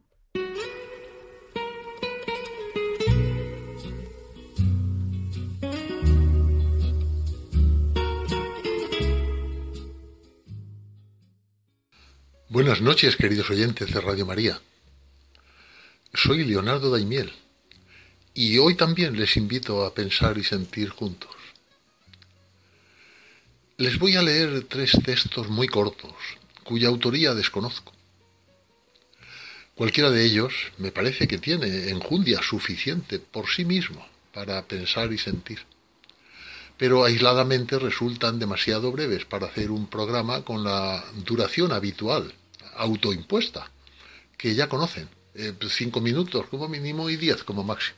Buenas 12.47 12.81
noches, 12.81 13.15
queridos 13.15 13.49
oyentes 13.49 13.91
de 13.91 13.99
Radio 13.99 14.27
María. 14.27 14.61
Soy 16.13 16.45
Leonardo 16.45 16.91
Daimiel 16.91 17.33
y 18.35 18.59
hoy 18.59 18.75
también 18.75 19.17
les 19.17 19.37
invito 19.37 19.83
a 19.83 19.95
pensar 19.95 20.37
y 20.37 20.43
sentir 20.43 20.89
juntos. 20.89 21.34
Les 23.77 23.99
voy 23.99 24.15
a 24.15 24.21
leer 24.21 24.63
tres 24.69 24.93
textos 25.03 25.49
muy 25.49 25.67
cortos, 25.67 26.13
cuya 26.63 26.87
autoría 26.87 27.33
desconozco. 27.33 27.91
Cualquiera 29.75 30.11
de 30.11 30.23
ellos 30.23 30.53
me 30.77 30.93
parece 30.93 31.27
que 31.27 31.39
tiene 31.39 31.89
enjundia 31.89 32.41
suficiente 32.41 33.19
por 33.19 33.49
sí 33.49 33.65
mismo 33.65 34.07
para 34.33 34.65
pensar 34.65 35.11
y 35.11 35.17
sentir, 35.17 35.59
pero 36.77 37.03
aisladamente 37.03 37.77
resultan 37.77 38.39
demasiado 38.39 38.93
breves 38.93 39.25
para 39.25 39.47
hacer 39.47 39.71
un 39.71 39.87
programa 39.87 40.45
con 40.45 40.63
la 40.63 41.03
duración 41.25 41.73
habitual, 41.73 42.33
autoimpuesta, 42.77 43.69
que 44.37 44.55
ya 44.55 44.69
conocen, 44.69 45.09
eh, 45.33 45.51
cinco 45.67 45.99
minutos 45.99 46.45
como 46.47 46.69
mínimo 46.69 47.09
y 47.09 47.17
diez 47.17 47.43
como 47.43 47.65
máximo. 47.65 47.97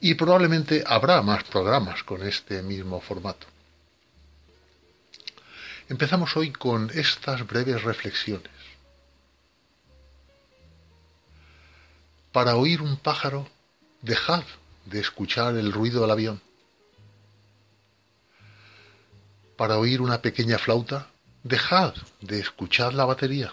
Y 0.00 0.14
probablemente 0.14 0.82
habrá 0.84 1.22
más 1.22 1.44
programas 1.44 2.02
con 2.02 2.26
este 2.26 2.60
mismo 2.64 3.00
formato. 3.00 3.51
Empezamos 5.92 6.38
hoy 6.38 6.52
con 6.52 6.90
estas 6.94 7.46
breves 7.46 7.82
reflexiones. 7.82 8.50
Para 12.32 12.56
oír 12.56 12.80
un 12.80 12.96
pájaro, 12.96 13.46
dejad 14.00 14.42
de 14.86 15.00
escuchar 15.00 15.54
el 15.56 15.70
ruido 15.70 16.00
del 16.00 16.10
avión. 16.10 16.40
Para 19.58 19.76
oír 19.76 20.00
una 20.00 20.22
pequeña 20.22 20.56
flauta, 20.56 21.10
dejad 21.42 21.92
de 22.22 22.40
escuchar 22.40 22.94
la 22.94 23.04
batería. 23.04 23.52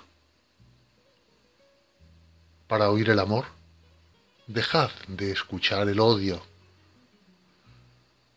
Para 2.70 2.90
oír 2.90 3.10
el 3.10 3.20
amor, 3.20 3.48
dejad 4.48 4.92
de 5.10 5.34
escuchar 5.34 5.90
el 5.90 6.00
odio. 6.00 6.42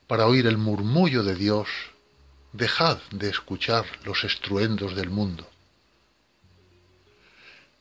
Para 0.09 0.27
oír 0.27 0.49
el 0.49 0.59
murmullo 0.59 1.23
de 1.23 1.37
Dios, 1.37 1.92
dejad 2.53 2.99
de 3.11 3.31
escuchar 3.31 3.87
los 4.05 4.25
estruendos 4.25 4.95
del 4.95 5.11
mundo. 5.11 5.49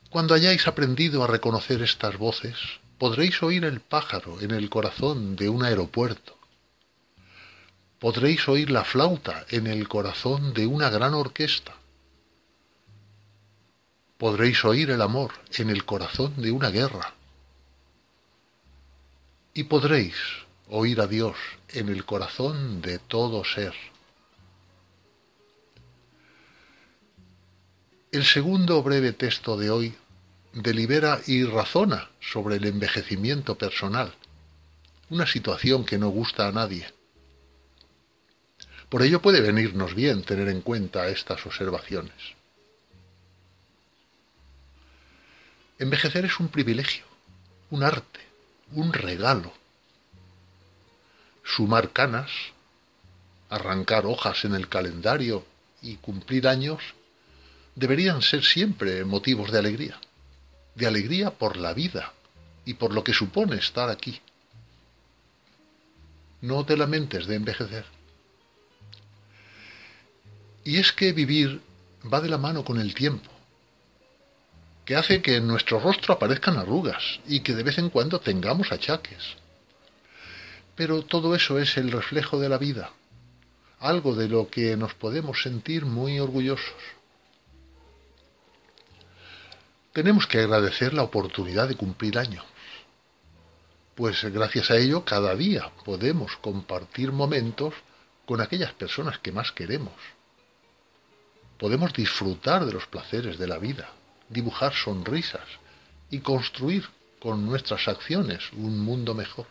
Cuando 0.09 0.33
hayáis 0.33 0.67
aprendido 0.67 1.23
a 1.23 1.27
reconocer 1.27 1.81
estas 1.81 2.17
voces, 2.17 2.55
podréis 2.97 3.41
oír 3.43 3.65
el 3.65 3.79
pájaro 3.79 4.41
en 4.41 4.51
el 4.51 4.69
corazón 4.69 5.35
de 5.35 5.49
un 5.49 5.63
aeropuerto. 5.63 6.37
Podréis 7.99 8.47
oír 8.47 8.71
la 8.71 8.83
flauta 8.83 9.45
en 9.49 9.67
el 9.67 9.87
corazón 9.87 10.53
de 10.53 10.65
una 10.67 10.89
gran 10.89 11.13
orquesta. 11.13 11.75
Podréis 14.17 14.63
oír 14.65 14.89
el 14.91 15.01
amor 15.01 15.31
en 15.53 15.69
el 15.69 15.85
corazón 15.85 16.33
de 16.41 16.51
una 16.51 16.69
guerra. 16.69 17.13
Y 19.53 19.63
podréis 19.63 20.15
oír 20.69 21.01
a 21.01 21.07
Dios 21.07 21.35
en 21.69 21.89
el 21.89 22.05
corazón 22.05 22.81
de 22.81 22.99
todo 22.99 23.43
ser. 23.43 23.73
El 28.11 28.25
segundo 28.25 28.83
breve 28.83 29.13
texto 29.13 29.55
de 29.55 29.69
hoy 29.69 29.95
delibera 30.51 31.21
y 31.27 31.45
razona 31.45 32.09
sobre 32.19 32.57
el 32.57 32.65
envejecimiento 32.65 33.57
personal, 33.57 34.13
una 35.09 35.25
situación 35.25 35.85
que 35.85 35.97
no 35.97 36.09
gusta 36.09 36.45
a 36.45 36.51
nadie. 36.51 36.85
Por 38.89 39.01
ello 39.01 39.21
puede 39.21 39.39
venirnos 39.39 39.95
bien 39.95 40.23
tener 40.23 40.49
en 40.49 40.59
cuenta 40.59 41.07
estas 41.07 41.45
observaciones. 41.45 42.35
Envejecer 45.79 46.25
es 46.25 46.37
un 46.37 46.49
privilegio, 46.49 47.05
un 47.69 47.81
arte, 47.81 48.19
un 48.73 48.91
regalo. 48.91 49.53
Sumar 51.45 51.91
canas, 51.91 52.29
arrancar 53.49 54.05
hojas 54.05 54.43
en 54.43 54.53
el 54.53 54.67
calendario 54.67 55.45
y 55.81 55.95
cumplir 55.95 56.49
años 56.49 56.81
deberían 57.81 58.21
ser 58.21 58.43
siempre 58.43 59.03
motivos 59.03 59.51
de 59.51 59.57
alegría, 59.57 59.99
de 60.75 60.85
alegría 60.85 61.31
por 61.31 61.57
la 61.57 61.73
vida 61.73 62.13
y 62.63 62.75
por 62.75 62.93
lo 62.93 63.03
que 63.03 63.11
supone 63.11 63.55
estar 63.55 63.89
aquí. 63.89 64.21
No 66.41 66.63
te 66.63 66.77
lamentes 66.77 67.25
de 67.25 67.35
envejecer. 67.35 67.85
Y 70.63 70.77
es 70.77 70.91
que 70.91 71.11
vivir 71.11 71.59
va 72.01 72.21
de 72.21 72.29
la 72.29 72.37
mano 72.37 72.63
con 72.63 72.79
el 72.79 72.93
tiempo, 72.93 73.31
que 74.85 74.95
hace 74.95 75.23
que 75.23 75.37
en 75.37 75.47
nuestro 75.47 75.79
rostro 75.79 76.13
aparezcan 76.13 76.57
arrugas 76.57 77.19
y 77.27 77.39
que 77.39 77.55
de 77.55 77.63
vez 77.63 77.79
en 77.79 77.89
cuando 77.89 78.19
tengamos 78.19 78.71
achaques. 78.71 79.37
Pero 80.75 81.01
todo 81.01 81.33
eso 81.33 81.57
es 81.57 81.77
el 81.77 81.91
reflejo 81.91 82.39
de 82.39 82.49
la 82.49 82.59
vida, 82.59 82.91
algo 83.79 84.13
de 84.13 84.29
lo 84.29 84.51
que 84.51 84.77
nos 84.77 84.93
podemos 84.93 85.41
sentir 85.41 85.85
muy 85.85 86.19
orgullosos. 86.19 87.00
Tenemos 89.93 90.25
que 90.25 90.39
agradecer 90.39 90.93
la 90.93 91.03
oportunidad 91.03 91.67
de 91.67 91.75
cumplir 91.75 92.17
años, 92.17 92.45
pues 93.95 94.23
gracias 94.23 94.71
a 94.71 94.77
ello 94.77 95.03
cada 95.03 95.35
día 95.35 95.69
podemos 95.83 96.37
compartir 96.37 97.11
momentos 97.11 97.73
con 98.25 98.39
aquellas 98.39 98.71
personas 98.73 99.19
que 99.19 99.33
más 99.33 99.51
queremos. 99.51 99.93
Podemos 101.57 101.93
disfrutar 101.93 102.65
de 102.65 102.73
los 102.73 102.87
placeres 102.87 103.37
de 103.37 103.47
la 103.47 103.57
vida, 103.57 103.91
dibujar 104.29 104.73
sonrisas 104.73 105.45
y 106.09 106.19
construir 106.19 106.87
con 107.19 107.45
nuestras 107.45 107.87
acciones 107.87 108.51
un 108.53 108.79
mundo 108.79 109.13
mejor. 109.13 109.45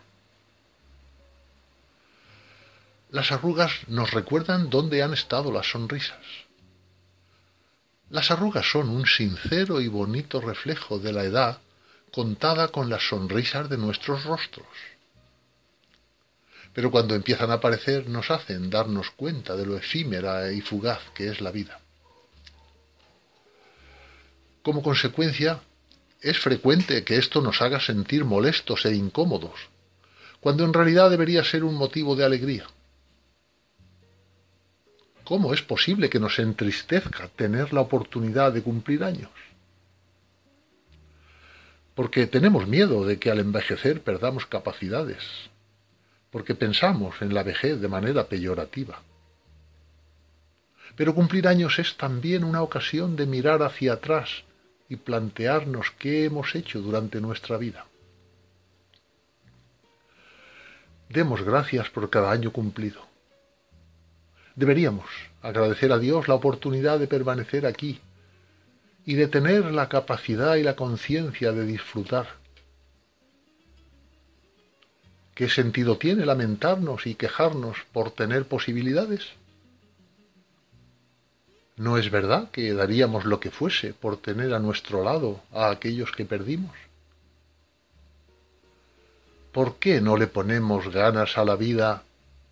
Las 3.11 3.31
arrugas 3.31 3.71
nos 3.87 4.11
recuerdan 4.11 4.69
dónde 4.69 5.03
han 5.03 5.13
estado 5.13 5.51
las 5.51 5.69
sonrisas 5.69 6.17
las 8.11 8.29
arrugas 8.29 8.69
son 8.69 8.89
un 8.89 9.05
sincero 9.05 9.79
y 9.79 9.87
bonito 9.87 10.41
reflejo 10.41 10.99
de 10.99 11.13
la 11.13 11.23
edad 11.23 11.59
contada 12.11 12.67
con 12.67 12.89
las 12.89 13.07
sonrisas 13.07 13.69
de 13.69 13.77
nuestros 13.77 14.25
rostros. 14.25 14.67
pero 16.73 16.89
cuando 16.89 17.15
empiezan 17.15 17.51
a 17.51 17.55
aparecer 17.55 18.07
nos 18.07 18.31
hacen 18.31 18.69
darnos 18.69 19.11
cuenta 19.11 19.57
de 19.57 19.65
lo 19.65 19.75
efímera 19.75 20.51
y 20.53 20.61
fugaz 20.61 21.01
que 21.13 21.27
es 21.27 21.41
la 21.41 21.51
vida. 21.51 21.81
Como 24.61 24.81
consecuencia, 24.81 25.59
es 26.21 26.39
frecuente 26.39 27.03
que 27.03 27.17
esto 27.17 27.41
nos 27.41 27.61
haga 27.61 27.79
sentir 27.79 28.23
molestos 28.23 28.85
e 28.85 28.95
incómodos, 28.95 29.69
cuando 30.39 30.63
en 30.63 30.73
realidad 30.73 31.09
debería 31.09 31.43
ser 31.43 31.63
un 31.63 31.75
motivo 31.75 32.15
de 32.15 32.23
alegría. 32.23 32.67
¿Cómo 35.31 35.53
es 35.53 35.61
posible 35.61 36.09
que 36.09 36.19
nos 36.19 36.39
entristezca 36.39 37.29
tener 37.29 37.71
la 37.71 37.79
oportunidad 37.79 38.51
de 38.51 38.61
cumplir 38.61 39.01
años? 39.01 39.29
Porque 41.95 42.27
tenemos 42.27 42.67
miedo 42.67 43.05
de 43.05 43.17
que 43.17 43.31
al 43.31 43.39
envejecer 43.39 44.01
perdamos 44.01 44.45
capacidades, 44.45 45.23
porque 46.31 46.53
pensamos 46.53 47.21
en 47.21 47.33
la 47.33 47.43
vejez 47.43 47.79
de 47.79 47.87
manera 47.87 48.27
peyorativa. 48.27 49.03
Pero 50.97 51.15
cumplir 51.15 51.47
años 51.47 51.79
es 51.79 51.95
también 51.95 52.43
una 52.43 52.61
ocasión 52.61 53.15
de 53.15 53.25
mirar 53.25 53.63
hacia 53.63 53.93
atrás 53.93 54.43
y 54.89 54.97
plantearnos 54.97 55.91
qué 55.91 56.25
hemos 56.25 56.55
hecho 56.55 56.81
durante 56.81 57.21
nuestra 57.21 57.55
vida. 57.55 57.85
Demos 61.07 61.41
gracias 61.41 61.89
por 61.89 62.09
cada 62.09 62.31
año 62.31 62.51
cumplido. 62.51 63.10
Deberíamos 64.55 65.09
agradecer 65.41 65.91
a 65.91 65.99
Dios 65.99 66.27
la 66.27 66.35
oportunidad 66.35 66.99
de 66.99 67.07
permanecer 67.07 67.65
aquí 67.65 67.99
y 69.05 69.15
de 69.15 69.27
tener 69.27 69.65
la 69.71 69.89
capacidad 69.89 70.55
y 70.55 70.63
la 70.63 70.75
conciencia 70.75 71.51
de 71.51 71.65
disfrutar. 71.65 72.27
¿Qué 75.33 75.49
sentido 75.49 75.97
tiene 75.97 76.25
lamentarnos 76.25 77.07
y 77.07 77.15
quejarnos 77.15 77.77
por 77.93 78.11
tener 78.11 78.45
posibilidades? 78.45 79.29
¿No 81.77 81.97
es 81.97 82.11
verdad 82.11 82.51
que 82.51 82.73
daríamos 82.73 83.25
lo 83.25 83.39
que 83.39 83.49
fuese 83.49 83.93
por 83.93 84.17
tener 84.17 84.53
a 84.53 84.59
nuestro 84.59 85.03
lado 85.03 85.41
a 85.51 85.71
aquellos 85.71 86.11
que 86.11 86.25
perdimos? 86.25 86.75
¿Por 89.51 89.77
qué 89.77 89.99
no 89.99 90.15
le 90.15 90.27
ponemos 90.27 90.89
ganas 90.93 91.37
a 91.37 91.45
la 91.45 91.55
vida 91.55 92.03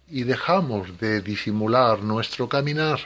y 0.10 0.24
dejamos 0.24 1.00
de 1.00 1.22
disimular 1.22 2.02
nuestro 2.02 2.50
caminar? 2.50 3.00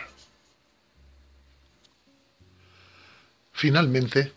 Finalmente, 3.52 4.34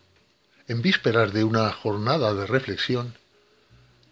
en 0.68 0.82
vísperas 0.82 1.32
de 1.32 1.44
una 1.44 1.70
jornada 1.72 2.34
de 2.34 2.46
reflexión, 2.46 3.14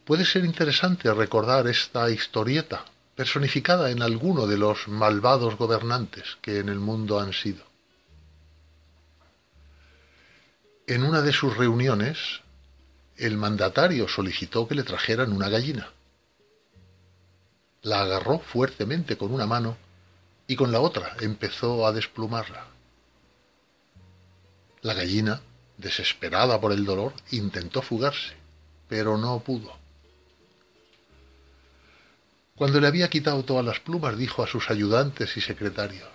puede 0.05 0.25
ser 0.25 0.45
interesante 0.45 1.13
recordar 1.13 1.67
esta 1.67 2.11
historieta 2.11 2.85
personificada 3.15 3.91
en 3.91 4.03
alguno 4.03 4.47
de 4.47 4.59
los 4.59 4.89
malvados 4.89 5.57
gobernantes 5.57 6.37
que 6.43 6.59
en 6.59 6.69
el 6.69 6.79
mundo 6.79 7.21
han 7.21 7.33
sido. 7.33 7.65
En 10.87 11.03
una 11.03 11.23
de 11.23 11.33
sus 11.33 11.57
reuniones, 11.57 12.41
el 13.17 13.37
mandatario 13.37 14.09
solicitó 14.09 14.67
que 14.69 14.75
le 14.75 14.83
trajeran 14.83 15.33
una 15.33 15.49
gallina. 15.49 15.89
La 17.85 18.01
agarró 18.01 18.39
fuertemente 18.39 19.17
con 19.17 19.31
una 19.31 19.47
mano 19.47 19.77
y 20.47 20.57
con 20.57 20.73
la 20.73 20.81
otra 20.81 21.17
empezó 21.21 21.87
a 21.87 21.93
desplumarla. 21.93 22.67
La 24.81 24.95
gallina, 24.95 25.43
desesperada 25.77 26.61
por 26.61 26.73
el 26.73 26.87
dolor, 26.87 27.13
intentó 27.31 27.83
fugarse, 27.83 28.35
pero 28.89 29.19
no 29.19 29.39
pudo. 29.41 29.77
Cuando 32.57 32.81
le 32.81 32.87
había 32.87 33.11
quitado 33.11 33.45
todas 33.45 33.65
las 33.65 33.81
plumas, 33.81 34.17
dijo 34.17 34.43
a 34.43 34.47
sus 34.47 34.71
ayudantes 34.71 35.37
y 35.37 35.43
secretarios, 35.43 36.09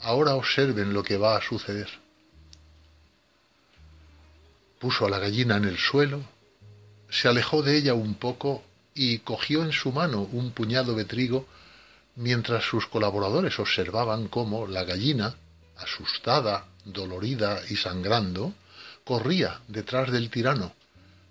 Ahora 0.00 0.36
observen 0.36 0.92
lo 0.92 1.02
que 1.02 1.16
va 1.16 1.36
a 1.36 1.42
suceder. 1.42 1.88
Puso 4.78 5.06
a 5.06 5.10
la 5.10 5.18
gallina 5.18 5.56
en 5.56 5.64
el 5.64 5.78
suelo, 5.78 6.22
se 7.10 7.26
alejó 7.26 7.62
de 7.62 7.76
ella 7.76 7.94
un 7.94 8.14
poco 8.14 8.62
y 8.98 9.20
cogió 9.20 9.62
en 9.62 9.70
su 9.70 9.92
mano 9.92 10.22
un 10.32 10.50
puñado 10.50 10.92
de 10.96 11.04
trigo 11.04 11.46
mientras 12.16 12.64
sus 12.64 12.88
colaboradores 12.88 13.60
observaban 13.60 14.26
cómo 14.26 14.66
la 14.66 14.82
gallina, 14.82 15.36
asustada, 15.76 16.66
dolorida 16.84 17.62
y 17.70 17.76
sangrando, 17.76 18.52
corría 19.04 19.60
detrás 19.68 20.10
del 20.10 20.30
tirano, 20.30 20.74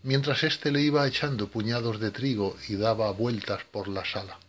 mientras 0.04 0.46
éste 0.46 0.72
le 0.72 0.82
iba 0.82 1.06
echando 1.06 1.50
puñados 1.50 2.00
de 2.00 2.12
trigo 2.12 2.56
y 2.70 2.78
daba 2.78 3.12
vueltas 3.12 3.66
por 3.70 3.90
la 3.90 4.06
sala. 4.06 4.40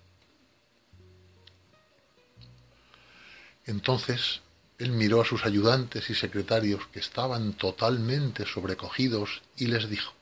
Entonces 3.66 4.42
él 4.78 4.92
miró 4.92 5.22
a 5.22 5.24
sus 5.24 5.44
ayudantes 5.44 6.08
y 6.08 6.14
secretarios 6.14 6.86
que 6.92 7.00
estaban 7.00 7.54
totalmente 7.54 8.46
sobrecogidos 8.46 9.42
y 9.56 9.66
les 9.66 9.90
dijo, 9.90 10.12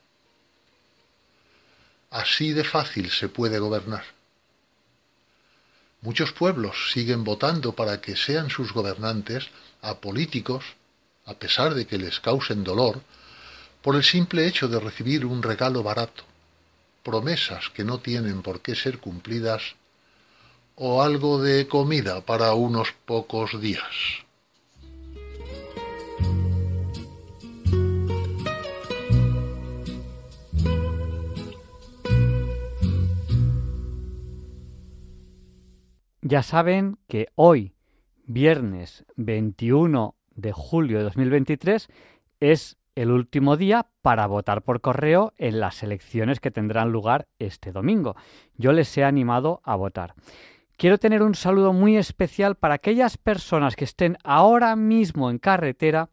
Así 2.11 2.53
de 2.53 2.65
fácil 2.65 3.11
se 3.11 3.29
puede 3.29 3.59
gobernar. 3.59 4.05
Muchos 6.01 6.33
pueblos 6.33 6.93
siguen 6.93 7.25
votando 7.25 7.73
para 7.73 8.01
que 8.01 8.17
sean 8.17 8.51
sus 8.51 8.73
gobernantes 8.73 9.49
a 9.83 9.97
políticos, 9.97 10.65
a 11.25 11.35
pesar 11.35 11.75
de 11.75 11.87
que 11.87 11.99
les 11.99 12.21
causen 12.21 12.63
dolor, 12.63 13.03
por 13.83 13.97
el 13.97 14.05
simple 14.05 14.47
hecho 14.47 14.69
de 14.69 14.79
recibir 14.79 15.27
un 15.27 15.43
regalo 15.43 15.83
barato, 15.83 16.25
promesas 17.03 17.71
que 17.71 17.85
no 17.85 17.99
tienen 17.99 18.43
por 18.43 18.61
qué 18.61 18.75
ser 18.75 18.99
cumplidas, 18.99 19.75
o 20.77 21.03
algo 21.03 21.43
de 21.43 21.67
comida 21.67 22.21
para 22.21 22.53
unos 22.55 22.93
pocos 23.05 23.61
días. 23.61 24.27
Ya 36.29 36.43
saben 36.43 36.99
que 37.07 37.29
hoy, 37.37 37.77
viernes 38.25 39.07
21 39.15 40.17
de 40.35 40.51
julio 40.51 40.99
de 40.99 41.05
2023, 41.05 41.89
es 42.41 42.79
el 42.97 43.13
último 43.13 43.57
día 43.57 43.87
para 44.03 44.27
votar 44.27 44.63
por 44.63 44.81
correo 44.81 45.35
en 45.39 45.61
las 45.61 45.85
elecciones 45.85 46.41
que 46.41 46.51
tendrán 46.51 46.91
lugar 46.91 47.29
este 47.39 47.71
domingo. 47.71 48.17
Yo 48.57 48.73
les 48.73 48.99
he 48.99 49.05
animado 49.05 49.61
a 49.63 49.77
votar. 49.77 50.15
Quiero 50.77 50.99
tener 50.99 51.23
un 51.23 51.37
saludo 51.37 51.73
muy 51.73 51.97
especial 51.97 52.57
para 52.57 52.75
aquellas 52.75 53.19
personas 53.19 53.77
que 53.77 53.85
estén 53.85 54.19
ahora 54.25 54.75
mismo 54.75 55.31
en 55.31 55.39
carretera 55.39 56.09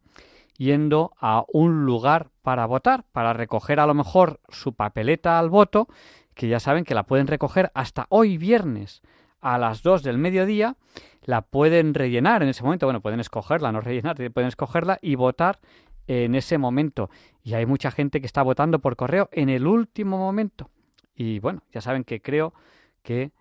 yendo 0.56 1.10
a 1.20 1.44
un 1.52 1.86
lugar 1.86 2.30
para 2.42 2.66
votar, 2.66 3.02
para 3.10 3.32
recoger 3.32 3.80
a 3.80 3.86
lo 3.88 3.94
mejor 3.94 4.38
su 4.48 4.74
papeleta 4.74 5.40
al 5.40 5.50
voto, 5.50 5.88
que 6.34 6.46
ya 6.46 6.60
saben 6.60 6.84
que 6.84 6.94
la 6.94 7.02
pueden 7.02 7.26
recoger 7.26 7.72
hasta 7.74 8.06
hoy 8.10 8.38
viernes 8.38 9.02
a 9.44 9.58
las 9.58 9.82
2 9.82 10.02
del 10.02 10.16
mediodía, 10.16 10.76
la 11.22 11.42
pueden 11.42 11.92
rellenar 11.92 12.42
en 12.42 12.48
ese 12.48 12.64
momento, 12.64 12.86
bueno, 12.86 13.02
pueden 13.02 13.20
escogerla, 13.20 13.72
no 13.72 13.82
rellenar, 13.82 14.16
pueden 14.32 14.48
escogerla 14.48 14.98
y 15.02 15.16
votar 15.16 15.60
en 16.06 16.34
ese 16.34 16.56
momento. 16.56 17.10
Y 17.42 17.52
hay 17.52 17.66
mucha 17.66 17.90
gente 17.90 18.20
que 18.20 18.26
está 18.26 18.42
votando 18.42 18.78
por 18.78 18.96
correo 18.96 19.28
en 19.32 19.50
el 19.50 19.66
último 19.66 20.16
momento. 20.16 20.70
Y 21.14 21.40
bueno, 21.40 21.62
ya 21.70 21.82
saben 21.82 22.04
que 22.04 22.22
creo 22.22 22.54
que 23.02 23.32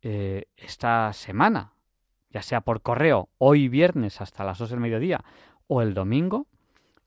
eh, 0.00 0.46
esta 0.56 1.12
semana, 1.12 1.74
ya 2.30 2.40
sea 2.40 2.62
por 2.62 2.80
correo, 2.80 3.28
hoy 3.36 3.68
viernes 3.68 4.22
hasta 4.22 4.44
las 4.44 4.58
2 4.58 4.70
del 4.70 4.80
mediodía 4.80 5.22
o 5.68 5.82
el 5.82 5.92
domingo, 5.92 6.46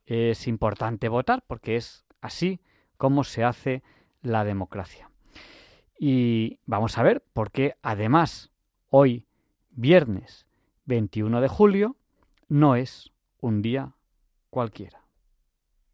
es 0.06 0.48
importante 0.48 1.10
votar 1.10 1.44
porque 1.48 1.76
es 1.76 2.06
así 2.22 2.62
como 2.98 3.24
se 3.24 3.44
hace 3.44 3.82
la 4.22 4.44
democracia. 4.44 5.10
Y 6.06 6.60
vamos 6.66 6.98
a 6.98 7.04
ver 7.04 7.24
por 7.32 7.50
qué 7.50 7.78
además 7.82 8.52
hoy, 8.90 9.26
viernes 9.72 10.46
21 10.84 11.40
de 11.40 11.48
julio, 11.48 11.96
no 12.50 12.76
es 12.76 13.14
un 13.40 13.62
día 13.62 13.94
cualquiera. 14.50 15.02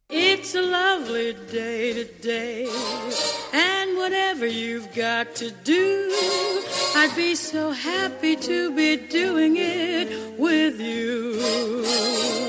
It's 0.09 0.55
a 0.55 0.63
lovely 0.63 1.35
day 1.51 1.93
today, 1.93 2.67
and 3.53 3.99
whatever 3.99 4.47
you've 4.47 4.89
got 4.95 5.35
to 5.35 5.51
do, 5.63 6.09
I'd 6.95 7.15
be 7.15 7.35
so 7.35 7.71
happy 7.71 8.35
to 8.35 8.71
be 8.71 8.97
doing 8.97 9.57
it 9.57 10.39
with 10.39 10.81
you. 10.81 12.48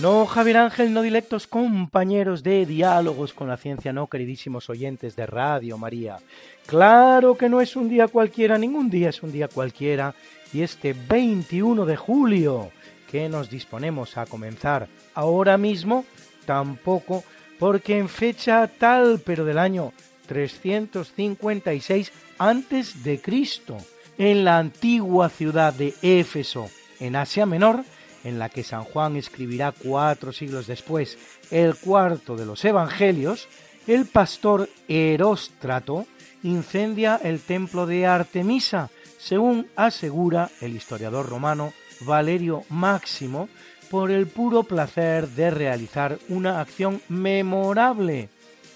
No, 0.00 0.26
Javier 0.26 0.58
Ángel, 0.58 0.92
no 0.92 1.00
dilectos 1.00 1.46
compañeros 1.46 2.42
de 2.42 2.66
diálogos 2.66 3.32
con 3.32 3.48
la 3.48 3.56
ciencia, 3.56 3.94
no, 3.94 4.08
queridísimos 4.08 4.68
oyentes 4.68 5.16
de 5.16 5.24
Radio 5.24 5.78
María. 5.78 6.18
Claro 6.66 7.34
que 7.34 7.48
no 7.48 7.62
es 7.62 7.76
un 7.76 7.88
día 7.88 8.06
cualquiera, 8.06 8.58
ningún 8.58 8.90
día 8.90 9.08
es 9.08 9.22
un 9.22 9.32
día 9.32 9.48
cualquiera. 9.48 10.14
Y 10.52 10.60
este 10.60 10.92
21 10.92 11.86
de 11.86 11.96
julio 11.96 12.70
que 13.10 13.30
nos 13.30 13.48
disponemos 13.48 14.18
a 14.18 14.26
comenzar 14.26 14.86
ahora 15.14 15.56
mismo, 15.56 16.04
tampoco, 16.44 17.24
porque 17.58 17.96
en 17.96 18.10
fecha 18.10 18.68
tal, 18.68 19.22
pero 19.24 19.46
del 19.46 19.58
año 19.58 19.94
356 20.26 22.12
antes 22.36 23.02
de 23.02 23.18
Cristo, 23.18 23.78
en 24.18 24.44
la 24.44 24.58
antigua 24.58 25.30
ciudad 25.30 25.72
de 25.72 25.94
Éfeso, 26.02 26.68
en 27.00 27.16
Asia 27.16 27.46
Menor, 27.46 27.82
en 28.26 28.40
la 28.40 28.48
que 28.48 28.64
San 28.64 28.82
Juan 28.82 29.14
escribirá 29.16 29.72
cuatro 29.72 30.32
siglos 30.32 30.66
después 30.66 31.16
el 31.52 31.76
cuarto 31.76 32.36
de 32.36 32.44
los 32.44 32.64
Evangelios, 32.64 33.46
el 33.86 34.06
pastor 34.06 34.68
Heróstrato 34.88 36.06
incendia 36.42 37.20
el 37.22 37.40
templo 37.40 37.86
de 37.86 38.06
Artemisa, 38.06 38.90
según 39.18 39.68
asegura 39.76 40.50
el 40.60 40.74
historiador 40.74 41.28
romano 41.28 41.72
Valerio 42.00 42.64
Máximo, 42.68 43.48
por 43.90 44.10
el 44.10 44.26
puro 44.26 44.64
placer 44.64 45.28
de 45.28 45.50
realizar 45.50 46.18
una 46.28 46.60
acción 46.60 47.00
memorable, 47.08 48.28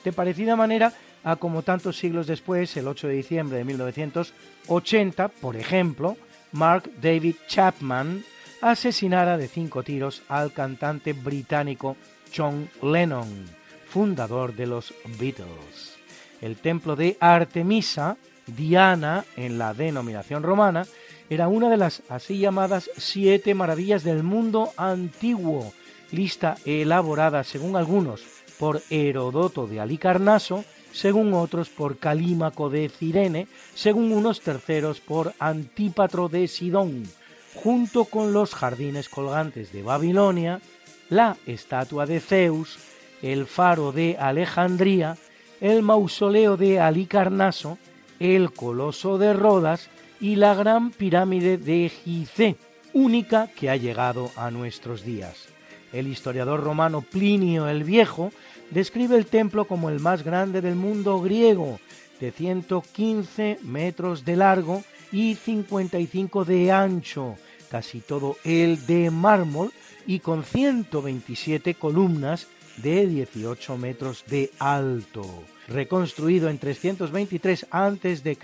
de 0.05 0.12
parecida 0.12 0.55
manera 0.55 0.93
a 1.24 1.36
como 1.36 1.62
tantos 1.62 1.98
siglos 1.98 2.28
después, 2.28 2.77
el 2.77 2.86
8 2.86 3.09
de 3.09 3.14
diciembre 3.14 3.59
de 3.59 3.64
1980, 3.64 5.28
por 5.28 5.56
ejemplo, 5.56 6.16
Mark 6.52 6.90
David 7.01 7.35
Chapman 7.48 8.24
asesinara 8.61 9.37
de 9.37 9.49
cinco 9.49 9.82
tiros 9.82 10.23
al 10.28 10.53
cantante 10.53 11.12
británico 11.12 11.97
John 12.35 12.69
Lennon, 12.82 13.47
fundador 13.89 14.55
de 14.55 14.66
los 14.66 14.95
Beatles. 15.19 15.97
El 16.41 16.57
templo 16.57 16.97
de 16.97 17.16
Artemisa, 17.20 18.16
Diana 18.47 19.24
en 19.37 19.59
la 19.59 19.74
denominación 19.74 20.43
romana, 20.43 20.87
era 21.28 21.49
una 21.49 21.69
de 21.69 21.77
las 21.77 22.03
así 22.09 22.39
llamadas 22.39 22.91
siete 22.97 23.55
maravillas 23.55 24.03
del 24.03 24.23
mundo 24.23 24.73
antiguo, 24.77 25.73
lista 26.11 26.57
elaborada 26.65 27.45
según 27.45 27.77
algunos 27.77 28.23
por 28.59 28.82
Herodoto 28.91 29.66
de 29.66 29.81
Alicarnaso, 29.81 30.65
según 30.93 31.32
otros 31.35 31.69
por 31.69 31.99
Calímaco 31.99 32.69
de 32.69 32.89
Cirene, 32.89 33.47
según 33.74 34.12
unos 34.12 34.41
terceros 34.41 35.01
por 35.01 35.35
Antípatro 35.39 36.28
de 36.28 36.49
Sidón, 36.49 37.05
junto 37.55 38.05
con 38.05 38.32
los 38.32 38.55
jardines 38.55 39.09
colgantes 39.09 39.72
de 39.72 39.82
Babilonia, 39.82 40.60
la 41.09 41.36
estatua 41.47 42.06
de 42.06 42.20
Zeus, 42.20 42.78
el 43.22 43.47
faro 43.47 43.93
de 43.93 44.16
Alejandría, 44.18 45.16
el 45.60 45.82
mausoleo 45.82 46.56
de 46.56 46.81
Alicarnaso, 46.81 47.78
el 48.18 48.52
coloso 48.52 49.18
de 49.18 49.32
Rodas 49.32 49.89
y 50.20 50.36
la 50.36 50.55
gran 50.55 50.90
pirámide 50.90 51.59
de 51.59 51.89
Gizeh, 51.89 52.56
única 52.93 53.48
que 53.48 53.70
ha 53.70 53.77
llegado 53.77 54.31
a 54.36 54.51
nuestros 54.51 55.05
días. 55.05 55.48
El 55.93 56.06
historiador 56.06 56.62
romano 56.62 57.02
Plinio 57.02 57.68
el 57.68 57.85
Viejo 57.85 58.31
describe 58.70 59.16
el 59.16 59.27
templo 59.27 59.64
como 59.64 59.90
el 59.90 60.01
más 60.01 60.22
grande 60.22 60.60
del 60.60 60.77
mundo 60.77 61.20
griego, 61.20 61.81
de 62.20 62.31
115 62.31 63.59
metros 63.62 64.24
de 64.24 64.36
largo 64.36 64.85
y 65.12 65.35
55 65.35 66.45
de 66.45 66.73
ancho, 66.73 67.37
casi 67.70 68.01
todo 68.01 68.37
el 68.45 68.87
de 68.87 69.11
mármol 69.11 69.73
y 70.07 70.20
con 70.20 70.45
127 70.45 71.74
columnas 71.74 72.47
de 72.78 73.07
18 73.07 73.77
metros 73.77 74.24
de 74.28 74.51
alto. 74.59 75.45
Reconstruido 75.69 76.49
en 76.49 76.59
323 76.59 77.66
a.C. 77.70 78.39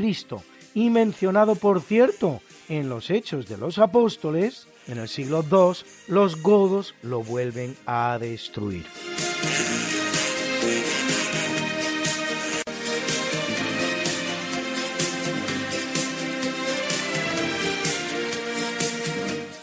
y 0.75 0.91
mencionado, 0.91 1.55
por 1.55 1.81
cierto, 1.81 2.41
en 2.69 2.89
los 2.89 3.11
Hechos 3.11 3.49
de 3.49 3.57
los 3.57 3.79
Apóstoles, 3.79 4.69
en 4.87 4.99
el 4.99 5.09
siglo 5.09 5.45
II 5.51 5.87
los 6.09 6.43
godos 6.43 6.95
lo 7.03 7.23
vuelven 7.23 7.77
a 7.87 8.19
destruir. 8.21 8.87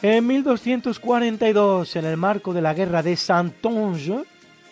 En 0.03 0.27
1242, 0.27 1.95
en 1.95 2.03
el 2.03 2.17
marco 2.17 2.51
de 2.51 2.61
la 2.61 2.73
guerra 2.73 3.01
de 3.01 3.15
Saintonge, 3.15 4.25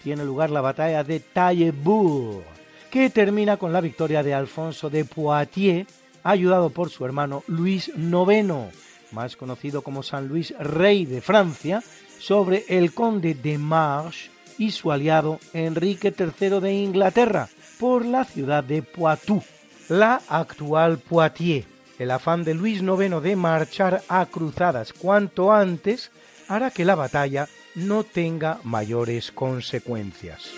tiene 0.03 0.25
lugar 0.25 0.49
la 0.49 0.59
batalla 0.59 1.05
de 1.05 1.21
Taillebourg, 1.21 2.43
que 2.89 3.09
termina 3.09 3.55
con 3.55 3.71
la 3.71 3.79
victoria 3.79 4.23
de 4.23 4.33
Alfonso 4.33 4.89
de 4.89 5.05
Poitiers, 5.05 5.87
ayudado 6.23 6.69
por 6.69 6.89
su 6.89 7.05
hermano 7.05 7.45
Luis 7.47 7.87
IX, 7.95 8.75
más 9.13 9.37
conocido 9.37 9.83
como 9.83 10.03
San 10.03 10.27
Luis 10.27 10.53
Rey 10.59 11.05
de 11.05 11.21
Francia, 11.21 11.81
sobre 12.19 12.65
el 12.67 12.93
conde 12.93 13.33
de 13.33 13.57
Marche 13.57 14.29
y 14.57 14.71
su 14.71 14.91
aliado 14.91 15.39
Enrique 15.53 16.13
III 16.13 16.59
de 16.59 16.73
Inglaterra, 16.73 17.47
por 17.79 18.03
la 18.05 18.25
ciudad 18.25 18.65
de 18.65 18.81
Poitou, 18.83 19.41
la 19.87 20.21
actual 20.27 20.97
Poitiers. 20.97 21.71
El 22.01 22.09
afán 22.09 22.43
de 22.43 22.55
Luis 22.55 22.81
IX 22.81 23.21
de 23.21 23.35
marchar 23.35 24.01
a 24.07 24.25
cruzadas 24.25 24.91
cuanto 24.91 25.53
antes 25.53 26.09
hará 26.47 26.71
que 26.71 26.83
la 26.83 26.95
batalla 26.95 27.47
no 27.75 28.03
tenga 28.03 28.57
mayores 28.63 29.31
consecuencias. 29.31 30.49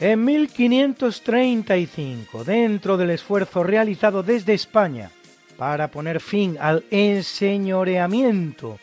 En 0.00 0.24
1535, 0.24 2.44
dentro 2.44 2.96
del 2.96 3.10
esfuerzo 3.10 3.62
realizado 3.62 4.22
desde 4.22 4.54
España 4.54 5.10
para 5.58 5.88
poner 5.88 6.20
fin 6.20 6.56
al 6.58 6.86
enseñoreamiento 6.90 8.78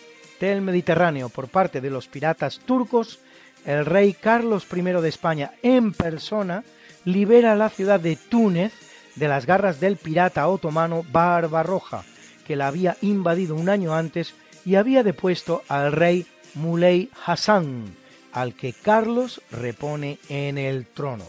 del 0.50 0.62
Mediterráneo 0.62 1.30
por 1.30 1.48
parte 1.48 1.82
de 1.82 1.90
los 1.90 2.08
piratas 2.08 2.60
turcos, 2.60 3.20
el 3.66 3.86
rey 3.86 4.14
Carlos 4.14 4.68
I 4.74 4.82
de 4.82 5.10
España 5.10 5.52
en 5.64 5.94
persona 5.94 6.64
libera 7.04 7.56
la 7.56 7.70
ciudad 7.70 8.00
de 8.00 8.16
Túnez 8.16 8.74
de 9.16 9.28
las 9.28 9.46
garras 9.46 9.80
del 9.80 9.98
pirata 9.98 10.48
otomano 10.48 11.04
Barbarroja, 11.12 12.04
que 12.46 12.56
la 12.56 12.68
había 12.68 12.98
invadido 13.02 13.56
un 13.56 13.70
año 13.70 13.96
antes 13.96 14.34
y 14.66 14.76
había 14.76 15.04
depuesto 15.04 15.64
al 15.68 15.92
rey 15.92 16.26
Muley 16.56 17.10
Hassan, 17.26 17.86
al 18.32 18.54
que 18.54 18.74
Carlos 18.74 19.42
repone 19.52 20.20
en 20.30 20.58
el 20.58 20.86
trono. 20.86 21.26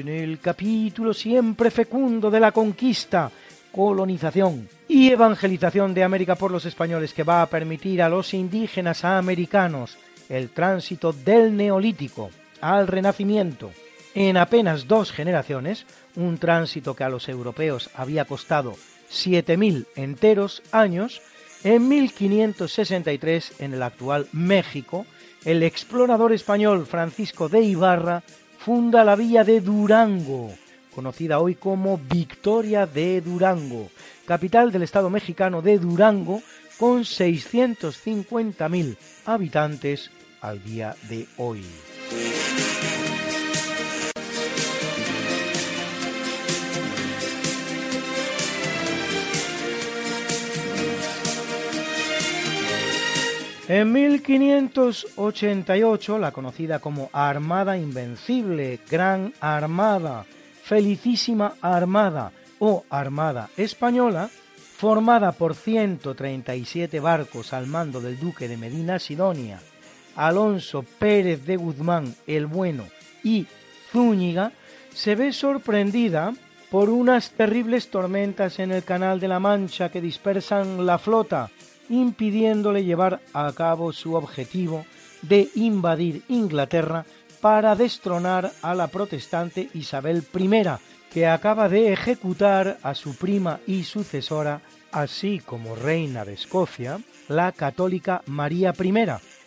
En 0.00 0.08
el 0.08 0.38
capítulo 0.38 1.12
siempre 1.12 1.70
fecundo 1.70 2.30
de 2.30 2.40
la 2.40 2.52
conquista, 2.52 3.30
colonización 3.70 4.68
y 4.88 5.10
evangelización 5.10 5.94
de 5.94 6.02
América 6.02 6.34
por 6.34 6.50
los 6.50 6.64
españoles 6.64 7.12
que 7.12 7.22
va 7.22 7.42
a 7.42 7.46
permitir 7.46 8.02
a 8.02 8.08
los 8.08 8.34
indígenas 8.34 9.04
americanos 9.04 9.98
el 10.28 10.50
tránsito 10.50 11.12
del 11.12 11.56
neolítico 11.56 12.30
al 12.60 12.86
renacimiento. 12.86 13.70
En 14.14 14.36
apenas 14.36 14.88
dos 14.88 15.12
generaciones, 15.12 15.86
un 16.16 16.38
tránsito 16.38 16.96
que 16.96 17.04
a 17.04 17.08
los 17.08 17.28
europeos 17.28 17.90
había 17.94 18.24
costado 18.24 18.74
7.000 19.10 19.86
enteros 19.96 20.62
años, 20.72 21.20
en 21.62 21.88
1563 21.88 23.60
en 23.60 23.74
el 23.74 23.82
actual 23.82 24.26
México, 24.32 25.06
el 25.44 25.62
explorador 25.62 26.32
español 26.32 26.86
Francisco 26.86 27.48
de 27.48 27.60
Ibarra 27.62 28.22
funda 28.60 29.04
la 29.04 29.16
villa 29.16 29.42
de 29.42 29.62
Durango, 29.62 30.52
conocida 30.94 31.40
hoy 31.40 31.54
como 31.54 31.96
Victoria 31.96 32.84
de 32.84 33.22
Durango, 33.22 33.88
capital 34.26 34.70
del 34.70 34.82
estado 34.82 35.08
mexicano 35.08 35.62
de 35.62 35.78
Durango, 35.78 36.42
con 36.78 37.00
650.000 37.00 38.96
habitantes 39.24 40.10
al 40.42 40.62
día 40.62 40.94
de 41.08 41.26
hoy. 41.38 41.64
En 53.72 53.92
1588, 53.92 56.18
la 56.18 56.32
conocida 56.32 56.80
como 56.80 57.08
Armada 57.12 57.78
Invencible, 57.78 58.80
Gran 58.90 59.32
Armada, 59.38 60.26
Felicísima 60.64 61.54
Armada 61.60 62.32
o 62.58 62.84
Armada 62.90 63.48
Española, 63.56 64.28
formada 64.76 65.30
por 65.30 65.54
137 65.54 66.98
barcos 66.98 67.52
al 67.52 67.68
mando 67.68 68.00
del 68.00 68.18
duque 68.18 68.48
de 68.48 68.56
Medina 68.56 68.98
Sidonia, 68.98 69.60
Alonso 70.16 70.84
Pérez 70.98 71.46
de 71.46 71.56
Guzmán 71.56 72.16
el 72.26 72.46
Bueno 72.46 72.86
y 73.22 73.46
Zúñiga, 73.92 74.50
se 74.92 75.14
ve 75.14 75.32
sorprendida 75.32 76.34
por 76.72 76.90
unas 76.90 77.30
terribles 77.30 77.88
tormentas 77.88 78.58
en 78.58 78.72
el 78.72 78.82
Canal 78.82 79.20
de 79.20 79.28
la 79.28 79.38
Mancha 79.38 79.90
que 79.90 80.00
dispersan 80.00 80.84
la 80.84 80.98
flota, 80.98 81.50
impidiéndole 81.90 82.84
llevar 82.84 83.20
a 83.34 83.52
cabo 83.52 83.92
su 83.92 84.14
objetivo 84.14 84.86
de 85.22 85.48
invadir 85.54 86.22
Inglaterra 86.28 87.04
para 87.40 87.74
destronar 87.74 88.52
a 88.62 88.74
la 88.74 88.86
protestante 88.88 89.68
Isabel 89.74 90.24
I, 90.34 90.50
que 91.12 91.26
acaba 91.26 91.68
de 91.68 91.92
ejecutar 91.92 92.78
a 92.82 92.94
su 92.94 93.16
prima 93.16 93.60
y 93.66 93.84
sucesora, 93.84 94.60
así 94.92 95.40
como 95.40 95.74
reina 95.74 96.24
de 96.24 96.34
Escocia, 96.34 97.00
la 97.28 97.52
católica 97.52 98.22
María 98.26 98.74
I, 98.78 98.94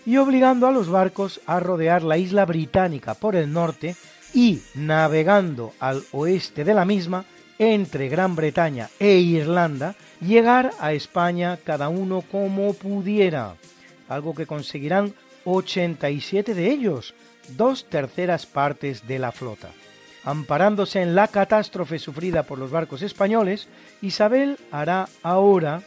y 0.05 0.17
obligando 0.17 0.67
a 0.67 0.71
los 0.71 0.89
barcos 0.89 1.39
a 1.45 1.59
rodear 1.59 2.03
la 2.03 2.17
isla 2.17 2.45
británica 2.45 3.13
por 3.13 3.35
el 3.35 3.51
norte 3.53 3.95
y 4.33 4.61
navegando 4.73 5.73
al 5.79 6.03
oeste 6.11 6.63
de 6.63 6.73
la 6.73 6.85
misma, 6.85 7.25
entre 7.59 8.09
Gran 8.09 8.35
Bretaña 8.35 8.89
e 8.99 9.19
Irlanda, 9.19 9.95
llegar 10.23 10.71
a 10.79 10.93
España 10.93 11.57
cada 11.63 11.89
uno 11.89 12.21
como 12.21 12.73
pudiera, 12.73 13.55
algo 14.09 14.33
que 14.33 14.45
conseguirán 14.45 15.13
87 15.45 16.53
de 16.53 16.69
ellos, 16.69 17.13
dos 17.49 17.85
terceras 17.85 18.45
partes 18.45 19.07
de 19.07 19.19
la 19.19 19.31
flota. 19.31 19.69
Amparándose 20.23 21.01
en 21.01 21.15
la 21.15 21.27
catástrofe 21.27 21.99
sufrida 21.99 22.43
por 22.43 22.57
los 22.57 22.71
barcos 22.71 23.01
españoles, 23.01 23.67
Isabel 24.01 24.57
hará 24.71 25.09
ahora 25.21 25.81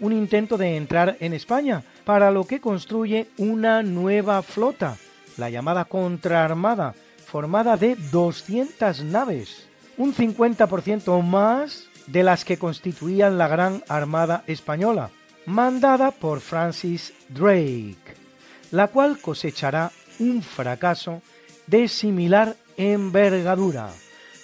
un 0.00 0.12
intento 0.12 0.56
de 0.58 0.76
entrar 0.76 1.16
en 1.20 1.32
España, 1.32 1.82
para 2.04 2.30
lo 2.30 2.44
que 2.44 2.60
construye 2.60 3.28
una 3.36 3.82
nueva 3.82 4.42
flota, 4.42 4.96
la 5.36 5.50
llamada 5.50 5.84
Contraarmada, 5.84 6.94
formada 7.26 7.76
de 7.76 7.96
200 8.10 9.04
naves, 9.04 9.66
un 9.96 10.14
50% 10.14 11.22
más 11.22 11.88
de 12.08 12.22
las 12.22 12.44
que 12.44 12.58
constituían 12.58 13.38
la 13.38 13.48
Gran 13.48 13.84
Armada 13.88 14.42
Española, 14.46 15.10
mandada 15.46 16.10
por 16.10 16.40
Francis 16.40 17.12
Drake, 17.28 17.96
la 18.70 18.88
cual 18.88 19.18
cosechará 19.20 19.92
un 20.18 20.42
fracaso 20.42 21.22
de 21.66 21.88
similar 21.88 22.56
envergadura. 22.76 23.90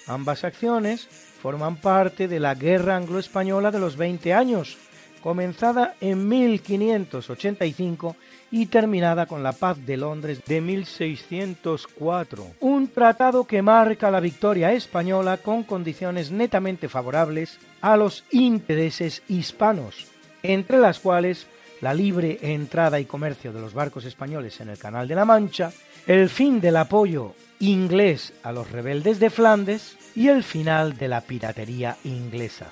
Ambas 0.07 0.43
acciones 0.43 1.07
forman 1.41 1.77
parte 1.77 2.27
de 2.27 2.39
la 2.39 2.55
Guerra 2.55 2.95
Anglo-Española 2.95 3.71
de 3.71 3.79
los 3.79 3.97
20 3.97 4.33
años, 4.33 4.77
comenzada 5.21 5.95
en 6.01 6.27
1585 6.27 8.15
y 8.51 8.67
terminada 8.67 9.25
con 9.25 9.43
la 9.43 9.51
Paz 9.51 9.85
de 9.85 9.97
Londres 9.97 10.41
de 10.45 10.61
1604, 10.61 12.47
un 12.59 12.87
tratado 12.87 13.45
que 13.45 13.61
marca 13.61 14.11
la 14.11 14.19
victoria 14.19 14.73
española 14.73 15.37
con 15.37 15.63
condiciones 15.63 16.31
netamente 16.31 16.87
favorables 16.89 17.59
a 17.81 17.97
los 17.97 18.23
intereses 18.31 19.23
hispanos, 19.27 20.07
entre 20.43 20.79
las 20.79 20.99
cuales 20.99 21.47
la 21.81 21.93
libre 21.93 22.39
entrada 22.41 22.99
y 22.99 23.05
comercio 23.05 23.51
de 23.51 23.61
los 23.61 23.73
barcos 23.73 24.05
españoles 24.05 24.59
en 24.61 24.69
el 24.69 24.77
Canal 24.77 25.07
de 25.07 25.15
la 25.15 25.25
Mancha, 25.25 25.71
el 26.07 26.29
fin 26.29 26.61
del 26.61 26.77
apoyo 26.77 27.33
inglés 27.59 28.33
a 28.43 28.51
los 28.51 28.71
rebeldes 28.71 29.19
de 29.19 29.29
Flandes 29.29 29.97
y 30.15 30.29
el 30.29 30.43
final 30.43 30.97
de 30.97 31.07
la 31.07 31.21
piratería 31.21 31.97
inglesa. 32.03 32.71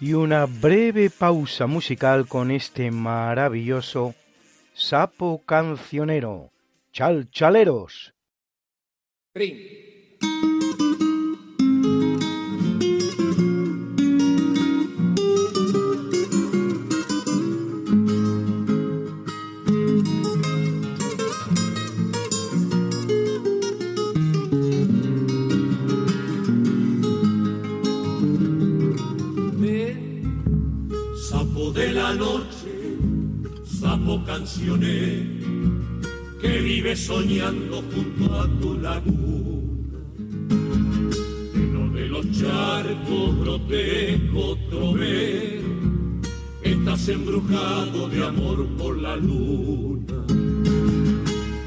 Y 0.00 0.12
una 0.12 0.46
breve 0.46 1.10
pausa 1.10 1.66
musical 1.66 2.26
con 2.28 2.50
este 2.50 2.90
maravilloso 2.90 4.14
sapo 4.78 5.42
cancionero. 5.44 6.52
Chalchaleros. 6.92 8.14
Que 36.40 36.60
vive 36.62 36.96
soñando 36.96 37.82
junto 37.92 38.34
a 38.34 38.48
tu 38.60 38.78
laguna. 38.78 39.98
Lleno 41.54 41.92
de 41.92 42.08
los 42.08 42.24
charcos 42.32 43.38
grotesco 43.40 44.56
trovero, 44.70 45.68
estás 46.62 47.08
embrujado 47.08 48.08
de 48.08 48.24
amor 48.24 48.66
por 48.78 48.96
la 48.96 49.16
luna. 49.16 50.24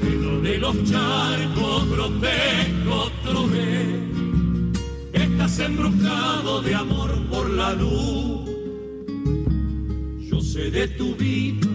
Lleno 0.02 0.40
de 0.40 0.58
los 0.58 0.76
charcos 0.84 1.88
grotesco 1.88 3.12
trovero, 3.24 4.72
estás 5.12 5.58
embrujado 5.60 6.62
de 6.62 6.74
amor 6.74 7.10
por 7.30 7.48
la 7.48 7.74
luz. 7.74 8.50
Yo 10.28 10.40
sé 10.40 10.70
de 10.70 10.88
tu 10.88 11.14
vida 11.14 11.71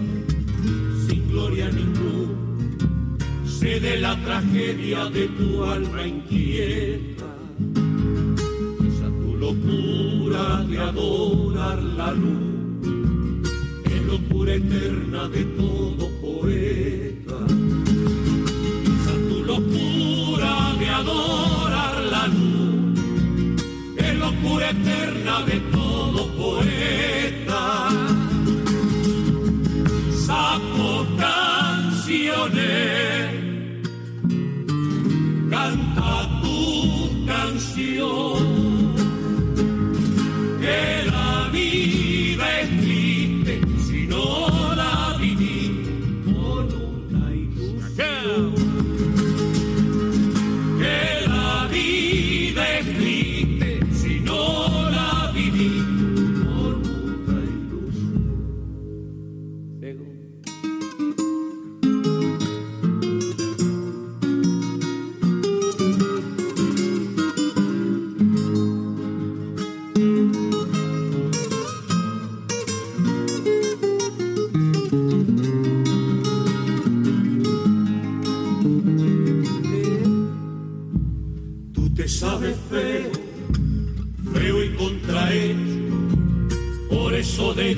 ninguna, 1.46 2.78
sé 3.46 3.80
de 3.80 3.98
la 3.98 4.16
tragedia 4.24 5.04
de 5.06 5.28
tu 5.28 5.64
alma 5.64 6.06
inquieta, 6.06 7.30
esa 8.88 9.08
tu 9.20 9.36
locura 9.36 10.64
de 10.68 10.78
adorar 10.78 11.82
la 11.82 12.12
luz, 12.12 12.88
es 13.84 14.02
locura 14.02 14.54
eterna 14.54 15.28
de 15.28 15.44
todo 15.44 16.08
poeta, 16.20 17.38
esa 18.94 19.14
tu 19.28 19.44
locura 19.44 20.74
de 20.80 20.88
adorar 20.88 22.02
la 22.14 22.26
luz, 22.26 23.00
es 23.96 24.18
locura 24.18 24.70
eterna 24.70 25.42
de 25.46 25.60
todo 25.72 26.26
poeta 26.36 27.27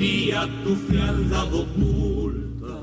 día 0.01 0.49
tu 0.63 0.75
frialdad 0.87 1.53
oculta 1.53 2.75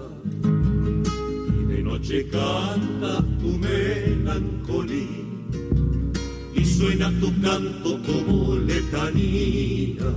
y 1.61 1.63
de 1.73 1.83
noche 1.83 2.29
canta 2.29 3.13
tu 3.41 3.59
melancolía. 3.59 5.27
Y 6.55 6.65
suena 6.65 7.11
tu 7.21 7.29
canto 7.41 8.01
como 8.07 8.55
letanía 8.71 10.09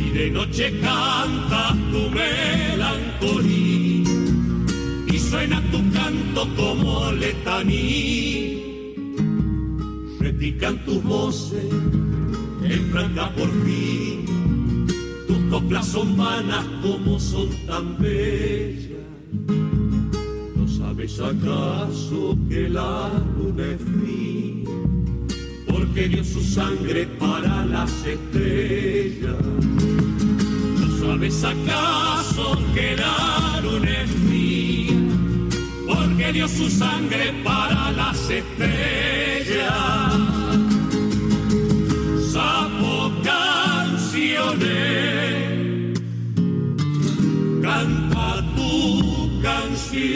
y 0.00 0.10
de 0.18 0.30
noche 0.30 0.72
canta 0.80 1.76
tu 1.92 2.02
melancolía. 2.18 4.10
Y 5.14 5.18
suena 5.18 5.62
tu 5.70 5.80
canto 5.92 6.48
como 6.56 7.12
letanía. 7.12 8.58
Repican 10.18 10.82
tus 10.86 11.02
voces 11.02 11.66
en 12.64 12.90
franca 12.90 13.30
por 13.36 13.50
coplas 15.72 15.94
humanas 15.94 16.66
como 16.82 17.18
son 17.18 17.48
tan 17.66 17.96
bellas. 17.98 18.90
¿No 20.54 20.68
sabes 20.68 21.18
acaso 21.18 22.36
que 22.48 22.68
la 22.68 23.10
luna 23.38 23.64
es 23.72 23.80
fría? 23.80 24.70
Porque 25.66 26.08
dio 26.08 26.24
su 26.24 26.42
sangre 26.42 27.06
para 27.18 27.64
las 27.64 27.90
estrellas. 28.04 29.36
¿No 30.78 31.06
sabes 31.06 31.42
acaso 31.42 32.58
que 32.74 32.96
la 32.96 33.60
luna 33.62 34.02
es 34.02 34.10
fría? 34.26 34.96
Porque 35.86 36.32
dio 36.34 36.48
su 36.48 36.68
sangre 36.68 37.32
para 37.42 37.92
las 37.92 38.28
estrellas. 38.28 39.11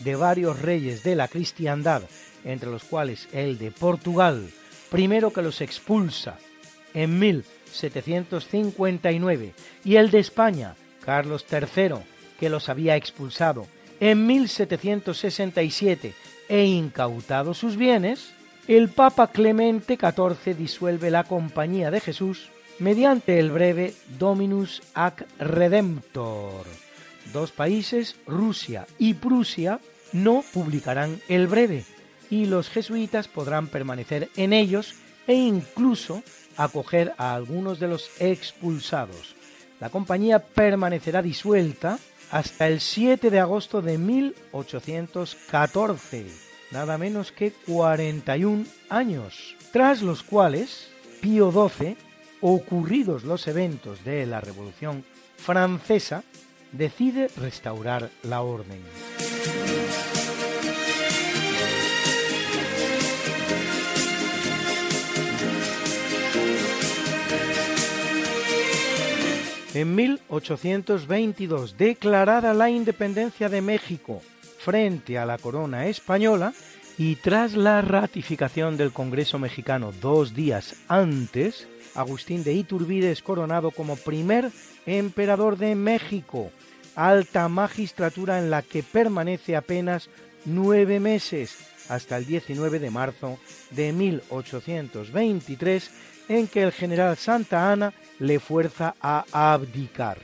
de 0.00 0.16
varios 0.16 0.60
reyes 0.60 1.02
de 1.02 1.16
la 1.16 1.28
cristiandad, 1.28 2.02
entre 2.44 2.70
los 2.70 2.84
cuales 2.84 3.28
el 3.32 3.58
de 3.58 3.70
Portugal, 3.70 4.50
primero 4.90 5.32
que 5.32 5.40
los 5.42 5.60
expulsa 5.60 6.38
en 6.94 7.18
1759, 7.18 9.52
y 9.84 9.96
el 9.96 10.10
de 10.10 10.18
España, 10.18 10.74
Carlos 11.04 11.44
III, 11.50 11.96
que 12.38 12.48
los 12.50 12.68
había 12.68 12.96
expulsado 12.96 13.66
en 14.00 14.26
1767 14.26 16.12
e 16.48 16.64
incautado 16.64 17.54
sus 17.54 17.76
bienes, 17.76 18.32
el 18.66 18.88
Papa 18.88 19.28
Clemente 19.28 19.96
XIV 19.96 20.56
disuelve 20.56 21.10
la 21.10 21.24
Compañía 21.24 21.90
de 21.90 22.00
Jesús 22.00 22.48
mediante 22.78 23.38
el 23.38 23.50
breve 23.50 23.94
Dominus 24.18 24.82
ac 24.94 25.26
Redemptor. 25.38 26.64
Dos 27.32 27.52
países, 27.52 28.16
Rusia 28.26 28.86
y 28.98 29.14
Prusia, 29.14 29.80
no 30.12 30.44
publicarán 30.52 31.20
el 31.28 31.46
breve 31.46 31.84
y 32.30 32.46
los 32.46 32.68
jesuitas 32.68 33.28
podrán 33.28 33.68
permanecer 33.68 34.28
en 34.36 34.52
ellos 34.52 34.96
e 35.26 35.34
incluso 35.34 36.22
acoger 36.56 37.14
a 37.18 37.34
algunos 37.34 37.80
de 37.80 37.88
los 37.88 38.08
expulsados. 38.20 39.34
La 39.80 39.90
compañía 39.90 40.38
permanecerá 40.40 41.22
disuelta 41.22 41.98
hasta 42.30 42.68
el 42.68 42.80
7 42.80 43.30
de 43.30 43.40
agosto 43.40 43.82
de 43.82 43.98
1814, 43.98 46.26
nada 46.70 46.96
menos 46.98 47.32
que 47.32 47.50
41 47.52 48.64
años, 48.88 49.56
tras 49.72 50.02
los 50.02 50.22
cuales 50.22 50.86
Pío 51.20 51.50
XII, 51.50 51.96
ocurridos 52.40 53.24
los 53.24 53.48
eventos 53.48 54.04
de 54.04 54.24
la 54.26 54.40
Revolución 54.40 55.04
Francesa, 55.36 56.22
decide 56.72 57.28
restaurar 57.36 58.10
la 58.22 58.42
orden. 58.42 58.80
En 69.72 69.94
1822, 69.94 71.78
declarada 71.78 72.52
la 72.54 72.70
independencia 72.70 73.48
de 73.48 73.60
México 73.60 74.20
frente 74.58 75.16
a 75.16 75.24
la 75.24 75.38
corona 75.38 75.86
española 75.86 76.52
y 76.98 77.14
tras 77.14 77.54
la 77.54 77.80
ratificación 77.80 78.76
del 78.76 78.90
Congreso 78.90 79.38
mexicano 79.38 79.92
dos 80.00 80.34
días 80.34 80.74
antes, 80.88 81.68
Agustín 81.94 82.42
de 82.42 82.52
Iturbide 82.52 83.12
es 83.12 83.22
coronado 83.22 83.70
como 83.70 83.94
primer 83.94 84.50
emperador 84.86 85.56
de 85.56 85.76
México, 85.76 86.50
alta 86.96 87.48
magistratura 87.48 88.40
en 88.40 88.50
la 88.50 88.62
que 88.62 88.82
permanece 88.82 89.54
apenas 89.54 90.10
nueve 90.46 90.98
meses, 90.98 91.56
hasta 91.88 92.16
el 92.16 92.26
19 92.26 92.80
de 92.80 92.90
marzo 92.90 93.38
de 93.70 93.92
1823, 93.92 95.90
en 96.28 96.48
que 96.48 96.64
el 96.64 96.72
general 96.72 97.16
Santa 97.16 97.70
Ana 97.70 97.92
le 98.20 98.38
fuerza 98.38 98.94
a 99.00 99.24
abdicar. 99.32 100.18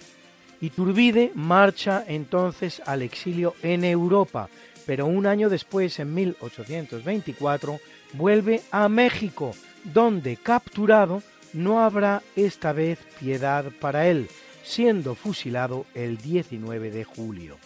Iturbide 0.61 1.33
marcha 1.35 2.05
entonces 2.07 2.81
al 2.87 3.03
exilio 3.03 3.55
en 3.63 3.85
Europa, 3.85 4.49
pero 4.87 5.07
un 5.07 5.27
año 5.27 5.51
después, 5.51 5.99
en 5.99 6.15
1824, 6.15 7.81
vuelve 8.13 8.63
a 8.71 8.89
México, 8.89 9.53
donde 9.85 10.37
capturado 10.37 11.23
no 11.53 11.83
habrá 11.83 12.23
esta 12.37 12.73
vez 12.73 12.99
piedad 13.19 13.67
para 13.81 14.07
él, 14.07 14.29
siendo 14.63 15.15
fusilado 15.15 15.87
el 15.95 16.19
19 16.19 16.91
de 16.91 17.05
julio. 17.05 17.57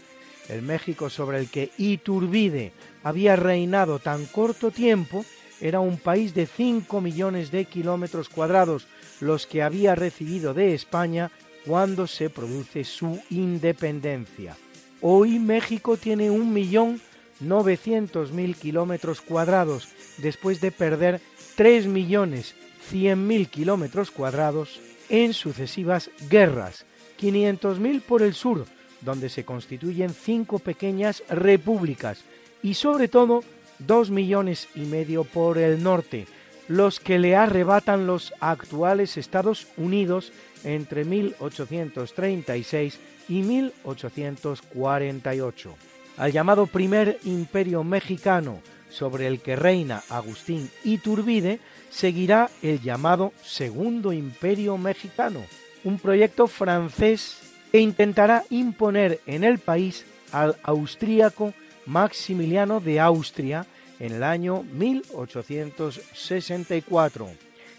El 0.48 0.62
México 0.62 1.10
sobre 1.10 1.38
el 1.38 1.48
que 1.48 1.70
Iturbide 1.78 2.72
había 3.04 3.36
reinado 3.36 3.98
tan 3.98 4.26
corto 4.26 4.70
tiempo 4.70 5.24
era 5.60 5.80
un 5.80 5.98
país 5.98 6.34
de 6.34 6.46
5 6.46 7.00
millones 7.00 7.50
de 7.50 7.66
kilómetros 7.66 8.28
cuadrados, 8.28 8.86
los 9.20 9.46
que 9.46 9.62
había 9.62 9.94
recibido 9.94 10.54
de 10.54 10.74
España 10.74 11.30
cuando 11.64 12.06
se 12.06 12.30
produce 12.30 12.84
su 12.84 13.20
independencia. 13.30 14.56
Hoy 15.02 15.38
México 15.38 15.96
tiene 15.96 16.30
1.900.000 16.30 18.56
kilómetros 18.56 19.20
cuadrados, 19.20 19.88
después 20.18 20.60
de 20.60 20.72
perder 20.72 21.20
3.100.000 21.56 23.48
kilómetros 23.48 24.10
cuadrados 24.10 24.80
en 25.08 25.32
sucesivas 25.32 26.10
guerras, 26.28 26.84
500.000 27.20 28.02
por 28.02 28.22
el 28.22 28.34
sur, 28.34 28.66
donde 29.00 29.28
se 29.28 29.44
constituyen 29.44 30.12
cinco 30.14 30.58
pequeñas 30.58 31.22
repúblicas, 31.28 32.24
y 32.62 32.74
sobre 32.74 33.08
todo 33.08 33.42
dos 33.78 34.10
millones 34.10 34.68
y 34.74 34.80
medio 34.80 35.24
por 35.24 35.56
el 35.58 35.82
norte, 35.82 36.26
los 36.70 37.00
que 37.00 37.18
le 37.18 37.34
arrebatan 37.34 38.06
los 38.06 38.32
actuales 38.38 39.16
Estados 39.16 39.66
Unidos 39.76 40.32
entre 40.62 41.04
1836 41.04 43.00
y 43.28 43.42
1848. 43.42 45.74
Al 46.16 46.30
llamado 46.30 46.68
primer 46.68 47.18
imperio 47.24 47.82
mexicano, 47.82 48.60
sobre 48.88 49.26
el 49.26 49.40
que 49.40 49.56
reina 49.56 50.04
Agustín 50.08 50.70
Iturbide, 50.84 51.58
seguirá 51.90 52.48
el 52.62 52.80
llamado 52.80 53.32
Segundo 53.42 54.12
Imperio 54.12 54.78
Mexicano, 54.78 55.40
un 55.82 55.98
proyecto 55.98 56.46
francés 56.46 57.40
que 57.72 57.80
intentará 57.80 58.44
imponer 58.48 59.18
en 59.26 59.42
el 59.42 59.58
país 59.58 60.06
al 60.30 60.56
austríaco 60.62 61.52
Maximiliano 61.84 62.78
de 62.78 63.00
Austria 63.00 63.66
en 64.00 64.12
el 64.12 64.24
año 64.24 64.64
1864, 64.72 67.28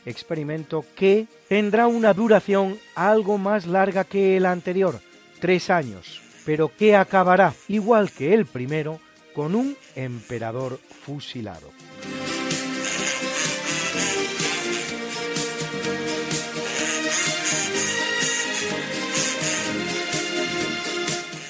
experimento 0.05 0.85
que 0.95 1.27
tendrá 1.49 1.87
una 1.87 2.13
duración 2.13 2.79
algo 2.95 3.37
más 3.37 3.67
larga 3.67 4.05
que 4.05 4.37
el 4.37 4.45
anterior, 4.45 5.01
tres 5.39 5.69
años, 5.69 6.21
pero 6.45 6.71
que 6.73 6.95
acabará, 6.95 7.53
igual 7.67 8.09
que 8.11 8.33
el 8.33 8.45
primero, 8.45 9.01
con 9.35 9.55
un 9.55 9.75
emperador 9.95 10.79
fusilado. 11.03 11.69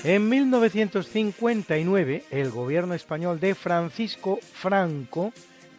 En 0.03 0.29
1959, 0.29 2.23
el 2.31 2.49
gobierno 2.49 2.95
español 2.95 3.39
de 3.39 3.53
Francisco 3.53 4.39
Franco 4.41 5.31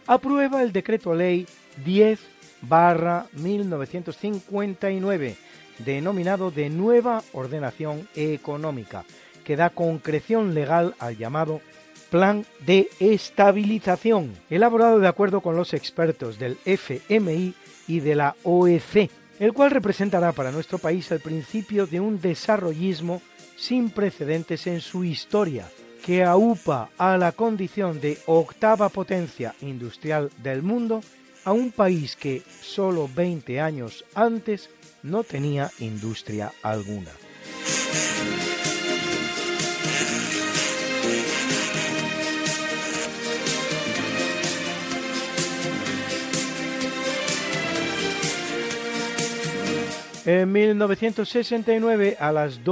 aprueba 0.07 0.63
el 0.63 0.73
decreto 0.73 1.13
ley 1.13 1.45
10 1.85 2.21
barra 2.63 3.27
1959, 3.33 5.35
denominado 5.79 6.53
de 6.53 6.71
nueva 6.71 7.25
ordenación 7.33 8.07
económica, 8.15 9.05
que 9.43 9.57
da 9.57 9.71
concreción 9.71 10.55
legal 10.55 10.95
al 11.01 11.17
llamado 11.17 11.61
Plan 12.09 12.47
de 12.65 12.91
Estabilización, 13.01 14.35
elaborado 14.51 15.01
de 15.01 15.09
acuerdo 15.09 15.41
con 15.41 15.57
los 15.57 15.75
expertos 15.75 16.39
del 16.39 16.59
FMI 16.65 17.55
y 17.89 17.99
de 17.99 18.15
la 18.15 18.37
OEC, 18.45 19.11
el 19.41 19.53
cual 19.53 19.73
representará 19.73 20.31
para 20.31 20.53
nuestro 20.53 20.79
país 20.79 21.11
el 21.11 21.19
principio 21.19 21.89
de 21.89 21.99
un 21.99 22.21
desarrollismo 22.21 23.21
sin 23.63 23.91
precedentes 23.91 24.67
en 24.67 24.81
su 24.81 25.05
historia, 25.05 25.71
que 26.05 26.25
aupa 26.25 26.91
a 26.99 27.17
la 27.17 27.31
condición 27.31 28.01
de 28.01 28.19
octava 28.27 28.89
potencia 28.89 29.55
industrial 29.61 30.31
del 30.43 30.63
mundo 30.63 31.01
a 31.45 31.53
un 31.53 31.71
país 31.71 32.17
que 32.17 32.43
solo 32.61 33.09
20 33.15 33.61
años 33.61 34.05
antes 34.17 34.69
no 35.05 35.23
tenía 35.23 35.71
industria 35.79 36.51
alguna. 36.65 37.13
En 50.25 50.51
1969, 50.51 52.17
a 52.19 52.33
las 52.33 52.65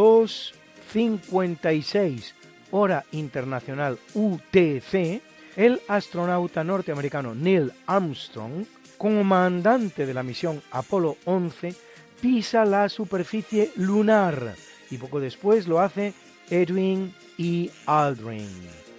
2.56 0.93 2.33
hora 2.73 3.05
internacional 3.13 3.99
UTC, 4.15 5.23
el 5.57 5.81
astronauta 5.89 6.63
norteamericano 6.65 7.35
Neil 7.35 7.73
Armstrong, 7.87 8.65
comandante 8.97 10.07
de 10.07 10.15
la 10.15 10.23
misión 10.23 10.63
Apolo 10.71 11.17
11, 11.25 11.75
pisa 12.21 12.65
la 12.65 12.89
superficie 12.89 13.73
lunar 13.77 14.55
y 14.91 14.99
poco 14.99 15.21
después 15.21 15.67
lo 15.67 15.81
hace 15.81 16.13
Edwin 16.49 17.15
E. 17.39 17.71
Aldrin. 17.87 18.49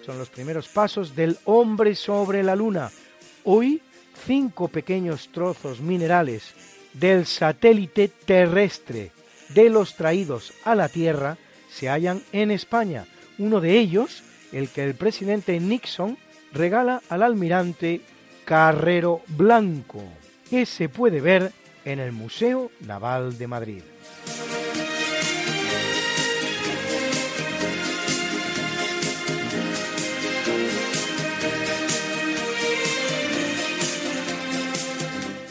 Son 0.05 0.17
los 0.17 0.29
primeros 0.29 0.67
pasos 0.67 1.15
del 1.15 1.37
hombre 1.45 1.95
sobre 1.95 2.43
la 2.43 2.55
luna. 2.55 2.89
Hoy, 3.43 3.81
cinco 4.25 4.67
pequeños 4.67 5.29
trozos 5.31 5.79
minerales 5.79 6.53
del 6.93 7.25
satélite 7.25 8.07
terrestre 8.07 9.11
de 9.49 9.69
los 9.69 9.95
traídos 9.95 10.53
a 10.63 10.75
la 10.75 10.89
Tierra 10.89 11.37
se 11.71 11.89
hallan 11.89 12.21
en 12.31 12.51
España. 12.51 13.05
Uno 13.37 13.61
de 13.61 13.79
ellos, 13.79 14.23
el 14.51 14.69
que 14.69 14.83
el 14.83 14.95
presidente 14.95 15.59
Nixon 15.59 16.17
regala 16.51 17.01
al 17.09 17.23
almirante 17.23 18.01
Carrero 18.45 19.21
Blanco, 19.27 20.03
que 20.49 20.65
se 20.65 20.89
puede 20.89 21.21
ver 21.21 21.51
en 21.85 21.99
el 21.99 22.11
Museo 22.11 22.71
Naval 22.81 23.37
de 23.37 23.47
Madrid. 23.47 23.81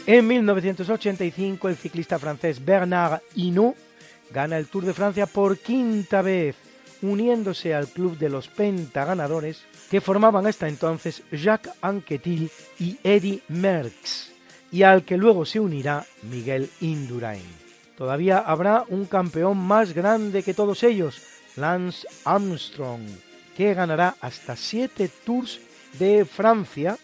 En 0.07 0.27
1985 0.27 1.69
el 1.69 1.75
ciclista 1.77 2.19
francés 2.19 2.63
Bernard 2.63 3.21
Hinault 3.35 3.77
gana 4.33 4.57
el 4.57 4.67
Tour 4.67 4.85
de 4.85 4.93
Francia 4.93 5.25
por 5.25 5.57
quinta 5.57 6.21
vez, 6.21 6.55
uniéndose 7.01 7.73
al 7.73 7.87
club 7.87 8.17
de 8.17 8.29
los 8.29 8.47
pentaganadores 8.47 9.63
que 9.89 10.01
formaban 10.01 10.47
hasta 10.47 10.67
entonces 10.67 11.23
Jacques 11.31 11.73
Anquetil 11.81 12.49
y 12.79 12.97
Eddy 13.03 13.41
Merckx, 13.49 14.31
y 14.71 14.83
al 14.83 15.03
que 15.03 15.17
luego 15.17 15.45
se 15.45 15.59
unirá 15.59 16.05
Miguel 16.23 16.69
Indurain. 16.79 17.43
Todavía 17.97 18.39
habrá 18.39 18.85
un 18.87 19.05
campeón 19.05 19.57
más 19.57 19.93
grande 19.93 20.43
que 20.43 20.53
todos 20.53 20.83
ellos, 20.83 21.21
Lance 21.55 22.07
Armstrong, 22.23 23.01
que 23.55 23.73
ganará 23.73 24.15
hasta 24.21 24.55
siete 24.55 25.09
Tours 25.25 25.59
de 25.99 26.25
Francia 26.25 26.97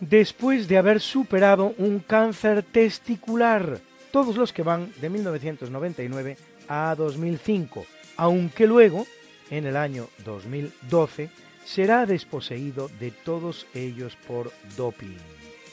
después 0.00 0.66
de 0.66 0.78
haber 0.78 1.00
superado 1.00 1.74
un 1.78 2.00
cáncer 2.00 2.64
testicular, 2.64 3.78
todos 4.10 4.36
los 4.36 4.52
que 4.52 4.62
van 4.62 4.92
de 5.00 5.08
1999 5.08 6.36
a 6.72 6.94
2005, 6.94 7.84
aunque 8.16 8.66
luego, 8.66 9.06
en 9.50 9.66
el 9.66 9.76
año 9.76 10.08
2012, 10.24 11.28
será 11.66 12.06
desposeído 12.06 12.88
de 12.98 13.10
todos 13.10 13.66
ellos 13.74 14.16
por 14.26 14.50
doping. 14.74 15.18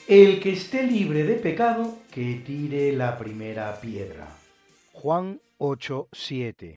El 0.06 0.40
que 0.40 0.52
esté 0.52 0.82
libre 0.82 1.24
de 1.24 1.36
pecado, 1.36 1.96
que 2.10 2.42
tire 2.44 2.92
la 2.92 3.16
primera 3.16 3.80
piedra. 3.80 4.28
Juan 4.92 5.40
8:7 5.58 6.76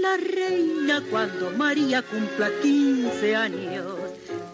la 0.00 0.16
reina 0.16 1.02
cuando 1.10 1.50
María 1.52 2.02
cumpla 2.02 2.48
15 2.62 3.36
años. 3.36 3.86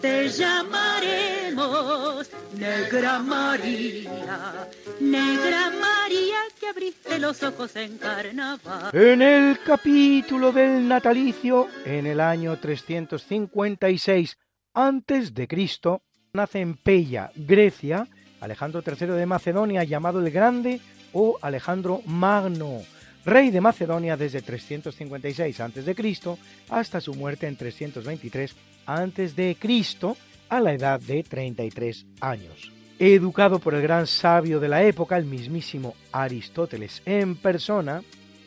Te 0.01 0.29
llamaremos 0.29 2.29
Negra 2.57 3.19
María, 3.19 4.67
Negra 4.99 5.71
María 5.71 6.37
que 6.59 6.67
abriste 6.67 7.19
los 7.19 7.41
ojos 7.43 7.75
en 7.75 7.97
carnaval. 7.97 8.89
En 8.93 9.21
el 9.21 9.59
capítulo 9.65 10.51
del 10.51 10.87
natalicio, 10.87 11.67
en 11.85 12.05
el 12.05 12.19
año 12.19 12.59
356 12.59 14.37
antes 14.73 15.33
de 15.33 15.47
Cristo, 15.47 16.01
nace 16.33 16.59
en 16.59 16.75
Pella, 16.75 17.31
Grecia, 17.35 18.07
Alejandro 18.41 18.83
III 18.85 19.07
de 19.07 19.25
Macedonia, 19.25 19.83
llamado 19.83 20.19
el 20.19 20.31
Grande 20.31 20.81
o 21.13 21.37
Alejandro 21.41 22.01
Magno, 22.05 22.81
rey 23.25 23.51
de 23.51 23.61
Macedonia 23.61 24.17
desde 24.17 24.41
356 24.41 25.59
a.C. 25.59 26.37
hasta 26.69 27.01
su 27.01 27.13
muerte 27.13 27.47
en 27.47 27.55
323 27.55 28.55
a.C. 28.85 29.57
a 30.49 30.59
la 30.59 30.73
edad 30.73 30.99
de 30.99 31.23
33 31.23 32.05
años. 32.21 32.71
Educado 32.99 33.59
por 33.59 33.73
el 33.73 33.81
gran 33.81 34.07
sabio 34.07 34.59
de 34.59 34.69
la 34.69 34.83
época, 34.83 35.17
el 35.17 35.25
mismísimo 35.25 35.95
Aristóteles 36.11 37.01
en 37.05 37.35
persona, 37.35 38.03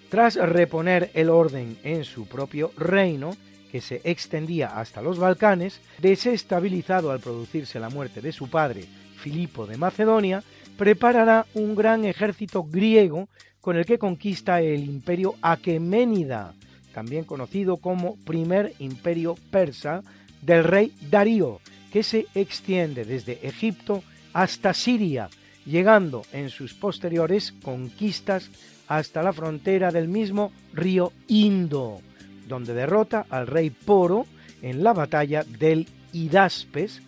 tras 0.09 0.36
reponer 0.36 1.11
el 1.15 1.31
orden 1.31 1.78
en 1.82 2.05
su 2.05 2.27
propio 2.27 2.73
reino, 2.77 3.36
que 3.73 3.81
se 3.81 4.01
extendía 4.05 4.78
hasta 4.78 5.03
los 5.03 5.19
Balcanes, 5.19 5.81
desestabilizado 5.98 7.11
al 7.11 7.20
producirse 7.20 7.81
la 7.81 7.90
muerte 7.90 8.20
de 8.20 8.32
su 8.32 8.48
padre, 8.48 8.85
Filipo 9.16 9.66
de 9.66 9.77
Macedonia, 9.77 10.43
preparará 10.78 11.47
un 11.55 11.74
gran 11.74 12.05
ejército 12.05 12.62
griego 12.62 13.28
con 13.66 13.76
el 13.76 13.84
que 13.84 13.98
conquista 13.98 14.60
el 14.60 14.84
imperio 14.84 15.34
aqueménida, 15.43 16.55
también 16.94 17.24
conocido 17.24 17.78
como 17.78 18.14
primer 18.14 18.74
imperio 18.78 19.34
persa 19.51 20.05
del 20.40 20.62
rey 20.62 20.93
Darío, 21.10 21.59
que 21.93 22.05
se 22.05 22.26
extiende 22.36 23.05
desde 23.05 23.44
Egipto 23.44 24.05
hasta 24.32 24.72
Siria, 24.72 25.28
llegando 25.64 26.22
en 26.32 26.48
sus 26.48 26.74
posteriores 26.74 27.55
conquistas 27.60 28.52
hasta 28.86 29.20
la 29.20 29.32
frontera 29.32 29.90
del 29.90 30.06
mismo 30.06 30.52
río 30.72 31.12
Indo, 31.26 32.01
donde 32.47 32.72
derrota 32.72 33.26
al 33.30 33.48
rey 33.48 33.70
Poro 33.70 34.26
en 34.62 34.84
la 34.84 34.93
batalla 34.93 35.43
del 35.43 35.88
Hidaspes 36.12 37.02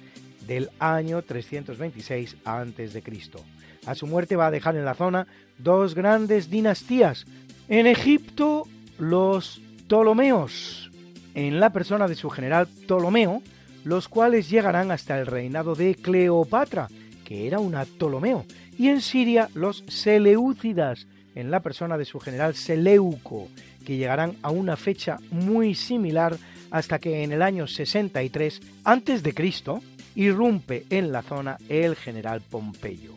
del 0.44 0.70
año 0.80 1.22
326 1.22 2.36
a.C. 2.44 3.02
A 3.86 3.94
su 3.94 4.08
muerte 4.08 4.34
va 4.34 4.48
a 4.48 4.50
dejar 4.50 4.74
en 4.74 4.84
la 4.84 4.94
zona 4.94 5.28
dos 5.58 5.94
grandes 5.94 6.50
dinastías. 6.50 7.26
En 7.68 7.86
Egipto, 7.86 8.66
los 8.98 9.60
Ptolomeos, 9.86 10.90
en 11.34 11.60
la 11.60 11.70
persona 11.70 12.08
de 12.08 12.14
su 12.14 12.30
general 12.30 12.66
Ptolomeo, 12.66 13.42
los 13.84 14.08
cuales 14.08 14.50
llegarán 14.50 14.90
hasta 14.90 15.18
el 15.18 15.26
reinado 15.26 15.74
de 15.74 15.94
Cleopatra, 15.94 16.88
que 17.24 17.46
era 17.46 17.58
una 17.58 17.84
Ptolomeo, 17.84 18.44
y 18.76 18.88
en 18.88 19.00
Siria 19.00 19.48
los 19.54 19.84
Seleucidas, 19.88 21.06
en 21.34 21.50
la 21.50 21.60
persona 21.60 21.96
de 21.96 22.04
su 22.04 22.18
general 22.18 22.54
Seleuco, 22.54 23.48
que 23.84 23.96
llegarán 23.96 24.36
a 24.42 24.50
una 24.50 24.76
fecha 24.76 25.18
muy 25.30 25.74
similar 25.74 26.36
hasta 26.70 26.98
que 26.98 27.22
en 27.22 27.32
el 27.32 27.42
año 27.42 27.66
63 27.66 28.60
a.C. 28.84 29.34
irrumpe 30.14 30.84
en 30.90 31.12
la 31.12 31.22
zona 31.22 31.56
el 31.68 31.96
general 31.96 32.40
Pompeyo. 32.40 33.14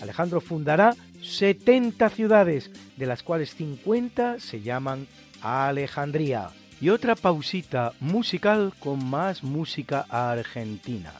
Alejandro 0.00 0.40
fundará 0.40 0.94
70 1.22 2.10
ciudades, 2.10 2.70
de 2.96 3.06
las 3.06 3.22
cuales 3.22 3.54
50 3.54 4.40
se 4.40 4.60
llaman 4.60 5.06
Alejandría. 5.40 6.50
Y 6.80 6.88
otra 6.88 7.14
pausita 7.14 7.92
musical 8.00 8.72
con 8.80 9.04
más 9.08 9.44
música 9.44 10.04
argentina. 10.08 11.12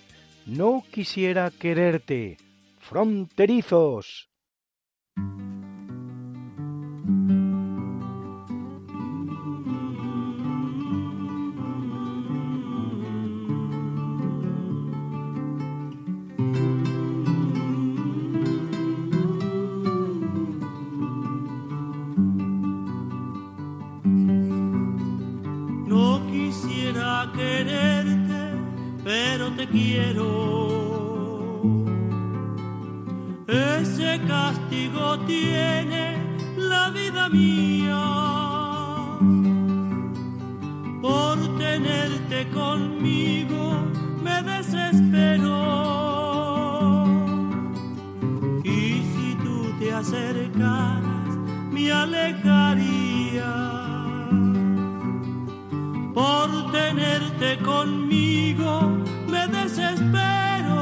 No 0.44 0.82
quisiera 0.90 1.50
quererte. 1.50 2.36
Fronterizos. 2.80 4.31
Quererte, 27.32 28.42
pero 29.04 29.50
te 29.52 29.68
quiero. 29.68 30.22
Ese 33.46 34.20
castigo 34.26 35.18
tiene 35.26 36.16
la 36.56 36.90
vida 36.90 37.28
mía 37.28 38.32
por 41.02 41.58
tenerte 41.58 42.48
conmigo 42.50 43.82
me 44.22 44.40
desespero. 44.42 45.58
Y 48.62 49.02
si 49.12 49.36
tú 49.42 49.64
te 49.80 49.92
acercaras, 49.92 51.36
me 51.72 51.90
alejaría. 51.90 53.52
Por 56.14 56.61
tenerte 57.02 57.58
conmigo 57.64 58.80
me 59.28 59.46
desespero. 59.48 60.80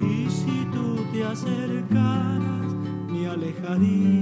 Y 0.00 0.28
si 0.30 0.66
tú 0.72 1.06
te 1.12 1.24
acercaras, 1.24 2.72
me 3.08 3.26
alejaría. 3.26 4.19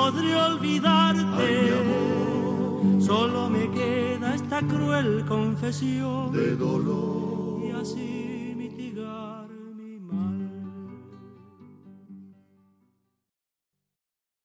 Podré 0.00 0.34
olvidarte. 0.34 1.48
Solo 3.00 3.50
me 3.50 3.70
queda 3.70 4.34
esta 4.34 4.60
cruel 4.62 5.24
confesión 5.26 6.32
de 6.32 6.56
dolor. 6.56 7.60
Y 7.66 7.70
así 7.72 8.54
mitigar 8.56 9.48
mi 9.76 9.98
mal. 9.98 10.40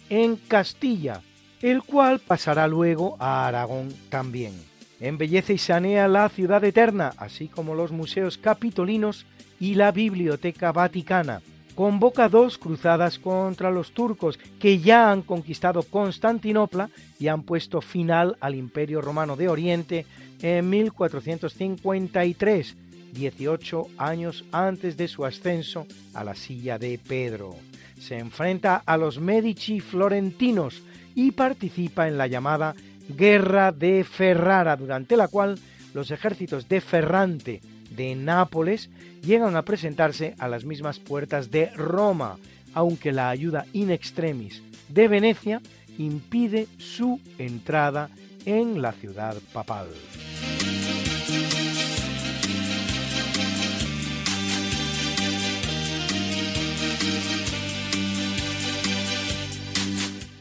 en 0.09 0.35
Castilla, 0.35 1.21
el 1.61 1.83
cual 1.83 2.19
pasará 2.19 2.67
luego 2.67 3.15
a 3.19 3.47
Aragón 3.47 3.93
también. 4.09 4.53
Embellece 4.99 5.53
y 5.53 5.57
sanea 5.57 6.07
la 6.07 6.29
ciudad 6.29 6.63
eterna, 6.63 7.13
así 7.17 7.47
como 7.47 7.75
los 7.75 7.91
museos 7.91 8.37
capitolinos 8.37 9.25
y 9.63 9.75
la 9.75 9.93
Biblioteca 9.93 10.73
Vaticana. 10.73 11.41
Convoca 11.73 12.27
dos 12.27 12.57
cruzadas 12.57 13.17
contra 13.17 13.71
los 13.71 13.93
turcos 13.93 14.37
que 14.59 14.79
ya 14.79 15.09
han 15.09 15.21
conquistado 15.21 15.83
Constantinopla 15.83 16.89
y 17.17 17.29
han 17.29 17.43
puesto 17.43 17.79
final 17.79 18.35
al 18.41 18.55
Imperio 18.55 18.99
Romano 18.99 19.37
de 19.37 19.47
Oriente 19.47 20.05
en 20.41 20.69
1453, 20.69 22.75
18 23.13 23.87
años 23.97 24.43
antes 24.51 24.97
de 24.97 25.07
su 25.07 25.23
ascenso 25.23 25.87
a 26.13 26.25
la 26.25 26.35
silla 26.35 26.77
de 26.77 26.99
Pedro. 26.99 27.55
Se 27.97 28.17
enfrenta 28.17 28.83
a 28.85 28.97
los 28.97 29.21
Medici 29.21 29.79
florentinos 29.79 30.83
y 31.15 31.31
participa 31.31 32.09
en 32.09 32.17
la 32.17 32.27
llamada 32.27 32.75
Guerra 33.07 33.71
de 33.71 34.03
Ferrara, 34.03 34.75
durante 34.75 35.15
la 35.15 35.29
cual 35.29 35.57
los 35.93 36.11
ejércitos 36.11 36.67
de 36.67 36.81
Ferrante 36.81 37.61
de 37.95 38.15
Nápoles 38.15 38.89
llegan 39.23 39.55
a 39.55 39.63
presentarse 39.63 40.35
a 40.37 40.47
las 40.47 40.65
mismas 40.65 40.99
puertas 40.99 41.49
de 41.49 41.67
Roma, 41.71 42.37
aunque 42.73 43.11
la 43.11 43.29
ayuda 43.29 43.65
in 43.73 43.91
extremis 43.91 44.61
de 44.89 45.07
Venecia 45.07 45.61
impide 45.97 46.67
su 46.77 47.19
entrada 47.37 48.09
en 48.45 48.81
la 48.81 48.91
ciudad 48.91 49.35
papal. 49.53 49.87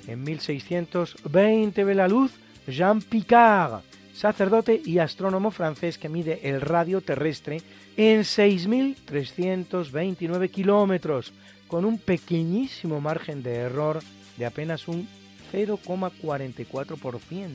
En 0.06 0.24
1620 0.24 1.84
ve 1.84 1.94
la 1.94 2.08
luz 2.08 2.32
Jean 2.66 3.00
Picard, 3.00 3.80
sacerdote 4.12 4.80
y 4.84 4.98
astrónomo 4.98 5.50
francés 5.50 5.96
que 5.98 6.08
mide 6.08 6.48
el 6.48 6.60
radio 6.60 7.00
terrestre 7.00 7.60
en 7.96 8.20
6.329 8.20 10.50
kilómetros, 10.50 11.32
con 11.68 11.84
un 11.84 11.98
pequeñísimo 11.98 13.00
margen 13.00 13.42
de 13.42 13.56
error 13.56 14.00
de 14.36 14.46
apenas 14.46 14.88
un 14.88 15.08
0,44%. 15.52 17.48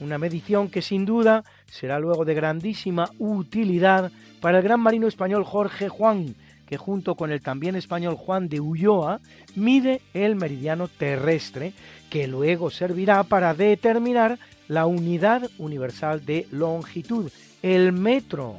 Una 0.00 0.18
medición 0.18 0.68
que 0.68 0.82
sin 0.82 1.04
duda 1.04 1.44
será 1.66 1.98
luego 1.98 2.24
de 2.24 2.34
grandísima 2.34 3.10
utilidad 3.18 4.10
para 4.40 4.58
el 4.58 4.64
gran 4.64 4.80
marino 4.80 5.06
español 5.06 5.44
Jorge 5.44 5.88
Juan, 5.88 6.34
que 6.66 6.76
junto 6.76 7.14
con 7.14 7.30
el 7.30 7.40
también 7.40 7.76
español 7.76 8.16
Juan 8.16 8.48
de 8.48 8.60
Ulloa 8.60 9.20
mide 9.54 10.02
el 10.12 10.36
meridiano 10.36 10.88
terrestre, 10.88 11.72
que 12.10 12.26
luego 12.26 12.70
servirá 12.70 13.22
para 13.24 13.54
determinar 13.54 14.38
la 14.68 14.86
unidad 14.86 15.50
universal 15.58 16.24
de 16.24 16.46
longitud, 16.50 17.30
el 17.62 17.92
metro, 17.92 18.58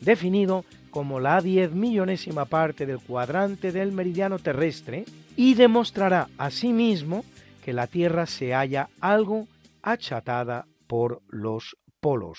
definido 0.00 0.64
como 0.90 1.20
la 1.20 1.40
diez 1.40 1.72
millonésima 1.72 2.46
parte 2.46 2.86
del 2.86 3.00
cuadrante 3.00 3.72
del 3.72 3.92
meridiano 3.92 4.38
terrestre, 4.38 5.04
y 5.36 5.54
demostrará 5.54 6.28
asimismo 6.38 7.24
que 7.64 7.72
la 7.72 7.86
Tierra 7.86 8.26
se 8.26 8.54
halla 8.54 8.88
algo 9.00 9.46
achatada 9.82 10.66
por 10.86 11.20
los 11.28 11.76
polos. 12.00 12.38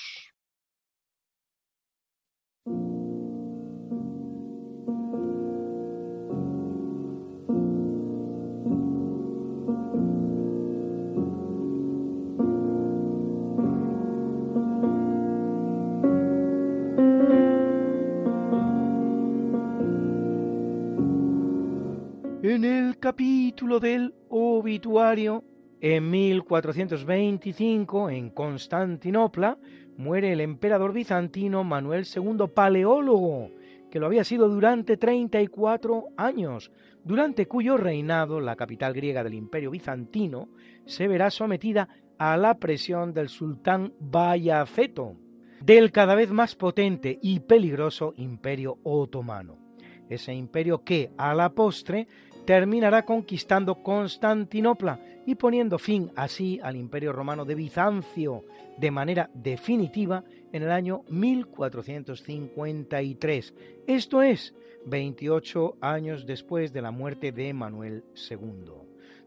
En 22.49 22.63
el 22.63 22.97
capítulo 22.97 23.81
del 23.81 24.15
obituario, 24.29 25.43
en 25.81 26.09
1425, 26.09 28.09
en 28.09 28.29
Constantinopla, 28.29 29.57
muere 29.97 30.31
el 30.31 30.39
emperador 30.39 30.93
bizantino 30.93 31.65
Manuel 31.65 32.05
II 32.05 32.47
Paleólogo, 32.55 33.51
que 33.91 33.99
lo 33.99 34.05
había 34.05 34.23
sido 34.23 34.47
durante 34.47 34.95
34 34.95 36.05
años, 36.15 36.71
durante 37.03 37.47
cuyo 37.47 37.75
reinado 37.75 38.39
la 38.39 38.55
capital 38.55 38.93
griega 38.93 39.25
del 39.25 39.33
imperio 39.33 39.69
bizantino 39.69 40.47
se 40.85 41.09
verá 41.09 41.29
sometida 41.31 41.89
a 42.17 42.37
la 42.37 42.59
presión 42.59 43.13
del 43.13 43.27
sultán 43.27 43.91
Bayaceto. 43.99 45.17
del 45.61 45.91
cada 45.91 46.15
vez 46.15 46.31
más 46.31 46.55
potente 46.55 47.19
y 47.21 47.41
peligroso 47.41 48.13
imperio 48.15 48.77
otomano. 48.83 49.67
Ese 50.09 50.33
imperio 50.33 50.83
que, 50.83 51.11
a 51.17 51.35
la 51.35 51.49
postre, 51.49 52.07
terminará 52.47 53.03
conquistando 53.03 53.83
Constantinopla 53.83 54.99
y 55.25 55.35
poniendo 55.35 55.77
fin 55.77 56.11
así 56.15 56.61
al 56.63 56.77
imperio 56.77 57.11
romano 57.11 57.43
de 57.43 57.55
Bizancio 57.55 58.45
de 58.77 58.89
manera 58.89 59.29
definitiva 59.33 60.23
en 60.53 60.63
el 60.63 60.71
año 60.71 61.03
1453. 61.09 63.53
Esto 63.85 64.21
es, 64.21 64.53
28 64.85 65.75
años 65.81 66.25
después 66.25 66.71
de 66.71 66.81
la 66.81 66.91
muerte 66.91 67.33
de 67.33 67.53
Manuel 67.53 68.05
II. 68.31 68.71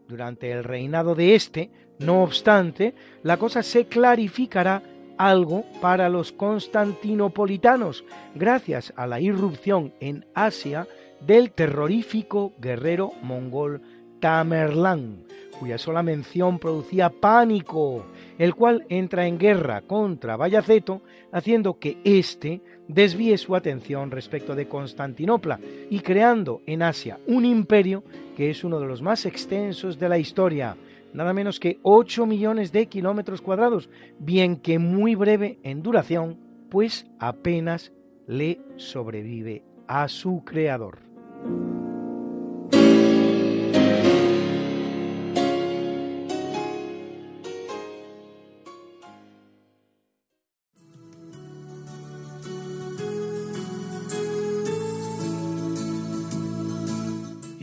Durante 0.07 0.51
el 0.51 0.63
reinado 0.63 1.13
de 1.13 1.35
este, 1.35 1.69
no 1.99 2.23
obstante, 2.23 2.95
la 3.21 3.37
cosa 3.37 3.61
se 3.61 3.85
clarificará 3.85 4.81
algo 5.15 5.63
para 5.79 6.09
los 6.09 6.31
constantinopolitanos, 6.31 8.03
gracias 8.33 8.91
a 8.95 9.05
la 9.05 9.19
irrupción 9.19 9.93
en 9.99 10.25
Asia 10.33 10.87
del 11.25 11.51
terrorífico 11.51 12.53
guerrero 12.59 13.11
mongol 13.21 13.81
Tamerlán, 14.19 15.23
cuya 15.59 15.77
sola 15.77 16.01
mención 16.03 16.59
producía 16.59 17.09
pánico, 17.09 18.05
el 18.37 18.55
cual 18.55 18.85
entra 18.89 19.27
en 19.27 19.37
guerra 19.37 19.81
contra 19.81 20.37
Bayaceto, 20.37 21.01
haciendo 21.31 21.77
que 21.79 21.97
éste 22.03 22.61
desvíe 22.87 23.37
su 23.37 23.55
atención 23.55 24.11
respecto 24.11 24.55
de 24.55 24.67
Constantinopla 24.67 25.59
y 25.89 25.99
creando 25.99 26.61
en 26.65 26.81
Asia 26.81 27.19
un 27.27 27.45
imperio 27.45 28.03
que 28.35 28.49
es 28.49 28.63
uno 28.63 28.79
de 28.79 28.87
los 28.87 29.01
más 29.01 29.25
extensos 29.25 29.99
de 29.99 30.09
la 30.09 30.17
historia, 30.17 30.75
nada 31.13 31.33
menos 31.33 31.59
que 31.59 31.79
8 31.83 32.25
millones 32.25 32.71
de 32.71 32.87
kilómetros 32.87 33.41
cuadrados, 33.41 33.89
bien 34.19 34.57
que 34.57 34.79
muy 34.79 35.15
breve 35.15 35.59
en 35.63 35.83
duración, 35.83 36.37
pues 36.69 37.05
apenas 37.19 37.91
le 38.27 38.59
sobrevive 38.77 39.63
a 39.87 40.07
su 40.07 40.43
creador. 40.45 41.10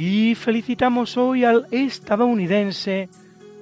Y 0.01 0.37
felicitamos 0.37 1.17
hoy 1.17 1.43
al 1.43 1.67
estadounidense 1.73 3.09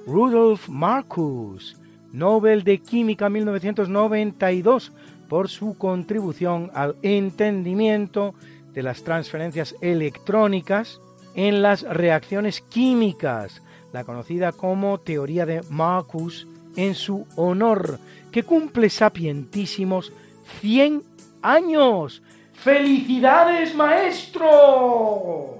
Rudolf 0.05 0.69
Marcus, 0.69 1.75
Nobel 2.13 2.63
de 2.63 2.77
Química 2.77 3.27
1992, 3.27 4.91
por 5.27 5.49
su 5.49 5.77
contribución 5.79 6.69
al 6.75 6.95
entendimiento 7.01 8.35
de 8.77 8.83
las 8.83 9.01
transferencias 9.01 9.73
electrónicas 9.81 11.01
en 11.33 11.63
las 11.63 11.81
reacciones 11.81 12.61
químicas, 12.61 13.63
la 13.91 14.03
conocida 14.03 14.51
como 14.51 14.99
teoría 14.99 15.47
de 15.47 15.63
Marcus 15.71 16.47
en 16.75 16.93
su 16.93 17.25
honor, 17.37 17.97
que 18.31 18.43
cumple 18.43 18.91
sapientísimos 18.91 20.13
100 20.61 21.01
años. 21.41 22.21
¡Felicidades, 22.53 23.73
maestro! 23.73 25.55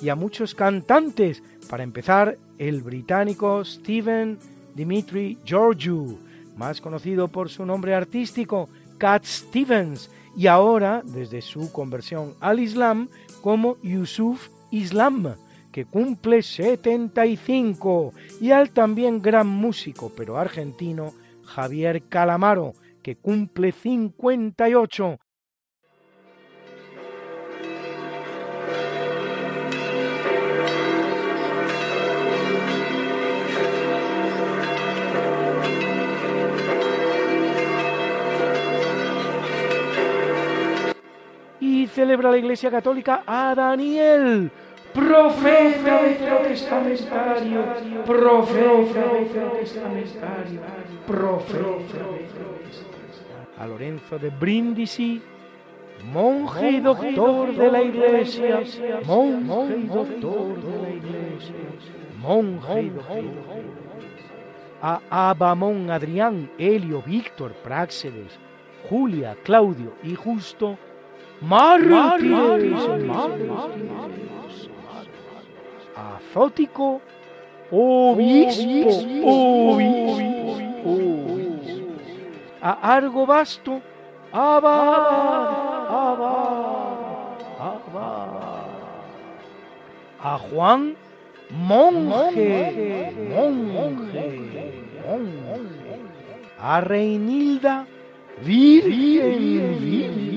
Y 0.00 0.08
a 0.08 0.14
muchos 0.14 0.54
cantantes, 0.54 1.42
para 1.68 1.82
empezar, 1.82 2.38
el 2.58 2.82
británico 2.82 3.64
Stephen 3.64 4.38
Dimitri 4.76 5.38
Georgiou, 5.44 6.20
más 6.56 6.80
conocido 6.80 7.26
por 7.26 7.50
su 7.50 7.66
nombre 7.66 7.96
artístico, 7.96 8.68
Cat 8.96 9.24
Stevens, 9.24 10.08
y 10.36 10.46
ahora, 10.48 11.02
desde 11.04 11.42
su 11.42 11.72
conversión 11.72 12.34
al 12.40 12.60
Islam, 12.60 13.08
como 13.40 13.76
Yusuf 13.82 14.48
Islam, 14.70 15.36
que 15.70 15.84
cumple 15.84 16.42
75, 16.42 18.12
y 18.40 18.50
al 18.50 18.70
también 18.70 19.22
gran 19.22 19.46
músico, 19.46 20.12
pero 20.16 20.38
argentino, 20.38 21.12
Javier 21.44 22.02
Calamaro, 22.08 22.72
que 23.02 23.16
cumple 23.16 23.72
58, 23.72 25.18
celebra 41.94 42.30
la 42.30 42.38
Iglesia 42.38 42.70
Católica 42.70 43.22
a 43.24 43.54
Daniel, 43.54 44.50
profeta 44.92 46.00
testamentario, 46.42 47.64
profeta 48.04 49.04
profeta 51.06 52.04
a 53.58 53.66
Lorenzo 53.66 54.18
de 54.18 54.30
Brindisi, 54.30 55.22
monje 56.12 56.70
y 56.70 56.80
doctor 56.80 57.54
de 57.54 57.70
la 57.70 57.82
Iglesia, 57.82 58.60
monje 59.06 59.76
y 59.78 59.86
doctor 59.86 60.60
de 60.60 60.82
la 60.82 60.90
Iglesia, 60.90 61.54
monje 62.18 62.92
a 64.82 65.00
Abamón, 65.30 65.90
Adrián, 65.90 66.50
Helio, 66.58 67.02
Víctor, 67.06 67.52
Práxedes, 67.52 68.38
Julia, 68.90 69.36
Claudio 69.44 69.94
y 70.02 70.14
Justo, 70.16 70.76
mártires, 71.48 72.72
a 75.96 76.18
Zótico, 76.32 77.00
obispo, 77.70 78.90
obispo, 79.24 80.94
a 82.60 82.96
abad, 84.32 84.66
abad, 86.00 86.44
a 90.20 90.38
Juan, 90.38 90.96
monje, 91.50 93.12
monje, 93.28 94.24
monje, 95.06 95.84
a 96.58 96.80
Reinilda, 96.80 97.86
virgen, 98.40 99.76
virgen, 99.78 100.33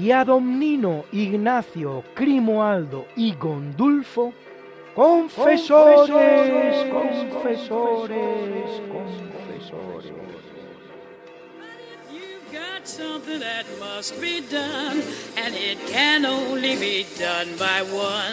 y 0.00 0.12
a 0.12 0.24
Domnino, 0.24 1.04
Ignacio, 1.12 2.02
Crimoaldo 2.14 3.06
y 3.16 3.34
Gondulfo, 3.34 4.32
confesores, 4.94 6.08
confesores, 6.88 7.68
confesores. 8.90 10.12
got 12.50 12.88
something 12.88 13.38
that 13.40 13.64
must 13.78 14.18
be 14.20 14.40
done, 14.50 15.02
and 15.36 15.54
it 15.54 15.78
can 15.86 16.24
only 16.24 16.76
be 16.76 17.06
done 17.18 17.48
by 17.58 17.82
one. 17.92 18.32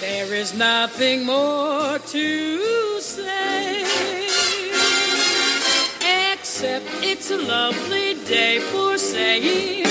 There 0.00 0.32
is 0.32 0.54
nothing 0.54 1.26
more 1.26 1.98
to 1.98 3.00
say, 3.00 3.82
except 6.32 6.86
it's 7.02 7.30
a 7.32 7.36
lovely 7.36 8.14
day 8.24 8.60
for 8.60 8.96
saying 8.96 9.88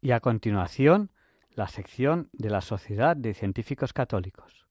Y 0.00 0.10
a 0.10 0.20
continuación, 0.20 1.12
la 1.54 1.68
sección 1.68 2.30
de 2.32 2.50
la 2.50 2.60
Sociedad 2.60 3.16
de 3.16 3.34
Científicos 3.34 3.92
Católicos. 3.92 4.67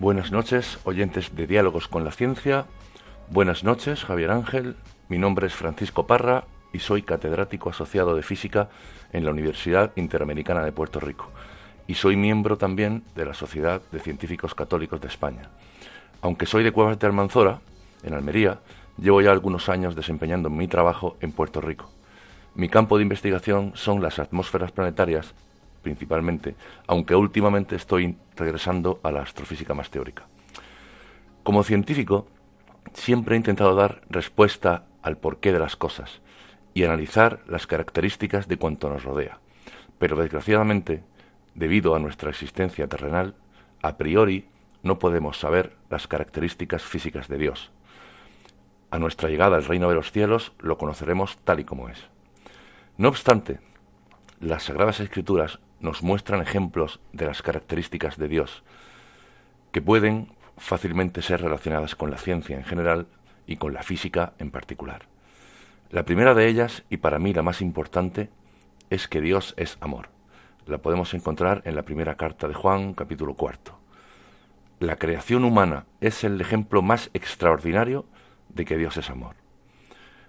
Buenas 0.00 0.32
noches, 0.32 0.78
oyentes 0.84 1.36
de 1.36 1.46
Diálogos 1.46 1.86
con 1.86 2.04
la 2.04 2.10
Ciencia. 2.10 2.64
Buenas 3.28 3.64
noches, 3.64 4.02
Javier 4.02 4.30
Ángel. 4.30 4.76
Mi 5.10 5.18
nombre 5.18 5.46
es 5.46 5.52
Francisco 5.52 6.06
Parra 6.06 6.44
y 6.72 6.78
soy 6.78 7.02
catedrático 7.02 7.68
asociado 7.68 8.16
de 8.16 8.22
física 8.22 8.70
en 9.12 9.26
la 9.26 9.30
Universidad 9.30 9.92
Interamericana 9.96 10.64
de 10.64 10.72
Puerto 10.72 11.00
Rico. 11.00 11.28
Y 11.86 11.96
soy 11.96 12.16
miembro 12.16 12.56
también 12.56 13.04
de 13.14 13.26
la 13.26 13.34
Sociedad 13.34 13.82
de 13.92 14.00
Científicos 14.00 14.54
Católicos 14.54 15.02
de 15.02 15.08
España. 15.08 15.50
Aunque 16.22 16.46
soy 16.46 16.64
de 16.64 16.72
Cuevas 16.72 16.98
de 16.98 17.06
Almanzora, 17.06 17.60
en 18.02 18.14
Almería, 18.14 18.60
llevo 18.96 19.20
ya 19.20 19.32
algunos 19.32 19.68
años 19.68 19.94
desempeñando 19.96 20.48
mi 20.48 20.66
trabajo 20.66 21.18
en 21.20 21.32
Puerto 21.32 21.60
Rico. 21.60 21.90
Mi 22.54 22.70
campo 22.70 22.96
de 22.96 23.02
investigación 23.02 23.72
son 23.74 24.00
las 24.00 24.18
atmósferas 24.18 24.72
planetarias, 24.72 25.34
principalmente, 25.82 26.54
aunque 26.86 27.14
últimamente 27.14 27.76
estoy 27.76 28.16
regresando 28.36 29.00
a 29.02 29.10
la 29.10 29.22
astrofísica 29.22 29.74
más 29.74 29.90
teórica. 29.90 30.26
Como 31.42 31.62
científico, 31.62 32.28
siempre 32.92 33.34
he 33.34 33.38
intentado 33.38 33.74
dar 33.74 34.02
respuesta 34.08 34.84
al 35.02 35.16
porqué 35.16 35.52
de 35.52 35.58
las 35.58 35.76
cosas 35.76 36.20
y 36.74 36.84
analizar 36.84 37.40
las 37.46 37.66
características 37.66 38.48
de 38.48 38.56
cuanto 38.56 38.88
nos 38.90 39.04
rodea. 39.04 39.38
Pero 39.98 40.16
desgraciadamente, 40.16 41.02
debido 41.54 41.94
a 41.94 41.98
nuestra 41.98 42.30
existencia 42.30 42.86
terrenal, 42.86 43.34
a 43.82 43.96
priori 43.96 44.46
no 44.82 44.98
podemos 44.98 45.38
saber 45.38 45.76
las 45.88 46.06
características 46.06 46.82
físicas 46.82 47.28
de 47.28 47.38
Dios. 47.38 47.70
A 48.90 48.98
nuestra 48.98 49.28
llegada 49.28 49.56
al 49.56 49.64
reino 49.64 49.88
de 49.88 49.94
los 49.94 50.10
cielos 50.10 50.52
lo 50.58 50.78
conoceremos 50.78 51.38
tal 51.44 51.60
y 51.60 51.64
como 51.64 51.88
es. 51.88 51.98
No 52.96 53.08
obstante, 53.08 53.60
las 54.40 54.64
Sagradas 54.64 55.00
Escrituras 55.00 55.58
nos 55.80 56.02
muestran 56.02 56.40
ejemplos 56.40 57.00
de 57.12 57.26
las 57.26 57.42
características 57.42 58.16
de 58.16 58.28
Dios, 58.28 58.62
que 59.72 59.82
pueden 59.82 60.32
fácilmente 60.56 61.22
ser 61.22 61.42
relacionadas 61.42 61.94
con 61.94 62.10
la 62.10 62.18
ciencia 62.18 62.56
en 62.56 62.64
general 62.64 63.06
y 63.46 63.56
con 63.56 63.72
la 63.72 63.82
física 63.82 64.34
en 64.38 64.50
particular. 64.50 65.06
La 65.90 66.04
primera 66.04 66.34
de 66.34 66.46
ellas, 66.46 66.84
y 66.88 66.98
para 66.98 67.18
mí 67.18 67.32
la 67.32 67.42
más 67.42 67.60
importante, 67.60 68.30
es 68.90 69.08
que 69.08 69.20
Dios 69.20 69.54
es 69.56 69.78
amor. 69.80 70.10
La 70.66 70.78
podemos 70.78 71.14
encontrar 71.14 71.62
en 71.64 71.74
la 71.74 71.82
primera 71.82 72.16
carta 72.16 72.46
de 72.46 72.54
Juan, 72.54 72.94
capítulo 72.94 73.34
cuarto. 73.34 73.78
La 74.78 74.96
creación 74.96 75.44
humana 75.44 75.86
es 76.00 76.22
el 76.24 76.40
ejemplo 76.40 76.82
más 76.82 77.10
extraordinario 77.12 78.06
de 78.48 78.64
que 78.64 78.76
Dios 78.76 78.96
es 78.96 79.10
amor. 79.10 79.36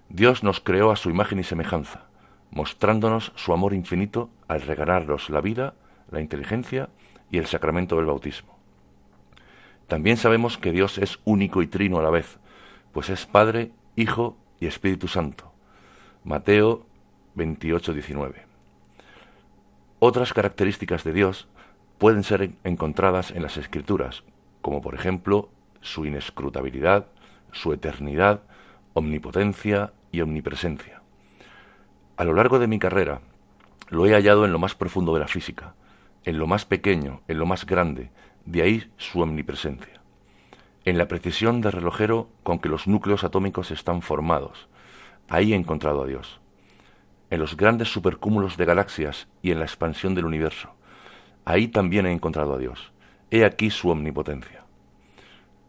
Dios 0.08 0.42
nos 0.42 0.60
creó 0.60 0.90
a 0.90 0.96
su 0.96 1.10
imagen 1.10 1.38
y 1.38 1.44
semejanza, 1.44 2.06
mostrándonos 2.52 3.32
su 3.34 3.52
amor 3.52 3.74
infinito 3.74 4.30
al 4.46 4.60
regalarnos 4.60 5.30
la 5.30 5.40
vida, 5.40 5.74
la 6.10 6.20
inteligencia 6.20 6.90
y 7.30 7.38
el 7.38 7.46
sacramento 7.46 7.96
del 7.96 8.06
bautismo. 8.06 8.56
También 9.88 10.16
sabemos 10.16 10.58
que 10.58 10.70
Dios 10.70 10.98
es 10.98 11.18
único 11.24 11.62
y 11.62 11.66
trino 11.66 11.98
a 11.98 12.02
la 12.02 12.10
vez, 12.10 12.38
pues 12.92 13.10
es 13.10 13.26
Padre, 13.26 13.72
Hijo 13.96 14.36
y 14.60 14.66
Espíritu 14.66 15.08
Santo. 15.08 15.50
Mateo 16.24 16.86
28, 17.34 17.94
19. 17.94 18.46
Otras 19.98 20.32
características 20.32 21.04
de 21.04 21.12
Dios 21.12 21.48
pueden 21.98 22.22
ser 22.22 22.52
encontradas 22.64 23.30
en 23.30 23.42
las 23.42 23.56
Escrituras, 23.56 24.24
como 24.60 24.82
por 24.82 24.94
ejemplo 24.94 25.48
su 25.80 26.04
inescrutabilidad, 26.04 27.06
su 27.50 27.72
eternidad, 27.72 28.42
omnipotencia 28.92 29.92
y 30.10 30.20
omnipresencia. 30.20 31.01
A 32.22 32.24
lo 32.24 32.34
largo 32.34 32.60
de 32.60 32.68
mi 32.68 32.78
carrera 32.78 33.20
lo 33.88 34.06
he 34.06 34.12
hallado 34.12 34.44
en 34.44 34.52
lo 34.52 34.60
más 34.60 34.76
profundo 34.76 35.12
de 35.12 35.18
la 35.18 35.26
física, 35.26 35.74
en 36.22 36.38
lo 36.38 36.46
más 36.46 36.64
pequeño, 36.64 37.20
en 37.26 37.36
lo 37.36 37.46
más 37.46 37.66
grande, 37.66 38.12
de 38.44 38.62
ahí 38.62 38.92
su 38.96 39.22
omnipresencia. 39.22 40.00
En 40.84 40.98
la 40.98 41.08
precisión 41.08 41.60
de 41.60 41.72
relojero 41.72 42.28
con 42.44 42.60
que 42.60 42.68
los 42.68 42.86
núcleos 42.86 43.24
atómicos 43.24 43.72
están 43.72 44.02
formados, 44.02 44.68
ahí 45.28 45.52
he 45.52 45.56
encontrado 45.56 46.00
a 46.04 46.06
Dios. 46.06 46.38
En 47.30 47.40
los 47.40 47.56
grandes 47.56 47.92
supercúmulos 47.92 48.56
de 48.56 48.66
galaxias 48.66 49.26
y 49.42 49.50
en 49.50 49.58
la 49.58 49.64
expansión 49.64 50.14
del 50.14 50.26
universo, 50.26 50.70
ahí 51.44 51.66
también 51.66 52.06
he 52.06 52.12
encontrado 52.12 52.54
a 52.54 52.58
Dios. 52.58 52.92
He 53.32 53.44
aquí 53.44 53.68
su 53.68 53.90
omnipotencia. 53.90 54.64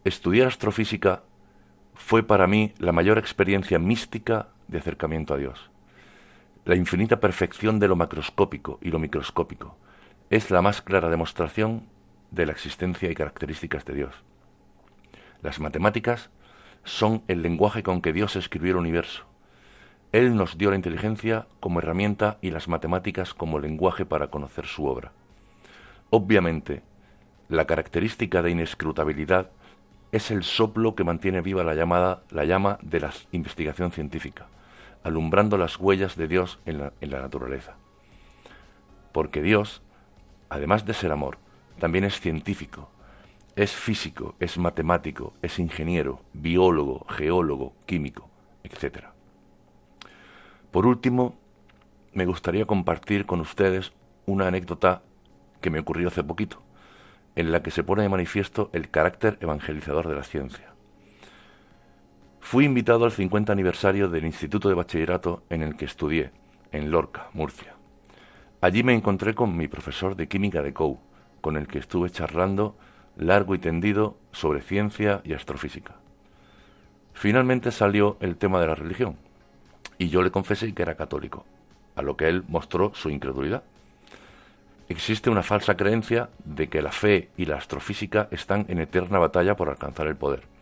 Estudiar 0.03 0.49
astrofísica 0.49 1.23
fue 1.95 2.21
para 2.21 2.45
mí 2.45 2.75
la 2.77 2.91
mayor 2.91 3.17
experiencia 3.17 3.80
mística 3.80 4.49
de 4.67 4.77
acercamiento 4.77 5.34
a 5.34 5.38
Dios. 5.38 5.73
La 6.65 6.76
infinita 6.76 7.19
perfección 7.19 7.80
de 7.80 7.90
lo 7.90 7.98
macroscópico 7.98 8.80
y 8.81 8.90
lo 8.90 8.98
microscópico 8.98 9.77
es 10.30 10.49
la 10.49 10.61
más 10.61 10.81
clara 10.81 11.10
demostración 11.10 11.88
de 12.31 12.45
la 12.45 12.53
existencia 12.53 13.11
y 13.11 13.15
características 13.15 13.84
de 13.84 13.94
Dios. 13.94 14.15
Las 15.41 15.60
matemáticas 15.60 16.30
son 16.85 17.22
el 17.27 17.41
lenguaje 17.41 17.84
con 17.84 18.02
que 18.02 18.14
Dios 18.14 18.38
escribió 18.38 18.72
el 18.72 18.77
universo. 18.77 19.26
Él 20.14 20.38
nos 20.38 20.57
dio 20.57 20.69
la 20.69 20.77
inteligencia 20.77 21.48
como 21.60 21.80
herramienta 21.80 22.38
y 22.41 22.52
las 22.52 22.69
matemáticas 22.69 23.34
como 23.34 23.60
lenguaje 23.60 24.06
para 24.06 24.27
conocer 24.27 24.65
su 24.65 24.85
obra. 24.85 25.11
Obviamente, 26.11 26.81
la 27.49 27.65
característica 27.65 28.41
de 28.41 28.52
inescrutabilidad 28.52 29.52
es 30.14 30.31
el 30.31 30.44
soplo 30.44 30.95
que 30.95 31.03
mantiene 31.03 31.41
viva 31.41 31.65
la, 31.65 31.76
llamada, 31.76 32.23
la 32.30 32.45
llama 32.45 32.80
de 32.81 33.02
la 33.02 33.11
investigación 33.31 33.91
científica, 33.91 34.48
alumbrando 35.03 35.57
las 35.57 35.77
huellas 35.77 36.15
de 36.15 36.27
Dios 36.27 36.59
en 36.65 36.80
la, 36.80 36.93
en 37.01 37.11
la 37.11 37.21
naturaleza. 37.21 37.75
Porque 39.11 39.41
Dios, 39.41 39.81
además 40.49 40.85
de 40.85 40.93
ser 40.93 41.11
amor, 41.11 41.38
también 41.80 42.03
es 42.03 42.19
científico, 42.19 42.89
es 43.55 43.71
físico, 43.71 44.35
es 44.39 44.57
matemático, 44.57 45.34
es 45.41 45.59
ingeniero, 45.59 46.21
biólogo, 46.34 47.05
geólogo, 47.09 47.73
químico, 47.85 48.30
etc. 48.63 49.05
Por 50.71 50.85
último, 50.85 51.35
me 52.13 52.25
gustaría 52.25 52.65
compartir 52.65 53.25
con 53.25 53.41
ustedes 53.41 53.93
una 54.25 54.47
anécdota 54.47 55.03
que 55.61 55.69
me 55.69 55.80
ocurrió 55.80 56.07
hace 56.07 56.23
poquito 56.23 56.63
en 57.35 57.51
la 57.51 57.63
que 57.63 57.71
se 57.71 57.84
pone 57.84 58.03
de 58.03 58.09
manifiesto 58.09 58.69
el 58.73 58.89
carácter 58.89 59.38
evangelizador 59.41 60.07
de 60.07 60.15
la 60.15 60.23
ciencia. 60.23 60.73
Fui 62.44 62.65
invitado 62.65 63.06
al 63.06 63.11
50 63.11 63.52
aniversario 63.52 64.10
del 64.10 64.26
Instituto 64.26 64.68
de 64.68 64.76
Bachillerato 64.76 65.44
en 65.49 65.64
el 65.64 65.76
que 65.76 65.86
estudié, 65.86 66.32
en 66.74 66.91
Lorca, 66.91 67.30
Murcia. 67.34 67.74
Allí 68.61 68.84
me 68.84 68.94
encontré 68.94 69.34
con 69.34 69.56
mi 69.57 69.68
profesor 69.68 70.15
de 70.15 70.28
química 70.28 70.61
de 70.61 70.74
COU, 70.74 70.99
con 71.41 71.57
el 71.57 71.68
que 71.68 71.80
estuve 71.80 72.11
charlando 72.11 72.76
largo 73.15 73.56
y 73.56 73.60
tendido 73.60 74.18
sobre 74.34 74.61
ciencia 74.61 75.22
y 75.24 75.34
astrofísica. 75.34 75.95
Finalmente 77.14 77.72
salió 77.72 78.18
el 78.20 78.36
tema 78.36 78.60
de 78.60 78.68
la 78.68 78.76
religión, 78.76 79.15
y 79.98 80.10
yo 80.10 80.22
le 80.22 80.30
confesé 80.30 80.74
que 80.74 80.84
era 80.84 80.95
católico, 80.95 81.45
a 81.95 82.02
lo 82.02 82.18
que 82.18 82.28
él 82.28 82.44
mostró 82.48 82.94
su 82.94 83.10
incredulidad 83.10 83.64
existe 84.90 85.30
una 85.30 85.44
falsa 85.44 85.76
creencia 85.76 86.30
de 86.44 86.68
que 86.68 86.82
la 86.82 86.91
fe 86.91 87.30
y 87.38 87.45
la 87.45 87.56
astrofísica 87.56 88.28
están 88.32 88.65
en 88.68 88.80
eterna 88.80 89.18
batalla 89.18 89.56
por 89.56 89.70
alcanzar 89.70 90.07
el 90.07 90.18
poder. 90.18 90.52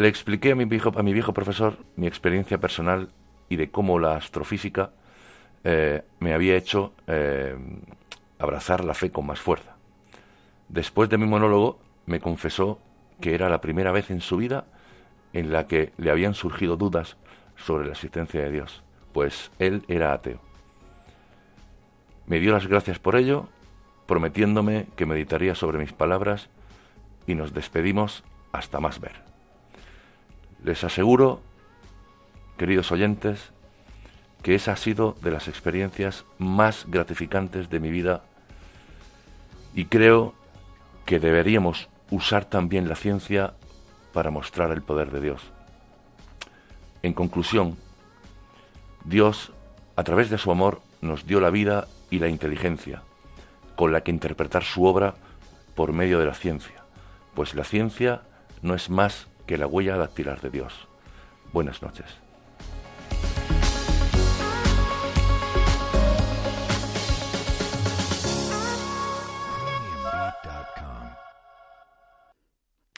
Le 0.00 0.08
expliqué 0.08 0.52
a 0.52 0.54
mi 0.54 0.64
viejo, 0.64 0.90
a 0.96 1.02
mi 1.02 1.12
viejo 1.12 1.34
profesor 1.34 1.76
mi 1.96 2.06
experiencia 2.06 2.56
personal 2.56 3.10
y 3.50 3.56
de 3.56 3.70
cómo 3.70 3.98
la 3.98 4.16
astrofísica 4.16 4.92
eh, 5.62 6.00
me 6.20 6.32
había 6.32 6.56
hecho 6.56 6.94
eh, 7.06 7.54
abrazar 8.38 8.82
la 8.82 8.94
fe 8.94 9.10
con 9.10 9.26
más 9.26 9.40
fuerza. 9.40 9.76
Después 10.70 11.10
de 11.10 11.18
mi 11.18 11.26
monólogo 11.26 11.80
me 12.06 12.18
confesó 12.18 12.78
que 13.20 13.34
era 13.34 13.50
la 13.50 13.60
primera 13.60 13.92
vez 13.92 14.10
en 14.10 14.22
su 14.22 14.38
vida 14.38 14.64
en 15.34 15.52
la 15.52 15.66
que 15.66 15.92
le 15.98 16.10
habían 16.10 16.32
surgido 16.32 16.78
dudas 16.78 17.18
sobre 17.56 17.84
la 17.84 17.92
existencia 17.92 18.40
de 18.40 18.52
Dios, 18.52 18.82
pues 19.12 19.50
él 19.58 19.84
era 19.86 20.14
ateo. 20.14 20.40
Me 22.24 22.40
dio 22.40 22.52
las 22.52 22.66
gracias 22.66 22.98
por 22.98 23.16
ello, 23.16 23.50
prometiéndome 24.06 24.86
que 24.96 25.04
meditaría 25.04 25.54
sobre 25.54 25.76
mis 25.76 25.92
palabras 25.92 26.48
y 27.26 27.34
nos 27.34 27.52
despedimos 27.52 28.24
hasta 28.50 28.80
más 28.80 28.98
ver. 28.98 29.29
Les 30.62 30.84
aseguro, 30.84 31.40
queridos 32.58 32.92
oyentes, 32.92 33.52
que 34.42 34.54
esa 34.54 34.72
ha 34.72 34.76
sido 34.76 35.16
de 35.22 35.30
las 35.30 35.48
experiencias 35.48 36.24
más 36.38 36.86
gratificantes 36.88 37.70
de 37.70 37.80
mi 37.80 37.90
vida 37.90 38.22
y 39.74 39.86
creo 39.86 40.34
que 41.06 41.20
deberíamos 41.20 41.88
usar 42.10 42.44
también 42.44 42.88
la 42.88 42.96
ciencia 42.96 43.54
para 44.12 44.30
mostrar 44.30 44.70
el 44.70 44.82
poder 44.82 45.10
de 45.10 45.20
Dios. 45.20 45.42
En 47.02 47.12
conclusión, 47.12 47.76
Dios, 49.04 49.52
a 49.96 50.04
través 50.04 50.28
de 50.30 50.38
su 50.38 50.50
amor, 50.50 50.82
nos 51.00 51.26
dio 51.26 51.40
la 51.40 51.50
vida 51.50 51.88
y 52.10 52.18
la 52.18 52.28
inteligencia, 52.28 53.02
con 53.76 53.92
la 53.92 54.02
que 54.02 54.10
interpretar 54.10 54.64
su 54.64 54.84
obra 54.84 55.14
por 55.74 55.92
medio 55.92 56.18
de 56.18 56.26
la 56.26 56.34
ciencia, 56.34 56.84
pues 57.34 57.54
la 57.54 57.64
ciencia 57.64 58.22
no 58.62 58.74
es 58.74 58.90
más 58.90 59.29
que 59.50 59.58
la 59.58 59.66
huella 59.66 59.96
dactilar 59.96 60.40
de 60.40 60.48
Dios. 60.48 60.72
Buenas 61.52 61.82
noches. 61.82 62.06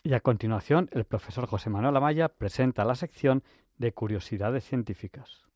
Y 0.04 0.12
a 0.12 0.20
continuación, 0.20 0.90
el 0.92 1.06
profesor 1.06 1.46
José 1.46 1.70
Manuel 1.70 1.96
Amaya 1.96 2.28
presenta 2.28 2.84
la 2.84 2.96
sección 2.96 3.42
de 3.78 3.94
curiosidades 3.94 4.62
científicas. 4.62 5.46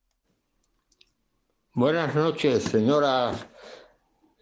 Buenas 1.75 2.15
noches, 2.15 2.63
señoras 2.63 3.47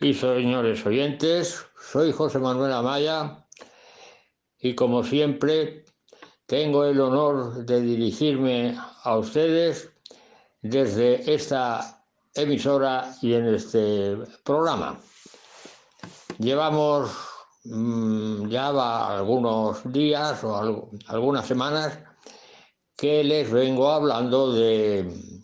y 0.01 0.15
señores 0.15 0.87
oyentes. 0.87 1.67
Soy 1.77 2.13
José 2.13 2.39
Manuel 2.39 2.73
Amaya 2.73 3.45
y 4.61 4.77
como 4.77 5.03
siempre 5.03 5.84
tengo 6.47 6.85
el 6.85 7.01
honor 7.01 7.65
de 7.65 7.81
dirigirme 7.81 8.77
a 9.03 9.17
ustedes 9.17 9.91
desde 10.61 11.33
esta 11.33 12.05
emisora 12.35 13.15
y 13.23 13.35
en 13.35 13.55
este 13.55 14.17
programa. 14.45 15.01
Llevamos 16.39 17.11
mm, 17.65 18.49
ya 18.49 18.69
algunos 19.17 19.81
días 19.93 20.43
o 20.45 20.91
algunas 21.07 21.47
semanas 21.47 21.99
que 22.97 23.25
les 23.25 23.51
vengo 23.51 23.91
hablando 23.91 24.53
de, 24.53 25.41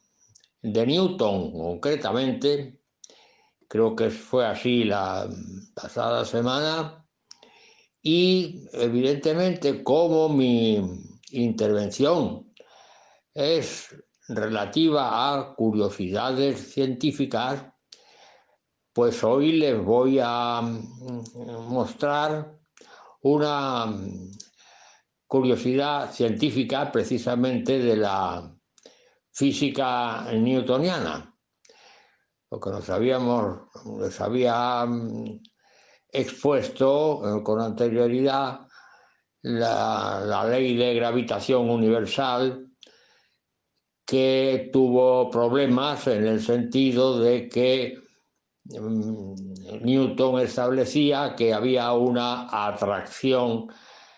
de 0.62 0.86
Newton 0.86 1.52
concretamente. 1.52 2.80
Creo 3.68 3.94
que 3.94 4.10
fue 4.10 4.46
así 4.46 4.84
la 4.84 5.28
pasada 5.74 6.24
semana. 6.24 6.99
Y 8.02 8.66
evidentemente 8.72 9.84
como 9.84 10.28
mi 10.28 10.80
intervención 11.30 12.52
es 13.34 13.94
relativa 14.28 15.34
a 15.34 15.54
curiosidades 15.54 16.72
científicas, 16.72 17.64
pues 18.92 19.22
hoy 19.22 19.52
les 19.52 19.82
voy 19.82 20.18
a 20.22 20.62
mostrar 21.68 22.58
una 23.22 23.94
curiosidad 25.26 26.12
científica 26.12 26.90
precisamente 26.90 27.78
de 27.78 27.96
la 27.96 28.56
física 29.30 30.32
newtoniana. 30.32 31.34
Lo 32.50 32.58
que 32.58 32.70
nos 32.70 32.90
habíamos, 32.90 33.60
les 34.00 34.20
había 34.20 34.86
expuesto 36.12 37.38
eh, 37.38 37.42
con 37.42 37.60
anterioridad 37.60 38.60
la, 39.42 40.44
ley 40.48 40.76
de 40.76 40.94
gravitación 40.94 41.70
universal 41.70 42.66
que 44.04 44.70
tuvo 44.72 45.30
problemas 45.30 46.06
en 46.08 46.26
el 46.26 46.42
sentido 46.42 47.18
de 47.20 47.48
que 47.48 47.98
mm, 48.64 49.34
Newton 49.82 50.40
establecía 50.40 51.34
que 51.36 51.54
había 51.54 51.92
una 51.92 52.48
atracción 52.66 53.68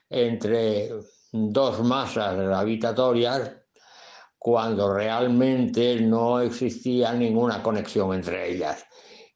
entre 0.09 0.91
dos 1.31 1.81
masas 1.83 2.37
gravitatorias 2.37 3.53
cuando 4.39 4.93
realmente 4.93 6.01
no 6.01 6.41
existía 6.41 7.13
ninguna 7.13 7.63
conexión 7.63 8.13
entre 8.13 8.51
ellas. 8.51 8.85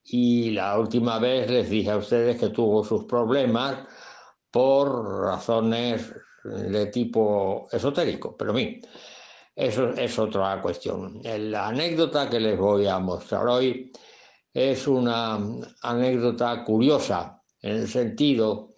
Y 0.08 0.50
la 0.50 0.78
última 0.78 1.18
vez 1.18 1.50
les 1.50 1.68
dije 1.68 1.90
a 1.90 1.96
ustedes 1.96 2.38
que 2.38 2.50
tuvo 2.50 2.84
sus 2.84 3.04
problemas 3.04 3.78
por 4.50 5.22
razones 5.24 6.14
de 6.44 6.86
tipo 6.86 7.66
esotérico, 7.72 8.36
pero 8.36 8.52
bien, 8.52 8.80
eso 9.54 9.90
es 9.90 10.18
otra 10.18 10.62
cuestión. 10.62 11.20
La 11.22 11.68
anécdota 11.68 12.30
que 12.30 12.38
les 12.38 12.56
voy 12.56 12.86
a 12.86 12.98
mostrar 12.98 13.48
hoy 13.48 13.90
es 14.52 14.86
una 14.86 15.38
anécdota 15.82 16.62
curiosa 16.64 17.42
en 17.60 17.76
el 17.76 17.88
sentido 17.88 18.74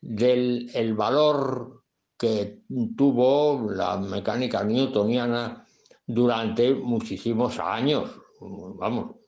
del 0.00 0.70
el 0.72 0.94
valor 0.94 1.84
que 2.16 2.62
tuvo 2.96 3.70
la 3.72 3.96
mecánica 3.96 4.62
newtoniana 4.62 5.66
durante 6.06 6.74
muchísimos 6.74 7.58
años, 7.58 8.10
vamos, 8.40 9.19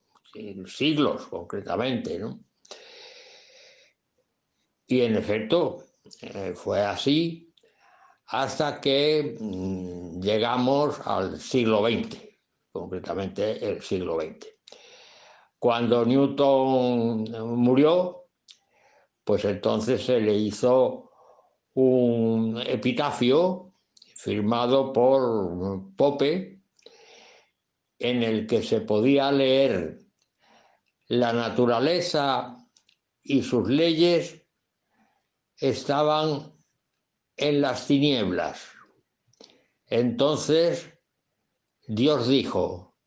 siglos 0.65 1.27
concretamente, 1.27 2.19
¿no? 2.19 2.39
Y 4.87 5.01
en 5.01 5.15
efecto, 5.15 5.83
eh, 6.21 6.53
fue 6.55 6.81
así 6.81 7.53
hasta 8.27 8.81
que 8.81 9.37
mm, 9.39 10.21
llegamos 10.21 10.99
al 11.05 11.39
siglo 11.39 11.85
XX, 11.87 12.17
concretamente 12.71 13.63
el 13.65 13.81
siglo 13.81 14.19
XX. 14.19 14.47
Cuando 15.59 16.05
Newton 16.05 17.23
murió, 17.57 18.25
pues 19.23 19.45
entonces 19.45 20.03
se 20.03 20.19
le 20.19 20.33
hizo 20.33 21.11
un 21.75 22.61
epitafio 22.65 23.73
firmado 24.15 24.91
por 24.91 25.95
Pope 25.95 26.61
en 27.99 28.23
el 28.23 28.45
que 28.45 28.61
se 28.61 28.81
podía 28.81 29.31
leer 29.31 30.02
la 31.19 31.31
naturaleza 31.31 32.57
y 33.21 33.43
sus 33.43 33.69
leyes 33.69 34.43
estaban 35.57 36.53
en 37.37 37.61
las 37.61 37.85
tinieblas. 37.85 38.67
Entonces 39.85 40.89
Dios 41.87 42.27
dijo, 42.27 42.97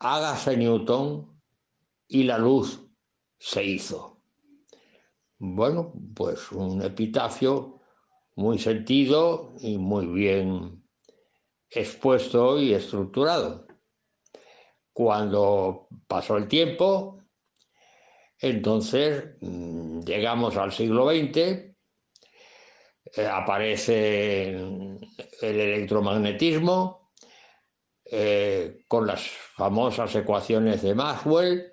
hágase 0.00 0.56
Newton 0.56 1.40
y 2.08 2.24
la 2.24 2.38
luz 2.38 2.80
se 3.38 3.64
hizo. 3.64 4.20
Bueno, 5.38 5.92
pues 6.14 6.50
un 6.50 6.82
epitafio 6.82 7.80
muy 8.34 8.58
sentido 8.58 9.52
y 9.60 9.78
muy 9.78 10.06
bien 10.06 10.84
expuesto 11.70 12.60
y 12.60 12.74
estructurado. 12.74 13.66
Cuando 14.92 15.88
pasó 16.06 16.36
el 16.36 16.48
tiempo, 16.48 17.22
entonces 18.38 19.36
mm, 19.40 20.00
llegamos 20.00 20.56
al 20.56 20.72
siglo 20.72 21.08
XX, 21.10 21.36
eh, 23.14 23.26
aparece 23.30 24.50
el 24.50 25.00
electromagnetismo 25.40 27.12
eh, 28.04 28.82
con 28.88 29.06
las 29.06 29.22
famosas 29.22 30.14
ecuaciones 30.16 30.82
de 30.82 30.94
Maxwell 30.94 31.72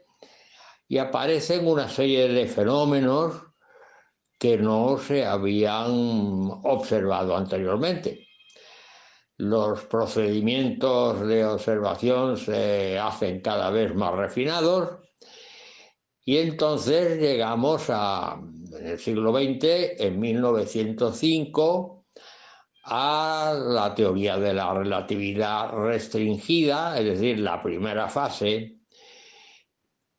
y 0.88 0.98
aparecen 0.98 1.68
una 1.68 1.90
serie 1.90 2.30
de 2.30 2.48
fenómenos 2.48 3.44
que 4.38 4.58
no 4.58 4.98
se 4.98 5.26
habían 5.26 5.92
observado 6.64 7.36
anteriormente. 7.36 8.29
Los 9.40 9.86
procedimientos 9.86 11.26
de 11.26 11.46
observación 11.46 12.36
se 12.36 13.00
hacen 13.00 13.40
cada 13.40 13.70
vez 13.70 13.96
más 13.96 14.14
refinados 14.14 15.00
y 16.26 16.40
entonces 16.40 17.18
llegamos 17.20 17.86
a, 17.90 18.38
en 18.78 18.86
el 18.86 19.00
siglo 19.00 19.32
XX, 19.32 19.64
en 19.98 20.20
1905, 20.20 22.06
a 22.84 23.58
la 23.58 23.96
teoría 23.96 24.38
de 24.38 24.54
la 24.54 24.74
relatividad 24.74 25.72
restringida, 25.72 27.00
es 27.00 27.06
decir, 27.06 27.40
la 27.40 27.64
primera 27.64 28.10
fase, 28.10 28.80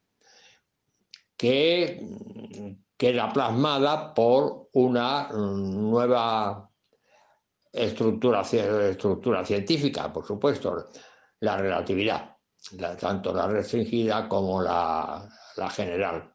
que 1.36 2.07
queda 2.98 3.34
plasmada 3.34 4.14
por 4.14 4.69
una 4.73 5.30
nueva 5.34 6.69
estructura, 7.72 8.44
científica, 8.44 10.14
por 10.14 10.26
supuesto, 10.26 10.86
la 11.40 11.57
relatividad, 11.57 12.38
la- 12.77 12.95
tanto 12.95 13.34
la 13.34 13.48
restringida 13.48 14.30
como 14.30 14.61
la 14.61 15.27
general. 15.72 16.35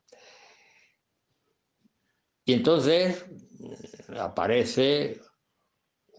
Y 2.45 2.55
entonces 2.55 3.25
eh, 4.09 4.19
aparece 4.19 5.21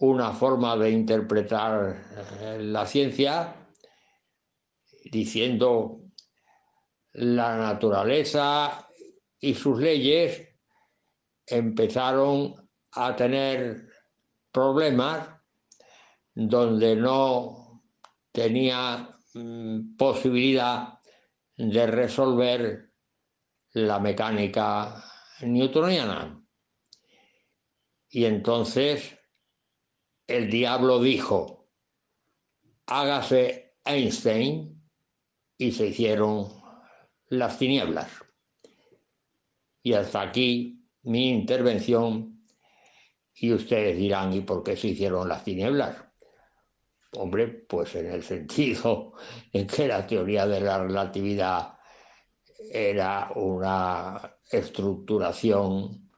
una 0.00 0.32
forma 0.32 0.76
de 0.76 0.90
interpretar 0.90 2.02
eh, 2.40 2.58
la 2.60 2.86
ciencia 2.86 3.54
diciendo 5.04 6.00
la 7.12 7.56
naturaleza 7.56 8.88
y 9.38 9.54
sus 9.54 9.78
leyes 9.78 10.48
empezaron 11.46 12.54
a 12.92 13.14
tener 13.14 13.88
problemas 14.50 15.28
donde 16.34 16.96
no 16.96 17.82
tenía 18.32 19.16
mm, 19.34 19.96
posibilidad 19.96 20.98
de 21.56 21.86
resolver 21.86 22.92
la 23.74 23.98
mecánica 23.98 25.04
newtoniana. 25.42 26.44
Y 28.08 28.24
entonces 28.24 29.18
el 30.26 30.50
diablo 30.50 31.00
dijo, 31.00 31.70
hágase 32.86 33.76
Einstein 33.84 34.82
y 35.56 35.72
se 35.72 35.86
hicieron 35.86 36.48
las 37.28 37.58
tinieblas. 37.58 38.10
Y 39.82 39.94
hasta 39.94 40.20
aquí 40.20 40.88
mi 41.02 41.30
intervención 41.30 42.44
y 43.34 43.52
ustedes 43.52 43.96
dirán, 43.96 44.32
¿y 44.32 44.40
por 44.42 44.62
qué 44.62 44.76
se 44.76 44.88
hicieron 44.88 45.28
las 45.28 45.42
tinieblas? 45.42 45.96
Hombre, 47.12 47.48
pues 47.48 47.94
en 47.96 48.06
el 48.06 48.22
sentido 48.22 49.14
en 49.52 49.66
que 49.66 49.88
la 49.88 50.06
teoría 50.06 50.46
de 50.46 50.60
la 50.60 50.78
relatividad 50.78 51.78
era 52.70 53.32
una 53.34 54.31
estructuración 54.50 56.10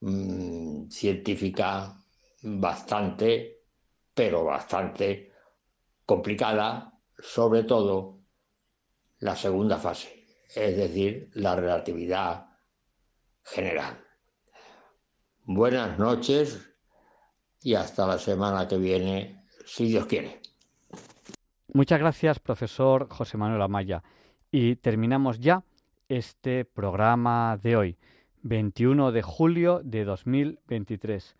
mm, 0.00 0.88
científica 0.88 1.98
bastante, 2.42 3.62
pero 4.14 4.44
bastante 4.44 5.32
complicada, 6.04 6.92
sobre 7.18 7.64
todo 7.64 8.20
la 9.18 9.36
segunda 9.36 9.78
fase, 9.78 10.26
es 10.54 10.76
decir, 10.76 11.30
la 11.34 11.56
relatividad 11.56 12.46
general. 13.42 14.04
Buenas 15.44 15.98
noches 15.98 16.68
y 17.62 17.74
hasta 17.74 18.06
la 18.06 18.18
semana 18.18 18.68
que 18.68 18.76
viene, 18.76 19.46
si 19.66 19.86
Dios 19.86 20.06
quiere. 20.06 20.40
Muchas 21.72 21.98
gracias, 21.98 22.38
profesor 22.38 23.08
José 23.08 23.36
Manuel 23.36 23.62
Amaya. 23.62 24.02
Y 24.50 24.76
terminamos 24.76 25.38
ya 25.40 25.64
este 26.08 26.64
programa 26.64 27.58
de 27.62 27.76
hoy, 27.76 27.98
21 28.42 29.12
de 29.12 29.22
julio 29.22 29.80
de 29.84 30.04
2023. 30.04 31.36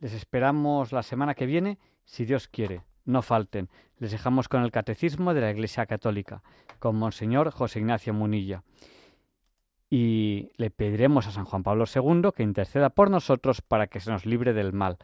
Les 0.00 0.12
esperamos 0.12 0.92
la 0.92 1.02
semana 1.02 1.34
que 1.34 1.46
viene, 1.46 1.78
si 2.04 2.24
Dios 2.24 2.48
quiere. 2.48 2.82
No 3.04 3.22
falten. 3.22 3.68
Les 3.98 4.10
dejamos 4.10 4.48
con 4.48 4.62
el 4.62 4.70
Catecismo 4.70 5.34
de 5.34 5.40
la 5.40 5.50
Iglesia 5.50 5.86
Católica, 5.86 6.42
con 6.78 6.96
Monseñor 6.96 7.50
José 7.50 7.78
Ignacio 7.78 8.12
Munilla. 8.12 8.62
Y 9.88 10.50
le 10.56 10.70
pediremos 10.70 11.26
a 11.26 11.30
San 11.30 11.44
Juan 11.44 11.62
Pablo 11.62 11.84
II 11.86 12.30
que 12.36 12.42
interceda 12.42 12.90
por 12.90 13.10
nosotros 13.10 13.62
para 13.62 13.86
que 13.86 14.00
se 14.00 14.10
nos 14.10 14.26
libre 14.26 14.52
del 14.52 14.72
mal. 14.72 14.98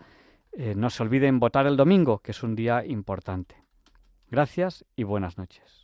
Eh, 0.52 0.74
no 0.76 0.90
se 0.90 1.02
olviden 1.02 1.40
votar 1.40 1.66
el 1.66 1.76
domingo, 1.76 2.18
que 2.18 2.32
es 2.32 2.42
un 2.42 2.54
día 2.54 2.84
importante. 2.84 3.56
Gracias 4.28 4.84
y 4.96 5.04
buenas 5.04 5.38
noches. 5.38 5.83